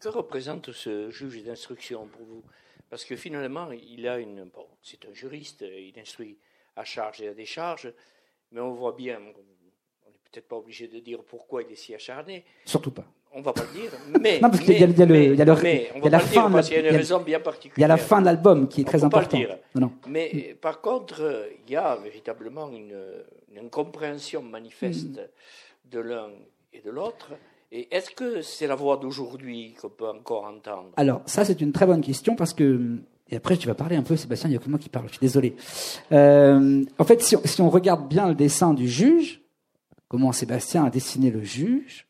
Que 0.00 0.08
représente 0.08 0.72
ce 0.72 1.10
juge 1.10 1.42
d'instruction 1.44 2.06
pour 2.06 2.26
vous? 2.26 2.42
Parce 2.90 3.04
que 3.04 3.16
finalement, 3.16 3.70
il 3.72 4.06
a 4.06 4.18
une. 4.18 4.44
Bon, 4.44 4.66
c'est 4.82 5.04
un 5.06 5.12
juriste, 5.12 5.62
il 5.62 5.98
instruit 5.98 6.38
à 6.76 6.84
charge 6.84 7.22
et 7.22 7.28
à 7.28 7.34
décharge, 7.34 7.92
mais 8.52 8.60
on 8.60 8.72
voit 8.72 8.92
bien, 8.92 9.18
on 9.20 10.10
n'est 10.10 10.18
peut-être 10.30 10.48
pas 10.48 10.56
obligé 10.56 10.88
de 10.88 10.98
dire 11.00 11.22
pourquoi 11.24 11.62
il 11.62 11.72
est 11.72 11.76
si 11.76 11.94
acharné. 11.94 12.44
Surtout 12.64 12.90
pas 12.90 13.06
on 13.34 13.42
va 13.42 13.52
pas 13.52 13.64
le 13.64 13.80
dire, 13.80 13.90
mais. 14.20 14.40
Non, 14.40 14.48
parce 14.48 14.62
qu'il 14.62 14.78
y 14.78 14.82
a, 14.82 14.86
le, 14.86 14.92
il 15.32 15.36
y 15.36 15.42
a, 15.42 15.44
la 15.44 15.56
fin. 15.56 16.60
il 16.60 16.72
y 16.72 16.76
a 16.76 16.80
une 16.80 16.96
raison 16.96 17.20
bien 17.20 17.40
particulière. 17.40 17.76
Il 17.76 17.80
y 17.80 17.84
a 17.84 17.88
la 17.88 17.96
fin 17.96 18.20
de 18.20 18.26
l'album 18.26 18.68
qui 18.68 18.82
est 18.82 18.84
très 18.84 19.02
importante. 19.02 19.40
Non, 19.74 19.92
Mais 20.06 20.56
par 20.60 20.80
contre, 20.80 21.48
il 21.66 21.72
y 21.72 21.76
a 21.76 21.96
véritablement 21.96 22.70
une, 22.70 22.94
incompréhension 23.56 24.42
manifeste 24.42 25.18
mm. 25.18 25.90
de 25.90 25.98
l'un 26.00 26.30
et 26.72 26.80
de 26.80 26.90
l'autre. 26.90 27.32
Et 27.72 27.88
est-ce 27.94 28.10
que 28.10 28.40
c'est 28.42 28.66
la 28.66 28.74
voix 28.74 28.96
d'aujourd'hui 28.96 29.74
qu'on 29.80 29.88
peut 29.88 30.08
encore 30.08 30.44
entendre? 30.44 30.90
Alors, 30.96 31.22
ça, 31.26 31.44
c'est 31.44 31.60
une 31.60 31.72
très 31.72 31.86
bonne 31.86 32.00
question 32.00 32.36
parce 32.36 32.52
que. 32.52 32.98
Et 33.30 33.36
après, 33.36 33.56
tu 33.56 33.66
vas 33.66 33.74
parler 33.74 33.96
un 33.96 34.02
peu, 34.02 34.16
Sébastien, 34.16 34.50
il 34.50 34.52
y 34.52 34.56
a 34.56 34.58
que 34.58 34.68
moi 34.68 34.78
qui 34.78 34.90
parle, 34.90 35.06
je 35.06 35.12
suis 35.12 35.20
désolé. 35.20 35.56
Euh, 36.12 36.84
en 36.98 37.04
fait, 37.04 37.22
si 37.22 37.36
si 37.44 37.62
on 37.62 37.70
regarde 37.70 38.06
bien 38.06 38.28
le 38.28 38.34
dessin 38.34 38.74
du 38.74 38.86
juge, 38.86 39.40
comment 40.08 40.30
Sébastien 40.30 40.84
a 40.84 40.90
dessiné 40.90 41.30
le 41.30 41.42
juge, 41.42 42.06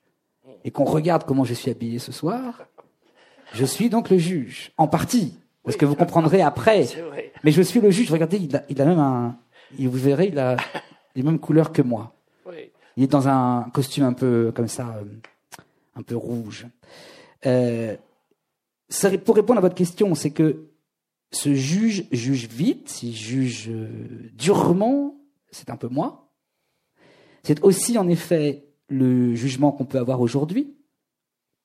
et 0.65 0.71
qu'on 0.71 0.85
regarde 0.85 1.25
comment 1.25 1.45
je 1.45 1.55
suis 1.55 1.71
habillé 1.71 1.99
ce 2.01 2.11
soir, 2.11 2.67
je 3.53 3.65
suis 3.65 3.89
donc 3.91 4.11
le 4.11 4.19
juge, 4.19 4.73
en 4.77 4.89
partie, 4.89 5.39
parce 5.63 5.77
que 5.77 5.87
vous 5.87 5.95
comprendrez 5.95 6.43
après. 6.43 6.87
Mais 7.45 7.53
je 7.53 7.63
suis 7.63 7.81
le 7.81 7.91
juge. 7.91 8.11
Regardez, 8.11 8.39
il 8.39 8.57
a, 8.57 8.63
il 8.69 8.81
a 8.83 8.85
même 8.85 8.99
un, 8.99 9.37
vous 9.79 9.91
verrez, 9.99 10.29
il 10.29 10.39
a 10.39 10.57
les 11.15 11.23
mêmes 11.23 11.39
couleurs 11.39 11.73
que 11.73 11.83
moi. 11.83 12.13
Il 12.97 13.05
est 13.05 13.09
dans 13.09 13.27
un 13.27 13.69
costume 13.73 14.05
un 14.05 14.13
peu 14.13 14.53
comme 14.55 14.69
ça, 14.69 14.95
euh, 14.99 15.05
un 15.95 16.03
peu 16.03 16.17
rouge. 16.17 16.67
Euh, 17.47 17.97
pour 19.25 19.37
répondre 19.37 19.59
à 19.59 19.63
votre 19.63 19.75
question, 19.75 20.15
c'est 20.15 20.31
que 20.31 20.71
ce 21.31 21.55
juge 21.55 22.07
juge 22.13 22.47
vite, 22.49 23.03
il 23.03 23.15
juge 23.15 23.69
euh, 23.69 23.89
durement, 24.35 25.17
c'est 25.51 25.71
un 25.71 25.77
peu 25.77 25.89
moi. 25.89 26.31
C'est 27.43 27.63
aussi 27.63 27.99
en 27.99 28.09
effet 28.09 28.67
le 28.89 29.35
jugement 29.35 29.73
qu'on 29.73 29.85
peut 29.85 29.99
avoir 29.99 30.21
aujourd'hui. 30.21 30.75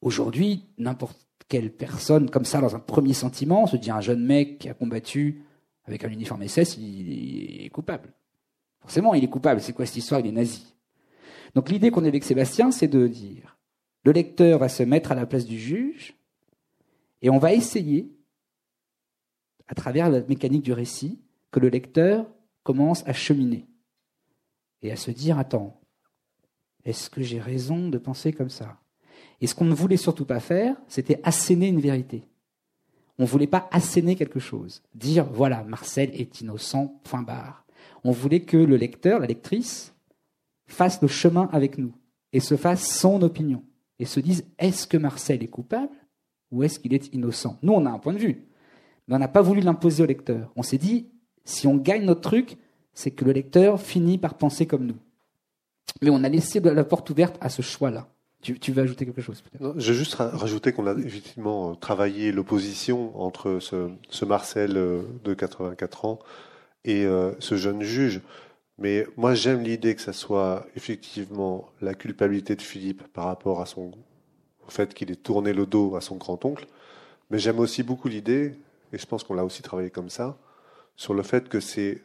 Aujourd'hui, 0.01 0.65
n'importe 0.77 1.19
quelle 1.47 1.71
personne, 1.71 2.29
comme 2.29 2.45
ça, 2.45 2.61
dans 2.61 2.75
un 2.75 2.79
premier 2.79 3.13
sentiment, 3.13 3.67
se 3.67 3.75
dit 3.75 3.91
un 3.91 4.01
jeune 4.01 4.23
mec 4.25 4.59
qui 4.59 4.69
a 4.69 4.73
combattu 4.73 5.43
avec 5.85 6.03
un 6.03 6.09
uniforme 6.09 6.47
SS, 6.47 6.77
il 6.77 7.65
est 7.65 7.69
coupable. 7.69 8.13
Forcément, 8.81 9.13
il 9.13 9.23
est 9.23 9.29
coupable. 9.29 9.59
C'est 9.59 9.73
quoi 9.73 9.85
cette 9.85 9.97
histoire? 9.97 10.21
Il 10.21 10.27
est 10.27 10.31
nazi. 10.31 10.73
Donc 11.55 11.69
l'idée 11.69 11.91
qu'on 11.91 12.05
a 12.05 12.07
avec 12.07 12.23
Sébastien, 12.23 12.71
c'est 12.71 12.87
de 12.87 13.07
dire, 13.07 13.57
le 14.03 14.11
lecteur 14.11 14.59
va 14.59 14.69
se 14.69 14.83
mettre 14.83 15.11
à 15.11 15.15
la 15.15 15.25
place 15.25 15.45
du 15.45 15.59
juge, 15.59 16.15
et 17.21 17.29
on 17.29 17.37
va 17.37 17.53
essayer, 17.53 18.11
à 19.67 19.75
travers 19.75 20.09
la 20.09 20.21
mécanique 20.21 20.63
du 20.63 20.73
récit, 20.73 21.19
que 21.51 21.59
le 21.59 21.69
lecteur 21.69 22.27
commence 22.63 23.05
à 23.07 23.13
cheminer 23.13 23.65
et 24.81 24.91
à 24.91 24.95
se 24.95 25.11
dire, 25.11 25.37
attends, 25.37 25.81
est-ce 26.85 27.09
que 27.09 27.21
j'ai 27.21 27.39
raison 27.39 27.89
de 27.89 27.97
penser 27.97 28.31
comme 28.31 28.49
ça? 28.49 28.77
Et 29.41 29.47
ce 29.47 29.55
qu'on 29.55 29.65
ne 29.65 29.73
voulait 29.73 29.97
surtout 29.97 30.25
pas 30.25 30.39
faire, 30.39 30.75
c'était 30.87 31.19
asséner 31.23 31.67
une 31.67 31.81
vérité. 31.81 32.23
On 33.17 33.23
ne 33.23 33.27
voulait 33.27 33.47
pas 33.47 33.67
asséner 33.71 34.15
quelque 34.15 34.39
chose, 34.39 34.81
dire 34.95 35.25
voilà, 35.25 35.63
Marcel 35.63 36.09
est 36.13 36.39
innocent, 36.39 36.99
point 37.03 37.21
barre. 37.21 37.65
On 38.03 38.11
voulait 38.11 38.41
que 38.41 38.57
le 38.57 38.77
lecteur, 38.77 39.19
la 39.19 39.27
lectrice, 39.27 39.93
fasse 40.67 41.01
le 41.01 41.07
chemin 41.07 41.49
avec 41.51 41.77
nous 41.77 41.93
et 42.31 42.39
se 42.39 42.55
fasse 42.55 42.87
son 42.87 43.21
opinion 43.21 43.63
et 43.99 44.05
se 44.05 44.19
dise 44.19 44.45
est-ce 44.57 44.87
que 44.87 44.97
Marcel 44.97 45.43
est 45.43 45.47
coupable 45.47 45.95
ou 46.51 46.63
est-ce 46.63 46.79
qu'il 46.79 46.93
est 46.93 47.13
innocent? 47.13 47.57
Nous, 47.61 47.73
on 47.73 47.85
a 47.85 47.89
un 47.89 47.99
point 47.99 48.13
de 48.13 48.19
vue, 48.19 48.47
mais 49.07 49.15
on 49.15 49.19
n'a 49.19 49.27
pas 49.27 49.41
voulu 49.41 49.61
l'imposer 49.61 50.03
au 50.03 50.05
lecteur. 50.05 50.51
On 50.55 50.63
s'est 50.63 50.77
dit 50.77 51.09
si 51.45 51.67
on 51.67 51.75
gagne 51.75 52.05
notre 52.05 52.21
truc, 52.21 52.57
c'est 52.93 53.11
que 53.11 53.25
le 53.25 53.31
lecteur 53.31 53.81
finit 53.81 54.17
par 54.17 54.35
penser 54.35 54.65
comme 54.65 54.85
nous. 54.85 54.97
Mais 56.01 56.09
on 56.09 56.23
a 56.23 56.29
laissé 56.29 56.59
la 56.59 56.83
porte 56.83 57.09
ouverte 57.09 57.37
à 57.41 57.49
ce 57.49 57.61
choix-là. 57.61 58.07
Tu, 58.41 58.71
veux 58.71 58.81
ajouter 58.81 59.05
quelque 59.05 59.21
chose 59.21 59.43
Je 59.75 59.91
vais 59.91 59.97
juste 59.97 60.13
rajouter 60.13 60.71
qu'on 60.71 60.87
a 60.87 60.93
effectivement 60.93 61.75
travaillé 61.75 62.31
l'opposition 62.31 63.19
entre 63.21 63.59
ce, 63.59 64.25
Marcel 64.25 64.77
euh, 64.77 65.01
de 65.25 65.33
84 65.33 66.05
ans 66.05 66.19
et 66.85 67.03
euh, 67.03 67.33
ce 67.39 67.57
jeune 67.57 67.81
juge. 67.81 68.21
Mais 68.79 69.05
moi, 69.17 69.35
j'aime 69.35 69.61
l'idée 69.61 69.93
que 69.93 70.01
ça 70.01 70.13
soit 70.13 70.65
effectivement 70.75 71.69
la 71.81 71.93
culpabilité 71.93 72.55
de 72.55 72.61
Philippe 72.61 73.03
par 73.09 73.25
rapport 73.25 73.61
à 73.61 73.65
son, 73.65 73.91
au 74.65 74.71
fait 74.71 74.93
qu'il 74.93 75.11
ait 75.11 75.17
tourné 75.17 75.51
le 75.51 75.65
dos 75.65 75.97
à 75.97 76.01
son 76.01 76.15
grand-oncle. 76.15 76.65
Mais 77.29 77.39
j'aime 77.39 77.59
aussi 77.59 77.83
beaucoup 77.83 78.07
l'idée, 78.07 78.55
et 78.93 78.97
je 78.97 79.05
pense 79.05 79.25
qu'on 79.25 79.33
l'a 79.33 79.43
aussi 79.43 79.61
travaillé 79.61 79.89
comme 79.89 80.09
ça, 80.09 80.37
sur 80.95 81.13
le 81.13 81.23
fait 81.23 81.49
que 81.49 81.59
c'est, 81.59 82.01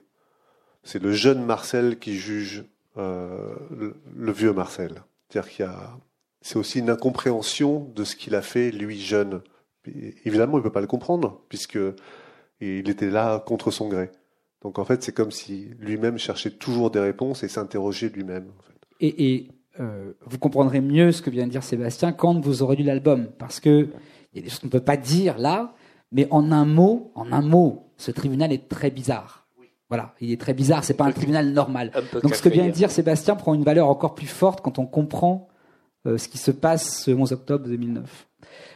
c'est 0.82 1.00
le 1.00 1.12
jeune 1.12 1.44
Marcel 1.44 1.98
qui 1.98 2.16
juge 2.16 2.64
euh, 2.96 3.54
le, 3.70 4.32
vieux 4.32 4.52
Marcel. 4.52 5.02
C'est-à-dire 5.28 5.50
qu'il 5.50 5.64
y 5.64 5.68
a, 5.68 5.96
c'est 6.40 6.56
aussi 6.56 6.80
une 6.80 6.90
incompréhension 6.90 7.88
de 7.94 8.02
ce 8.02 8.16
qu'il 8.16 8.34
a 8.34 8.42
fait, 8.42 8.72
lui, 8.72 9.00
jeune. 9.00 9.42
Évidemment, 10.24 10.54
il 10.54 10.60
ne 10.60 10.64
peut 10.64 10.72
pas 10.72 10.80
le 10.80 10.88
comprendre, 10.88 11.40
puisque 11.48 11.78
il 12.60 12.88
était 12.90 13.10
là 13.10 13.38
contre 13.38 13.70
son 13.70 13.88
gré. 13.88 14.10
Donc 14.64 14.78
en 14.78 14.84
fait, 14.84 15.02
c'est 15.02 15.12
comme 15.12 15.30
si 15.30 15.68
lui-même 15.78 16.18
cherchait 16.18 16.50
toujours 16.50 16.90
des 16.90 16.98
réponses 16.98 17.44
et 17.44 17.48
s'interrogeait 17.48 18.08
lui-même. 18.08 18.46
En 18.58 18.62
fait. 18.62 18.74
Et, 19.00 19.34
et 19.34 19.48
euh, 19.78 20.12
vous 20.24 20.38
comprendrez 20.38 20.80
mieux 20.80 21.12
ce 21.12 21.20
que 21.20 21.30
vient 21.30 21.46
de 21.46 21.50
dire 21.50 21.62
Sébastien 21.62 22.12
quand 22.12 22.40
vous 22.40 22.62
aurez 22.62 22.76
lu 22.76 22.82
l'album, 22.82 23.28
parce 23.38 23.60
que 23.60 23.90
il 24.32 24.38
y 24.38 24.40
a 24.40 24.42
des 24.42 24.50
choses 24.50 24.60
qu'on 24.60 24.66
ne 24.66 24.72
peut 24.72 24.80
pas 24.80 24.96
dire 24.96 25.38
là, 25.38 25.74
mais 26.10 26.26
en 26.30 26.50
un 26.50 26.64
mot, 26.64 27.12
en 27.14 27.30
un 27.30 27.42
mot, 27.42 27.92
ce 27.98 28.10
tribunal 28.10 28.52
est 28.52 28.68
très 28.68 28.90
bizarre. 28.90 29.46
Voilà, 29.90 30.14
il 30.20 30.32
est 30.32 30.40
très 30.40 30.54
bizarre. 30.54 30.82
C'est 30.82 30.94
pas 30.94 31.04
un 31.04 31.12
tribunal 31.12 31.50
normal. 31.50 31.92
Un 31.94 32.20
Donc 32.20 32.34
ce 32.34 32.42
que 32.42 32.48
vient 32.48 32.66
de 32.66 32.70
dire 32.70 32.90
Sébastien 32.90 33.36
prend 33.36 33.54
une 33.54 33.64
valeur 33.64 33.88
encore 33.88 34.14
plus 34.14 34.26
forte 34.26 34.60
quand 34.60 34.78
on 34.78 34.86
comprend 34.86 35.48
euh, 36.06 36.18
ce 36.18 36.28
qui 36.28 36.38
se 36.38 36.50
passe 36.50 37.02
ce 37.04 37.10
11 37.10 37.32
octobre 37.32 37.68
2009. 37.68 38.28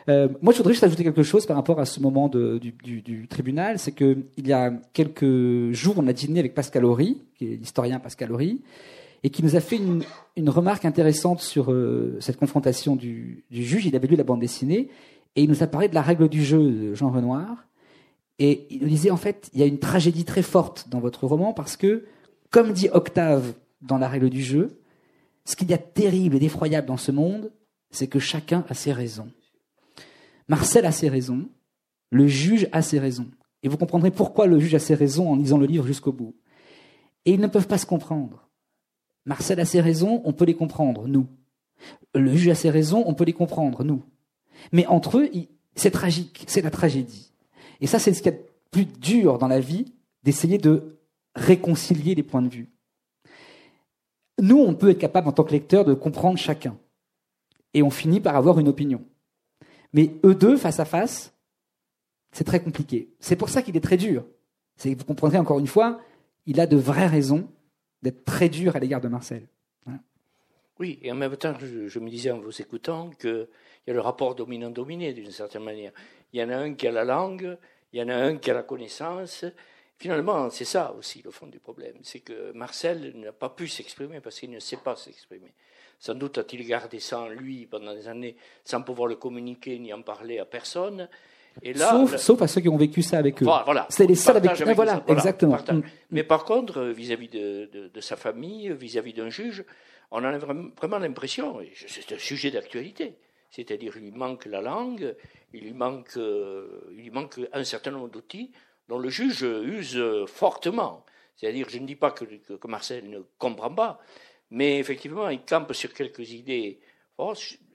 Euh, 0.09 0.29
moi, 0.41 0.53
je 0.53 0.59
voudrais 0.59 0.73
juste 0.73 0.85
ajouter 0.85 1.05
quelque 1.05 1.23
chose 1.23 1.45
par 1.45 1.57
rapport 1.57 1.79
à 1.81 1.85
ce 1.85 2.01
moment 2.01 2.29
du, 2.29 3.27
tribunal. 3.29 3.79
C'est 3.79 3.93
que 3.93 4.19
il 4.37 4.47
y 4.47 4.53
a 4.53 4.73
quelques 4.93 5.73
jours, 5.73 5.95
on 5.99 6.07
a 6.07 6.13
dîné 6.13 6.41
avec 6.41 6.55
Pascal 6.55 6.85
Horry, 6.85 7.19
qui 7.37 7.53
est 7.53 7.57
l'historien 7.57 7.99
Pascal 7.99 8.33
Horry, 8.33 8.61
et 9.23 9.31
qui 9.31 9.43
nous 9.43 9.57
a 9.57 9.61
fait 9.61 9.77
une, 9.77 10.03
une 10.37 10.49
remarque 10.49 10.85
intéressante 10.85 11.41
sur 11.41 11.73
euh, 11.73 12.17
cette 12.21 12.39
confrontation 12.39 12.97
du, 12.97 13.45
du, 13.51 13.65
juge. 13.65 13.87
Il 13.87 13.97
avait 13.97 14.09
lu 14.09 14.17
la 14.17 14.25
bande 14.25 14.41
dessinée 14.41 14.89
et 15.37 15.43
il 15.43 15.49
nous 15.49 15.63
a 15.63 15.67
parlé 15.67 15.89
de 15.89 15.95
la 15.95 16.03
règle 16.03 16.29
du 16.29 16.43
jeu 16.43 16.71
de 16.71 16.95
Jean 16.95 17.11
Renoir. 17.11 17.65
Et 18.39 18.67
il 18.71 18.83
nous 18.83 18.89
disait 18.89 19.11
en 19.11 19.17
fait, 19.17 19.51
il 19.53 19.61
y 19.61 19.63
a 19.63 19.67
une 19.67 19.79
tragédie 19.81 20.25
très 20.25 20.43
forte 20.43 20.89
dans 20.89 21.01
votre 21.01 21.27
roman 21.27 21.53
parce 21.53 21.77
que, 21.77 22.05
comme 22.51 22.73
dit 22.73 22.89
Octave 22.93 23.53
dans 23.83 23.99
la 23.99 24.09
règle 24.09 24.31
du 24.31 24.43
jeu, 24.43 24.79
ce 25.45 25.57
qu'il 25.57 25.71
y 25.71 25.75
a 25.75 25.79
de 25.79 25.83
terrible 25.83 26.37
et 26.37 26.39
d'effroyable 26.39 26.87
dans 26.87 26.97
ce 26.97 27.11
monde, 27.11 27.51
c'est 27.91 28.07
que 28.07 28.19
chacun 28.19 28.65
a 28.69 28.75
ses 28.75 28.93
raisons. 28.93 29.31
Marcel 30.49 30.87
a 30.87 30.93
ses 30.93 31.09
raisons, 31.09 31.49
le 32.11 32.27
juge 32.27 32.69
a 32.73 32.83
ses 32.83 32.99
raisons. 32.99 33.31
Et 33.63 33.69
vous 33.69 33.77
comprendrez 33.77 34.11
pourquoi 34.11 34.47
le 34.47 34.59
juge 34.59 34.75
a 34.75 34.79
ses 34.79 34.95
raisons 34.95 35.31
en 35.31 35.37
lisant 35.37 35.59
le 35.59 35.67
livre 35.67 35.87
jusqu'au 35.87 36.13
bout. 36.13 36.35
Et 37.25 37.33
ils 37.33 37.41
ne 37.41 37.47
peuvent 37.47 37.67
pas 37.67 37.79
se 37.79 37.87
comprendre. 37.87 38.49
Marcel 39.27 39.61
a 39.61 39.65
ses 39.65 39.81
raisons, 39.81 40.23
on 40.25 40.33
peut 40.33 40.47
les 40.47 40.55
comprendre, 40.55 41.07
nous. 41.07 41.27
Le 42.15 42.35
juge 42.35 42.49
a 42.49 42.55
ses 42.55 42.71
raisons, 42.71 43.05
on 43.07 43.15
peut 43.15 43.25
les 43.25 43.33
comprendre, 43.33 43.85
nous. 43.85 44.03
Mais 44.73 44.87
entre 44.87 45.19
eux, 45.19 45.31
c'est 45.75 45.91
tragique, 45.91 46.45
c'est 46.47 46.63
la 46.63 46.71
tragédie. 46.71 47.33
Et 47.81 47.87
ça, 47.87 47.99
c'est 47.99 48.15
ce 48.15 48.23
qu'il 48.23 48.33
y 48.33 48.35
a 48.35 48.39
de 48.39 48.45
plus 48.71 48.87
dur 48.87 49.39
dans 49.39 49.49
la 49.49 49.61
vie, 49.61 49.93
d'essayer 50.23 50.59
de 50.59 50.99
réconcilier 51.35 52.15
les 52.15 52.23
points 52.23 52.43
de 52.43 52.49
vue. 52.49 52.71
Nous, 54.41 54.59
on 54.59 54.75
peut 54.75 54.91
être 54.91 54.99
capable, 54.99 55.29
en 55.29 55.33
tant 55.33 55.45
que 55.45 55.53
lecteur, 55.53 55.85
de 55.85 55.95
comprendre 55.95 56.39
chacun. 56.39 56.77
Et 57.75 57.83
on 57.83 57.91
finit 57.91 58.21
par 58.21 58.37
avoir 58.37 58.59
une 58.59 58.69
opinion. 58.69 59.05
Mais 59.93 60.11
eux 60.25 60.35
deux, 60.35 60.57
face 60.57 60.81
à 60.81 60.85
face, 60.85 61.35
c'est 62.33 62.45
très 62.45 62.61
compliqué. 62.63 63.09
C'est 63.21 63.37
pour 63.37 63.49
ça 63.49 63.63
qu'il 63.63 63.77
est 63.77 63.81
très 63.81 63.97
dur. 63.97 64.25
Vous 64.85 65.05
comprendrez 65.05 65.39
encore 65.39 65.59
une 65.59 65.67
fois, 65.67 66.01
il 66.47 66.61
a 66.61 66.67
de 66.67 66.77
vraies 66.77 67.07
raisons 67.07 67.49
d'être 68.03 68.25
très 68.25 68.49
dur 68.49 68.77
à 68.77 68.79
l'égard 68.79 69.01
de 69.01 69.09
Marcel. 69.09 69.49
Oui, 70.79 71.01
et 71.03 71.11
en 71.11 71.17
même 71.17 71.37
temps, 71.37 71.55
je, 71.59 71.89
je 71.89 71.99
me 71.99 72.09
disais 72.09 72.31
en 72.31 72.39
vous 72.39 72.63
écoutant 72.63 73.11
qu'il 73.11 73.49
y 73.87 73.91
a 73.91 73.95
le 73.95 74.01
rapport 74.01 74.37
dominant-dominé 74.37 75.13
d'une 75.13 75.33
certaine 75.33 75.65
manière. 75.65 75.91
Il 76.33 76.41
y 76.41 76.45
en 76.45 76.51
a 76.51 76.57
un 76.57 76.75
qui 76.75 76.87
a 76.87 76.93
la 76.93 77.05
langue, 77.05 77.59
il 77.93 77.99
y 77.99 78.03
en 78.03 78.09
a 78.09 78.15
un 78.15 78.37
qui 78.37 78.51
a 78.51 78.55
la 78.55 78.63
connaissance. 78.63 79.45
Finalement, 79.97 80.49
c'est 80.51 80.65
ça 80.65 80.95
aussi 80.97 81.21
le 81.23 81.33
fond 81.33 81.49
du 81.49 81.59
problème. 81.59 81.97
C'est 82.03 82.21
que 82.21 82.53
Marcel 82.53 83.13
n'a 83.17 83.33
pas 83.33 83.49
pu 83.49 83.67
s'exprimer 83.67 84.21
parce 84.21 84.39
qu'il 84.39 84.51
ne 84.51 84.61
sait 84.61 84.77
pas 84.77 84.95
s'exprimer. 84.95 85.53
Sans 85.99 86.15
doute 86.15 86.39
a-t-il 86.39 86.67
gardé 86.67 87.01
ça 87.01 87.21
en 87.21 87.29
lui 87.29 87.67
pendant 87.67 87.93
des 87.93 88.07
années 88.07 88.37
sans 88.65 88.83
pouvoir 88.83 89.09
le 89.09 89.17
communiquer 89.17 89.79
ni 89.79 89.93
en 89.93 90.03
parler 90.03 90.39
à 90.39 90.45
personne. 90.45 91.09
Et 91.63 91.73
là, 91.73 91.91
sauf, 91.91 92.13
le... 92.13 92.19
sauf 92.19 92.43
à 92.43 92.47
ceux 92.47 92.61
qui 92.61 92.69
ont 92.69 92.77
vécu 92.77 93.03
ça 93.03 93.19
avec 93.19 93.43
eux. 93.43 93.47
Voilà. 93.47 93.87
C'est 93.91 94.07
les 94.07 94.15
seuls 94.15 94.37
avec, 94.37 94.61
avec 94.61 94.77
voilà, 94.77 95.03
voilà, 95.05 95.19
exactement. 95.19 95.57
Mm. 95.57 95.83
Mais 96.11 96.23
par 96.23 96.45
contre, 96.45 96.83
vis-à-vis 96.85 97.29
de, 97.29 97.69
de, 97.73 97.89
de, 97.89 98.01
sa 98.01 98.17
famille, 98.17 98.73
vis-à-vis 98.73 99.13
d'un 99.13 99.29
juge, 99.29 99.65
on 100.11 100.23
a 100.23 100.39
vraiment 100.39 100.99
l'impression, 100.99 101.61
et 101.61 101.73
c'est 101.75 102.15
un 102.15 102.19
sujet 102.19 102.51
d'actualité, 102.51 103.17
c'est-à-dire 103.51 103.95
il 103.97 104.03
lui 104.03 104.11
manque 104.13 104.47
la 104.47 104.61
langue, 104.61 105.15
il 105.53 105.65
lui 105.65 105.75
manque, 105.75 106.17
euh, 106.17 106.81
il 106.93 107.03
lui 107.03 107.11
manque 107.11 107.41
un 107.53 107.65
certain 107.65 107.91
nombre 107.91 108.09
d'outils 108.09 108.53
dont 108.89 108.99
le 108.99 109.11
juge 109.11 109.43
use 109.43 110.01
fortement. 110.27 111.05
C'est-à-dire, 111.37 111.69
je 111.69 111.79
ne 111.79 111.87
dis 111.87 111.95
pas 111.95 112.11
que 112.11 112.25
Marcel 112.67 113.09
ne 113.11 113.21
comprend 113.39 113.71
pas, 113.71 114.01
mais 114.51 114.79
effectivement, 114.79 115.29
il 115.29 115.43
campe 115.43 115.73
sur 115.73 115.93
quelques 115.93 116.31
idées 116.31 116.81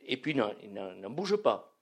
et 0.06 0.18
puis 0.18 0.36
il 0.64 0.74
n'en 0.74 1.10
bouge 1.10 1.36
pas. 1.38 1.74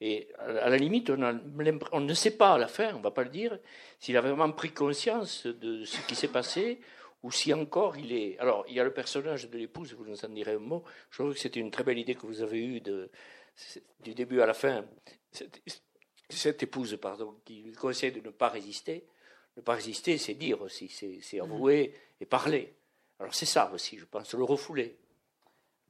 Et 0.00 0.28
à 0.38 0.68
la 0.68 0.76
limite, 0.76 1.10
on, 1.10 2.00
ne 2.00 2.14
sait 2.14 2.36
pas 2.36 2.54
à 2.54 2.58
la 2.58 2.68
fin, 2.68 2.94
on 2.94 2.98
ne 2.98 3.02
va 3.02 3.10
pas 3.10 3.24
le 3.24 3.30
dire, 3.30 3.58
s'il 3.98 4.16
a 4.16 4.20
vraiment 4.20 4.50
pris 4.52 4.70
conscience 4.70 5.46
de 5.46 5.84
ce 5.84 6.00
qui 6.06 6.14
s'est 6.14 6.28
passé, 6.28 6.80
ou 7.24 7.32
si 7.32 7.52
encore 7.52 7.96
il 7.96 8.12
est. 8.12 8.38
Alors, 8.38 8.64
il 8.68 8.74
y 8.74 8.80
a 8.80 8.84
le 8.84 8.92
personnage 8.92 9.50
de 9.50 9.58
l'épouse, 9.58 9.92
vous 9.94 10.04
nous 10.04 10.24
en 10.24 10.28
direz 10.28 10.52
un 10.52 10.60
mot. 10.60 10.84
Je 11.10 11.18
trouve 11.18 11.34
que 11.34 11.40
c'était 11.40 11.58
une 11.58 11.72
très 11.72 11.82
belle 11.82 11.98
idée 11.98 12.14
que 12.14 12.26
vous 12.26 12.42
avez 12.42 12.64
eue 12.64 12.80
du 12.80 14.14
début 14.14 14.40
à 14.40 14.46
la 14.46 14.54
fin. 14.54 14.84
Cette 16.28 16.62
épouse, 16.62 16.96
pardon, 17.00 17.40
qui 17.44 17.62
lui 17.62 17.72
conseille 17.72 18.12
de 18.12 18.20
ne 18.20 18.30
pas 18.30 18.48
résister. 18.48 19.04
Ne 19.56 19.62
pas 19.62 19.74
résister, 19.74 20.16
c'est 20.18 20.34
dire 20.34 20.62
aussi, 20.62 20.88
c'est 20.88 21.40
avouer 21.40 21.92
et 22.20 22.26
parler. 22.26 22.77
Alors 23.20 23.34
c'est 23.34 23.46
ça 23.46 23.70
aussi, 23.74 23.98
je 23.98 24.04
pense, 24.04 24.34
le 24.34 24.44
refouler. 24.44 24.96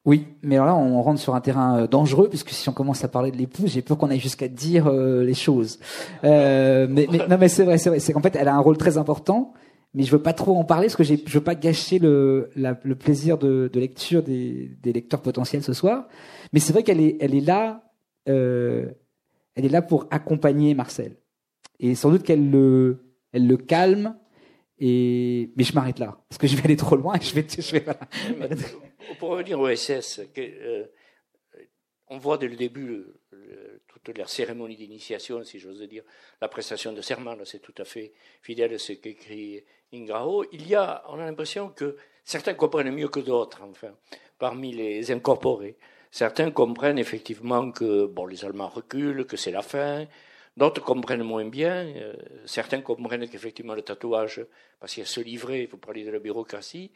Oui, 0.05 0.27
mais 0.43 0.57
alors 0.57 0.67
là, 0.67 0.77
on 0.77 1.03
rentre 1.03 1.21
sur 1.21 1.35
un 1.35 1.41
terrain 1.41 1.87
dangereux, 1.87 2.29
puisque 2.29 2.51
si 2.51 2.69
on 2.69 2.73
commence 2.73 3.05
à 3.05 3.09
parler 3.09 3.31
de 3.31 3.37
l'épouse, 3.37 3.73
j'ai 3.73 3.83
peur 3.83 3.99
qu'on 3.99 4.09
aille 4.09 4.21
jusqu'à 4.21 4.49
dire 4.49 4.87
euh, 4.87 5.23
les 5.23 5.35
choses. 5.35 5.79
Euh, 6.25 6.87
mais, 6.89 7.07
mais, 7.11 7.19
non, 7.29 7.37
mais 7.39 7.49
c'est 7.49 7.65
vrai, 7.65 7.77
c'est 7.77 7.91
vrai. 7.91 8.01
C'est 8.01 8.13
qu'en 8.13 8.23
fait, 8.23 8.35
elle 8.37 8.49
a 8.49 8.55
un 8.55 8.61
rôle 8.61 8.79
très 8.79 8.97
important, 8.97 9.53
mais 9.93 10.05
je 10.05 10.11
veux 10.11 10.23
pas 10.23 10.33
trop 10.33 10.57
en 10.57 10.65
parler, 10.65 10.87
parce 10.87 10.97
que 10.97 11.05
je 11.05 11.15
veux 11.15 11.45
pas 11.45 11.55
gâcher 11.55 11.99
le, 11.99 12.49
la, 12.57 12.79
le 12.83 12.95
plaisir 12.95 13.37
de, 13.37 13.69
de 13.71 13.81
lecture 13.81 14.23
des, 14.23 14.71
des, 14.81 14.93
lecteurs 14.93 15.21
potentiels 15.21 15.63
ce 15.63 15.73
soir. 15.73 16.09
Mais 16.53 16.61
c'est 16.61 16.73
vrai 16.73 16.83
qu'elle 16.83 17.01
est, 17.01 17.19
elle 17.21 17.35
est 17.35 17.41
là, 17.41 17.83
euh, 18.31 18.87
elle 19.57 19.67
est 19.67 19.71
là 19.71 19.83
pour 19.83 20.07
accompagner 20.11 20.75
Marcel. 20.75 21.17
Et 21.81 21.95
sans 21.95 22.11
doute 22.11 22.23
qu'elle 22.23 22.51
le, 22.51 23.15
elle 23.33 23.47
le 23.47 23.57
calme, 23.57 24.17
et, 24.81 25.51
mais 25.57 25.65
je 25.65 25.75
m'arrête 25.75 25.99
là, 25.99 26.19
parce 26.29 26.39
que 26.39 26.47
je 26.47 26.57
vais 26.57 26.65
aller 26.65 26.77
trop 26.77 26.97
loin 26.97 27.15
et 27.15 27.21
je 27.23 27.35
vais, 27.35 27.47
je 27.49 27.73
vais 27.73 27.81
voilà. 27.81 28.01
Pour 29.19 29.31
revenir 29.31 29.59
au 29.59 29.75
SS, 29.75 30.23
que, 30.35 30.41
euh, 30.41 30.87
on 32.09 32.19
voit 32.19 32.39
dès 32.39 32.49
le 32.49 32.57
début 32.57 33.05
toute 34.05 34.17
la 34.19 34.27
cérémonie 34.27 34.77
d'initiation, 34.77 35.45
si 35.45 35.59
j'ose 35.59 35.83
dire, 35.83 36.03
la 36.41 36.49
prestation 36.49 36.93
de 36.93 37.01
serment, 37.03 37.37
c'est 37.45 37.61
tout 37.61 37.75
à 37.79 37.85
fait 37.85 38.13
fidèle 38.43 38.75
à 38.75 38.79
ce 38.79 38.93
qu'écrit 38.95 39.65
Ingrao. 39.93 40.45
Il 40.53 40.67
y 40.67 40.75
a, 40.75 41.05
on 41.09 41.19
a 41.19 41.25
l'impression 41.25 41.69
que 41.69 41.97
certains 42.25 42.55
comprennent 42.55 42.91
mieux 42.91 43.09
que 43.09 43.21
d'autres, 43.21 43.61
enfin, 43.63 43.95
parmi 44.39 44.73
les 44.73 45.11
incorporés. 45.11 45.77
Certains 46.11 46.51
comprennent 46.51 46.99
effectivement 46.99 47.71
que 47.71 48.07
bon, 48.07 48.27
les 48.27 48.45
Allemands 48.45 48.69
reculent, 48.69 49.27
que 49.27 49.37
c'est 49.37 49.51
la 49.51 49.63
fin, 49.63 50.07
D'autres 50.59 50.83
comprennent 50.83 51.23
moins 51.23 51.45
bien. 51.45 51.87
Euh, 51.87 52.15
certains 52.45 52.81
comprennent 52.81 53.29
qu'effectivement 53.29 53.75
le 53.75 53.83
tatouage, 53.83 54.45
parce 54.81 54.93
qu'il 54.93 55.03
y 55.03 55.07
a 55.07 55.09
ce 55.09 55.21
livret, 55.21 55.69
vous 55.71 55.79
parlez 55.79 56.05
de 56.05 56.11
la 56.11 56.19
bureaucratie. 56.19 56.91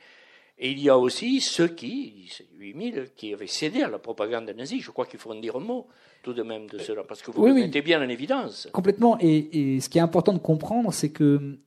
Et 0.58 0.72
il 0.72 0.80
y 0.80 0.88
a 0.88 0.98
aussi 0.98 1.40
ceux 1.40 1.68
qui, 1.68 2.28
8000, 2.54 3.10
qui 3.16 3.32
avaient 3.32 3.46
cédé 3.46 3.82
à 3.82 3.88
la 3.88 4.00
propagande 4.00 4.50
nazie. 4.50 4.80
Je 4.80 4.90
crois 4.90 5.06
qu'il 5.06 5.20
faut 5.20 5.30
en 5.30 5.36
dire 5.36 5.54
un 5.54 5.60
mot 5.60 5.86
tout 6.24 6.32
de 6.32 6.42
même 6.42 6.66
de 6.66 6.78
cela, 6.78 7.04
parce 7.04 7.22
que 7.22 7.30
vous 7.30 7.42
oui, 7.42 7.52
mettez 7.52 7.78
oui. 7.78 7.84
bien 7.84 8.04
en 8.04 8.08
évidence. 8.08 8.68
Complètement. 8.72 9.16
Et, 9.20 9.76
et, 9.76 9.80
ce 9.80 9.88
qui 9.88 9.98
est 9.98 10.02
important 10.02 10.32
de 10.32 10.38
comprendre, 10.38 10.92
c'est 10.92 11.10
que 11.10 11.58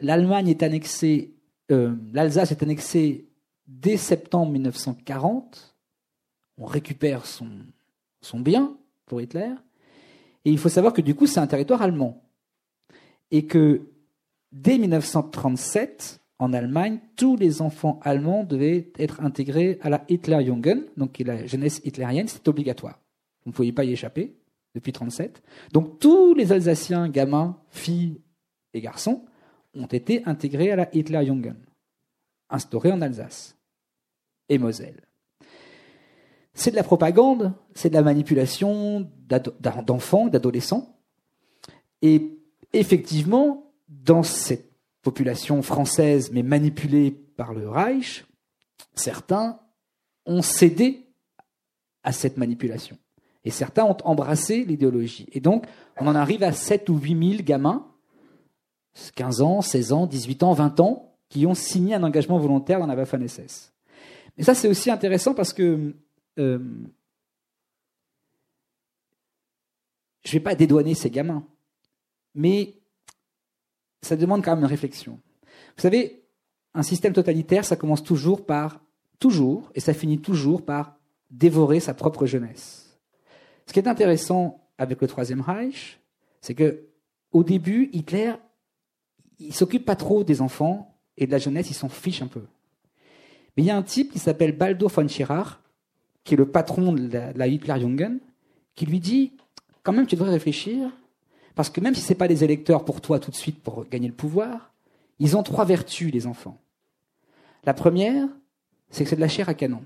l'Allemagne 0.00 0.48
est 0.48 0.62
annexée, 0.62 1.34
euh, 1.70 1.94
l'Alsace 2.14 2.50
est 2.50 2.62
annexée 2.62 3.26
dès 3.66 3.98
septembre 3.98 4.52
1940. 4.52 5.76
On 6.56 6.64
récupère 6.64 7.26
son, 7.26 7.48
son 8.22 8.40
bien 8.40 8.74
pour 9.04 9.20
Hitler. 9.20 9.52
Et 10.44 10.50
il 10.50 10.58
faut 10.58 10.68
savoir 10.68 10.92
que 10.92 11.00
du 11.00 11.14
coup, 11.14 11.26
c'est 11.26 11.40
un 11.40 11.46
territoire 11.46 11.82
allemand. 11.82 12.22
Et 13.30 13.46
que 13.46 13.82
dès 14.50 14.78
1937, 14.78 16.20
en 16.38 16.52
Allemagne, 16.52 16.98
tous 17.16 17.36
les 17.36 17.62
enfants 17.62 18.00
allemands 18.02 18.42
devaient 18.42 18.90
être 18.98 19.20
intégrés 19.20 19.78
à 19.80 19.88
la 19.88 20.04
Hitlerjugend, 20.08 20.86
donc 20.96 21.18
la 21.20 21.46
jeunesse 21.46 21.80
hitlérienne, 21.84 22.26
c'est 22.26 22.46
obligatoire. 22.48 22.98
Vous 23.44 23.50
ne 23.50 23.54
pouviez 23.54 23.72
pas 23.72 23.84
y 23.84 23.92
échapper 23.92 24.34
depuis 24.74 24.90
1937. 24.90 25.42
Donc 25.72 26.00
tous 26.00 26.34
les 26.34 26.52
Alsaciens, 26.52 27.08
gamins, 27.08 27.56
filles 27.70 28.20
et 28.74 28.80
garçons, 28.80 29.24
ont 29.74 29.86
été 29.86 30.22
intégrés 30.26 30.72
à 30.72 30.76
la 30.76 30.94
Hitlerjugend, 30.94 31.54
instaurée 32.50 32.90
en 32.90 33.00
Alsace 33.00 33.56
et 34.48 34.58
Moselle. 34.58 35.00
C'est 36.54 36.72
de 36.72 36.76
la 36.76 36.82
propagande, 36.82 37.52
c'est 37.74 37.88
de 37.88 37.94
la 37.94 38.02
manipulation 38.02 39.08
d'enfants, 39.38 40.28
d'adolescents. 40.28 40.96
Et 42.02 42.38
effectivement, 42.72 43.72
dans 43.88 44.22
cette 44.22 44.70
population 45.02 45.62
française, 45.62 46.30
mais 46.32 46.42
manipulée 46.42 47.10
par 47.10 47.52
le 47.52 47.68
Reich, 47.68 48.24
certains 48.94 49.58
ont 50.26 50.42
cédé 50.42 51.06
à 52.04 52.12
cette 52.12 52.36
manipulation. 52.36 52.96
Et 53.44 53.50
certains 53.50 53.84
ont 53.84 53.96
embrassé 54.04 54.64
l'idéologie. 54.64 55.26
Et 55.32 55.40
donc, 55.40 55.66
on 55.98 56.06
en 56.06 56.14
arrive 56.14 56.42
à 56.42 56.52
7 56.52 56.88
ou 56.88 56.98
8 56.98 57.30
000 57.30 57.42
gamins, 57.42 57.86
15 59.16 59.42
ans, 59.42 59.62
16 59.62 59.92
ans, 59.92 60.06
18 60.06 60.42
ans, 60.42 60.52
20 60.52 60.80
ans, 60.80 61.16
qui 61.28 61.46
ont 61.46 61.54
signé 61.54 61.94
un 61.94 62.02
engagement 62.02 62.38
volontaire 62.38 62.78
dans 62.78 62.86
la 62.86 62.94
Waffen-SS. 62.94 63.72
Mais 64.36 64.44
ça, 64.44 64.54
c'est 64.54 64.68
aussi 64.68 64.90
intéressant 64.90 65.34
parce 65.34 65.52
que 65.52 65.94
euh, 66.38 66.58
je 70.24 70.30
ne 70.30 70.32
vais 70.34 70.40
pas 70.40 70.54
dédouaner 70.54 70.94
ces 70.94 71.10
gamins, 71.10 71.44
mais 72.34 72.74
ça 74.02 74.16
demande 74.16 74.44
quand 74.44 74.52
même 74.52 74.64
une 74.64 74.70
réflexion. 74.70 75.20
Vous 75.76 75.82
savez, 75.82 76.22
un 76.74 76.82
système 76.82 77.12
totalitaire, 77.12 77.64
ça 77.64 77.76
commence 77.76 78.02
toujours 78.02 78.44
par, 78.46 78.80
toujours, 79.18 79.70
et 79.74 79.80
ça 79.80 79.94
finit 79.94 80.18
toujours 80.18 80.64
par 80.64 80.96
dévorer 81.30 81.80
sa 81.80 81.94
propre 81.94 82.26
jeunesse. 82.26 82.98
Ce 83.66 83.72
qui 83.72 83.78
est 83.78 83.88
intéressant 83.88 84.68
avec 84.78 85.00
le 85.00 85.08
Troisième 85.08 85.40
Reich, 85.40 86.00
c'est 86.40 86.54
que 86.54 86.86
au 87.30 87.44
début, 87.44 87.88
Hitler, 87.92 88.34
il 89.38 89.54
s'occupe 89.54 89.84
pas 89.84 89.96
trop 89.96 90.24
des 90.24 90.40
enfants 90.42 90.98
et 91.16 91.26
de 91.26 91.32
la 91.32 91.38
jeunesse, 91.38 91.70
il 91.70 91.74
s'en 91.74 91.88
fiche 91.88 92.22
un 92.22 92.26
peu. 92.26 92.42
Mais 93.56 93.62
il 93.62 93.66
y 93.66 93.70
a 93.70 93.76
un 93.76 93.82
type 93.82 94.12
qui 94.12 94.18
s'appelle 94.18 94.56
Baldo 94.56 94.88
von 94.88 95.08
Schirach, 95.08 95.58
qui 96.24 96.34
est 96.34 96.36
le 96.36 96.46
patron 96.46 96.92
de 96.92 97.10
la, 97.36 97.46
Hitlerjugend, 97.46 98.18
qui 98.74 98.86
lui 98.86 99.00
dit 99.00 99.32
quand 99.82 99.92
même 99.92 100.06
tu 100.06 100.16
devrais 100.16 100.30
réfléchir, 100.30 100.90
parce 101.54 101.70
que 101.70 101.80
même 101.80 101.94
si 101.94 102.00
ce 102.00 102.10
n'est 102.10 102.18
pas 102.18 102.28
des 102.28 102.44
électeurs 102.44 102.84
pour 102.84 103.00
toi 103.00 103.18
tout 103.18 103.30
de 103.30 103.36
suite 103.36 103.62
pour 103.62 103.86
gagner 103.88 104.08
le 104.08 104.14
pouvoir, 104.14 104.72
ils 105.18 105.36
ont 105.36 105.42
trois 105.42 105.64
vertus, 105.64 106.12
les 106.12 106.26
enfants. 106.26 106.58
La 107.64 107.74
première, 107.74 108.28
c'est 108.90 109.04
que 109.04 109.10
c'est 109.10 109.16
de 109.16 109.20
la 109.20 109.28
chair 109.28 109.48
à 109.48 109.54
canon. 109.54 109.84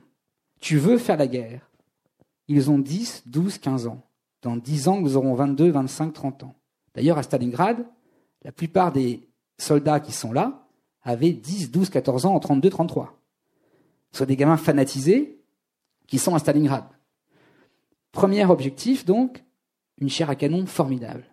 Tu 0.60 0.78
veux 0.78 0.98
faire 0.98 1.16
la 1.16 1.26
guerre. 1.26 1.68
Ils 2.48 2.70
ont 2.70 2.78
10, 2.78 3.24
12, 3.26 3.58
15 3.58 3.86
ans. 3.86 4.02
Dans 4.42 4.56
10 4.56 4.88
ans, 4.88 5.00
ils 5.04 5.16
auront 5.16 5.34
22, 5.34 5.70
25, 5.70 6.12
30 6.12 6.44
ans. 6.44 6.54
D'ailleurs, 6.94 7.18
à 7.18 7.22
Stalingrad, 7.22 7.84
la 8.42 8.52
plupart 8.52 8.92
des 8.92 9.28
soldats 9.58 10.00
qui 10.00 10.12
sont 10.12 10.32
là 10.32 10.66
avaient 11.02 11.32
10, 11.32 11.70
12, 11.70 11.90
14 11.90 12.26
ans 12.26 12.34
en 12.34 12.40
32, 12.40 12.70
33. 12.70 13.18
Ce 14.12 14.18
sont 14.18 14.24
des 14.24 14.36
gamins 14.36 14.56
fanatisés 14.56 15.38
qui 16.06 16.18
sont 16.18 16.34
à 16.34 16.38
Stalingrad. 16.38 16.84
Premier 18.12 18.44
objectif, 18.46 19.04
donc, 19.04 19.44
une 19.98 20.08
chair 20.08 20.30
à 20.30 20.36
canon 20.36 20.66
formidable. 20.66 21.24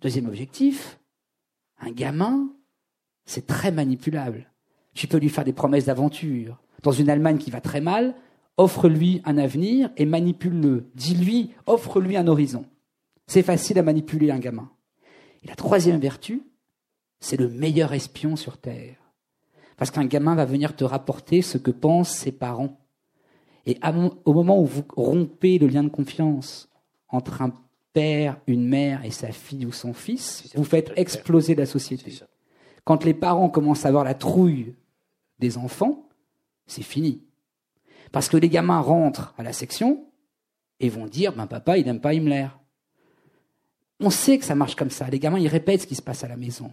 Deuxième 0.00 0.26
objectif, 0.26 0.98
un 1.80 1.90
gamin, 1.90 2.50
c'est 3.24 3.46
très 3.46 3.72
manipulable. 3.72 4.50
Tu 4.94 5.06
peux 5.06 5.18
lui 5.18 5.28
faire 5.28 5.44
des 5.44 5.52
promesses 5.52 5.86
d'aventure. 5.86 6.60
Dans 6.82 6.92
une 6.92 7.10
Allemagne 7.10 7.38
qui 7.38 7.50
va 7.50 7.60
très 7.60 7.80
mal, 7.80 8.14
offre-lui 8.56 9.22
un 9.24 9.38
avenir 9.38 9.90
et 9.96 10.04
manipule-le. 10.04 10.90
Dis-lui, 10.94 11.50
offre-lui 11.66 12.16
un 12.16 12.26
horizon. 12.26 12.64
C'est 13.26 13.42
facile 13.42 13.78
à 13.78 13.82
manipuler 13.82 14.30
un 14.30 14.38
gamin. 14.38 14.70
Et 15.42 15.48
la 15.48 15.54
troisième 15.54 16.00
vertu, 16.00 16.42
c'est 17.20 17.38
le 17.38 17.48
meilleur 17.48 17.92
espion 17.92 18.36
sur 18.36 18.58
Terre. 18.58 18.96
Parce 19.76 19.90
qu'un 19.90 20.04
gamin 20.04 20.34
va 20.34 20.44
venir 20.44 20.76
te 20.76 20.84
rapporter 20.84 21.40
ce 21.40 21.56
que 21.56 21.70
pensent 21.70 22.10
ses 22.10 22.32
parents. 22.32 22.78
Et 23.66 23.78
au 24.24 24.32
moment 24.32 24.60
où 24.60 24.66
vous 24.66 24.84
rompez 24.96 25.58
le 25.58 25.66
lien 25.66 25.84
de 25.84 25.88
confiance 25.88 26.68
entre 27.08 27.42
un 27.42 27.52
père, 27.92 28.40
une 28.46 28.66
mère 28.66 29.04
et 29.04 29.10
sa 29.10 29.32
fille 29.32 29.66
ou 29.66 29.72
son 29.72 29.92
fils, 29.92 30.48
vous 30.54 30.64
faites 30.64 30.92
exploser 30.96 31.54
la 31.54 31.66
société. 31.66 32.12
Quand 32.84 33.04
les 33.04 33.14
parents 33.14 33.48
commencent 33.48 33.84
à 33.84 33.88
avoir 33.88 34.04
la 34.04 34.14
trouille 34.14 34.74
des 35.38 35.58
enfants, 35.58 36.08
c'est 36.66 36.82
fini. 36.82 37.22
Parce 38.12 38.28
que 38.28 38.36
les 38.36 38.48
gamins 38.48 38.80
rentrent 38.80 39.34
à 39.38 39.42
la 39.42 39.52
section 39.52 40.04
et 40.78 40.88
vont 40.88 41.06
dire 41.06 41.34
ben 41.34 41.46
papa, 41.46 41.78
il 41.78 41.86
n'aime 41.86 42.00
pas 42.00 42.14
Himmler. 42.14 42.48
On 44.00 44.10
sait 44.10 44.38
que 44.38 44.44
ça 44.44 44.54
marche 44.54 44.76
comme 44.76 44.90
ça. 44.90 45.08
Les 45.10 45.18
gamins, 45.18 45.38
ils 45.38 45.48
répètent 45.48 45.82
ce 45.82 45.86
qui 45.86 45.94
se 45.94 46.02
passe 46.02 46.24
à 46.24 46.28
la 46.28 46.36
maison. 46.36 46.72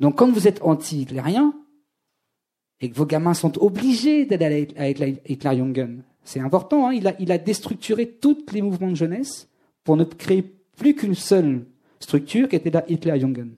Donc 0.00 0.18
quand 0.18 0.30
vous 0.30 0.48
êtes 0.48 0.60
anti-hitlérien 0.62 1.54
et 2.80 2.90
que 2.90 2.96
vos 2.96 3.06
gamins 3.06 3.34
sont 3.34 3.62
obligés 3.62 4.26
d'aller 4.26 4.68
à 4.76 4.88
Hitlerjugend, 4.88 6.02
c'est 6.24 6.40
important, 6.40 6.88
hein, 6.88 6.92
il, 6.92 7.06
a, 7.06 7.14
il 7.20 7.30
a 7.32 7.38
déstructuré 7.38 8.08
tous 8.08 8.44
les 8.52 8.62
mouvements 8.62 8.90
de 8.90 8.96
jeunesse 8.96 9.48
pour 9.84 9.96
ne 9.96 10.04
créer 10.04 10.42
plus 10.76 10.94
qu'une 10.94 11.14
seule 11.14 11.66
structure 12.00 12.48
qui 12.48 12.56
était 12.56 12.70
la 12.70 12.88
Hitlerjugend 12.90 13.56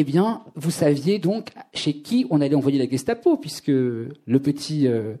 eh 0.00 0.04
bien, 0.04 0.44
vous 0.54 0.70
saviez 0.70 1.18
donc 1.18 1.50
chez 1.74 2.02
qui 2.02 2.24
on 2.30 2.40
allait 2.40 2.54
envoyer 2.54 2.78
la 2.78 2.88
Gestapo, 2.88 3.36
puisque 3.36 3.66
le 3.66 4.12
petit, 4.26 4.86
euh, 4.86 5.14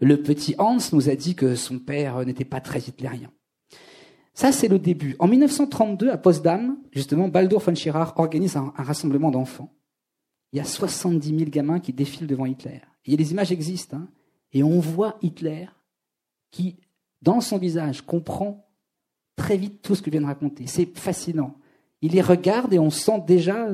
le 0.00 0.20
petit 0.20 0.56
Hans 0.58 0.78
nous 0.92 1.08
a 1.08 1.14
dit 1.14 1.36
que 1.36 1.54
son 1.54 1.78
père 1.78 2.26
n'était 2.26 2.44
pas 2.44 2.60
très 2.60 2.80
hitlérien. 2.80 3.30
Ça, 4.34 4.50
c'est 4.50 4.66
le 4.66 4.80
début. 4.80 5.14
En 5.20 5.28
1932, 5.28 6.10
à 6.10 6.18
Potsdam, 6.18 6.78
justement, 6.90 7.28
Baldur 7.28 7.60
von 7.60 7.76
Schirach 7.76 8.14
organise 8.16 8.56
un, 8.56 8.72
rassemblement 8.74 9.30
d'enfants. 9.30 9.72
Il 10.52 10.56
y 10.56 10.60
a 10.60 10.64
70 10.64 11.38
000 11.38 11.50
gamins 11.50 11.78
qui 11.78 11.92
défilent 11.92 12.26
devant 12.26 12.46
Hitler. 12.46 12.80
Et 13.04 13.16
les 13.16 13.30
images 13.30 13.52
existent. 13.52 13.98
Hein. 13.98 14.08
et 14.52 14.64
on 14.64 14.80
voit 14.80 15.16
Hitler 15.22 15.66
qui, 16.50 16.80
dans 17.22 17.40
son 17.40 17.58
visage, 17.58 18.02
comprend 18.02 18.67
très 19.38 19.56
vite 19.56 19.80
tout 19.80 19.94
ce 19.94 20.02
que 20.02 20.10
je 20.10 20.12
viens 20.12 20.20
de 20.20 20.26
raconter. 20.26 20.66
C'est 20.66 20.98
fascinant. 20.98 21.54
Il 22.02 22.12
les 22.12 22.20
regarde 22.20 22.74
et 22.74 22.78
on 22.78 22.90
sent 22.90 23.22
déjà 23.26 23.68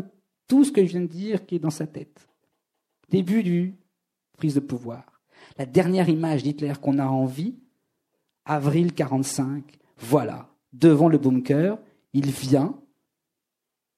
tout 0.46 0.64
ce 0.64 0.70
que 0.70 0.84
je 0.84 0.90
viens 0.90 1.00
de 1.00 1.06
dire 1.06 1.44
qui 1.44 1.56
est 1.56 1.58
dans 1.58 1.70
sa 1.70 1.86
tête. 1.88 2.28
Début 3.10 3.42
du 3.42 3.74
prise 4.36 4.54
de 4.54 4.60
pouvoir. 4.60 5.20
La 5.58 5.66
dernière 5.66 6.08
image 6.08 6.42
d'Hitler 6.42 6.74
qu'on 6.80 6.98
a 6.98 7.06
en 7.06 7.26
vie, 7.26 7.54
avril 8.44 8.92
45, 8.92 9.64
voilà, 9.98 10.48
devant 10.72 11.08
le 11.08 11.18
bunker, 11.18 11.78
il 12.12 12.30
vient 12.30 12.74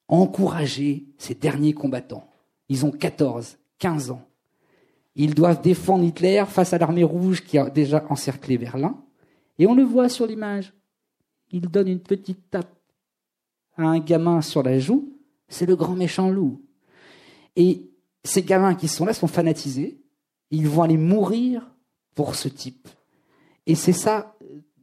encourager 0.08 1.06
ses 1.18 1.34
derniers 1.34 1.72
combattants. 1.72 2.28
Ils 2.68 2.84
ont 2.84 2.90
14, 2.90 3.58
15 3.78 4.10
ans. 4.10 4.22
Ils 5.14 5.34
doivent 5.34 5.62
défendre 5.62 6.04
Hitler 6.04 6.44
face 6.46 6.72
à 6.72 6.78
l'armée 6.78 7.04
rouge 7.04 7.42
qui 7.42 7.58
a 7.58 7.70
déjà 7.70 8.04
encerclé 8.10 8.58
Berlin. 8.58 9.02
Et 9.58 9.66
on 9.66 9.74
le 9.74 9.82
voit 9.82 10.08
sur 10.08 10.26
l'image. 10.26 10.72
Il 11.56 11.68
donne 11.68 11.88
une 11.88 12.00
petite 12.00 12.50
tape 12.50 12.74
à 13.78 13.84
un 13.84 13.98
gamin 13.98 14.42
sur 14.42 14.62
la 14.62 14.78
joue 14.78 15.16
c'est 15.48 15.66
le 15.66 15.76
grand 15.76 15.94
méchant 15.94 16.30
loup. 16.30 16.62
Et 17.54 17.88
ces 18.24 18.42
gamins 18.42 18.74
qui 18.74 18.88
sont 18.88 19.04
là 19.04 19.14
sont 19.14 19.28
fanatisés. 19.28 20.00
Ils 20.50 20.68
vont 20.68 20.82
aller 20.82 20.96
mourir 20.96 21.70
pour 22.14 22.34
ce 22.34 22.48
type. 22.48 22.88
Et 23.66 23.74
c'est 23.74 23.92
ça, 23.92 24.36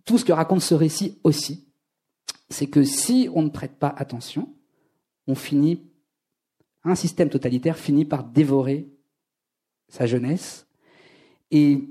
tout 0.05 0.17
ce 0.17 0.25
que 0.25 0.33
raconte 0.33 0.61
ce 0.61 0.73
récit 0.73 1.19
aussi. 1.23 1.67
C'est 2.49 2.67
que 2.67 2.83
si 2.83 3.29
on 3.33 3.43
ne 3.43 3.49
prête 3.49 3.77
pas 3.77 3.93
attention, 3.97 4.53
on 5.27 5.35
finit, 5.35 5.81
un 6.83 6.95
système 6.95 7.29
totalitaire 7.29 7.77
finit 7.77 8.05
par 8.05 8.23
dévorer 8.23 8.89
sa 9.87 10.05
jeunesse. 10.05 10.67
Et 11.51 11.87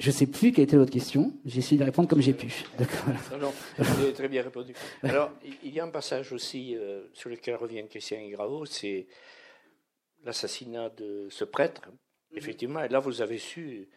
je 0.00 0.06
ne 0.06 0.12
sais 0.14 0.26
plus 0.26 0.50
quelle 0.50 0.64
était 0.64 0.76
l'autre 0.76 0.90
question. 0.90 1.34
J'ai 1.44 1.58
essayé 1.58 1.78
de 1.78 1.84
répondre 1.84 2.08
comme 2.08 2.22
j'ai 2.22 2.32
pu. 2.32 2.64
Non, 3.30 3.38
non, 3.38 3.52
vous 3.78 4.02
avez 4.02 4.14
très 4.14 4.28
bien 4.28 4.42
répondu. 4.42 4.72
Alors, 5.02 5.30
il 5.62 5.74
y 5.74 5.78
a 5.78 5.84
un 5.84 5.90
passage 5.90 6.32
aussi 6.32 6.74
euh, 6.74 7.04
sur 7.12 7.28
lequel 7.28 7.56
revient 7.56 7.84
Christian 7.88 8.26
Gravo, 8.30 8.64
c'est 8.64 9.06
l'assassinat 10.24 10.88
de 10.88 11.28
ce 11.28 11.44
prêtre. 11.44 11.82
Mhm. 11.86 12.38
Effectivement, 12.38 12.82
et 12.82 12.88
là, 12.88 12.98
vous 12.98 13.20
avez 13.20 13.36
su 13.36 13.90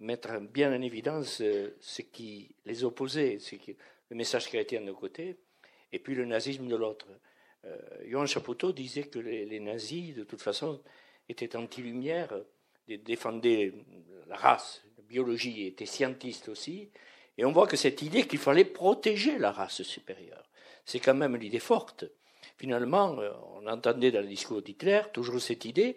mettre 0.00 0.40
bien 0.40 0.74
en 0.74 0.82
évidence 0.82 1.40
euh, 1.40 1.76
ce 1.80 2.02
qui 2.02 2.56
les 2.64 2.82
opposait, 2.82 3.38
ce 3.38 3.54
qui, 3.54 3.76
le 4.10 4.16
message 4.16 4.48
chrétien 4.48 4.80
de 4.80 4.86
nos 4.86 4.94
côtés, 4.94 5.38
et 5.92 6.00
puis 6.00 6.16
le 6.16 6.24
nazisme 6.24 6.66
de 6.66 6.74
l'autre. 6.74 7.06
Euh, 7.64 7.78
Johan 8.08 8.26
Chapoutot 8.26 8.72
disait 8.72 9.04
que 9.04 9.20
les, 9.20 9.46
les, 9.46 9.60
nazis, 9.60 10.16
de 10.16 10.24
toute 10.24 10.42
façon, 10.42 10.82
étaient 11.28 11.54
anti-lumière, 11.54 12.34
défendaient 12.88 13.72
la 14.26 14.36
race, 14.36 14.83
biologie 15.14 15.66
était 15.66 15.86
scientiste 15.86 16.48
aussi, 16.48 16.90
et 17.38 17.44
on 17.44 17.52
voit 17.52 17.68
que 17.68 17.76
cette 17.76 18.02
idée 18.02 18.26
qu'il 18.26 18.40
fallait 18.40 18.64
protéger 18.64 19.38
la 19.38 19.52
race 19.52 19.82
supérieure, 19.82 20.46
c'est 20.84 20.98
quand 20.98 21.14
même 21.14 21.36
l'idée 21.36 21.60
forte. 21.60 22.04
Finalement, 22.58 23.18
euh, 23.20 23.30
on 23.56 23.66
entendait 23.68 24.10
dans 24.10 24.20
le 24.20 24.26
discours 24.26 24.60
d'Hitler 24.62 25.02
toujours 25.12 25.40
cette 25.40 25.64
idée 25.64 25.94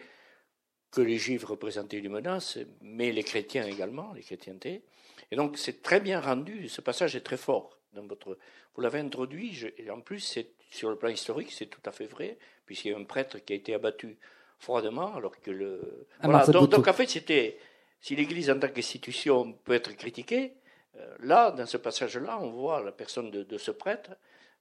que 0.92 1.02
les 1.02 1.18
juifs 1.18 1.46
représentaient 1.46 1.98
une 1.98 2.10
menace, 2.10 2.60
mais 2.82 3.12
les 3.12 3.24
chrétiens 3.24 3.66
également, 3.66 4.14
les 4.14 4.22
chrétientés. 4.22 4.84
Et 5.32 5.36
donc 5.36 5.58
c'est 5.58 5.82
très 5.82 6.00
bien 6.00 6.20
rendu, 6.20 6.70
ce 6.70 6.82
passage 6.82 7.16
est 7.16 7.26
très 7.30 7.42
fort. 7.48 7.70
dans 7.94 8.06
votre. 8.06 8.38
Vous 8.74 8.82
l'avez 8.82 9.00
introduit, 9.00 9.50
et 9.80 9.90
en 9.90 10.02
plus, 10.02 10.20
c'est, 10.20 10.50
sur 10.70 10.90
le 10.92 10.96
plan 10.96 11.10
historique, 11.10 11.52
c'est 11.52 11.66
tout 11.76 11.86
à 11.86 11.92
fait 11.92 12.06
vrai, 12.06 12.38
puisqu'il 12.68 12.92
y 12.92 12.94
a 12.94 12.98
un 12.98 13.10
prêtre 13.16 13.40
qui 13.44 13.54
a 13.54 13.56
été 13.56 13.74
abattu 13.74 14.18
froidement, 14.60 15.16
alors 15.16 15.36
que 15.42 15.52
le. 15.52 15.72
Ah, 16.20 16.28
voilà, 16.28 16.46
donc, 16.46 16.70
donc, 16.70 16.88
en 16.88 16.94
fait, 16.94 17.10
c'était. 17.10 17.58
Si 18.00 18.16
l'Église 18.16 18.50
en 18.50 18.60
tant 18.60 18.68
qu'institution 18.70 19.54
peut 19.64 19.74
être 19.74 19.96
critiquée, 19.96 20.54
euh, 20.98 21.16
là, 21.20 21.52
dans 21.52 21.66
ce 21.66 21.78
passage-là, 21.78 22.40
on 22.42 22.52
voit 22.52 22.84
la 22.84 22.92
personne 22.92 23.32
de, 23.32 23.58
ce 23.58 23.72
prêtre 23.72 24.12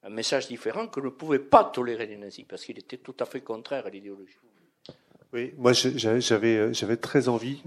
un 0.02 0.10
message 0.10 0.46
différent 0.48 0.86
que 0.86 1.00
ne 1.00 1.08
pouvait 1.08 1.38
pas 1.38 1.64
tolérer 1.64 2.06
les 2.06 2.16
nazis, 2.16 2.44
parce 2.48 2.64
qu'il 2.64 2.78
était 2.78 2.98
tout 2.98 3.14
à 3.18 3.24
fait 3.24 3.40
contraire 3.40 3.86
à 3.86 3.90
l'idéologie. 3.90 4.36
Oui, 5.32 5.52
moi 5.56 5.72
j'ai- 5.72 5.98
j'avais 5.98 6.96
très 6.96 7.28
envie 7.28 7.60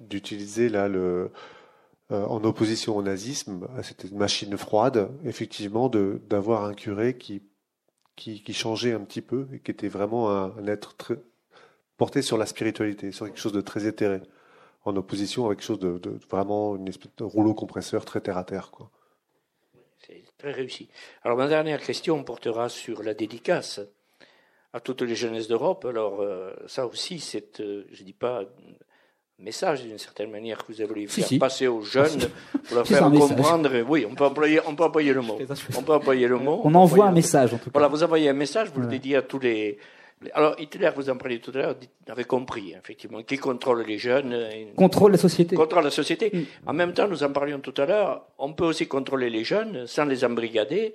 d'utiliser 0.00 0.68
là 0.68 0.88
le 0.88 1.30
euh, 2.10 2.24
en 2.26 2.42
opposition 2.44 2.96
au 2.96 3.02
nazisme 3.02 3.68
à 3.76 3.82
cette 3.82 4.10
machine 4.12 4.56
froide, 4.58 5.08
effectivement, 5.24 5.88
d'avoir 5.88 6.64
un 6.64 6.74
curé 6.74 7.16
qui 7.16 7.40
changeait 8.52 8.92
un 8.92 9.00
petit 9.00 9.22
peu 9.22 9.46
et 9.54 9.60
qui 9.60 9.70
était 9.70 9.88
vraiment 9.88 10.30
un, 10.30 10.54
un 10.58 10.66
être 10.66 10.94
très 10.96 11.16
porté 11.96 12.20
sur 12.20 12.36
la 12.36 12.44
spiritualité, 12.46 13.12
sur 13.12 13.26
quelque 13.26 13.38
chose 13.40 13.52
de 13.52 13.60
très 13.62 13.86
éthéré, 13.86 14.20
en 14.84 14.96
opposition 14.96 15.46
avec 15.46 15.58
quelque 15.58 15.66
chose 15.66 15.78
de, 15.78 15.98
de 15.98 16.18
vraiment 16.30 16.76
une 16.76 16.88
espèce 16.88 17.12
de 17.16 17.24
rouleau 17.24 17.54
compresseur 17.54 18.04
très 18.04 18.20
terre 18.20 18.38
à 18.38 18.44
terre, 18.44 18.70
quoi. 18.70 18.90
C'est 20.06 20.24
très 20.36 20.50
réussi. 20.52 20.88
Alors 21.22 21.38
ma 21.38 21.46
dernière 21.46 21.80
question 21.80 22.22
portera 22.24 22.68
sur 22.68 23.02
la 23.04 23.14
dédicace 23.14 23.80
à 24.72 24.80
toutes 24.80 25.02
les 25.02 25.14
jeunesses 25.14 25.46
d'Europe. 25.46 25.84
Alors 25.84 26.20
euh, 26.20 26.52
ça 26.66 26.86
aussi, 26.86 27.20
c'est, 27.20 27.60
euh, 27.60 27.84
je 27.92 28.02
dis 28.02 28.12
pas 28.12 28.40
un 28.40 28.46
message 29.44 29.82
d'une 29.84 29.98
certaine 29.98 30.30
manière 30.32 30.64
que 30.66 30.72
vous 30.72 31.08
Si, 31.08 31.20
faire 31.20 31.26
si. 31.28 31.38
passer 31.38 31.68
aux 31.68 31.82
jeunes 31.82 32.18
pour 32.64 32.76
leur 32.76 32.86
faire 32.86 33.08
message. 33.10 33.28
comprendre. 33.28 33.70
Oui, 33.88 34.04
on 34.10 34.14
peut 34.16 34.24
employer, 34.24 34.60
on 34.66 34.74
peut 34.74 34.84
employer 34.84 35.12
le 35.12 35.20
mot. 35.20 35.38
On 35.76 35.82
peut 35.82 35.92
employer 35.94 36.26
le 36.26 36.38
mot. 36.38 36.60
On 36.64 36.74
envoie 36.74 37.06
un 37.06 37.12
message 37.12 37.54
en 37.54 37.58
tout 37.58 37.66
cas. 37.66 37.70
Voilà, 37.74 37.86
vous 37.88 38.02
envoyez 38.02 38.28
un 38.28 38.32
message, 38.34 38.70
vous 38.74 38.80
le 38.80 38.88
dédiez 38.88 39.16
à 39.16 39.22
tous 39.22 39.38
les. 39.38 39.78
Alors 40.34 40.54
Hitler, 40.58 40.90
vous 40.94 41.10
en 41.10 41.16
parliez 41.16 41.40
tout 41.40 41.50
à 41.54 41.58
l'heure, 41.58 41.76
avait 42.08 42.24
compris 42.24 42.72
effectivement 42.72 43.22
qui 43.22 43.36
contrôle 43.38 43.82
les 43.82 43.98
jeunes. 43.98 44.32
et- 44.32 44.72
Contrôle 44.76 45.12
la 45.12 45.18
société. 45.18 45.56
contrôle 45.56 45.84
la 45.84 45.90
société. 45.90 46.30
Mm. 46.32 46.68
En 46.68 46.72
même 46.72 46.92
temps, 46.94 47.08
nous 47.08 47.22
en 47.22 47.32
parlions 47.32 47.60
tout 47.60 47.74
à 47.76 47.86
l'heure, 47.86 48.26
on 48.38 48.52
peut 48.52 48.64
aussi 48.66 48.86
contrôler 48.88 49.30
les 49.30 49.44
jeunes 49.44 49.86
sans 49.86 50.04
les 50.04 50.24
embrigader, 50.24 50.94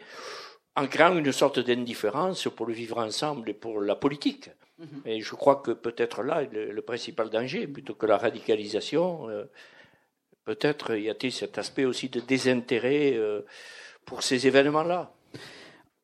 en 0.76 0.88
créant 0.88 1.18
une 1.18 1.32
sorte 1.32 1.60
d'indifférence 1.60 2.48
pour 2.56 2.66
le 2.68 2.74
vivre 2.74 2.98
ensemble 3.00 3.50
et 3.50 3.54
pour 3.54 3.82
la 3.82 3.96
politique. 3.96 4.50
Mm-hmm. 4.80 5.08
Et 5.10 5.22
je 5.22 5.34
crois 5.36 5.58
que 5.58 5.72
peut-être 5.72 6.22
là, 6.24 6.44
le, 6.52 6.72
le 6.72 6.82
principal 6.82 7.30
danger, 7.30 7.66
plutôt 7.68 7.96
que 7.96 8.06
la 8.06 8.18
radicalisation, 8.18 9.28
euh, 9.30 9.46
peut-être 10.46 10.96
y 10.96 11.10
a-t-il 11.10 11.32
cet 11.32 11.58
aspect 11.58 11.86
aussi 11.86 12.10
de 12.10 12.20
désintérêt 12.20 13.14
euh, 13.16 13.42
pour 14.06 14.24
ces 14.24 14.48
événements-là. 14.48 15.12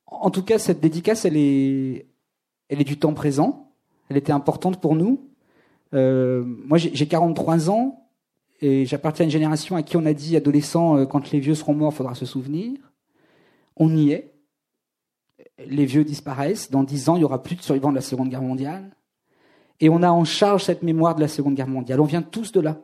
En 0.08 0.30
tout 0.32 0.44
cas, 0.44 0.60
cette 0.60 0.80
dédicace, 0.80 1.26
elle 1.26 1.38
est, 1.38 2.06
elle 2.70 2.82
est 2.82 2.86
du 2.86 2.98
temps 2.98 3.14
présent. 3.14 3.72
Elle 4.10 4.18
était 4.18 4.32
importante 4.32 4.82
pour 4.82 4.96
nous. 4.96 5.30
Euh, 5.94 6.44
moi, 6.46 6.78
j'ai 6.78 6.94
j'ai 6.94 7.08
43 7.08 7.70
ans 7.70 8.10
et 8.62 8.86
j'appartiens 8.86 9.24
à 9.24 9.28
une 9.28 9.32
génération 9.32 9.76
à 9.76 9.84
qui 9.84 9.98
on 9.98 10.06
a 10.06 10.14
dit, 10.14 10.36
adolescent, 10.36 10.98
euh, 10.98 11.06
quand 11.06 11.32
les 11.32 11.40
vieux 11.40 11.56
seront 11.56 11.74
morts, 11.74 11.94
faudra 11.94 12.16
se 12.16 12.26
souvenir. 12.26 12.78
On 13.76 13.96
y 13.96 14.12
est. 14.12 14.34
Les 15.68 15.86
vieux 15.86 16.04
disparaissent. 16.04 16.72
Dans 16.72 16.84
10 16.84 17.10
ans, 17.10 17.16
il 17.16 17.22
y 17.22 17.26
aura 17.26 17.44
plus 17.44 17.56
de 17.56 17.62
survivants 17.62 17.92
de 17.92 17.96
la 17.96 18.02
Seconde 18.02 18.30
Guerre 18.30 18.42
mondiale. 18.42 18.96
Et 19.80 19.90
on 19.90 20.02
a 20.02 20.10
en 20.10 20.24
charge 20.24 20.64
cette 20.64 20.84
mémoire 20.84 21.16
de 21.16 21.22
la 21.22 21.28
Seconde 21.28 21.56
Guerre 21.56 21.68
mondiale. 21.68 22.00
On 22.00 22.06
vient 22.06 22.22
tous 22.22 22.52
de 22.52 22.60
là. 22.60 22.80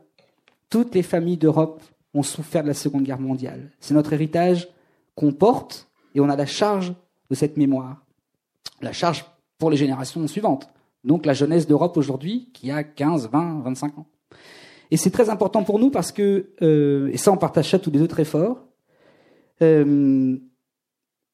Toutes 0.69 0.93
les 0.93 1.03
familles 1.03 1.37
d'Europe 1.37 1.81
ont 2.13 2.23
souffert 2.23 2.63
de 2.63 2.67
la 2.67 2.73
Seconde 2.73 3.03
Guerre 3.03 3.19
mondiale. 3.19 3.71
C'est 3.79 3.93
notre 3.93 4.13
héritage 4.13 4.67
qu'on 5.15 5.31
porte 5.31 5.89
et 6.13 6.19
on 6.19 6.29
a 6.29 6.35
la 6.35 6.45
charge 6.45 6.93
de 7.29 7.35
cette 7.35 7.57
mémoire. 7.57 8.05
La 8.81 8.91
charge 8.91 9.25
pour 9.59 9.69
les 9.69 9.77
générations 9.77 10.25
suivantes. 10.27 10.69
Donc 11.03 11.25
la 11.25 11.33
jeunesse 11.33 11.67
d'Europe 11.67 11.95
aujourd'hui 11.97 12.49
qui 12.53 12.71
a 12.71 12.83
15, 12.83 13.29
20, 13.29 13.61
25 13.61 13.99
ans. 13.99 14.07
Et 14.91 14.97
c'est 14.97 15.11
très 15.11 15.29
important 15.29 15.63
pour 15.63 15.77
nous 15.77 15.91
parce 15.91 16.11
que, 16.11 16.49
euh, 16.61 17.09
et 17.13 17.17
ça 17.17 17.31
on 17.31 17.37
partage 17.37 17.69
ça 17.69 17.77
tous 17.79 17.91
les 17.91 17.99
deux 17.99 18.07
très 18.07 18.25
fort, 18.25 18.65
euh, 19.61 20.37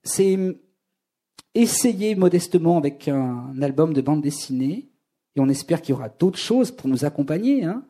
c'est 0.04 0.58
essayer 1.54 2.16
modestement 2.16 2.78
avec 2.78 3.08
un 3.08 3.62
album 3.62 3.94
de 3.94 4.02
bande 4.02 4.22
dessinée, 4.22 4.90
et 5.36 5.40
on 5.40 5.48
espère 5.48 5.82
qu'il 5.82 5.96
y 5.96 5.98
aura 5.98 6.10
d'autres 6.10 6.38
choses 6.38 6.72
pour 6.72 6.90
nous 6.90 7.06
accompagner, 7.06 7.64
hein, 7.64 7.86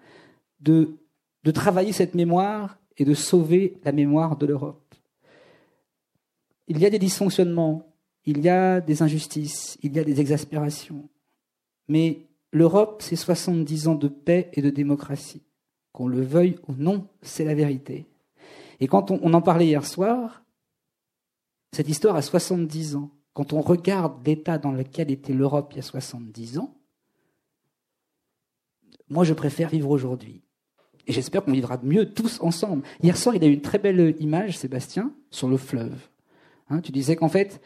de, 0.59 0.97
de 1.43 1.51
travailler 1.51 1.91
cette 1.91 2.13
mémoire 2.13 2.77
et 2.97 3.05
de 3.05 3.13
sauver 3.13 3.79
la 3.83 3.91
mémoire 3.91 4.37
de 4.37 4.45
l'Europe. 4.45 4.95
Il 6.67 6.79
y 6.79 6.85
a 6.85 6.89
des 6.89 6.99
dysfonctionnements, 6.99 7.94
il 8.25 8.41
y 8.41 8.49
a 8.49 8.81
des 8.81 9.01
injustices, 9.01 9.77
il 9.83 9.95
y 9.95 9.99
a 9.99 10.03
des 10.03 10.19
exaspérations. 10.19 11.07
Mais 11.87 12.21
l'Europe, 12.51 13.01
c'est 13.01 13.15
70 13.15 13.87
ans 13.87 13.95
de 13.95 14.07
paix 14.07 14.49
et 14.53 14.61
de 14.61 14.69
démocratie. 14.69 15.43
Qu'on 15.91 16.07
le 16.07 16.21
veuille 16.21 16.57
ou 16.67 16.73
non, 16.73 17.07
c'est 17.21 17.45
la 17.45 17.53
vérité. 17.53 18.07
Et 18.79 18.87
quand 18.87 19.11
on, 19.11 19.33
en 19.33 19.41
parlait 19.41 19.67
hier 19.67 19.85
soir, 19.85 20.43
cette 21.71 21.87
histoire 21.87 22.15
a 22.15 22.21
70 22.21 22.95
ans. 22.95 23.11
Quand 23.33 23.53
on 23.53 23.61
regarde 23.61 24.25
l'état 24.25 24.57
dans 24.57 24.71
lequel 24.71 25.11
était 25.11 25.33
l'Europe 25.33 25.69
il 25.73 25.77
y 25.77 25.79
a 25.79 25.83
70 25.83 26.59
ans, 26.59 26.73
moi 29.09 29.23
je 29.23 29.33
préfère 29.33 29.69
vivre 29.69 29.89
aujourd'hui. 29.89 30.41
Et 31.07 31.13
j'espère 31.13 31.43
qu'on 31.43 31.51
vivra 31.51 31.79
mieux 31.83 32.13
tous 32.13 32.41
ensemble. 32.41 32.83
Hier 33.03 33.15
soir, 33.15 33.35
il 33.35 33.43
a 33.43 33.47
eu 33.47 33.53
une 33.53 33.61
très 33.61 33.77
belle 33.77 34.15
image, 34.19 34.57
Sébastien, 34.57 35.13
sur 35.29 35.47
le 35.47 35.57
fleuve. 35.57 35.95
Hein, 36.69 36.81
tu 36.81 36.91
disais 36.91 37.15
qu'en 37.15 37.29
fait, 37.29 37.61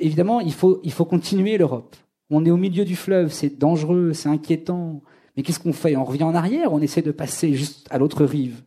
évidemment, 0.00 0.40
il 0.40 0.52
faut, 0.52 0.80
il 0.82 0.92
faut 0.92 1.04
continuer 1.04 1.56
l'Europe. 1.58 1.94
On 2.30 2.44
est 2.44 2.50
au 2.50 2.56
milieu 2.56 2.84
du 2.84 2.96
fleuve, 2.96 3.32
c'est 3.32 3.58
dangereux, 3.58 4.12
c'est 4.12 4.28
inquiétant. 4.28 5.02
Mais 5.36 5.42
qu'est-ce 5.42 5.60
qu'on 5.60 5.72
fait? 5.72 5.96
On 5.96 6.04
revient 6.04 6.24
en 6.24 6.34
arrière, 6.34 6.72
on 6.72 6.80
essaie 6.80 7.02
de 7.02 7.10
passer 7.12 7.54
juste 7.54 7.86
à 7.90 7.98
l'autre 7.98 8.24
rive, 8.24 8.62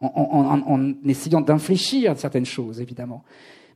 en, 0.00 0.08
en- 0.08 0.72
en- 0.74 0.94
essayant 1.04 1.40
d'infléchir 1.40 2.18
certaines 2.18 2.44
choses, 2.46 2.80
évidemment. 2.80 3.22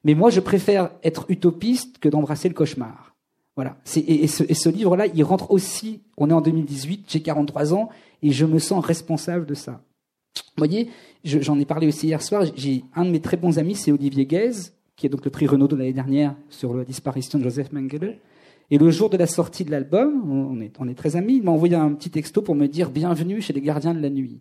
Mais 0.05 0.15
moi, 0.15 0.31
je 0.31 0.41
préfère 0.41 0.91
être 1.03 1.27
utopiste 1.29 1.99
que 1.99 2.09
d'embrasser 2.09 2.49
le 2.49 2.55
cauchemar. 2.55 3.15
Voilà. 3.57 3.77
Et, 3.97 4.27
ce, 4.27 4.45
et 4.49 4.55
ce 4.55 4.69
livre-là, 4.69 5.07
il 5.07 5.25
rentre 5.25 5.51
aussi. 5.51 6.03
On 6.19 6.29
est 6.31 6.33
en 6.35 6.41
2018, 6.43 7.07
j'ai 7.09 7.23
43 7.23 7.73
ans 7.75 7.89
et 8.23 8.31
je 8.31 8.45
me 8.45 8.59
sens 8.59 8.85
responsable 8.85 9.47
de 9.47 9.55
ça. 9.55 9.81
Vous 10.37 10.43
voyez, 10.59 10.91
je- 11.25 11.41
j'en 11.41 11.59
ai 11.59 11.65
parlé 11.65 11.87
aussi 11.89 12.07
hier 12.09 12.21
soir. 12.23 12.45
J'ai 12.55 12.85
un 12.95 13.05
de 13.07 13.11
mes 13.11 13.21
très 13.21 13.37
bons 13.39 13.59
amis, 13.59 13.75
c'est 13.75 13.91
Olivier 13.93 14.27
Guèze, 14.27 14.75
qui 14.97 15.07
est 15.07 15.11
donc 15.11 15.25
le 15.25 15.31
prix 15.31 15.47
Renaud 15.47 15.69
de 15.69 15.77
l'année 15.77 15.93
dernière 15.93 16.35
sur 16.49 16.75
la 16.75 16.85
disparition 16.85 17.39
de 17.39 17.45
Joseph 17.45 17.71
Mengele. 17.73 18.19
Et 18.71 18.79
le 18.79 18.91
jour 18.91 19.11
de 19.11 19.17
la 19.17 19.27
sortie 19.27 19.65
de 19.65 19.71
l'album, 19.71 20.29
on 20.77 20.89
est, 20.89 20.95
très 20.95 21.15
amis, 21.15 21.37
il 21.37 21.43
m'a 21.45 21.53
envoyé 21.53 21.77
un 21.77 21.93
petit 21.93 22.11
texto 22.11 22.43
pour 22.43 22.57
me 22.57 22.67
dire 22.67 22.91
bienvenue 22.91 23.41
chez 23.41 23.53
les 23.53 23.61
gardiens 23.61 23.95
de 23.95 24.01
la 24.01 24.11
nuit. 24.11 24.41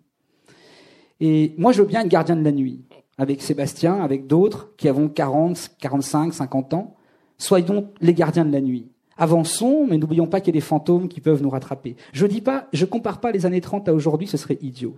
Et 1.19 1.53
moi, 1.57 1.73
je 1.73 1.81
veux 1.81 1.87
bien 1.87 2.01
être 2.01 2.07
gardien 2.07 2.35
de 2.35 2.43
la 2.43 2.51
nuit, 2.51 2.81
avec 3.17 3.41
Sébastien, 3.41 4.01
avec 4.01 4.25
d'autres 4.25 4.73
qui 4.77 4.87
avons 4.87 5.09
40, 5.09 5.71
45, 5.79 6.33
50 6.33 6.73
ans. 6.73 6.95
Soyons 7.37 7.91
les 8.01 8.13
gardiens 8.13 8.45
de 8.45 8.51
la 8.51 8.61
nuit. 8.61 8.87
Avançons, 9.17 9.85
mais 9.87 9.97
n'oublions 9.97 10.27
pas 10.27 10.39
qu'il 10.41 10.53
y 10.53 10.57
a 10.57 10.59
des 10.59 10.65
fantômes 10.65 11.07
qui 11.07 11.21
peuvent 11.21 11.43
nous 11.43 11.49
rattraper. 11.49 11.95
Je 12.11 12.25
dis 12.25 12.41
pas, 12.41 12.67
je 12.73 12.85
compare 12.85 13.21
pas 13.21 13.31
les 13.31 13.45
années 13.45 13.61
30 13.61 13.87
à 13.87 13.93
aujourd'hui, 13.93 14.27
ce 14.27 14.37
serait 14.37 14.57
idiot. 14.61 14.97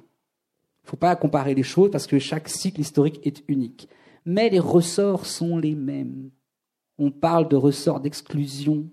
Faut 0.84 0.98
pas 0.98 1.16
comparer 1.18 1.54
les 1.54 1.64
choses 1.64 1.92
parce 1.92 2.08
que 2.08 2.18
chaque 2.18 2.48
cycle 2.48 2.80
historique 2.80 3.20
est 3.26 3.44
unique. 3.48 3.90
Mais 4.28 4.50
les 4.50 4.60
ressorts 4.60 5.26
sont 5.26 5.58
les 5.58 5.74
mêmes. 5.74 6.32
On 7.00 7.12
parle 7.12 7.48
de 7.48 7.56
ressorts 7.56 8.02
d'exclusion. 8.02 8.90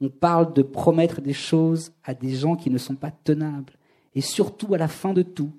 On 0.00 0.08
parle 0.08 0.54
de 0.54 0.62
promettre 0.62 1.20
des 1.20 1.34
choses 1.34 1.92
à 2.02 2.14
des 2.14 2.34
gens 2.34 2.56
qui 2.56 2.70
ne 2.70 2.78
sont 2.78 2.96
pas 2.96 3.10
tenables. 3.10 3.74
Et 4.14 4.22
surtout, 4.22 4.72
à 4.72 4.78
la 4.78 4.88
fin 4.88 5.12
de 5.12 5.20
tout, 5.20 5.52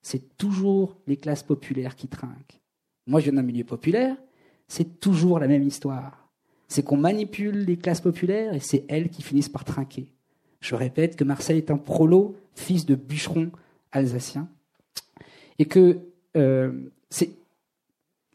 c'est 0.00 0.38
toujours 0.38 0.96
les 1.06 1.18
classes 1.18 1.42
populaires 1.42 1.94
qui 1.96 2.08
trinquent. 2.08 2.62
Moi, 3.06 3.20
je 3.20 3.24
viens 3.24 3.34
d'un 3.34 3.46
milieu 3.46 3.64
populaire, 3.64 4.16
c'est 4.68 5.00
toujours 5.00 5.38
la 5.38 5.46
même 5.46 5.66
histoire. 5.66 6.30
C'est 6.66 6.82
qu'on 6.82 6.96
manipule 6.96 7.66
les 7.66 7.76
classes 7.76 8.00
populaires 8.00 8.54
et 8.54 8.60
c'est 8.60 8.86
elles 8.88 9.10
qui 9.10 9.20
finissent 9.20 9.50
par 9.50 9.66
trinquer. 9.66 10.06
Je 10.60 10.74
répète 10.74 11.14
que 11.14 11.24
Marcel 11.24 11.58
est 11.58 11.70
un 11.70 11.76
prolo, 11.76 12.36
fils 12.54 12.86
de 12.86 12.94
bûcheron 12.94 13.50
alsacien, 13.92 14.48
et 15.58 15.66
que 15.66 15.98
euh, 16.38 16.72
c'est 17.10 17.39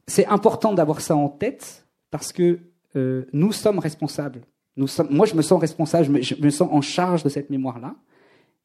c'est 0.08 0.26
important 0.28 0.74
d'avoir 0.74 1.02
ça 1.02 1.16
en 1.16 1.30
tête 1.30 1.88
parce 2.12 2.32
que 2.32 2.60
euh, 2.96 3.26
nous 3.34 3.52
sommes 3.52 3.80
responsables. 3.80 4.42
Moi, 4.78 5.26
je 5.26 5.36
me 5.36 5.42
sens 5.42 5.60
responsable, 5.60 6.22
je 6.22 6.36
me, 6.36 6.50
sens 6.50 6.70
en 6.72 6.82
charge 6.82 7.24
de 7.24 7.30
cette 7.30 7.50
mémoire-là. 7.50 7.96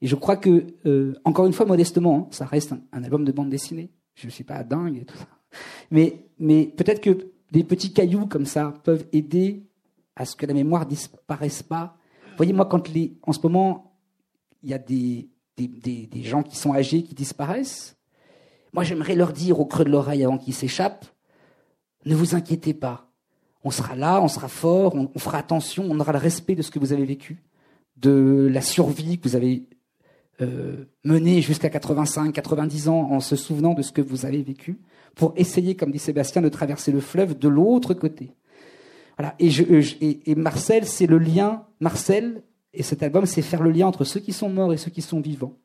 Et 0.03 0.07
je 0.07 0.17
crois 0.17 0.37
que, 0.37 0.67
euh, 0.87 1.15
encore 1.25 1.47
une 1.47 1.53
fois, 1.53 1.67
modestement, 1.67 2.27
hein, 2.27 2.29
ça 2.31 2.47
reste 2.47 2.73
un, 2.73 3.05
album 3.05 3.25
de 3.25 3.33
bande 3.33 3.49
dessinée. 3.49 3.91
Je 4.15 4.27
ne 4.27 4.31
suis 4.31 4.45
pas 4.45 4.65
dingue 4.65 4.99
et 4.99 5.05
tout 5.05 5.17
ça. 5.17 5.29
Mais, 5.91 6.27
peut-être 6.77 7.01
que 7.01 7.31
des 7.53 7.65
petits 7.65 7.93
cailloux 7.93 8.27
comme 8.27 8.47
ça 8.47 8.75
peuvent 8.85 9.07
aider 9.13 9.67
à 10.17 10.25
ce 10.25 10.37
que 10.37 10.47
la 10.47 10.55
mémoire 10.55 10.87
disparaisse 10.87 11.63
pas. 11.63 11.97
Vous 12.31 12.37
voyez, 12.37 12.53
moi, 12.53 12.67
quand 12.67 12.89
les, 12.89 13.19
en 13.23 13.33
ce 13.33 13.41
moment, 13.43 13.97
il 14.63 14.71
y 14.71 14.75
a 14.75 14.79
des 14.79 15.29
gens 16.23 16.43
qui 16.43 16.57
sont 16.57 16.75
âgés 16.75 17.03
qui 17.03 17.15
disparaissent, 17.15 17.97
moi, 18.73 18.85
j'aimerais 18.85 19.17
leur 19.17 19.33
dire 19.33 19.59
au 19.59 19.67
creux 19.67 19.85
de 19.85 19.91
l'oreille 19.91 20.25
avant 20.25 20.39
qu'ils 20.39 20.55
s'échappent, 20.55 21.07
Ne 22.05 22.15
vous 22.15 22.35
inquiétez 22.35 22.75
pas. 22.75 23.11
On 23.63 23.71
sera 23.71 23.95
là, 23.95 24.23
on 24.23 24.29
sera 24.29 24.49
fort, 24.49 24.95
on, 24.95 25.19
fera 25.19 25.39
attention, 25.39 25.87
on 25.89 26.01
aura 26.01 26.13
le 26.13 26.19
respect 26.19 26.55
de 26.55 26.63
ce 26.63 26.71
que 26.71 26.79
vous 26.79 26.93
avez 26.93 27.05
vécu, 27.05 27.43
de 27.97 28.49
la 28.51 28.63
survie 28.63 29.19
que 29.19 29.29
vous 29.29 29.37
avez 29.37 29.69
euh, 30.41 30.87
menée 31.05 31.43
jusqu'à 31.43 31.69
85, 31.69 32.33
90 32.33 32.89
ans 32.89 33.11
en 33.11 33.21
se 33.21 33.37
souvenant 33.37 33.75
de 33.75 33.83
ce 33.83 33.93
que 33.93 34.01
vous 34.01 34.25
avez 34.25 34.43
vécu, 34.43 34.81
pour 35.15 35.35
essayer, 35.37 35.77
comme 35.77 35.91
dit 35.91 35.99
Sébastien, 35.99 36.41
de 36.41 36.49
traverser 36.49 36.91
le 36.91 37.01
fleuve 37.01 37.39
de 37.39 37.49
l'autre 37.49 37.93
côté. 37.93 38.33
Voilà. 39.19 39.35
Et, 39.39 39.51
je, 39.51 39.63
et 40.01 40.35
Marcel, 40.35 40.87
c'est 40.87 41.07
le 41.07 41.19
lien. 41.19 41.67
Marcel 41.81 42.43
et 42.73 42.83
cet 42.83 43.03
album, 43.03 43.27
c'est 43.27 43.43
faire 43.43 43.63
le 43.63 43.71
lien 43.71 43.87
entre 43.87 44.05
ceux 44.05 44.21
qui 44.21 44.33
sont 44.33 44.49
morts 44.49 44.73
et 44.73 44.77
ceux 44.77 44.91
qui 44.91 45.03
sont 45.03 45.21
vivants. 45.21 45.59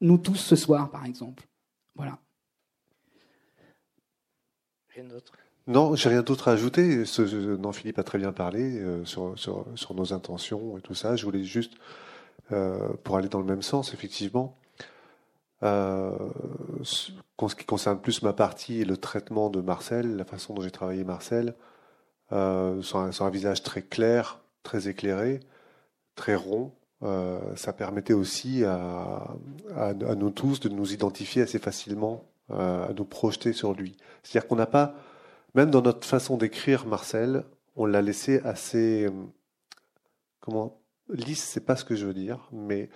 Nous 0.00 0.18
tous 0.18 0.34
ce 0.34 0.56
soir, 0.56 0.90
par 0.90 1.06
exemple. 1.06 1.46
Voilà. 1.94 2.18
Non, 5.66 5.96
j'ai 5.96 6.08
rien 6.08 6.22
d'autre 6.22 6.48
à 6.48 6.52
ajouter. 6.52 7.04
Ce, 7.04 7.22
non, 7.56 7.72
Philippe 7.72 7.98
a 7.98 8.04
très 8.04 8.18
bien 8.18 8.32
parlé 8.32 8.78
euh, 8.78 9.04
sur, 9.04 9.34
nos 9.94 10.12
intentions 10.12 10.78
et 10.78 10.80
tout 10.80 10.94
ça. 10.94 11.16
Je 11.16 11.24
voulais 11.24 11.42
juste, 11.42 11.72
euh, 12.52 12.90
pour 13.02 13.16
aller 13.16 13.28
dans 13.28 13.40
le 13.40 13.46
même 13.46 13.62
sens, 13.62 13.92
effectivement, 13.92 14.56
euh, 15.64 16.16
ce 16.84 17.54
qui 17.56 17.64
concerne 17.64 18.00
plus 18.00 18.22
ma 18.22 18.32
partie 18.32 18.80
et 18.80 18.84
le 18.84 18.96
traitement 18.96 19.50
de 19.50 19.60
Marcel, 19.60 20.16
la 20.16 20.24
façon 20.24 20.54
dont 20.54 20.62
j'ai 20.62 20.70
travaillé 20.70 21.02
Marcel, 21.02 21.54
euh, 22.32 22.80
sur, 22.82 22.98
un, 22.98 23.30
visage 23.30 23.64
très 23.64 23.82
clair, 23.82 24.40
très 24.62 24.88
éclairé, 24.88 25.40
très 26.14 26.36
rond, 26.36 26.72
ça 27.56 27.72
permettait 27.72 28.14
aussi 28.14 28.64
à, 28.64 29.36
nous 30.16 30.30
tous 30.30 30.60
de 30.60 30.68
nous 30.68 30.92
identifier 30.92 31.42
assez 31.42 31.58
facilement, 31.58 32.24
à 32.50 32.90
nous 32.96 33.04
projeter 33.04 33.52
sur 33.52 33.74
lui. 33.74 33.96
C'est-à-dire 34.22 34.48
qu'on 34.48 34.56
n'a 34.56 34.66
pas, 34.66 34.94
même 35.54 35.70
dans 35.70 35.82
notre 35.82 36.06
façon 36.06 36.36
d'écrire 36.36 36.86
Marcel, 36.86 37.44
on 37.76 37.86
l'a 37.86 38.02
laissé 38.02 38.40
assez, 38.44 39.04
euh, 39.04 39.10
comment, 40.40 40.78
lisse, 41.08 41.44
c'est 41.44 41.64
pas 41.64 41.76
ce 41.76 41.84
que 41.84 41.94
je 41.94 42.06
veux 42.06 42.14
dire, 42.14 42.48
mais 42.52 42.88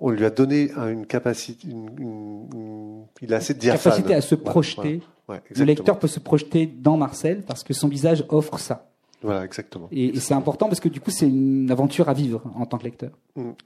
on 0.00 0.10
lui 0.10 0.24
a 0.24 0.30
donné 0.30 0.72
une 0.72 1.06
capacité, 1.06 1.68
une, 1.68 1.88
une, 1.98 2.48
une, 2.54 3.06
il 3.20 3.32
a 3.34 3.36
assez 3.38 3.54
de 3.54 3.58
diaphane. 3.58 3.92
Capacité 3.92 4.14
à 4.14 4.20
se 4.20 4.34
projeter. 4.34 5.02
Ouais, 5.28 5.42
le 5.54 5.64
lecteur 5.64 5.98
peut 5.98 6.08
se 6.08 6.18
projeter 6.18 6.66
dans 6.66 6.96
Marcel 6.96 7.42
parce 7.42 7.62
que 7.62 7.74
son 7.74 7.88
visage 7.88 8.24
offre 8.28 8.58
ça. 8.58 8.91
Voilà, 9.22 9.44
exactement. 9.44 9.88
Et, 9.92 10.06
et 10.06 10.20
c'est 10.20 10.34
important 10.34 10.66
parce 10.68 10.80
que 10.80 10.88
du 10.88 11.00
coup, 11.00 11.10
c'est 11.10 11.26
une 11.28 11.70
aventure 11.70 12.08
à 12.08 12.14
vivre 12.14 12.42
en 12.56 12.66
tant 12.66 12.78
que 12.78 12.84
lecteur. 12.84 13.10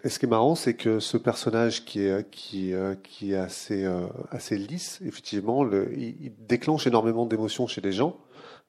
Et 0.04 0.08
ce 0.08 0.18
qui 0.18 0.26
est 0.26 0.28
marrant, 0.28 0.54
c'est 0.54 0.74
que 0.74 1.00
ce 1.00 1.16
personnage 1.16 1.84
qui 1.84 2.00
est 2.02 2.30
qui 2.30 2.72
qui 3.02 3.32
est 3.32 3.36
assez 3.36 3.84
euh, 3.84 4.06
assez 4.30 4.58
lisse, 4.58 5.00
effectivement, 5.04 5.64
le, 5.64 5.92
il, 5.96 6.16
il 6.20 6.32
déclenche 6.46 6.86
énormément 6.86 7.26
d'émotions 7.26 7.66
chez 7.66 7.80
les 7.80 7.92
gens. 7.92 8.16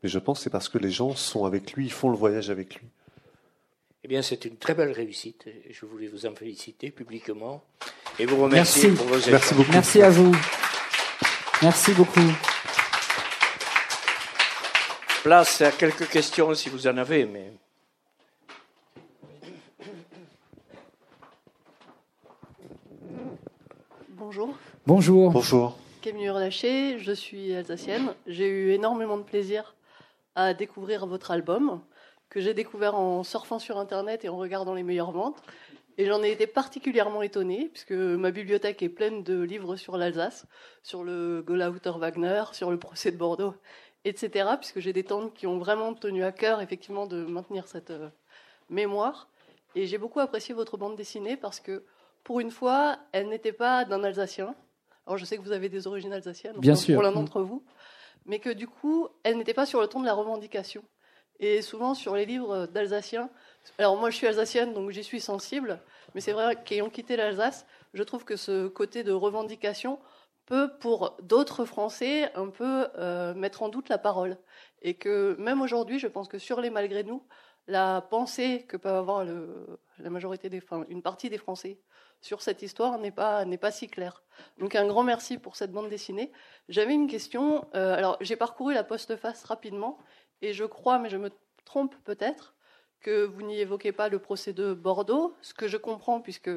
Mais 0.03 0.09
je 0.09 0.19
pense 0.19 0.39
que 0.39 0.43
c'est 0.43 0.49
parce 0.49 0.69
que 0.69 0.77
les 0.77 0.91
gens 0.91 1.15
sont 1.15 1.45
avec 1.45 1.73
lui, 1.73 1.85
ils 1.85 1.91
font 1.91 2.09
le 2.09 2.17
voyage 2.17 2.49
avec 2.49 2.75
lui. 2.75 2.88
Eh 4.03 4.07
bien, 4.07 4.21
c'est 4.21 4.45
une 4.45 4.55
très 4.55 4.73
belle 4.73 4.91
réussite. 4.91 5.45
Je 5.69 5.85
voulais 5.85 6.07
vous 6.07 6.25
en 6.25 6.33
féliciter 6.35 6.91
publiquement 6.91 7.63
et 8.19 8.25
vous 8.25 8.41
remercier 8.41 8.89
Merci. 8.89 9.03
pour 9.03 9.07
vos 9.07 9.17
efforts. 9.17 9.31
Merci 9.31 9.53
beaucoup. 9.55 9.71
Merci 9.71 10.01
à 10.01 10.09
vous. 10.09 10.35
Merci 11.61 11.91
beaucoup. 11.93 12.31
Place 15.28 15.59
à 15.61 15.71
quelques 15.71 16.07
questions 16.07 16.53
si 16.53 16.69
vous 16.69 16.88
en 16.88 16.95
avez, 16.95 17.25
mais. 17.25 17.51
Bonjour. 24.11 24.55
Bonjour. 24.86 25.32
Bonjour. 25.32 25.78
Camille 26.01 26.28
Urlaché, 26.28 26.99
je 26.99 27.11
suis 27.11 27.53
alsacienne. 27.53 28.13
J'ai 28.25 28.47
eu 28.47 28.71
énormément 28.71 29.17
de 29.17 29.23
plaisir 29.23 29.75
à 30.36 30.53
découvrir 30.53 31.05
votre 31.05 31.32
album, 31.32 31.82
que 32.30 32.39
j'ai 32.39 32.53
découvert 32.53 32.95
en 32.95 33.23
surfant 33.23 33.59
sur 33.59 33.78
Internet 33.80 34.23
et 34.23 34.30
en 34.30 34.38
regardant 34.38 34.75
les 34.75 34.84
meilleures 34.84 35.11
ventes. 35.11 35.43
Et 35.97 36.05
j'en 36.05 36.23
ai 36.23 36.32
été 36.32 36.47
particulièrement 36.47 37.21
étonnée, 37.21 37.69
puisque 37.73 37.91
ma 37.91 38.32
bibliothèque 38.32 38.84
est 38.84 38.88
pleine 38.88 39.23
de 39.23 39.41
livres 39.41 39.75
sur 39.75 39.97
l'Alsace, 39.97 40.45
sur 40.84 41.03
le 41.03 41.41
Golauter 41.41 41.91
Wagner, 41.97 42.43
sur 42.53 42.69
le 42.69 42.78
procès 42.78 43.11
de 43.11 43.17
Bordeaux, 43.17 43.55
etc., 44.08 44.49
puisque 44.58 44.80
j'ai 44.80 44.93
des 44.93 45.03
tantes 45.03 45.34
qui 45.34 45.47
ont 45.47 45.58
vraiment 45.58 45.93
tenu 45.93 46.24
à 46.24 46.32
cœur, 46.32 46.62
effectivement, 46.62 47.05
de 47.05 47.26
maintenir 47.26 47.68
cette 47.68 47.91
euh, 47.91 48.10
mémoire. 48.70 49.28
Et 49.76 49.86
j'ai 49.86 49.97
beaucoup 49.97 50.20
apprécié 50.20 50.53
votre 50.53 50.78
bande 50.78 50.95
dessinée 50.95 51.38
parce 51.38 51.60
que, 51.60 51.84
pour 52.24 52.39
une 52.39 52.51
fois, 52.51 52.97
elle 53.12 53.30
n'était 53.30 53.51
pas 53.51 53.86
d'un 53.86 54.03
Alsacien. 54.03 54.55
Alors, 55.05 55.18
je 55.18 55.26
sais 55.26 55.38
que 55.38 55.41
vous 55.41 55.51
avez 55.51 55.70
des 55.70 55.88
origines 55.88 56.14
alsaciennes, 56.14 56.58
Bien 56.58 56.76
sûr. 56.76 56.95
pour 56.95 57.03
l'un 57.03 57.12
d'entre 57.12 57.41
vous, 57.41 57.64
mais 58.26 58.39
que 58.39 58.49
du 58.49 58.68
coup, 58.68 59.08
elle 59.24 59.38
n'était 59.38 59.53
pas 59.53 59.66
sur 59.66 59.80
le 59.82 59.88
ton 59.88 60.01
de 60.01 60.05
la 60.05 60.14
revendication. 60.14 60.84
Et 61.39 61.62
souvent, 61.62 61.93
sur 61.93 62.16
les 62.16 62.26
livres 62.26 62.66
d'Alsaciens, 62.66 63.30
alors 63.78 63.95
moi 63.95 64.10
je 64.10 64.16
suis 64.16 64.28
alsacienne, 64.28 64.74
donc 64.74 64.89
j'y 64.89 65.03
suis 65.03 65.22
sensible, 65.22 65.80
mais 66.16 66.22
c'est 66.22 66.32
vrai 66.32 66.58
qu'ayant 66.64 66.89
quitté 66.89 67.16
l'Alsace, 67.16 67.66
je 67.93 68.01
trouve 68.03 68.26
que 68.26 68.36
ce 68.36 68.68
côté 68.68 69.03
de 69.03 69.12
revendication 69.12 69.99
peut, 70.47 70.71
pour 70.79 71.17
d'autres 71.21 71.65
Français, 71.65 72.33
un 72.33 72.49
peu 72.49 72.87
euh, 72.97 73.35
mettre 73.35 73.61
en 73.61 73.69
doute 73.69 73.89
la 73.89 73.99
parole. 73.99 74.37
Et 74.81 74.95
que 74.95 75.35
même 75.37 75.61
aujourd'hui, 75.61 75.99
je 75.99 76.07
pense 76.07 76.27
que 76.27 76.39
sur 76.39 76.61
les 76.61 76.71
malgré 76.71 77.03
nous, 77.03 77.23
la 77.67 78.01
pensée 78.01 78.65
que 78.67 78.77
peut 78.77 78.89
avoir 78.89 79.25
le, 79.25 79.79
la 79.99 80.09
majorité 80.09 80.49
des, 80.49 80.61
une 80.89 81.03
partie 81.03 81.29
des 81.29 81.37
Français 81.37 81.79
sur 82.21 82.41
cette 82.41 82.61
histoire 82.61 82.97
n'est 82.97 83.11
pas 83.11 83.45
n'est 83.45 83.57
pas 83.57 83.71
si 83.71 83.87
claire. 83.87 84.23
Donc 84.57 84.75
un 84.75 84.87
grand 84.87 85.03
merci 85.03 85.37
pour 85.37 85.55
cette 85.55 85.71
bande 85.71 85.89
dessinée. 85.89 86.31
J'avais 86.69 86.93
une 86.93 87.07
question. 87.07 87.67
Euh, 87.75 87.93
alors 87.95 88.17
j'ai 88.21 88.37
parcouru 88.37 88.73
la 88.73 88.83
postface 88.83 89.43
rapidement 89.43 89.99
et 90.41 90.53
je 90.53 90.63
crois, 90.63 90.97
mais 90.97 91.09
je 91.09 91.17
me 91.17 91.29
trompe 91.65 91.95
peut-être, 92.05 92.55
que 93.01 93.25
vous 93.25 93.41
n'y 93.41 93.59
évoquez 93.59 93.91
pas 93.91 94.09
le 94.09 94.19
procès 94.19 94.53
de 94.53 94.73
Bordeaux, 94.73 95.35
ce 95.41 95.53
que 95.53 95.67
je 95.67 95.77
comprends 95.77 96.21
puisque 96.21 96.49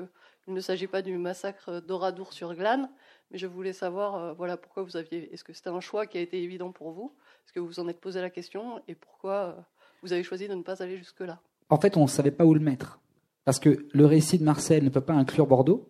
il 0.47 0.55
ne 0.55 0.61
s'agit 0.61 0.87
pas 0.87 1.03
du 1.03 1.19
massacre 1.19 1.81
d'Oradour 1.81 2.33
sur 2.33 2.55
Glane, 2.55 2.91
mais 3.31 3.39
je 3.39 3.47
voulais 3.47 3.73
savoir 3.73 4.17
euh, 4.17 4.33
voilà 4.33 4.57
pourquoi 4.57 4.83
vous 4.83 4.97
aviez 4.97 5.33
est-ce 5.33 5.45
que 5.45 5.53
c'était 5.53 5.71
un 5.71 5.81
choix 5.81 6.07
qui 6.07 6.19
a 6.19 6.21
été 6.21 6.43
évident 6.43 6.73
pour 6.73 6.91
vous? 6.91 7.13
Est-ce 7.45 7.53
que 7.53 7.61
vous 7.61 7.67
vous 7.67 7.81
en 7.81 7.89
êtes 7.89 8.01
posé 8.01 8.21
la 8.21 8.31
question? 8.31 8.81
Et 8.89 8.95
pourquoi 8.95 9.35
euh, 9.35 9.53
vous 10.03 10.13
avez 10.13 10.23
choisi 10.23 10.49
de 10.49 10.55
ne 10.55 10.63
pas 10.63 10.83
aller 10.83 10.97
jusque 10.97 11.21
là 11.21 11.41
En 11.69 11.79
fait, 11.79 11.97
on 11.97 12.03
ne 12.03 12.09
savait 12.09 12.31
pas 12.31 12.45
où 12.45 12.55
le 12.55 12.61
mettre. 12.61 13.01
Parce 13.45 13.59
que 13.59 13.87
le 13.93 14.07
récit 14.07 14.39
de 14.39 14.45
Marcel 14.45 14.85
ne 14.85 14.91
peut 14.91 15.01
pas 15.01 15.15
inclure 15.15 15.47
Bordeaux. 15.47 15.89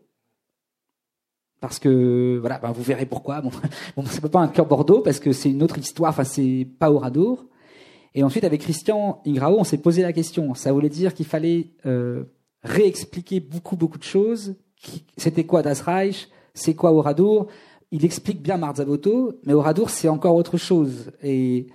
Parce 1.61 1.78
que, 1.78 2.38
voilà, 2.41 2.59
ben 2.59 2.72
vous 2.72 2.82
verrez 2.82 3.07
pourquoi. 3.07 3.43
Bon, 3.43 3.51
ça 4.07 4.20
peut 4.20 4.30
pas 4.30 4.41
inclure 4.41 4.66
Bordeaux 4.66 5.01
parce 5.01 5.20
que 5.20 5.32
c'est 5.32 5.51
une 5.51 5.62
autre 5.62 5.78
histoire, 5.78 6.11
enfin, 6.11 6.24
c'est 6.24 6.66
pas 6.78 6.91
Oradour. 6.91 7.45
Et 8.14 8.22
ensuite, 8.22 8.45
avec 8.45 8.62
Christian 8.62 9.22
Ingrao, 9.26 9.59
on 9.59 9.64
s'est 9.64 9.78
posé 9.78 10.03
la 10.03 10.12
question. 10.12 10.55
Ça 10.55 10.72
voulait 10.72 10.88
dire 10.88 11.14
qu'il 11.14 11.26
fallait 11.26 11.68
euh, 11.86 12.24
réexpliquer 12.62 13.41
beaucoup, 13.41 13.76
beaucoup 13.76 13.99
de 13.99 14.05
choses. 14.05 14.57
C'était 15.16 15.45
quoi 15.45 15.62
Das 15.62 15.82
Reich? 15.82 16.28
C'est 16.55 16.74
quoi 16.74 16.92
Oradour? 16.92 17.46
Il 17.92 18.05
explique 18.05 18.40
bien 18.42 18.57
Marzabotto, 18.57 19.40
mais 19.44 19.53
Oradour, 19.53 19.90
c'est 19.90 20.09
encore 20.09 20.36
autre 20.36 20.57
chose. 20.57 21.11
Et 21.22 21.66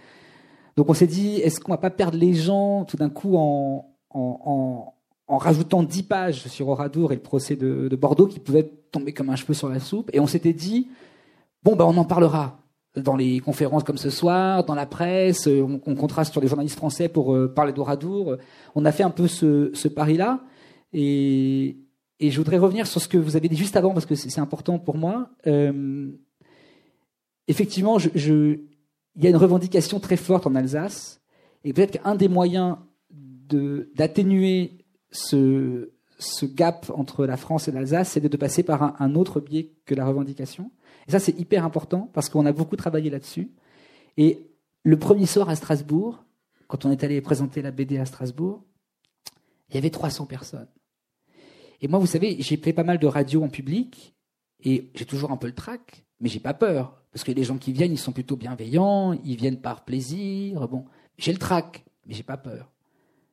donc, 0.77 0.89
on 0.89 0.93
s'est 0.93 1.07
dit, 1.07 1.35
est-ce 1.37 1.59
qu'on 1.59 1.71
va 1.71 1.77
pas 1.77 1.89
perdre 1.89 2.17
les 2.17 2.33
gens 2.33 2.85
tout 2.85 2.97
d'un 2.97 3.09
coup 3.09 3.35
en, 3.37 3.93
en, 4.09 4.93
rajoutant 5.27 5.83
dix 5.83 6.03
pages 6.03 6.47
sur 6.47 6.69
Oradour 6.69 7.11
et 7.11 7.15
le 7.15 7.21
procès 7.21 7.55
de, 7.55 7.87
de, 7.89 7.95
Bordeaux 7.95 8.27
qui 8.27 8.39
pouvaient 8.39 8.71
tomber 8.91 9.11
comme 9.11 9.29
un 9.29 9.35
cheveu 9.35 9.53
sur 9.53 9.67
la 9.67 9.79
soupe? 9.79 10.09
Et 10.13 10.19
on 10.19 10.27
s'était 10.27 10.53
dit, 10.53 10.87
bon, 11.63 11.75
ben, 11.75 11.85
on 11.85 11.97
en 11.97 12.05
parlera 12.05 12.59
dans 12.95 13.17
les 13.17 13.39
conférences 13.41 13.83
comme 13.83 13.97
ce 13.97 14.09
soir, 14.09 14.63
dans 14.63 14.75
la 14.75 14.85
presse, 14.85 15.47
on, 15.47 15.81
on 15.85 15.95
contraste 15.95 16.31
sur 16.31 16.39
les 16.39 16.47
journalistes 16.47 16.77
français 16.77 17.09
pour 17.09 17.33
euh, 17.33 17.53
parler 17.53 17.73
d'Oradour. 17.73 18.37
On 18.73 18.85
a 18.85 18.91
fait 18.93 19.03
un 19.03 19.09
peu 19.09 19.27
ce, 19.27 19.71
ce 19.73 19.89
pari-là. 19.89 20.39
Et, 20.93 21.77
et, 22.19 22.31
je 22.31 22.37
voudrais 22.37 22.57
revenir 22.57 22.87
sur 22.87 23.01
ce 23.01 23.07
que 23.07 23.17
vous 23.17 23.35
avez 23.35 23.49
dit 23.49 23.55
juste 23.55 23.75
avant, 23.75 23.93
parce 23.93 24.05
que 24.05 24.15
c'est 24.15 24.39
important 24.39 24.79
pour 24.79 24.97
moi. 24.97 25.29
Euh, 25.47 26.11
effectivement, 27.47 27.99
je, 27.99 28.09
je, 28.15 28.59
il 29.15 29.23
y 29.23 29.27
a 29.27 29.29
une 29.29 29.35
revendication 29.35 29.99
très 29.99 30.17
forte 30.17 30.47
en 30.47 30.55
Alsace. 30.55 31.21
Et 31.63 31.73
peut-être 31.73 31.99
qu'un 32.01 32.15
des 32.15 32.27
moyens 32.27 32.77
d'atténuer 33.49 34.85
ce, 35.11 35.91
ce 36.19 36.45
gap 36.45 36.91
entre 36.93 37.25
la 37.25 37.37
France 37.37 37.67
et 37.67 37.71
l'Alsace, 37.71 38.11
c'est 38.11 38.21
de 38.21 38.37
passer 38.37 38.63
par 38.63 38.83
un, 38.83 38.95
un 38.99 39.15
autre 39.15 39.39
biais 39.39 39.71
que 39.85 39.95
la 39.95 40.05
revendication. 40.05 40.71
Et 41.07 41.11
ça, 41.11 41.19
c'est 41.19 41.37
hyper 41.39 41.65
important 41.65 42.09
parce 42.13 42.29
qu'on 42.29 42.45
a 42.45 42.51
beaucoup 42.51 42.75
travaillé 42.75 43.09
là-dessus. 43.09 43.51
Et 44.17 44.47
le 44.83 44.97
premier 44.97 45.25
soir 45.25 45.49
à 45.49 45.55
Strasbourg, 45.55 46.23
quand 46.67 46.85
on 46.85 46.91
est 46.91 47.03
allé 47.03 47.21
présenter 47.21 47.61
la 47.61 47.71
BD 47.71 47.97
à 47.97 48.05
Strasbourg, 48.05 48.63
il 49.69 49.75
y 49.75 49.77
avait 49.77 49.89
300 49.89 50.25
personnes. 50.25 50.67
Et 51.81 51.87
moi, 51.87 51.99
vous 51.99 52.05
savez, 52.07 52.37
j'ai 52.39 52.57
fait 52.57 52.73
pas 52.73 52.83
mal 52.83 52.99
de 52.99 53.07
radio 53.07 53.43
en 53.43 53.49
public 53.49 54.15
et 54.63 54.89
j'ai 54.95 55.05
toujours 55.05 55.31
un 55.31 55.37
peu 55.37 55.47
le 55.47 55.55
trac, 55.55 56.03
mais 56.19 56.29
j'ai 56.29 56.39
pas 56.39 56.53
peur 56.53 57.01
parce 57.11 57.23
que 57.23 57.31
les 57.31 57.43
gens 57.43 57.57
qui 57.57 57.71
viennent, 57.71 57.93
ils 57.93 57.97
sont 57.99 58.11
plutôt 58.11 58.35
bienveillants, 58.35 59.13
ils 59.13 59.37
viennent 59.37 59.61
par 59.61 59.85
plaisir. 59.85 60.67
Bon, 60.67 60.85
j'ai 61.17 61.31
le 61.31 61.37
trac, 61.37 61.85
mais 62.05 62.13
j'ai 62.13 62.23
pas 62.23 62.37
peur. 62.37 62.71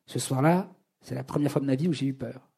Ce 0.05 0.19
soir-là, 0.19 0.69
c'est 1.01 1.15
la 1.15 1.23
première 1.23 1.51
fois 1.51 1.61
de 1.61 1.65
ma 1.65 1.75
vie 1.75 1.87
où 1.87 1.93
j'ai 1.93 2.05
eu 2.05 2.13
peur. 2.13 2.49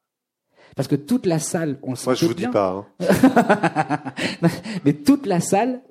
Parce 0.75 0.87
que 0.87 0.95
toute 0.95 1.25
la 1.25 1.39
salle, 1.39 1.79
on 1.83 1.93
le 1.93 1.97
Moi, 2.05 2.15
je 2.15 2.25
vous 2.25 2.33
bien. 2.35 2.49
dis 2.49 2.53
pas. 2.53 2.87
Hein. 2.99 4.13
Mais 4.85 4.93
toute 4.93 5.25
la 5.25 5.39
salle 5.39 5.81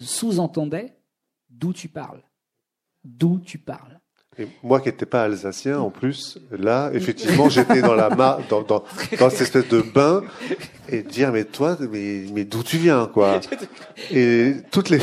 sous-entendait 0.00 0.96
d'où 1.48 1.72
tu 1.72 1.88
parles. 1.88 2.22
D'où 3.04 3.38
tu 3.38 3.58
parles. 3.58 3.99
Et 4.38 4.46
moi 4.62 4.80
qui 4.80 4.88
n'étais 4.88 5.06
pas 5.06 5.24
alsacien, 5.24 5.80
en 5.80 5.90
plus, 5.90 6.38
là, 6.50 6.90
effectivement, 6.94 7.48
j'étais 7.48 7.82
dans 7.82 7.94
la 7.94 8.10
ma 8.10 8.38
dans, 8.48 8.62
dans, 8.62 8.84
dans 9.18 9.30
cette 9.30 9.40
espèce 9.42 9.68
de 9.68 9.82
bain 9.82 10.22
et 10.88 11.02
dire, 11.02 11.32
mais 11.32 11.44
toi, 11.44 11.76
mais, 11.90 12.24
mais 12.32 12.44
d'où 12.44 12.62
tu 12.62 12.78
viens, 12.78 13.06
quoi? 13.12 13.40
Et 14.12 14.54
toutes 14.70 14.88
les, 14.88 15.00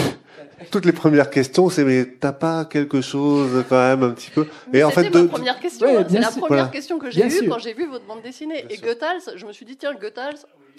toutes 0.71 0.85
les 0.85 0.93
premières 0.93 1.29
questions, 1.29 1.69
c'est, 1.69 1.83
mais 1.83 2.05
t'as 2.05 2.31
pas 2.31 2.65
quelque 2.65 3.01
chose, 3.01 3.65
quand 3.67 3.75
même, 3.75 4.03
un 4.03 4.11
petit 4.11 4.31
peu? 4.31 4.47
Et 4.73 4.83
en 4.83 4.91
fait, 4.91 5.09
de, 5.09 5.21
ma 5.21 5.27
première 5.27 5.59
question. 5.59 5.87
Ouais, 5.87 5.97
hein. 5.97 6.05
C'est 6.09 6.19
la 6.19 6.27
première 6.29 6.47
Voilà. 6.47 6.67
question 6.69 6.97
que 6.97 7.11
j'ai 7.11 7.25
eue 7.25 7.29
sûr. 7.29 7.49
quand 7.49 7.59
j'ai 7.59 7.73
vu 7.73 7.85
votre 7.87 8.05
bande 8.05 8.21
dessinée. 8.23 8.63
Bien 8.67 8.77
Et. 8.77 8.81
Goethals, 8.81 9.35
je 9.35 9.45
me 9.45 9.51
suis 9.51 9.65
dit, 9.65 9.75
tiens, 9.75 9.93
Goethals, 9.93 10.37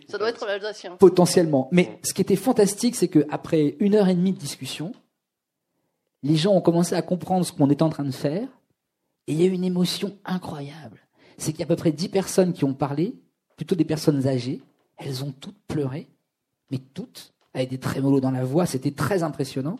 ça 0.08 0.16
doit 0.16 0.30
être 0.30 0.46
l'Alsacien. 0.46 0.96
Potentiellement. 0.98 1.68
Mais 1.70 1.98
ce 2.02 2.14
qui 2.14 2.22
était 2.22 2.34
fantastique, 2.34 2.96
c'est 2.96 3.08
qu'après 3.08 3.76
une 3.78 3.94
heure 3.94 4.08
et 4.08 4.14
demie 4.14 4.32
de 4.32 4.38
discussion, 4.38 4.92
les 6.22 6.36
gens 6.36 6.54
ont 6.54 6.60
commencé 6.60 6.94
à 6.94 7.02
comprendre 7.02 7.44
ce 7.44 7.52
qu'on 7.52 7.70
était 7.70 7.82
en 7.82 7.88
train 7.88 8.04
de 8.04 8.10
faire. 8.10 8.48
Et 9.26 9.32
il 9.32 9.40
y 9.40 9.42
a 9.42 9.46
eu 9.46 9.52
une 9.52 9.64
émotion 9.64 10.16
incroyable. 10.24 11.00
C'est 11.36 11.52
qu'il 11.52 11.60
y 11.60 11.62
a 11.62 11.66
à 11.66 11.68
peu 11.68 11.76
près 11.76 11.92
dix 11.92 12.08
personnes 12.08 12.52
qui 12.52 12.64
ont 12.64 12.74
parlé, 12.74 13.14
plutôt 13.56 13.74
des 13.74 13.84
personnes 13.84 14.26
âgées. 14.26 14.62
Elles 14.96 15.22
ont 15.22 15.32
toutes 15.32 15.58
pleuré, 15.68 16.08
mais 16.70 16.78
toutes, 16.78 17.34
avec 17.54 17.70
des 17.70 17.78
trémolos 17.78 18.20
dans 18.20 18.30
la 18.30 18.44
voix. 18.44 18.66
C'était 18.66 18.90
très 18.90 19.22
impressionnant. 19.22 19.78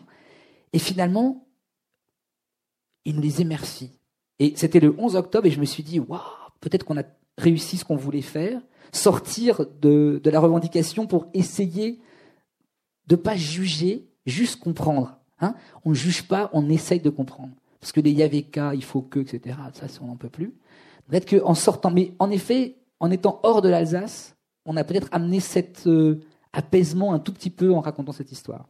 Et 0.71 0.79
finalement, 0.79 1.47
ils 3.05 3.15
nous 3.15 3.21
disaient 3.21 3.43
merci. 3.43 3.91
Et 4.39 4.53
c'était 4.55 4.79
le 4.79 4.95
11 4.97 5.15
octobre 5.15 5.47
et 5.47 5.51
je 5.51 5.59
me 5.59 5.65
suis 5.65 5.83
dit, 5.83 5.99
waouh, 5.99 6.19
peut-être 6.61 6.85
qu'on 6.85 6.97
a 6.97 7.03
réussi 7.37 7.77
ce 7.77 7.85
qu'on 7.85 7.95
voulait 7.95 8.21
faire, 8.21 8.61
sortir 8.91 9.65
de, 9.81 10.21
la 10.23 10.39
revendication 10.39 11.07
pour 11.07 11.27
essayer 11.33 11.99
de 13.07 13.15
pas 13.15 13.35
juger, 13.35 14.07
juste 14.25 14.59
comprendre. 14.59 15.18
Hein? 15.41 15.55
On 15.85 15.91
ne 15.91 15.95
juge 15.95 16.27
pas, 16.27 16.49
on 16.53 16.69
essaye 16.69 16.99
de 16.99 17.09
comprendre. 17.09 17.53
Parce 17.79 17.91
que 17.91 18.01
les 18.01 18.11
Yaveka, 18.11 18.73
il 18.75 18.83
faut 18.83 19.01
que, 19.01 19.19
etc. 19.19 19.55
Ça, 19.73 19.85
on 20.01 20.07
n'en 20.07 20.15
peut 20.15 20.29
plus. 20.29 20.53
Peut-être 21.07 21.29
qu'en 21.29 21.55
sortant, 21.55 21.91
mais 21.91 22.13
en 22.19 22.29
effet, 22.29 22.75
en 22.99 23.09
étant 23.09 23.39
hors 23.43 23.61
de 23.61 23.69
l'Alsace, 23.69 24.35
on 24.65 24.77
a 24.77 24.83
peut-être 24.83 25.07
amené 25.11 25.39
cet 25.39 25.87
euh, 25.87 26.19
apaisement 26.53 27.13
un 27.13 27.19
tout 27.19 27.33
petit 27.33 27.49
peu 27.49 27.73
en 27.73 27.79
racontant 27.79 28.11
cette 28.11 28.31
histoire. 28.31 28.67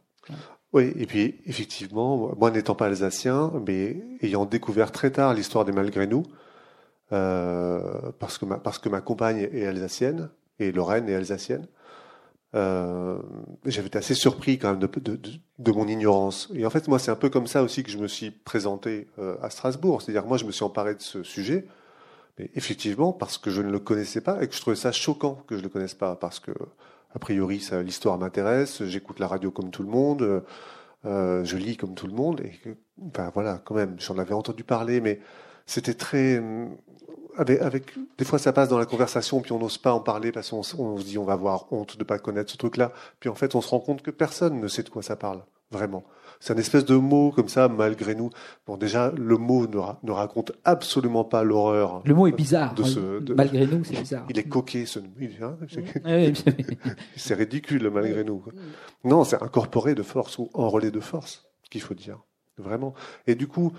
Oui, 0.72 0.92
et 0.96 1.06
puis 1.06 1.40
effectivement, 1.46 2.32
moi 2.38 2.50
n'étant 2.50 2.76
pas 2.76 2.86
alsacien, 2.86 3.52
mais 3.66 4.02
ayant 4.22 4.46
découvert 4.46 4.92
très 4.92 5.10
tard 5.10 5.34
l'histoire 5.34 5.64
des 5.64 5.72
Malgré 5.72 6.06
nous, 6.06 6.22
euh, 7.12 8.12
parce, 8.20 8.38
que 8.38 8.44
ma, 8.44 8.58
parce 8.58 8.78
que 8.78 8.88
ma 8.88 9.00
compagne 9.00 9.48
est 9.52 9.66
alsacienne, 9.66 10.30
et 10.60 10.70
Lorraine 10.70 11.08
est 11.08 11.14
alsacienne, 11.14 11.66
euh, 12.54 13.18
j'avais 13.64 13.86
été 13.86 13.98
assez 13.98 14.14
surpris 14.14 14.58
quand 14.58 14.70
même 14.70 14.80
de, 14.80 14.88
de, 15.00 15.20
de, 15.58 15.72
mon 15.72 15.86
ignorance. 15.86 16.48
Et 16.54 16.66
en 16.66 16.70
fait, 16.70 16.88
moi, 16.88 16.98
c'est 16.98 17.10
un 17.10 17.16
peu 17.16 17.30
comme 17.30 17.46
ça 17.46 17.62
aussi 17.62 17.82
que 17.82 17.90
je 17.90 17.98
me 17.98 18.08
suis 18.08 18.30
présenté 18.30 19.06
euh, 19.18 19.36
à 19.42 19.50
Strasbourg. 19.50 20.02
C'est-à-dire, 20.02 20.26
moi, 20.26 20.36
je 20.36 20.44
me 20.44 20.50
suis 20.50 20.64
emparé 20.64 20.94
de 20.94 21.02
ce 21.02 21.22
sujet, 21.22 21.66
mais 22.38 22.50
effectivement, 22.54 23.12
parce 23.12 23.38
que 23.38 23.50
je 23.50 23.62
ne 23.62 23.70
le 23.70 23.78
connaissais 23.78 24.20
pas 24.20 24.42
et 24.42 24.48
que 24.48 24.54
je 24.54 24.60
trouvais 24.60 24.76
ça 24.76 24.90
choquant 24.90 25.36
que 25.46 25.54
je 25.54 25.60
ne 25.60 25.64
le 25.64 25.68
connaisse 25.68 25.94
pas, 25.94 26.16
parce 26.16 26.40
que 26.40 26.52
a 27.14 27.18
priori, 27.18 27.64
l'histoire 27.84 28.18
m'intéresse, 28.18 28.84
j'écoute 28.84 29.18
la 29.18 29.26
radio 29.26 29.50
comme 29.50 29.70
tout 29.70 29.82
le 29.82 29.88
monde, 29.88 30.42
euh, 31.04 31.44
je 31.44 31.56
lis 31.56 31.76
comme 31.76 31.94
tout 31.94 32.06
le 32.06 32.12
monde, 32.12 32.40
et 32.40 32.50
que, 32.50 32.70
voilà, 33.32 33.60
quand 33.64 33.74
même, 33.74 33.96
j'en 33.98 34.18
avais 34.18 34.34
entendu 34.34 34.64
parler, 34.64 35.00
mais 35.00 35.20
c'était 35.66 35.94
très, 35.94 36.42
avec, 37.36 37.60
avec, 37.60 37.84
des 38.18 38.24
fois 38.24 38.38
ça 38.38 38.52
passe 38.52 38.68
dans 38.68 38.78
la 38.78 38.86
conversation, 38.86 39.40
puis 39.40 39.52
on 39.52 39.58
n'ose 39.58 39.78
pas 39.78 39.92
en 39.92 40.00
parler 40.00 40.32
parce 40.32 40.50
qu'on 40.50 40.62
on 40.78 40.98
se 40.98 41.04
dit 41.04 41.18
on 41.18 41.24
va 41.24 41.34
avoir 41.34 41.72
honte 41.72 41.96
de 41.96 42.04
pas 42.04 42.18
connaître 42.18 42.50
ce 42.52 42.56
truc-là, 42.56 42.92
puis 43.18 43.28
en 43.28 43.34
fait 43.34 43.54
on 43.54 43.60
se 43.60 43.68
rend 43.68 43.80
compte 43.80 44.02
que 44.02 44.10
personne 44.10 44.60
ne 44.60 44.68
sait 44.68 44.82
de 44.82 44.88
quoi 44.88 45.02
ça 45.02 45.16
parle, 45.16 45.42
vraiment. 45.70 46.04
C'est 46.42 46.54
un 46.54 46.56
espèce 46.56 46.86
de 46.86 46.96
mot 46.96 47.32
comme 47.32 47.48
ça, 47.48 47.68
malgré 47.68 48.14
nous. 48.14 48.30
Bon, 48.66 48.78
déjà, 48.78 49.12
le 49.14 49.36
mot 49.36 49.66
ne, 49.66 49.76
ra 49.76 50.00
ne 50.02 50.10
raconte 50.10 50.52
absolument 50.64 51.22
pas 51.22 51.44
l'horreur. 51.44 52.00
Le 52.06 52.14
mot 52.14 52.26
est 52.26 52.32
bizarre. 52.32 52.74
De 52.74 52.82
ce, 52.82 53.20
de... 53.20 53.34
Malgré 53.34 53.66
nous, 53.66 53.84
c'est 53.84 54.00
bizarre. 54.00 54.24
Il 54.30 54.38
est 54.38 54.48
coquet, 54.48 54.86
ce 54.86 55.00
hein 55.42 55.58
C'est 57.16 57.34
ridicule, 57.34 57.90
malgré 57.90 58.24
nous. 58.24 58.42
Non, 59.04 59.24
c'est 59.24 59.42
incorporé 59.42 59.94
de 59.94 60.02
force 60.02 60.38
ou 60.38 60.48
enrôlé 60.54 60.90
de 60.90 61.00
force, 61.00 61.46
qu'il 61.68 61.82
faut 61.82 61.94
dire. 61.94 62.18
Vraiment. 62.56 62.94
Et 63.26 63.34
du 63.34 63.46
coup, 63.46 63.72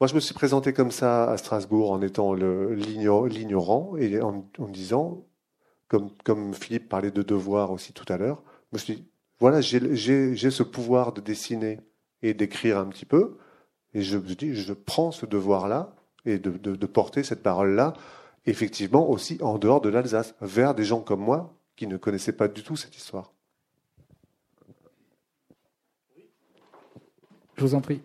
moi, 0.00 0.06
je 0.06 0.14
me 0.14 0.20
suis 0.20 0.32
présenté 0.32 0.72
comme 0.72 0.90
ça 0.90 1.30
à 1.30 1.36
Strasbourg 1.36 1.90
en 1.90 2.00
étant 2.00 2.32
l'ignorant 2.32 3.96
et 3.98 4.20
en, 4.22 4.48
en, 4.58 4.68
disant, 4.68 5.26
comme, 5.88 6.54
Philippe 6.54 6.88
parlait 6.88 7.10
de 7.10 7.22
devoir 7.22 7.70
aussi 7.70 7.92
tout 7.92 8.10
à 8.10 8.16
l'heure, 8.16 8.42
je 8.72 8.76
me 8.76 8.78
suis 8.78 8.96
dit, 8.96 9.08
voilà, 9.40 9.60
j'ai 9.60 10.50
ce 10.50 10.62
pouvoir 10.62 11.12
de 11.12 11.20
dessiner 11.20 11.80
et 12.22 12.32
d'écrire 12.32 12.78
un 12.78 12.86
petit 12.86 13.04
peu. 13.04 13.36
Et 13.92 14.00
je 14.00 14.16
me 14.16 14.34
dis, 14.34 14.54
je 14.54 14.72
prends 14.72 15.10
ce 15.10 15.26
devoir-là 15.26 15.94
et 16.24 16.38
de, 16.38 16.50
de, 16.50 16.86
porter 16.86 17.22
cette 17.22 17.42
parole-là, 17.42 17.92
effectivement 18.46 19.08
aussi 19.08 19.38
en 19.42 19.58
dehors 19.58 19.80
de 19.80 19.88
l'Alsace, 19.88 20.34
vers 20.40 20.74
des 20.74 20.84
gens 20.84 21.00
comme 21.00 21.20
moi 21.20 21.54
qui 21.76 21.86
ne 21.86 21.96
connaissaient 21.96 22.32
pas 22.32 22.48
du 22.48 22.62
tout 22.62 22.76
cette 22.76 22.96
histoire. 22.96 23.32
Je 27.56 27.62
vous 27.62 27.74
en 27.74 27.80
prie. 27.80 28.00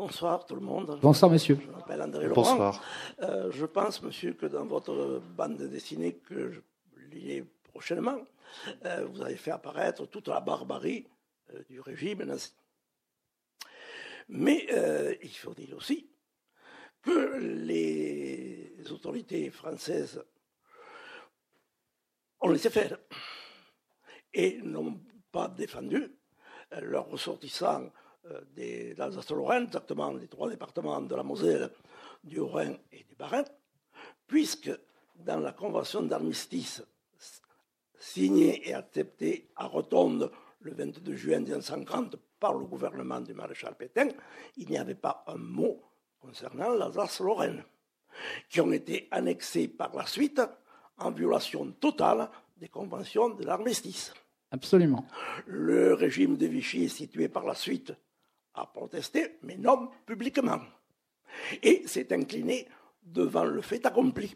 Bonsoir 0.00 0.46
tout 0.46 0.54
le 0.54 0.62
monde. 0.62 0.98
Bonsoir 1.02 1.30
monsieur. 1.30 1.58
Je 1.62 1.70
m'appelle 1.70 2.00
André 2.00 2.26
Laurent. 2.26 2.40
Bonsoir. 2.40 2.82
Euh, 3.20 3.52
je 3.52 3.66
pense, 3.66 4.02
monsieur, 4.02 4.32
que 4.32 4.46
dans 4.46 4.64
votre 4.64 5.20
bande 5.36 5.58
dessinée 5.58 6.14
que 6.14 6.50
je 6.50 6.60
lirai 7.10 7.44
prochainement, 7.64 8.16
euh, 8.86 9.04
vous 9.12 9.20
avez 9.20 9.36
fait 9.36 9.50
apparaître 9.50 10.06
toute 10.06 10.28
la 10.28 10.40
barbarie 10.40 11.06
euh, 11.52 11.62
du 11.68 11.82
régime 11.82 12.22
nazi. 12.22 12.54
Mais 14.30 14.68
euh, 14.72 15.14
il 15.22 15.36
faut 15.36 15.52
dire 15.52 15.76
aussi 15.76 16.08
que 17.02 17.36
les 17.36 18.72
autorités 18.90 19.50
françaises 19.50 20.24
ont 22.40 22.48
laissé 22.48 22.70
faire 22.70 22.96
et 24.32 24.62
n'ont 24.62 24.98
pas 25.30 25.48
défendu 25.48 26.10
leurs 26.80 27.10
ressortissants 27.10 27.90
des 28.54 28.94
l'Alsace-Lorraine, 28.94 29.64
exactement 29.64 30.12
les 30.12 30.28
trois 30.28 30.48
départements 30.48 31.00
de 31.00 31.14
la 31.14 31.22
Moselle, 31.22 31.70
du 32.22 32.38
Haut-Rhin 32.38 32.76
et 32.92 33.04
du 33.04 33.14
Bas-Rhin, 33.14 33.44
puisque 34.26 34.70
dans 35.16 35.40
la 35.40 35.52
convention 35.52 36.02
d'armistice 36.02 36.82
signée 37.98 38.68
et 38.68 38.74
acceptée 38.74 39.50
à 39.56 39.66
Rotonde 39.66 40.30
le 40.60 40.72
22 40.72 41.16
juin 41.16 41.40
1930 41.40 42.16
par 42.38 42.54
le 42.54 42.64
gouvernement 42.64 43.20
du 43.20 43.34
maréchal 43.34 43.74
Pétain, 43.76 44.08
il 44.56 44.68
n'y 44.68 44.78
avait 44.78 44.94
pas 44.94 45.24
un 45.26 45.36
mot 45.36 45.82
concernant 46.18 46.70
l'Alsace-Lorraine, 46.70 47.64
qui 48.48 48.60
ont 48.60 48.72
été 48.72 49.08
annexés 49.10 49.68
par 49.68 49.94
la 49.94 50.06
suite 50.06 50.40
en 50.98 51.10
violation 51.10 51.70
totale 51.72 52.28
des 52.56 52.68
conventions 52.68 53.30
de 53.30 53.44
l'armistice. 53.44 54.12
Absolument. 54.50 55.06
Le 55.46 55.94
régime 55.94 56.36
de 56.36 56.46
Vichy 56.46 56.84
est 56.84 56.88
situé 56.88 57.28
par 57.28 57.44
la 57.44 57.54
suite 57.54 57.92
à 58.54 58.66
protester, 58.66 59.38
mais 59.42 59.56
non 59.56 59.88
publiquement. 60.06 60.60
Et 61.62 61.86
s'est 61.86 62.12
incliné 62.12 62.68
devant 63.02 63.44
le 63.44 63.62
fait 63.62 63.84
accompli. 63.86 64.34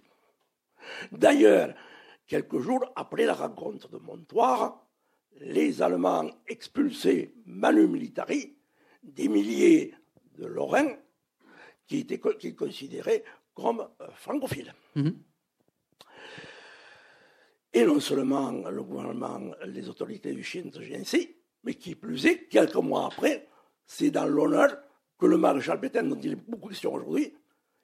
D'ailleurs, 1.13 1.75
quelques 2.27 2.59
jours 2.61 2.93
après 2.97 3.27
la 3.27 3.35
rencontre 3.35 3.89
de 3.89 3.99
Montoire, 3.99 4.87
les 5.41 5.83
Allemands 5.83 6.31
expulsaient 6.47 7.35
Manu 7.47 7.87
Militari 7.89 8.57
des 9.03 9.29
milliers 9.29 9.95
de 10.39 10.47
Lorrains 10.47 10.97
qui 11.87 11.99
étaient 11.99 12.21
qui 12.39 12.55
considéraient 12.55 13.25
comme 13.53 13.89
francophiles. 14.17 14.75
Mm 14.95 15.03
-hmm. 15.03 15.15
Et 17.73 17.85
non 17.85 18.01
seulement 18.01 18.53
le 18.71 18.83
gouvernement, 18.85 19.53
les 19.67 19.89
autorités 19.89 20.33
du 20.33 20.45
Chine 20.45 20.71
ainsi, 20.95 21.37
mais 21.65 21.75
qui 21.75 21.97
plus 21.97 22.25
est, 22.27 22.47
quelques 22.49 22.77
mois 22.77 23.07
après, 23.07 23.49
c'est 23.87 24.11
dans 24.11 24.27
l'honneur 24.27 24.77
que 25.19 25.27
le 25.27 25.37
maréchal 25.37 25.81
Pétain, 25.81 26.03
dont 26.03 26.19
il 26.21 26.33
est 26.33 26.37
beaucoup 26.37 26.69
question 26.69 26.95
aujourd'hui, 26.95 27.35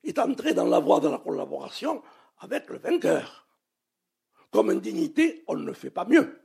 est 0.05 0.19
entré 0.19 0.55
dans 0.55 0.67
la 0.67 0.79
voie 0.79 1.01
de 1.01 1.09
la 1.09 1.19
collaboration 1.19 2.03
avec 2.39 2.69
le 2.69 2.79
vainqueur. 2.79 3.47
Comme 4.51 4.71
indignité, 4.71 5.45
on 5.47 5.57
ne 5.57 5.73
fait 5.73 5.91
pas 5.91 6.05
mieux. 6.05 6.41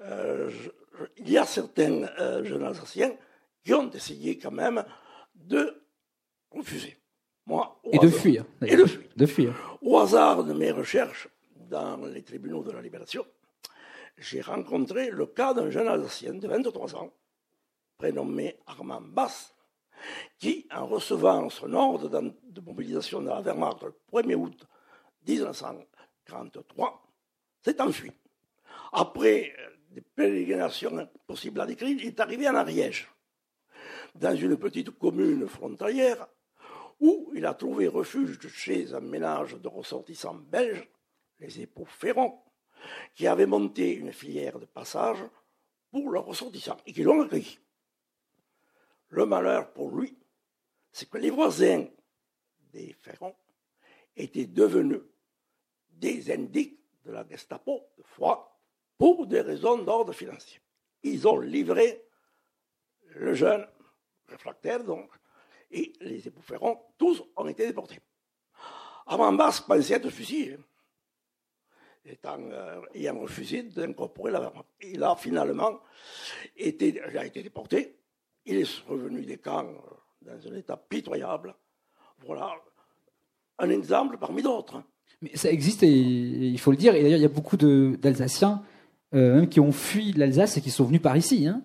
Euh, 0.00 0.50
je, 0.50 0.70
je, 0.98 1.04
il 1.18 1.30
y 1.30 1.38
a 1.38 1.44
certains 1.44 2.04
euh, 2.18 2.44
jeunes 2.44 2.64
Alsaciens 2.64 3.16
qui 3.64 3.74
ont 3.74 3.90
essayé 3.90 4.38
quand 4.38 4.50
même 4.50 4.84
de 5.34 5.82
refuser. 6.50 6.96
Moi, 7.46 7.80
et 7.90 7.98
de 7.98 8.08
fuir. 8.08 8.44
Et 8.64 8.76
de 8.76 8.84
fuir. 8.84 9.08
De 9.16 9.26
fuir. 9.26 9.78
Au 9.82 9.98
hasard 9.98 10.44
de 10.44 10.52
mes 10.52 10.70
recherches 10.70 11.28
dans 11.68 11.96
les 12.06 12.22
tribunaux 12.22 12.62
de 12.62 12.70
la 12.70 12.80
Libération, 12.80 13.24
j'ai 14.16 14.40
rencontré 14.40 15.10
le 15.10 15.26
cas 15.26 15.54
d'un 15.54 15.70
jeune 15.70 15.88
Alsacien 15.88 16.34
de 16.34 16.46
23 16.46 16.94
ans, 16.96 17.12
prénommé 18.02 18.58
Armand 18.66 19.00
Bass, 19.00 19.54
qui, 20.36 20.66
en 20.72 20.86
recevant 20.86 21.48
son 21.48 21.72
ordre 21.72 22.08
de 22.08 22.60
mobilisation 22.60 23.20
de 23.20 23.28
la 23.28 23.40
Wehrmacht 23.40 23.84
le 23.84 23.94
1er 24.12 24.34
août 24.34 24.66
1943, 25.24 27.00
s'est 27.64 27.80
enfui 27.80 28.10
après 28.90 29.54
des 29.90 30.00
pérégrinations 30.00 31.08
possibles 31.28 31.60
à 31.60 31.66
décrire, 31.66 31.96
il 31.96 32.04
est 32.08 32.18
arrivé 32.18 32.48
en 32.48 32.56
Ariège, 32.56 33.08
dans 34.16 34.34
une 34.34 34.56
petite 34.56 34.90
commune 34.90 35.46
frontalière, 35.46 36.26
où 36.98 37.30
il 37.36 37.46
a 37.46 37.54
trouvé 37.54 37.86
refuge 37.86 38.40
chez 38.48 38.94
un 38.94 39.00
ménage 39.00 39.54
de 39.54 39.68
ressortissants 39.68 40.34
belges, 40.34 40.88
les 41.38 41.60
époux 41.60 41.86
Ferrand, 41.86 42.44
qui 43.14 43.28
avaient 43.28 43.46
monté 43.46 43.94
une 43.94 44.12
filière 44.12 44.58
de 44.58 44.66
passage 44.66 45.22
pour 45.92 46.10
leurs 46.10 46.26
ressortissants 46.26 46.78
et 46.84 46.92
qui 46.92 47.04
l'ont 47.04 47.22
accueilli. 47.22 47.60
Le 49.12 49.26
malheur 49.26 49.70
pour 49.74 49.90
lui, 49.90 50.16
c'est 50.90 51.08
que 51.08 51.18
les 51.18 51.28
voisins 51.28 51.86
des 52.72 52.94
Ferrand 52.94 53.36
étaient 54.16 54.46
devenus 54.46 55.02
des 55.90 56.32
indiques 56.32 56.80
de 57.04 57.12
la 57.12 57.28
Gestapo 57.28 57.90
de 57.98 58.02
foi 58.04 58.58
pour 58.96 59.26
des 59.26 59.42
raisons 59.42 59.76
d'ordre 59.76 60.14
financier. 60.14 60.60
Ils 61.02 61.28
ont 61.28 61.38
livré 61.38 62.02
le 63.08 63.34
jeune 63.34 63.66
réfractaire, 64.28 64.82
donc, 64.82 65.10
et 65.70 65.92
les 66.00 66.26
époux 66.26 66.40
Ferrand, 66.40 66.94
tous 66.96 67.22
ont 67.36 67.48
été 67.48 67.66
déportés. 67.66 68.00
Avant 69.04 69.30
Basque 69.34 69.66
pensait 69.66 69.92
être 69.94 70.08
fusillé, 70.08 70.56
étant, 72.06 72.40
euh, 72.40 72.80
ayant 72.94 73.20
refusé 73.20 73.62
d'incorporer 73.64 74.32
la 74.32 74.50
Il 74.80 75.02
a 75.02 75.16
finalement 75.16 75.82
été 76.56 76.92
déporté. 77.42 78.01
Il 78.46 78.56
est 78.56 78.82
revenu 78.88 79.24
des 79.24 79.38
camps 79.38 79.66
dans 80.22 80.48
un 80.48 80.56
état 80.56 80.76
pitoyable. 80.76 81.54
Voilà 82.26 82.52
un 83.58 83.70
exemple 83.70 84.16
parmi 84.18 84.42
d'autres. 84.42 84.82
Mais 85.20 85.30
ça 85.34 85.50
existe, 85.50 85.82
et, 85.82 85.88
il 85.88 86.58
faut 86.58 86.70
le 86.70 86.76
dire. 86.76 86.94
Et 86.94 87.02
d'ailleurs, 87.02 87.18
il 87.18 87.22
y 87.22 87.26
a 87.26 87.28
beaucoup 87.28 87.56
d'Alsaciens 87.56 88.62
euh, 89.14 89.46
qui 89.46 89.60
ont 89.60 89.72
fui 89.72 90.12
l'Alsace 90.12 90.56
et 90.56 90.60
qui 90.60 90.70
sont 90.70 90.84
venus 90.84 91.00
par 91.00 91.16
ici. 91.16 91.46
Hein. 91.46 91.62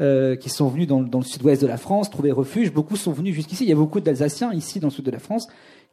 Euh, 0.00 0.34
qui 0.34 0.48
sont 0.48 0.68
venus 0.68 0.86
dans, 0.86 1.02
le 1.02 1.24
sud-ouest 1.24 1.60
de 1.60 1.66
la 1.66 1.76
France 1.76 2.08
trouver 2.08 2.30
refuge. 2.30 2.72
Beaucoup 2.72 2.96
sont 2.96 3.12
venus 3.12 3.34
jusqu'ici. 3.34 3.64
Il 3.64 3.68
y 3.68 3.72
a 3.72 3.76
beaucoup 3.76 4.00
d'Alsaciens 4.00 4.52
ici 4.54 4.80
dans 4.80 4.86
le 4.86 4.92
sud 4.92 5.04
de 5.04 5.10
la 5.10 5.18
France 5.18 5.46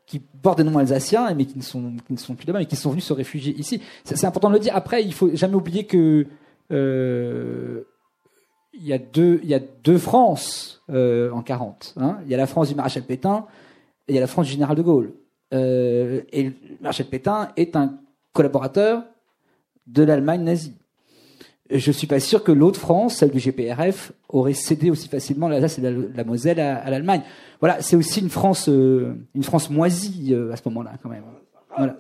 qui 0.06 0.20
portent 0.20 0.60
des 0.60 0.64
noms 0.64 0.78
alsaciens, 0.78 1.34
mais 1.34 1.44
qui 1.44 1.58
ne 1.58 1.64
sont, 1.64 1.98
qui 2.08 2.14
ne 2.14 2.18
sont 2.18 2.36
plus 2.36 2.48
là-bas, 2.48 2.60
mais 2.60 2.66
qui 2.66 2.78
sont 2.78 2.92
venus 2.92 3.04
se 3.04 3.12
réfugier 3.12 3.54
ici. 3.56 3.82
C'est 4.06 4.24
important 4.24 4.48
de 4.48 4.54
le 4.54 4.62
dire. 4.62 4.74
Après, 4.74 5.04
il 5.04 5.14
faut 5.14 5.36
jamais 5.36 5.56
oublier 5.56 5.86
que 5.86 6.26
euh, 6.72 7.84
il 8.80 8.88
y 8.88 8.94
a 8.94 8.98
deux, 8.98 9.40
il 9.44 9.50
y 9.50 9.54
a 9.54 9.60
deux 9.84 9.98
France 9.98 10.84
euh, 10.90 11.32
en 11.32 11.42
40. 11.42 11.96
Hein. 11.98 12.20
Il 12.26 12.32
y 12.32 12.34
a 12.34 12.38
la 12.38 12.48
France 12.48 12.70
du 12.70 12.76
maréchal 12.76 13.04
Pétain 13.04 13.46
et 14.08 14.14
il 14.14 14.16
y 14.16 14.18
a 14.18 14.22
la 14.22 14.28
France 14.28 14.46
du 14.46 14.54
général 14.54 14.76
de 14.76 14.82
Gaulle. 14.82 15.14
Euh, 15.54 16.22
et 16.32 16.44
le 16.44 16.54
maréchal 16.82 17.08
Pétain 17.08 17.50
est 17.56 17.76
un 17.76 18.00
collaborateur 18.34 19.04
de 19.88 20.04
l'Allemagne 20.04 20.44
nazie. 20.44 20.76
Je 21.70 21.92
suis 21.92 22.08
pas 22.08 22.20
sûr 22.20 22.44
que 22.44 22.52
l'autre 22.52 22.80
France, 22.80 23.16
celle 23.16 23.32
du 23.32 23.40
GPRF, 23.40 24.14
aurait 24.30 24.54
cédé 24.54 24.90
aussi 24.90 25.10
facilement 25.10 25.50
l'Alsace 25.50 25.80
et 25.80 25.82
la, 25.82 26.24
Moselle 26.24 26.60
à, 26.62 26.90
l'Allemagne. 26.90 27.24
Voilà, 27.60 27.82
c'est 27.82 27.98
aussi 27.98 28.22
une 28.22 28.30
France, 28.30 28.70
euh, 28.70 29.16
une 29.36 29.44
France 29.44 29.70
moisie 29.70 30.34
euh, 30.34 30.54
à 30.54 30.56
ce 30.56 30.62
moment-là, 30.70 30.94
quand 31.04 31.10
même. 31.10 31.24
Voilà. 31.76 31.98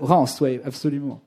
Rance, 0.00 0.40
oui, 0.40 0.60
absolument. 0.64 1.20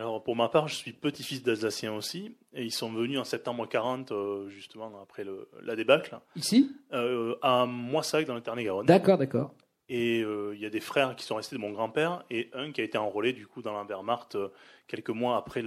Alors 0.00 0.22
pour 0.22 0.34
ma 0.34 0.48
part, 0.48 0.66
je 0.66 0.74
suis 0.74 0.94
petit-fils 0.94 1.42
d'Alsaciens 1.42 1.92
aussi, 1.92 2.34
et 2.54 2.64
ils 2.64 2.72
sont 2.72 2.90
venus 2.90 3.18
en 3.18 3.24
septembre 3.24 3.68
40, 3.68 4.12
euh, 4.12 4.48
justement 4.48 4.90
après 5.02 5.24
le, 5.24 5.46
la 5.62 5.76
débâcle. 5.76 6.18
Ici? 6.36 6.74
Euh, 6.94 7.36
À 7.42 7.66
Moissac, 7.66 8.24
dans 8.24 8.34
le 8.34 8.40
Tarn-et-Garonne. 8.40 8.86
D'accord, 8.86 9.18
d'accord. 9.18 9.52
Et 9.90 10.22
euh, 10.22 10.54
il 10.54 10.60
y 10.60 10.64
a 10.64 10.70
des 10.70 10.80
frères 10.80 11.14
qui 11.16 11.26
sont 11.26 11.34
restés 11.34 11.54
de 11.54 11.60
mon 11.60 11.70
grand-père, 11.70 12.24
et 12.30 12.48
un 12.54 12.72
qui 12.72 12.80
a 12.80 12.84
été 12.84 12.96
enrôlé 12.96 13.34
du 13.34 13.46
coup 13.46 13.60
dans 13.60 13.76
la 13.76 13.84
Wehrmacht 13.84 14.38
quelques 14.86 15.10
mois 15.10 15.36
après 15.36 15.62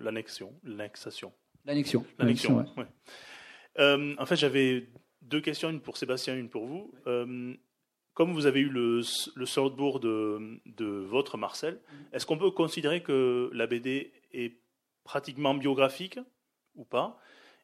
l'annexion. 0.00 0.54
L'annexation. 0.64 1.34
L'annexion. 1.66 2.06
L'annexion, 2.18 2.64
ouais. 2.78 4.16
en 4.18 4.24
fait, 4.24 4.36
j'avais 4.36 4.88
deux 5.20 5.42
questions, 5.42 5.68
une 5.68 5.80
pour 5.80 5.98
Sébastien, 5.98 6.34
une 6.34 6.48
pour 6.48 6.64
vous 6.64 6.94
comme 8.16 8.32
vous 8.32 8.46
avez 8.46 8.60
eu 8.60 8.70
le, 8.70 9.02
le 9.34 9.98
de, 9.98 10.60
de, 10.64 10.86
votre 10.86 11.36
Marcel, 11.36 11.78
est-ce 12.14 12.24
qu'on 12.24 12.38
peut 12.38 12.50
considérer 12.50 13.02
que 13.02 13.50
la 13.52 13.66
BD 13.66 14.10
est 14.32 14.56
pratiquement 15.04 15.52
biographique 15.52 16.18
ou 16.76 16.86
pas? 16.86 17.20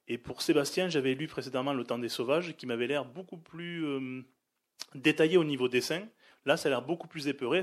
Et 0.09 0.19
pour 0.19 0.43
Sébastien, 0.43 0.91
j'avais 0.91 1.15
lu 1.15 1.27
précédemment 1.27 1.73
Le 1.73 1.85
Temps 1.85 1.99
des 1.99 2.11
Sauvages, 2.11 2.55
qui 2.59 2.67
m'avait 2.67 2.87
l'air 2.87 3.07
beaucoup 3.07 3.39
plus 3.39 3.87
euh, 3.87 4.23
détaillé 4.95 5.39
au 5.39 5.45
niveau 5.45 5.69
dessin. 5.69 6.03
Là, 6.45 6.59
ça 6.59 6.69
a 6.69 6.71
l'air 6.71 6.83
beaucoup 6.83 7.09
plus 7.09 7.29
épuré. 7.29 7.63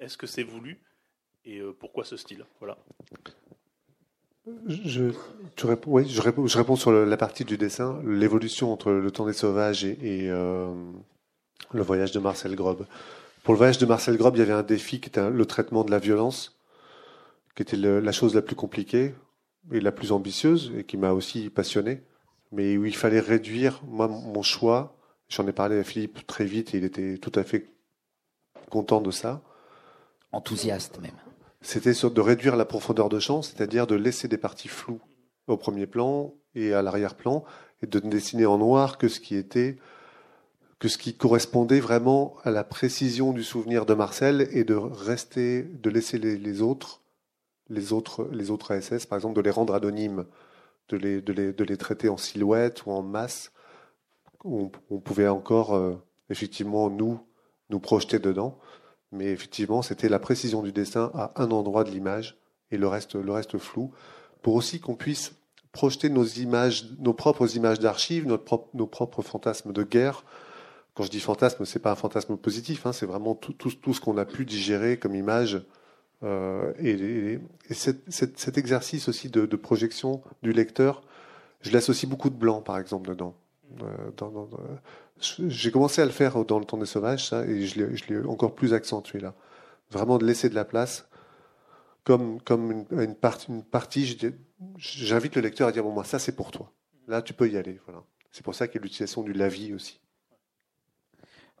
Est-ce 0.00 0.16
que 0.18 0.26
c'est 0.26 0.42
voulu? 0.42 0.82
Et 1.44 1.60
euh, 1.60 1.72
pourquoi 1.72 2.04
ce 2.04 2.16
style? 2.16 2.44
Voilà. 2.58 2.76
Je, 4.66 5.12
réponds, 5.62 5.92
oui, 5.92 6.08
je, 6.08 6.20
réponds, 6.20 6.48
je 6.48 6.58
réponds 6.58 6.74
sur 6.74 6.90
la 6.90 7.16
partie 7.16 7.44
du 7.44 7.56
dessin, 7.56 8.02
l'évolution 8.04 8.72
entre 8.72 8.90
le 8.90 9.10
temps 9.12 9.26
des 9.26 9.32
sauvages 9.32 9.84
et, 9.84 10.28
euh, 10.28 10.74
le 11.72 11.82
voyage 11.82 12.12
de 12.12 12.18
Marcel 12.18 12.54
Grob. 12.54 12.86
Pour 13.44 13.54
le 13.54 13.58
voyage 13.58 13.78
de 13.78 13.86
Marcel 13.86 14.16
Grob, 14.16 14.36
il 14.36 14.40
y 14.40 14.42
avait 14.42 14.52
un 14.52 14.62
défi 14.62 15.00
qui 15.00 15.08
était 15.08 15.30
le 15.30 15.46
traitement 15.46 15.84
de 15.84 15.90
la 15.90 15.98
violence, 15.98 16.58
qui 17.54 17.62
était 17.62 17.76
la 17.76 18.12
chose 18.12 18.34
la 18.34 18.42
plus 18.42 18.56
compliquée 18.56 19.14
et 19.72 19.80
la 19.80 19.92
plus 19.92 20.12
ambitieuse 20.12 20.72
et 20.76 20.84
qui 20.84 20.96
m'a 20.96 21.12
aussi 21.12 21.50
passionné. 21.50 22.02
Mais 22.52 22.76
où 22.76 22.86
il 22.86 22.96
fallait 22.96 23.20
réduire, 23.20 23.80
moi, 23.86 24.08
mon 24.08 24.42
choix, 24.42 24.96
j'en 25.28 25.46
ai 25.46 25.52
parlé 25.52 25.78
à 25.78 25.84
Philippe 25.84 26.26
très 26.26 26.44
vite 26.44 26.74
et 26.74 26.78
il 26.78 26.84
était 26.84 27.18
tout 27.18 27.32
à 27.34 27.44
fait 27.44 27.70
content 28.70 29.00
de 29.00 29.10
ça. 29.10 29.42
Enthousiaste 30.32 30.98
même. 31.00 31.16
C'était 31.60 31.92
de 31.92 32.20
réduire 32.20 32.56
la 32.56 32.64
profondeur 32.64 33.08
de 33.08 33.18
champ, 33.18 33.42
c'est-à-dire 33.42 33.86
de 33.86 33.96
laisser 33.96 34.28
des 34.28 34.38
parties 34.38 34.68
floues 34.68 35.00
au 35.46 35.56
premier 35.56 35.86
plan 35.86 36.34
et 36.54 36.72
à 36.72 36.82
l'arrière-plan 36.82 37.44
et 37.82 37.86
de 37.86 38.00
ne 38.00 38.10
dessiner 38.10 38.46
en 38.46 38.58
noir 38.58 38.98
que 38.98 39.08
ce 39.08 39.20
qui 39.20 39.34
était 39.34 39.78
que 40.78 40.88
ce 40.88 40.98
qui 40.98 41.14
correspondait 41.14 41.80
vraiment 41.80 42.36
à 42.44 42.50
la 42.50 42.62
précision 42.62 43.32
du 43.32 43.42
souvenir 43.42 43.84
de 43.84 43.94
Marcel 43.94 44.48
et 44.52 44.64
de 44.64 44.74
rester, 44.74 45.62
de 45.62 45.90
laisser 45.90 46.18
les, 46.18 46.62
autres, 46.62 47.00
les 47.68 47.92
autres, 47.92 48.28
les 48.32 48.50
autres 48.50 48.72
ASS, 48.72 49.06
par 49.06 49.18
exemple, 49.18 49.34
de 49.34 49.40
les 49.40 49.50
rendre 49.50 49.74
anonymes, 49.74 50.24
de 50.88 50.96
les, 50.96 51.20
de 51.20 51.32
les, 51.32 51.52
de 51.52 51.64
les 51.64 51.76
traiter 51.76 52.08
en 52.08 52.16
silhouette 52.16 52.86
ou 52.86 52.92
en 52.92 53.02
masse. 53.02 53.52
On, 54.44 54.70
on 54.90 55.00
pouvait 55.00 55.26
encore, 55.26 55.74
euh, 55.74 56.00
effectivement, 56.30 56.90
nous, 56.90 57.20
nous 57.70 57.80
projeter 57.80 58.20
dedans. 58.20 58.58
Mais 59.10 59.26
effectivement, 59.26 59.82
c'était 59.82 60.08
la 60.08 60.20
précision 60.20 60.62
du 60.62 60.70
dessin 60.70 61.10
à 61.14 61.32
un 61.36 61.50
endroit 61.50 61.82
de 61.82 61.90
l'image 61.90 62.38
et 62.70 62.76
le 62.76 62.86
reste, 62.86 63.16
le 63.16 63.32
reste 63.32 63.58
flou, 63.58 63.90
pour 64.42 64.54
aussi 64.54 64.78
qu'on 64.78 64.94
puisse 64.94 65.32
projeter 65.72 66.08
nos 66.08 66.24
images, 66.24 66.84
nos 66.98 67.14
propres 67.14 67.56
images 67.56 67.80
d'archives, 67.80 68.26
nos 68.26 68.86
propres 68.86 69.22
fantasmes 69.22 69.72
de 69.72 69.82
guerre 69.82 70.24
quand 70.98 71.04
je 71.04 71.10
dis 71.10 71.20
fantasme, 71.20 71.64
c'est 71.64 71.78
pas 71.78 71.92
un 71.92 71.94
fantasme 71.94 72.36
positif, 72.36 72.84
hein, 72.84 72.92
c'est 72.92 73.06
vraiment 73.06 73.36
tout, 73.36 73.70
ce 73.70 74.00
qu'on 74.00 74.18
a 74.18 74.24
pu 74.24 74.44
digérer 74.44 74.98
comme 74.98 75.14
image. 75.14 75.62
Euh, 76.24 76.72
et, 76.80 77.38
et, 77.70 77.74
cet, 77.74 78.58
exercice 78.58 79.08
aussi 79.08 79.30
de, 79.30 79.46
projection 79.54 80.24
du 80.42 80.52
lecteur, 80.52 81.02
je 81.60 81.76
aussi 81.76 82.08
beaucoup 82.08 82.30
de 82.30 82.34
blanc, 82.34 82.62
par 82.62 82.80
exemple, 82.80 83.10
dedans. 83.10 83.36
Euh, 83.80 84.10
j'ai 85.20 85.70
commencé 85.70 86.02
à 86.02 86.04
le 86.04 86.10
faire 86.10 86.44
dans 86.44 86.58
le 86.58 86.64
temps 86.64 86.78
des 86.78 86.84
sauvages, 86.84 87.28
ça, 87.28 87.46
et 87.46 87.64
je 87.64 87.78
l'ai 88.08 88.26
encore 88.26 88.56
plus 88.56 88.74
accentué 88.74 89.20
là. 89.20 89.34
Vraiment 89.92 90.18
de 90.18 90.26
laisser 90.26 90.48
de 90.48 90.56
la 90.56 90.64
place, 90.64 91.08
comme, 92.02 92.40
une 92.90 93.14
partie. 93.70 94.18
J'invite 94.76 95.36
le 95.36 95.42
lecteur 95.42 95.68
à 95.68 95.70
dire 95.70 95.84
bon, 95.84 95.92
moi, 95.92 96.02
ça 96.02 96.18
c'est 96.18 96.34
pour 96.34 96.50
toi. 96.50 96.72
Là, 97.06 97.22
tu 97.22 97.34
peux 97.34 97.48
y 97.48 97.56
aller. 97.56 97.78
Voilà. 97.86 98.02
C'est 98.32 98.42
pour 98.42 98.56
ça 98.56 98.66
qu'il 98.66 98.80
y 98.80 98.82
a 98.82 98.82
l'utilisation 98.82 99.22
du 99.22 99.32
lavis 99.32 99.72
aussi. 99.74 100.00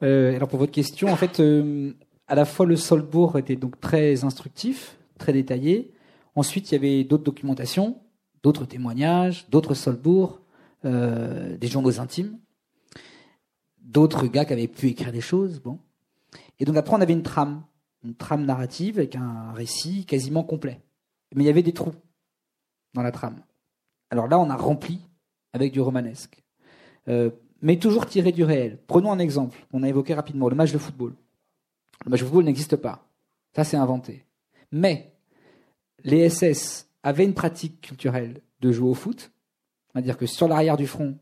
Euh, 0.02 0.34
alors 0.34 0.48
pour 0.48 0.58
votre 0.58 0.72
question, 0.72 1.08
en 1.08 1.16
fait, 1.16 1.40
euh, 1.40 1.92
à 2.26 2.34
la 2.34 2.44
fois 2.44 2.66
le 2.66 2.76
Solbourg 2.76 3.38
était 3.38 3.56
donc 3.56 3.80
très 3.80 4.24
instructif, 4.24 4.98
très 5.18 5.32
détaillé. 5.32 5.92
Ensuite, 6.34 6.70
il 6.70 6.74
y 6.74 6.78
avait 6.78 7.04
d'autres 7.04 7.24
documentations, 7.24 8.00
d'autres 8.42 8.64
témoignages, 8.64 9.48
d'autres 9.50 9.74
Solbourg, 9.74 10.40
euh, 10.84 11.56
des 11.56 11.66
journaux 11.66 12.00
intimes, 12.00 12.38
d'autres 13.80 14.26
gars 14.26 14.44
qui 14.44 14.52
avaient 14.52 14.68
pu 14.68 14.88
écrire 14.88 15.12
des 15.12 15.20
choses. 15.20 15.60
Bon. 15.60 15.80
Et 16.60 16.64
donc 16.64 16.76
après, 16.76 16.94
on 16.94 17.00
avait 17.00 17.12
une 17.12 17.22
trame, 17.22 17.64
une 18.04 18.14
trame 18.14 18.44
narrative 18.44 18.98
avec 18.98 19.16
un 19.16 19.52
récit 19.52 20.04
quasiment 20.06 20.44
complet. 20.44 20.80
Mais 21.34 21.44
il 21.44 21.46
y 21.46 21.50
avait 21.50 21.62
des 21.62 21.72
trous 21.72 21.94
dans 22.94 23.02
la 23.02 23.10
trame. 23.10 23.42
Alors 24.10 24.28
là, 24.28 24.38
on 24.38 24.48
a 24.48 24.56
rempli 24.56 25.00
avec 25.52 25.72
du 25.72 25.80
romanesque. 25.80 26.42
Mais 27.62 27.78
toujours 27.78 28.06
tiré 28.06 28.32
du 28.32 28.44
réel. 28.44 28.78
Prenons 28.86 29.10
un 29.10 29.18
exemple 29.18 29.58
qu'on 29.70 29.82
a 29.82 29.88
évoqué 29.88 30.14
rapidement, 30.14 30.48
le 30.48 30.54
match 30.54 30.72
de 30.72 30.78
football. 30.78 31.14
Le 32.04 32.10
match 32.10 32.20
de 32.20 32.24
football 32.24 32.44
n'existe 32.44 32.76
pas. 32.76 33.04
Ça, 33.54 33.64
c'est 33.64 33.76
inventé. 33.76 34.24
Mais 34.70 35.12
les 36.04 36.28
SS 36.28 36.88
avaient 37.02 37.24
une 37.24 37.34
pratique 37.34 37.80
culturelle 37.80 38.40
de 38.60 38.72
jouer 38.72 38.88
au 38.88 38.94
foot. 38.94 39.30
C'est-à-dire 39.92 40.16
que 40.16 40.26
sur 40.26 40.46
l'arrière 40.46 40.76
du 40.76 40.86
front, 40.86 41.16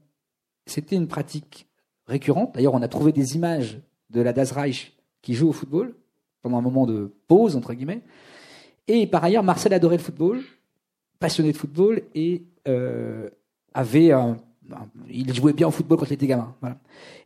c'était 0.67 0.97
une 0.97 1.09
pratique 1.09 1.67
récurrente. 2.07 2.55
D'ailleurs, 2.55 2.75
on 2.75 2.83
a 2.83 2.89
trouvé 2.89 3.13
des 3.13 3.37
images 3.37 3.81
de 4.11 4.21
la 4.21 4.33
Das 4.33 4.53
Reich 4.53 4.97
qui 5.23 5.35
joue 5.35 5.49
au 5.49 5.53
football 5.53 5.95
pendant 6.43 6.59
un 6.59 6.63
moment 6.63 6.87
de 6.87 7.13
pause, 7.27 7.57
entre 7.57 7.73
guillemets. 7.75 8.03
Et 8.89 9.07
par 9.07 9.25
ailleurs, 9.25 9.43
Marcel 9.43 9.73
adorait 9.73 9.97
le 9.97 10.03
football, 10.03 10.43
passionné 11.19 11.53
de 11.53 11.57
football, 11.57 12.03
et 12.15 12.45
euh, 12.69 13.29
avait 13.75 14.13
un, 14.13 14.37
un- 14.73 14.89
il 15.09 15.33
jouait 15.35 15.53
bien 15.53 15.69
au 15.69 15.71
football 15.71 15.99
quand 15.99 16.07
il 16.07 16.13
était 16.15 16.27
gamin. 16.27 16.55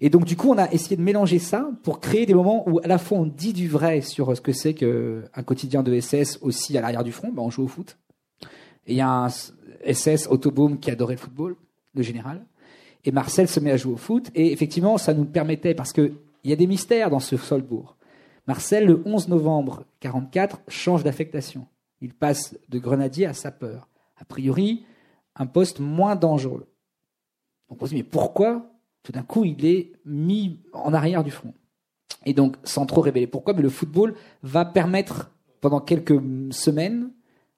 Et 0.01 0.11
donc, 0.11 0.25
du 0.25 0.37
coup, 0.37 0.51
on 0.51 0.59
a 0.59 0.71
essayé 0.73 0.97
de 0.97 1.03
mélanger 1.03 1.39
ça 1.39 1.71
pour 1.83 2.01
créer 2.01 2.27
des 2.27 2.35
moments 2.35 2.69
où, 2.69 2.79
à 2.81 2.87
la 2.87 2.99
fois, 2.99 3.19
on 3.19 3.27
dit 3.27 3.53
du 3.53 3.69
vrai 3.69 4.01
sur 4.01 4.35
ce 4.37 4.41
que 4.41 4.53
c'est 4.53 4.75
qu'un 4.75 5.43
quotidien 5.45 5.83
de 5.83 5.93
SS 5.99 6.39
aussi 6.43 6.77
à 6.77 6.81
l'arrière 6.81 7.05
du 7.05 7.13
front. 7.13 7.31
Ben, 7.33 7.43
on 7.43 7.51
joue 7.51 7.65
au 7.65 7.69
foot. 7.69 7.97
Et 8.87 8.93
il 8.93 8.97
y 8.97 9.01
a 9.01 9.09
un 9.09 9.29
SS 9.85 10.27
Autobahn 10.31 10.79
qui 10.79 10.91
adorait 10.91 11.15
le 11.15 11.21
football, 11.21 11.57
le 11.95 12.03
général. 12.03 12.45
Et 13.05 13.13
Marcel 13.13 13.49
se 13.49 13.61
met 13.61 13.71
à 13.71 13.77
jouer 13.77 13.93
au 13.95 13.97
foot. 13.97 14.31
Et 14.35 14.53
effectivement, 14.53 14.99
ça 14.99 15.15
nous 15.15 15.25
permettait, 15.25 15.75
parce 15.75 15.93
que 15.93 16.13
il 16.45 16.51
y 16.51 16.53
a 16.53 16.57
des 16.57 16.67
mystères 16.67 17.11
dans 17.11 17.21
ce 17.21 17.37
Solbourg. 17.37 17.97
Marcel, 18.47 18.87
le 18.87 19.03
11 19.05 19.29
novembre 19.29 19.85
44, 20.01 20.61
change 20.69 21.05
d'affectation. 21.05 21.67
Il 22.01 22.15
passe 22.15 22.57
de 22.71 22.79
grenadier 22.79 23.27
à 23.27 23.35
sapeur. 23.35 23.89
A 24.19 24.25
priori, 24.25 24.85
un 25.37 25.47
poste 25.47 25.81
moins 25.81 26.17
dangereux. 26.17 26.67
Donc 27.71 27.83
on 27.83 27.87
se 27.87 27.91
dit, 27.91 27.97
mais 27.97 28.03
pourquoi 28.03 28.67
tout 29.03 29.13
d'un 29.13 29.23
coup 29.23 29.45
il 29.45 29.65
est 29.65 29.93
mis 30.05 30.61
en 30.73 30.93
arrière 30.93 31.25
du 31.25 31.31
front? 31.31 31.55
Et 32.27 32.35
donc, 32.35 32.57
sans 32.65 32.85
trop 32.85 33.01
révéler 33.01 33.27
pourquoi, 33.27 33.55
mais 33.55 33.63
le 33.63 33.71
football 33.71 34.15
va 34.43 34.65
permettre, 34.65 35.31
pendant 35.61 35.81
quelques 35.81 36.21
semaines, 36.53 37.11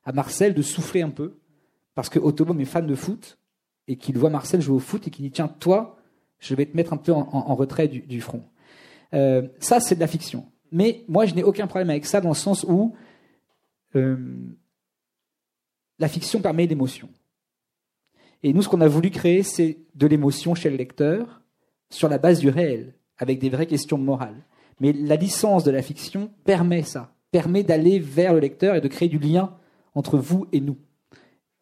à 0.05 0.13
Marcel 0.13 0.55
de 0.55 0.63
souffler 0.63 1.03
un 1.03 1.11
peu, 1.11 1.35
parce 1.95 2.09
que 2.09 2.19
Autobom 2.19 2.59
est 2.61 2.65
fan 2.65 2.87
de 2.87 2.95
foot, 2.95 3.39
et 3.89 3.97
qu'il 3.97 4.17
voit 4.19 4.31
Marcel 4.31 4.61
jouer 4.61 4.77
au 4.77 4.81
foot, 4.81 5.09
et 5.09 5.11
qu'il 5.11 5.25
dit, 5.25 5.31
tiens, 5.33 5.49
toi, 5.49 5.97
je 6.39 6.55
vais 6.55 6.67
te 6.67 6.77
mettre 6.77 6.93
un 6.93 6.97
peu 6.97 7.13
en, 7.13 7.55
retrait 7.55 7.89
du, 7.89 8.01
du 8.01 8.21
front. 8.21 8.45
Euh, 9.15 9.49
ça, 9.59 9.81
c'est 9.81 9.95
de 9.95 10.01
la 10.01 10.07
fiction. 10.07 10.47
Mais 10.71 11.05
moi, 11.09 11.27
je 11.27 11.35
n'ai 11.35 11.43
aucun 11.43 11.67
problème 11.67 11.91
avec 11.91 12.07
ça, 12.07 12.21
dans 12.21 12.31
le 12.31 12.35
sens 12.35 12.65
où 12.69 12.95
euh, 13.95 14.17
la 15.99 16.09
fiction 16.09 16.41
permet 16.41 16.67
l'émotion. 16.67 17.09
Et 18.43 18.53
nous, 18.53 18.63
ce 18.63 18.69
qu'on 18.69 18.81
a 18.81 18.89
voulu 18.89 19.11
créer, 19.11 19.43
c'est 19.43 19.79
de 19.95 20.07
l'émotion 20.07 20.55
chez 20.55 20.71
le 20.71 20.77
lecteur 20.77 21.43
sur 21.91 22.09
la 22.09 22.19
base 22.19 22.41
du 22.41 22.49
réel, 22.49 22.95
avec 23.19 23.39
des 23.39 23.51
vraies 23.51 23.67
questions 23.67 23.99
morales. 23.99 24.45
Mais 24.81 24.93
la 24.93 25.17
licence 25.17 25.65
de 25.65 25.71
la 25.71 25.83
fiction 25.83 26.31
permet 26.45 26.83
ça, 26.83 27.15
permet 27.31 27.63
d'aller 27.63 27.99
vers 27.99 28.33
le 28.33 28.41
lecteur 28.41 28.75
et 28.75 28.81
de 28.81 28.89
créer 28.89 29.09
du 29.09 29.19
lien 29.19 29.55
entre 29.95 30.19
vous 30.19 30.47
et 30.53 30.61
nous, 30.61 30.79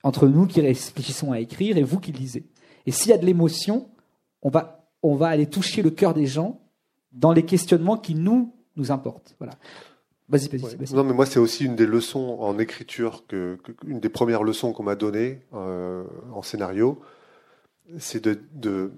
entre 0.03 0.27
nous 0.29 0.47
qui 0.47 0.61
réfléchissons 0.61 1.33
à 1.33 1.41
écrire 1.41 1.77
et 1.77 1.83
vous 1.83 2.01
qui 2.01 2.13
lisez. 2.13 2.47
Et 2.87 2.93
s'il 2.93 3.11
y 3.11 3.15
a 3.15 3.19
de 3.19 3.27
l'émotion, 3.27 3.89
on 4.43 4.49
va, 4.49 4.89
on 5.03 5.17
va 5.17 5.29
aller 5.29 5.47
toucher 5.47 5.83
le 5.83 5.91
cœur 5.91 6.15
des 6.15 6.27
gens 6.27 6.61
dans 7.13 7.33
les 7.33 7.45
questionnements 7.45 7.99
qui 7.99 8.15
nous, 8.15 8.55
nous 8.77 8.91
importent. 8.91 9.35
Voilà. 9.39 9.55
Vas-y, 10.31 10.49
vas-y, 10.49 10.77
Ouais. 10.77 10.87
Non, 10.93 11.05
mais 11.05 11.13
moi, 11.13 11.27
c'est 11.27 11.39
aussi 11.41 11.65
une 11.65 11.77
des 11.77 11.87
leçons 11.87 12.37
en 12.41 12.59
écriture, 12.59 13.25
que, 13.27 13.57
que- 13.65 13.73
une 13.87 14.01
des 14.01 14.09
premières 14.09 14.43
leçons 14.45 14.73
qu'on 14.73 14.85
m'a 14.85 14.95
données 14.95 15.41
euh, 15.55 16.05
en 16.33 16.43
scénario, 16.43 17.01
c'est 17.99 18.23
de, 18.25 18.41
de, 18.53 18.93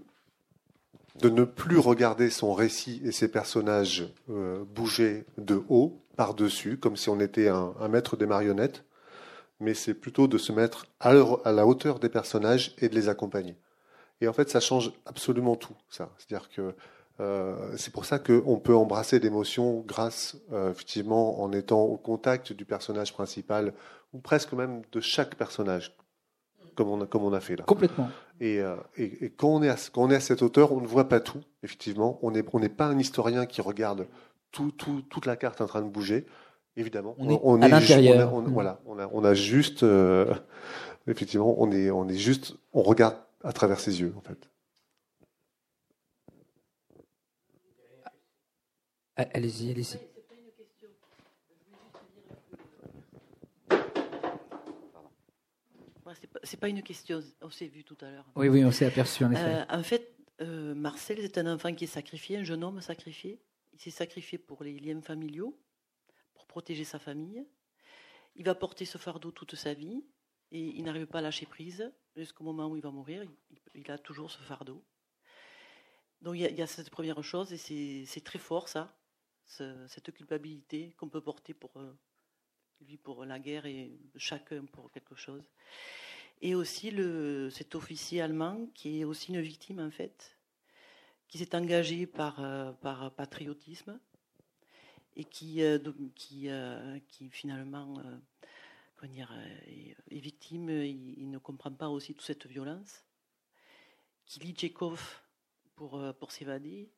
de 1.20 1.28
ne 1.28 1.44
plus 1.44 1.78
regarder 1.78 2.30
son 2.30 2.52
récit 2.54 3.00
et 3.04 3.12
ses 3.12 3.28
personnages 3.28 4.08
euh, 4.30 4.64
bouger 4.64 5.24
de 5.38 5.62
haut, 5.68 5.98
par-dessus, 6.16 6.76
comme 6.76 6.96
si 6.96 7.08
on 7.08 7.20
était 7.20 7.48
un, 7.48 7.72
un 7.80 7.88
maître 7.88 8.16
des 8.18 8.26
marionnettes, 8.26 8.84
mais 9.60 9.74
c'est 9.74 9.94
plutôt 9.94 10.28
de 10.28 10.38
se 10.38 10.52
mettre 10.52 10.86
à, 11.00 11.14
leur- 11.14 11.46
à 11.46 11.52
la 11.52 11.66
hauteur 11.66 11.98
des 12.00 12.10
personnages 12.10 12.74
et 12.78 12.88
de 12.90 12.94
les 12.94 13.08
accompagner. 13.08 13.56
Et 14.20 14.28
en 14.28 14.32
fait, 14.34 14.50
ça 14.50 14.60
change 14.60 14.92
absolument 15.06 15.56
tout, 15.56 15.74
ça. 15.90 16.10
C'est-à-dire 16.18 16.50
que 16.50 16.74
euh, 17.20 17.74
c'est 17.76 17.92
pour 17.92 18.04
ça 18.04 18.18
qu'on 18.18 18.58
peut 18.58 18.74
embrasser 18.74 19.18
l'émotion 19.20 19.84
grâce, 19.86 20.36
euh, 20.52 20.70
effectivement, 20.70 21.40
en 21.42 21.52
étant 21.52 21.82
au 21.82 21.96
contact 21.96 22.52
du 22.52 22.64
personnage 22.64 23.12
principal, 23.12 23.72
ou 24.12 24.18
presque 24.18 24.52
même 24.52 24.82
de 24.92 25.00
chaque 25.00 25.34
personnage, 25.36 25.96
comme 26.74 26.88
on 26.88 27.00
a, 27.02 27.06
comme 27.06 27.22
on 27.24 27.32
a 27.32 27.40
fait 27.40 27.56
là. 27.56 27.64
Complètement. 27.64 28.08
Et, 28.40 28.60
euh, 28.60 28.76
et- 28.96 29.26
et 29.26 29.30
quand, 29.30 29.48
on 29.48 29.62
est 29.62 29.68
à, 29.68 29.76
quand 29.92 30.02
on 30.02 30.10
est 30.10 30.16
à 30.16 30.20
cette 30.20 30.42
hauteur, 30.42 30.72
on 30.72 30.80
ne 30.80 30.86
voit 30.86 31.08
pas 31.08 31.20
tout, 31.20 31.40
effectivement. 31.62 32.18
On 32.22 32.30
n'est 32.32 32.44
on 32.52 32.58
n'est 32.60 32.68
pas 32.68 32.86
un 32.86 32.98
historien 32.98 33.46
qui 33.46 33.60
regarde 33.60 34.06
tout, 34.50 34.70
tout- 34.72 35.02
toute 35.08 35.26
la 35.26 35.36
carte 35.36 35.60
en 35.60 35.66
train 35.66 35.82
de 35.82 35.88
bouger, 35.88 36.26
évidemment. 36.76 37.14
On 37.18 37.28
est 37.30 37.64
à 37.64 37.68
l'intérieur. 37.68 38.40
Mm. 38.40 38.52
voilà, 38.52 38.80
on 38.86 38.98
a, 38.98 39.08
on 39.12 39.22
a 39.24 39.34
juste, 39.34 39.84
effectivement, 41.06 41.54
on 41.58 41.70
est, 41.70 41.90
on 41.90 42.08
est 42.08 42.16
juste, 42.16 42.54
on 42.72 42.82
regarde 42.82 43.16
à 43.44 43.52
travers 43.52 43.80
ses 43.80 44.00
yeux, 44.00 44.14
en 44.16 44.20
fait. 44.20 44.48
Allez-y, 49.16 49.70
allez-y. 49.70 49.98
Moi, 56.04 56.14
c'est 56.42 56.56
pas, 56.58 56.68
une 56.68 56.82
question, 56.82 57.22
on 57.42 57.50
s'est 57.50 57.66
vu 57.66 57.84
tout 57.84 57.96
à 58.00 58.10
l'heure. 58.10 58.26
Oui, 58.34 58.48
oui, 58.48 58.64
on 58.64 58.70
s'est 58.70 58.86
aperçu, 58.86 59.24
en 59.24 59.32
effet. 59.32 59.42
Euh, 59.42 59.64
en 59.68 59.82
fait, 59.82 60.16
euh, 60.40 60.74
Marcel, 60.74 61.18
c'est 61.20 61.38
un 61.38 61.52
enfant 61.52 61.74
qui 61.74 61.84
est 61.84 61.88
sacrifié, 61.88 62.38
un 62.38 62.44
jeune 62.44 62.64
homme 62.64 62.80
sacrifié. 62.80 63.40
Il 63.74 63.80
s'est 63.80 63.90
sacrifié 63.90 64.38
pour 64.38 64.64
les 64.64 64.78
liens 64.78 65.00
familiaux, 65.02 65.58
pour 66.34 66.46
protéger 66.46 66.84
sa 66.84 66.98
famille. 66.98 67.46
Il 68.34 68.44
va 68.44 68.54
porter 68.54 68.86
ce 68.86 68.96
fardeau 68.96 69.30
toute 69.30 69.54
sa 69.56 69.74
vie 69.74 70.04
et 70.50 70.60
il 70.60 70.84
n'arrive 70.84 71.06
pas 71.06 71.18
à 71.18 71.22
lâcher 71.22 71.46
prise 71.46 71.92
jusqu'au 72.16 72.44
moment 72.44 72.68
où 72.68 72.76
il 72.76 72.82
va 72.82 72.90
mourir. 72.90 73.22
Il, 73.50 73.58
il 73.74 73.90
a 73.90 73.98
toujours 73.98 74.30
ce 74.30 74.38
fardeau. 74.38 74.82
Donc 76.22 76.36
il 76.36 76.40
y 76.40 76.46
a, 76.46 76.50
il 76.50 76.56
y 76.56 76.62
a 76.62 76.66
cette 76.66 76.90
première 76.90 77.22
chose 77.22 77.52
et 77.52 78.04
c'est 78.06 78.24
très 78.24 78.38
fort 78.38 78.68
ça, 78.68 78.96
ce- 79.56 79.86
cette 79.88 80.12
culpabilité 80.12 80.94
qu'on 80.96 81.08
peut 81.08 81.20
porter 81.20 81.54
pour 81.54 81.72
euh, 81.76 81.92
lui 82.80 82.96
pour 82.96 83.24
la 83.24 83.38
guerre 83.38 83.66
et 83.66 83.92
chacun 84.16 84.64
pour 84.64 84.90
quelque 84.90 85.14
chose. 85.14 85.44
Et 86.40 86.54
aussi 86.54 86.90
le, 86.90 87.50
cet 87.50 87.74
officier 87.74 88.20
allemand 88.20 88.66
qui 88.74 89.00
est 89.00 89.04
aussi 89.04 89.32
une 89.32 89.40
victime 89.40 89.78
en 89.78 89.90
fait, 89.90 90.36
qui 91.28 91.38
s'est 91.38 91.54
engagé 91.54 92.06
par, 92.06 92.42
euh, 92.42 92.72
par 92.72 93.12
patriotisme 93.14 93.98
et 95.14 95.24
qui, 95.24 95.62
euh, 95.62 95.78
qui, 96.14 96.48
qui 97.08 97.30
finalement 97.30 97.94
comment 98.96 99.12
dire, 99.12 99.32
est, 99.66 100.18
victime, 100.18 100.70
il, 100.70 101.30
ne 101.30 101.38
comprend 101.38 101.72
pas 101.72 101.88
aussi 101.88 102.14
toute 102.14 102.24
cette 102.24 102.46
violence, 102.46 103.04
qui 104.24 104.40
lit 104.40 104.54
Tchekhov 104.54 105.20
pour, 105.74 106.00
pour 106.18 106.32
s'évader. 106.32 106.88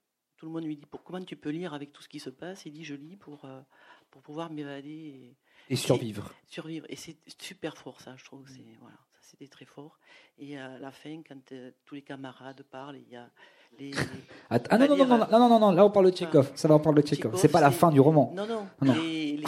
Tout 0.45 0.51
le 0.51 0.57
monde 0.57 0.65
lui 0.67 0.77
dit 0.77 0.85
pour, 0.85 1.03
Comment 1.03 1.25
tu 1.25 1.37
peux 1.37 1.49
lire 1.49 1.73
avec 1.73 1.91
tout 1.91 2.03
ce 2.03 2.09
qui 2.11 2.21
se 2.21 2.29
passe? 2.29 2.67
Il 2.67 2.73
dit 2.73 2.85
Je 2.85 2.95
lis 2.95 3.17
pour, 3.17 3.47
euh, 3.47 3.63
pour 4.11 4.21
pouvoir 4.21 4.53
m'évader. 4.53 5.35
Et, 5.71 5.75
survivre. 5.75 6.35
Et, 6.47 6.53
survivre. 6.53 6.85
Et 6.91 6.97
c'est 6.97 7.17
super 7.41 7.79
fort, 7.79 7.99
ça, 8.03 8.15
je 8.19 8.27
trouve. 8.27 8.47
C'est, 8.47 8.77
voilà, 8.79 8.99
c'était 9.23 9.47
très 9.47 9.65
fort. 9.65 9.99
Et 10.39 10.59
à 10.59 10.79
la 10.79 10.91
fin, 10.91 11.23
quand 11.27 11.53
euh, 11.53 11.71
tous 11.87 11.95
les 11.95 12.03
camarades 12.03 12.63
parlent, 12.71 12.99
il 12.99 13.11
y 13.11 13.17
a. 13.17 13.31
Les, 13.79 13.93
ah 14.51 14.59
non 14.77 14.87
non 14.87 15.07
non, 15.07 15.19
non, 15.19 15.49
non, 15.49 15.59
non, 15.59 15.71
là 15.73 15.87
on 15.87 15.91
parle 15.91 16.11
de 16.11 16.15
Tchekhov. 16.15 16.53
Ça 16.55 16.69
va, 16.69 16.75
on 16.75 16.81
parle 16.81 16.97
de 16.97 17.01
Tchekhov. 17.01 17.39
C'est 17.39 17.49
pas 17.49 17.63
la 17.63 17.71
fin 17.71 17.91
du 17.91 18.01
roman. 18.01 18.31
Non, 18.37 18.47
non. 18.47 18.67
Ah, 18.83 18.85
non. 18.85 18.95
Les, 18.97 19.39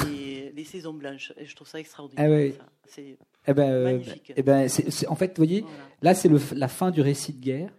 les, 0.54 0.64
saisons 0.64 0.94
blanches. 0.94 1.34
Je 1.38 1.54
trouve 1.54 1.68
ça 1.68 1.78
extraordinaire. 1.78 2.26
Eh 2.26 2.34
oui. 2.34 2.52
ça. 2.54 2.64
C'est 2.86 3.18
eh 3.48 3.52
ben, 3.52 3.70
euh, 3.70 3.84
magnifique. 3.84 4.32
Eh 4.34 4.42
ben, 4.42 4.66
en 5.08 5.14
fait, 5.14 5.28
vous 5.36 5.44
voyez, 5.44 5.62
là 6.00 6.14
c'est 6.14 6.28
le, 6.28 6.40
la 6.54 6.68
fin 6.68 6.90
du 6.90 7.02
récit 7.02 7.34
de 7.34 7.40
guerre. 7.42 7.70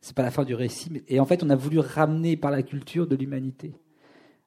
C'est 0.00 0.14
pas 0.14 0.22
la 0.22 0.30
fin 0.30 0.44
du 0.44 0.54
récit, 0.54 0.90
mais, 0.92 1.02
et 1.08 1.20
en 1.20 1.24
fait, 1.24 1.42
on 1.42 1.50
a 1.50 1.56
voulu 1.56 1.78
ramener 1.80 2.36
par 2.36 2.50
la 2.50 2.62
culture 2.62 3.06
de 3.06 3.16
l'humanité. 3.16 3.74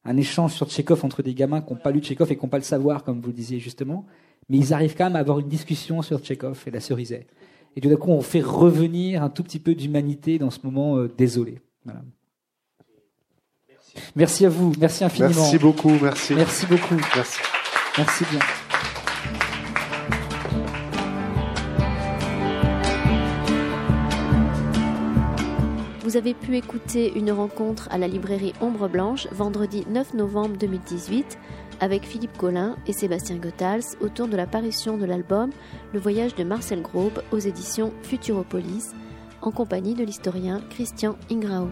Un 0.06 0.18
échange 0.18 0.54
sur 0.54 0.68
Tchekhov 0.70 1.04
entre 1.06 1.22
des 1.22 1.34
gamins 1.34 1.62
qui 1.62 1.74
n'ont 1.74 1.80
pas 1.80 1.92
lu 1.92 2.00
Tchekhov 2.00 2.32
et 2.32 2.36
qui 2.36 2.44
n'ont 2.44 2.50
pas 2.50 2.58
le 2.58 2.64
savoir, 2.64 3.04
comme 3.04 3.20
vous 3.22 3.28
le 3.28 3.34
disiez 3.34 3.60
justement, 3.60 4.06
mais 4.50 4.58
ils 4.58 4.74
arrivent 4.74 4.96
quand 4.96 5.06
même 5.06 5.16
à 5.16 5.20
avoir 5.20 5.40
une 5.40 5.48
discussion 5.48 6.02
sur 6.02 6.20
Tchekhov 6.20 6.64
et 6.68 6.72
la 6.72 6.80
cerisette. 6.80 7.28
Et 7.76 7.82
tout 7.82 7.90
d'un 7.90 7.96
coup, 7.96 8.12
on 8.12 8.22
fait 8.22 8.42
revenir 8.42 9.24
un 9.24 9.30
tout 9.30 9.44
petit 9.44 9.60
peu 9.60 9.76
d'humanité 9.76 10.40
dans 10.40 10.50
ce 10.50 10.60
moment 10.64 10.98
euh, 10.98 11.08
désolé. 11.18 11.60
Voilà. 11.86 12.02
Merci 14.16 14.46
à 14.46 14.50
vous, 14.50 14.74
merci 14.80 15.04
infiniment. 15.04 15.34
Merci 15.36 15.58
beaucoup, 15.58 15.92
merci. 16.02 16.34
Merci 16.34 16.66
beaucoup, 16.66 16.96
Merci. 17.16 17.40
merci 17.98 18.24
bien. 18.32 18.40
Vous 26.12 26.18
avez 26.18 26.34
pu 26.34 26.58
écouter 26.58 27.18
une 27.18 27.32
rencontre 27.32 27.88
à 27.90 27.98
la 27.98 28.06
librairie 28.06 28.52
Ombre 28.60 28.90
Blanche 28.90 29.30
vendredi 29.32 29.86
9 29.88 30.16
novembre 30.16 30.58
2018 30.58 31.40
avec 31.80 32.04
Philippe 32.04 32.38
Collin 32.38 32.76
et 32.86 32.92
Sébastien 32.92 33.38
Goethals 33.38 33.96
autour 34.02 34.28
de 34.28 34.36
la 34.36 34.46
parution 34.46 34.98
de 34.98 35.06
l'album 35.06 35.52
Le 35.94 36.02
voyage 36.02 36.36
de 36.36 36.44
Marcel 36.44 36.82
Grobe 36.82 37.24
aux 37.32 37.38
éditions 37.38 37.94
Futuropolis 38.04 38.94
en 39.42 39.52
compagnie 39.52 39.94
de 39.94 40.04
l'historien 40.04 40.60
Christian 40.70 41.16
Ingrao. 41.32 41.70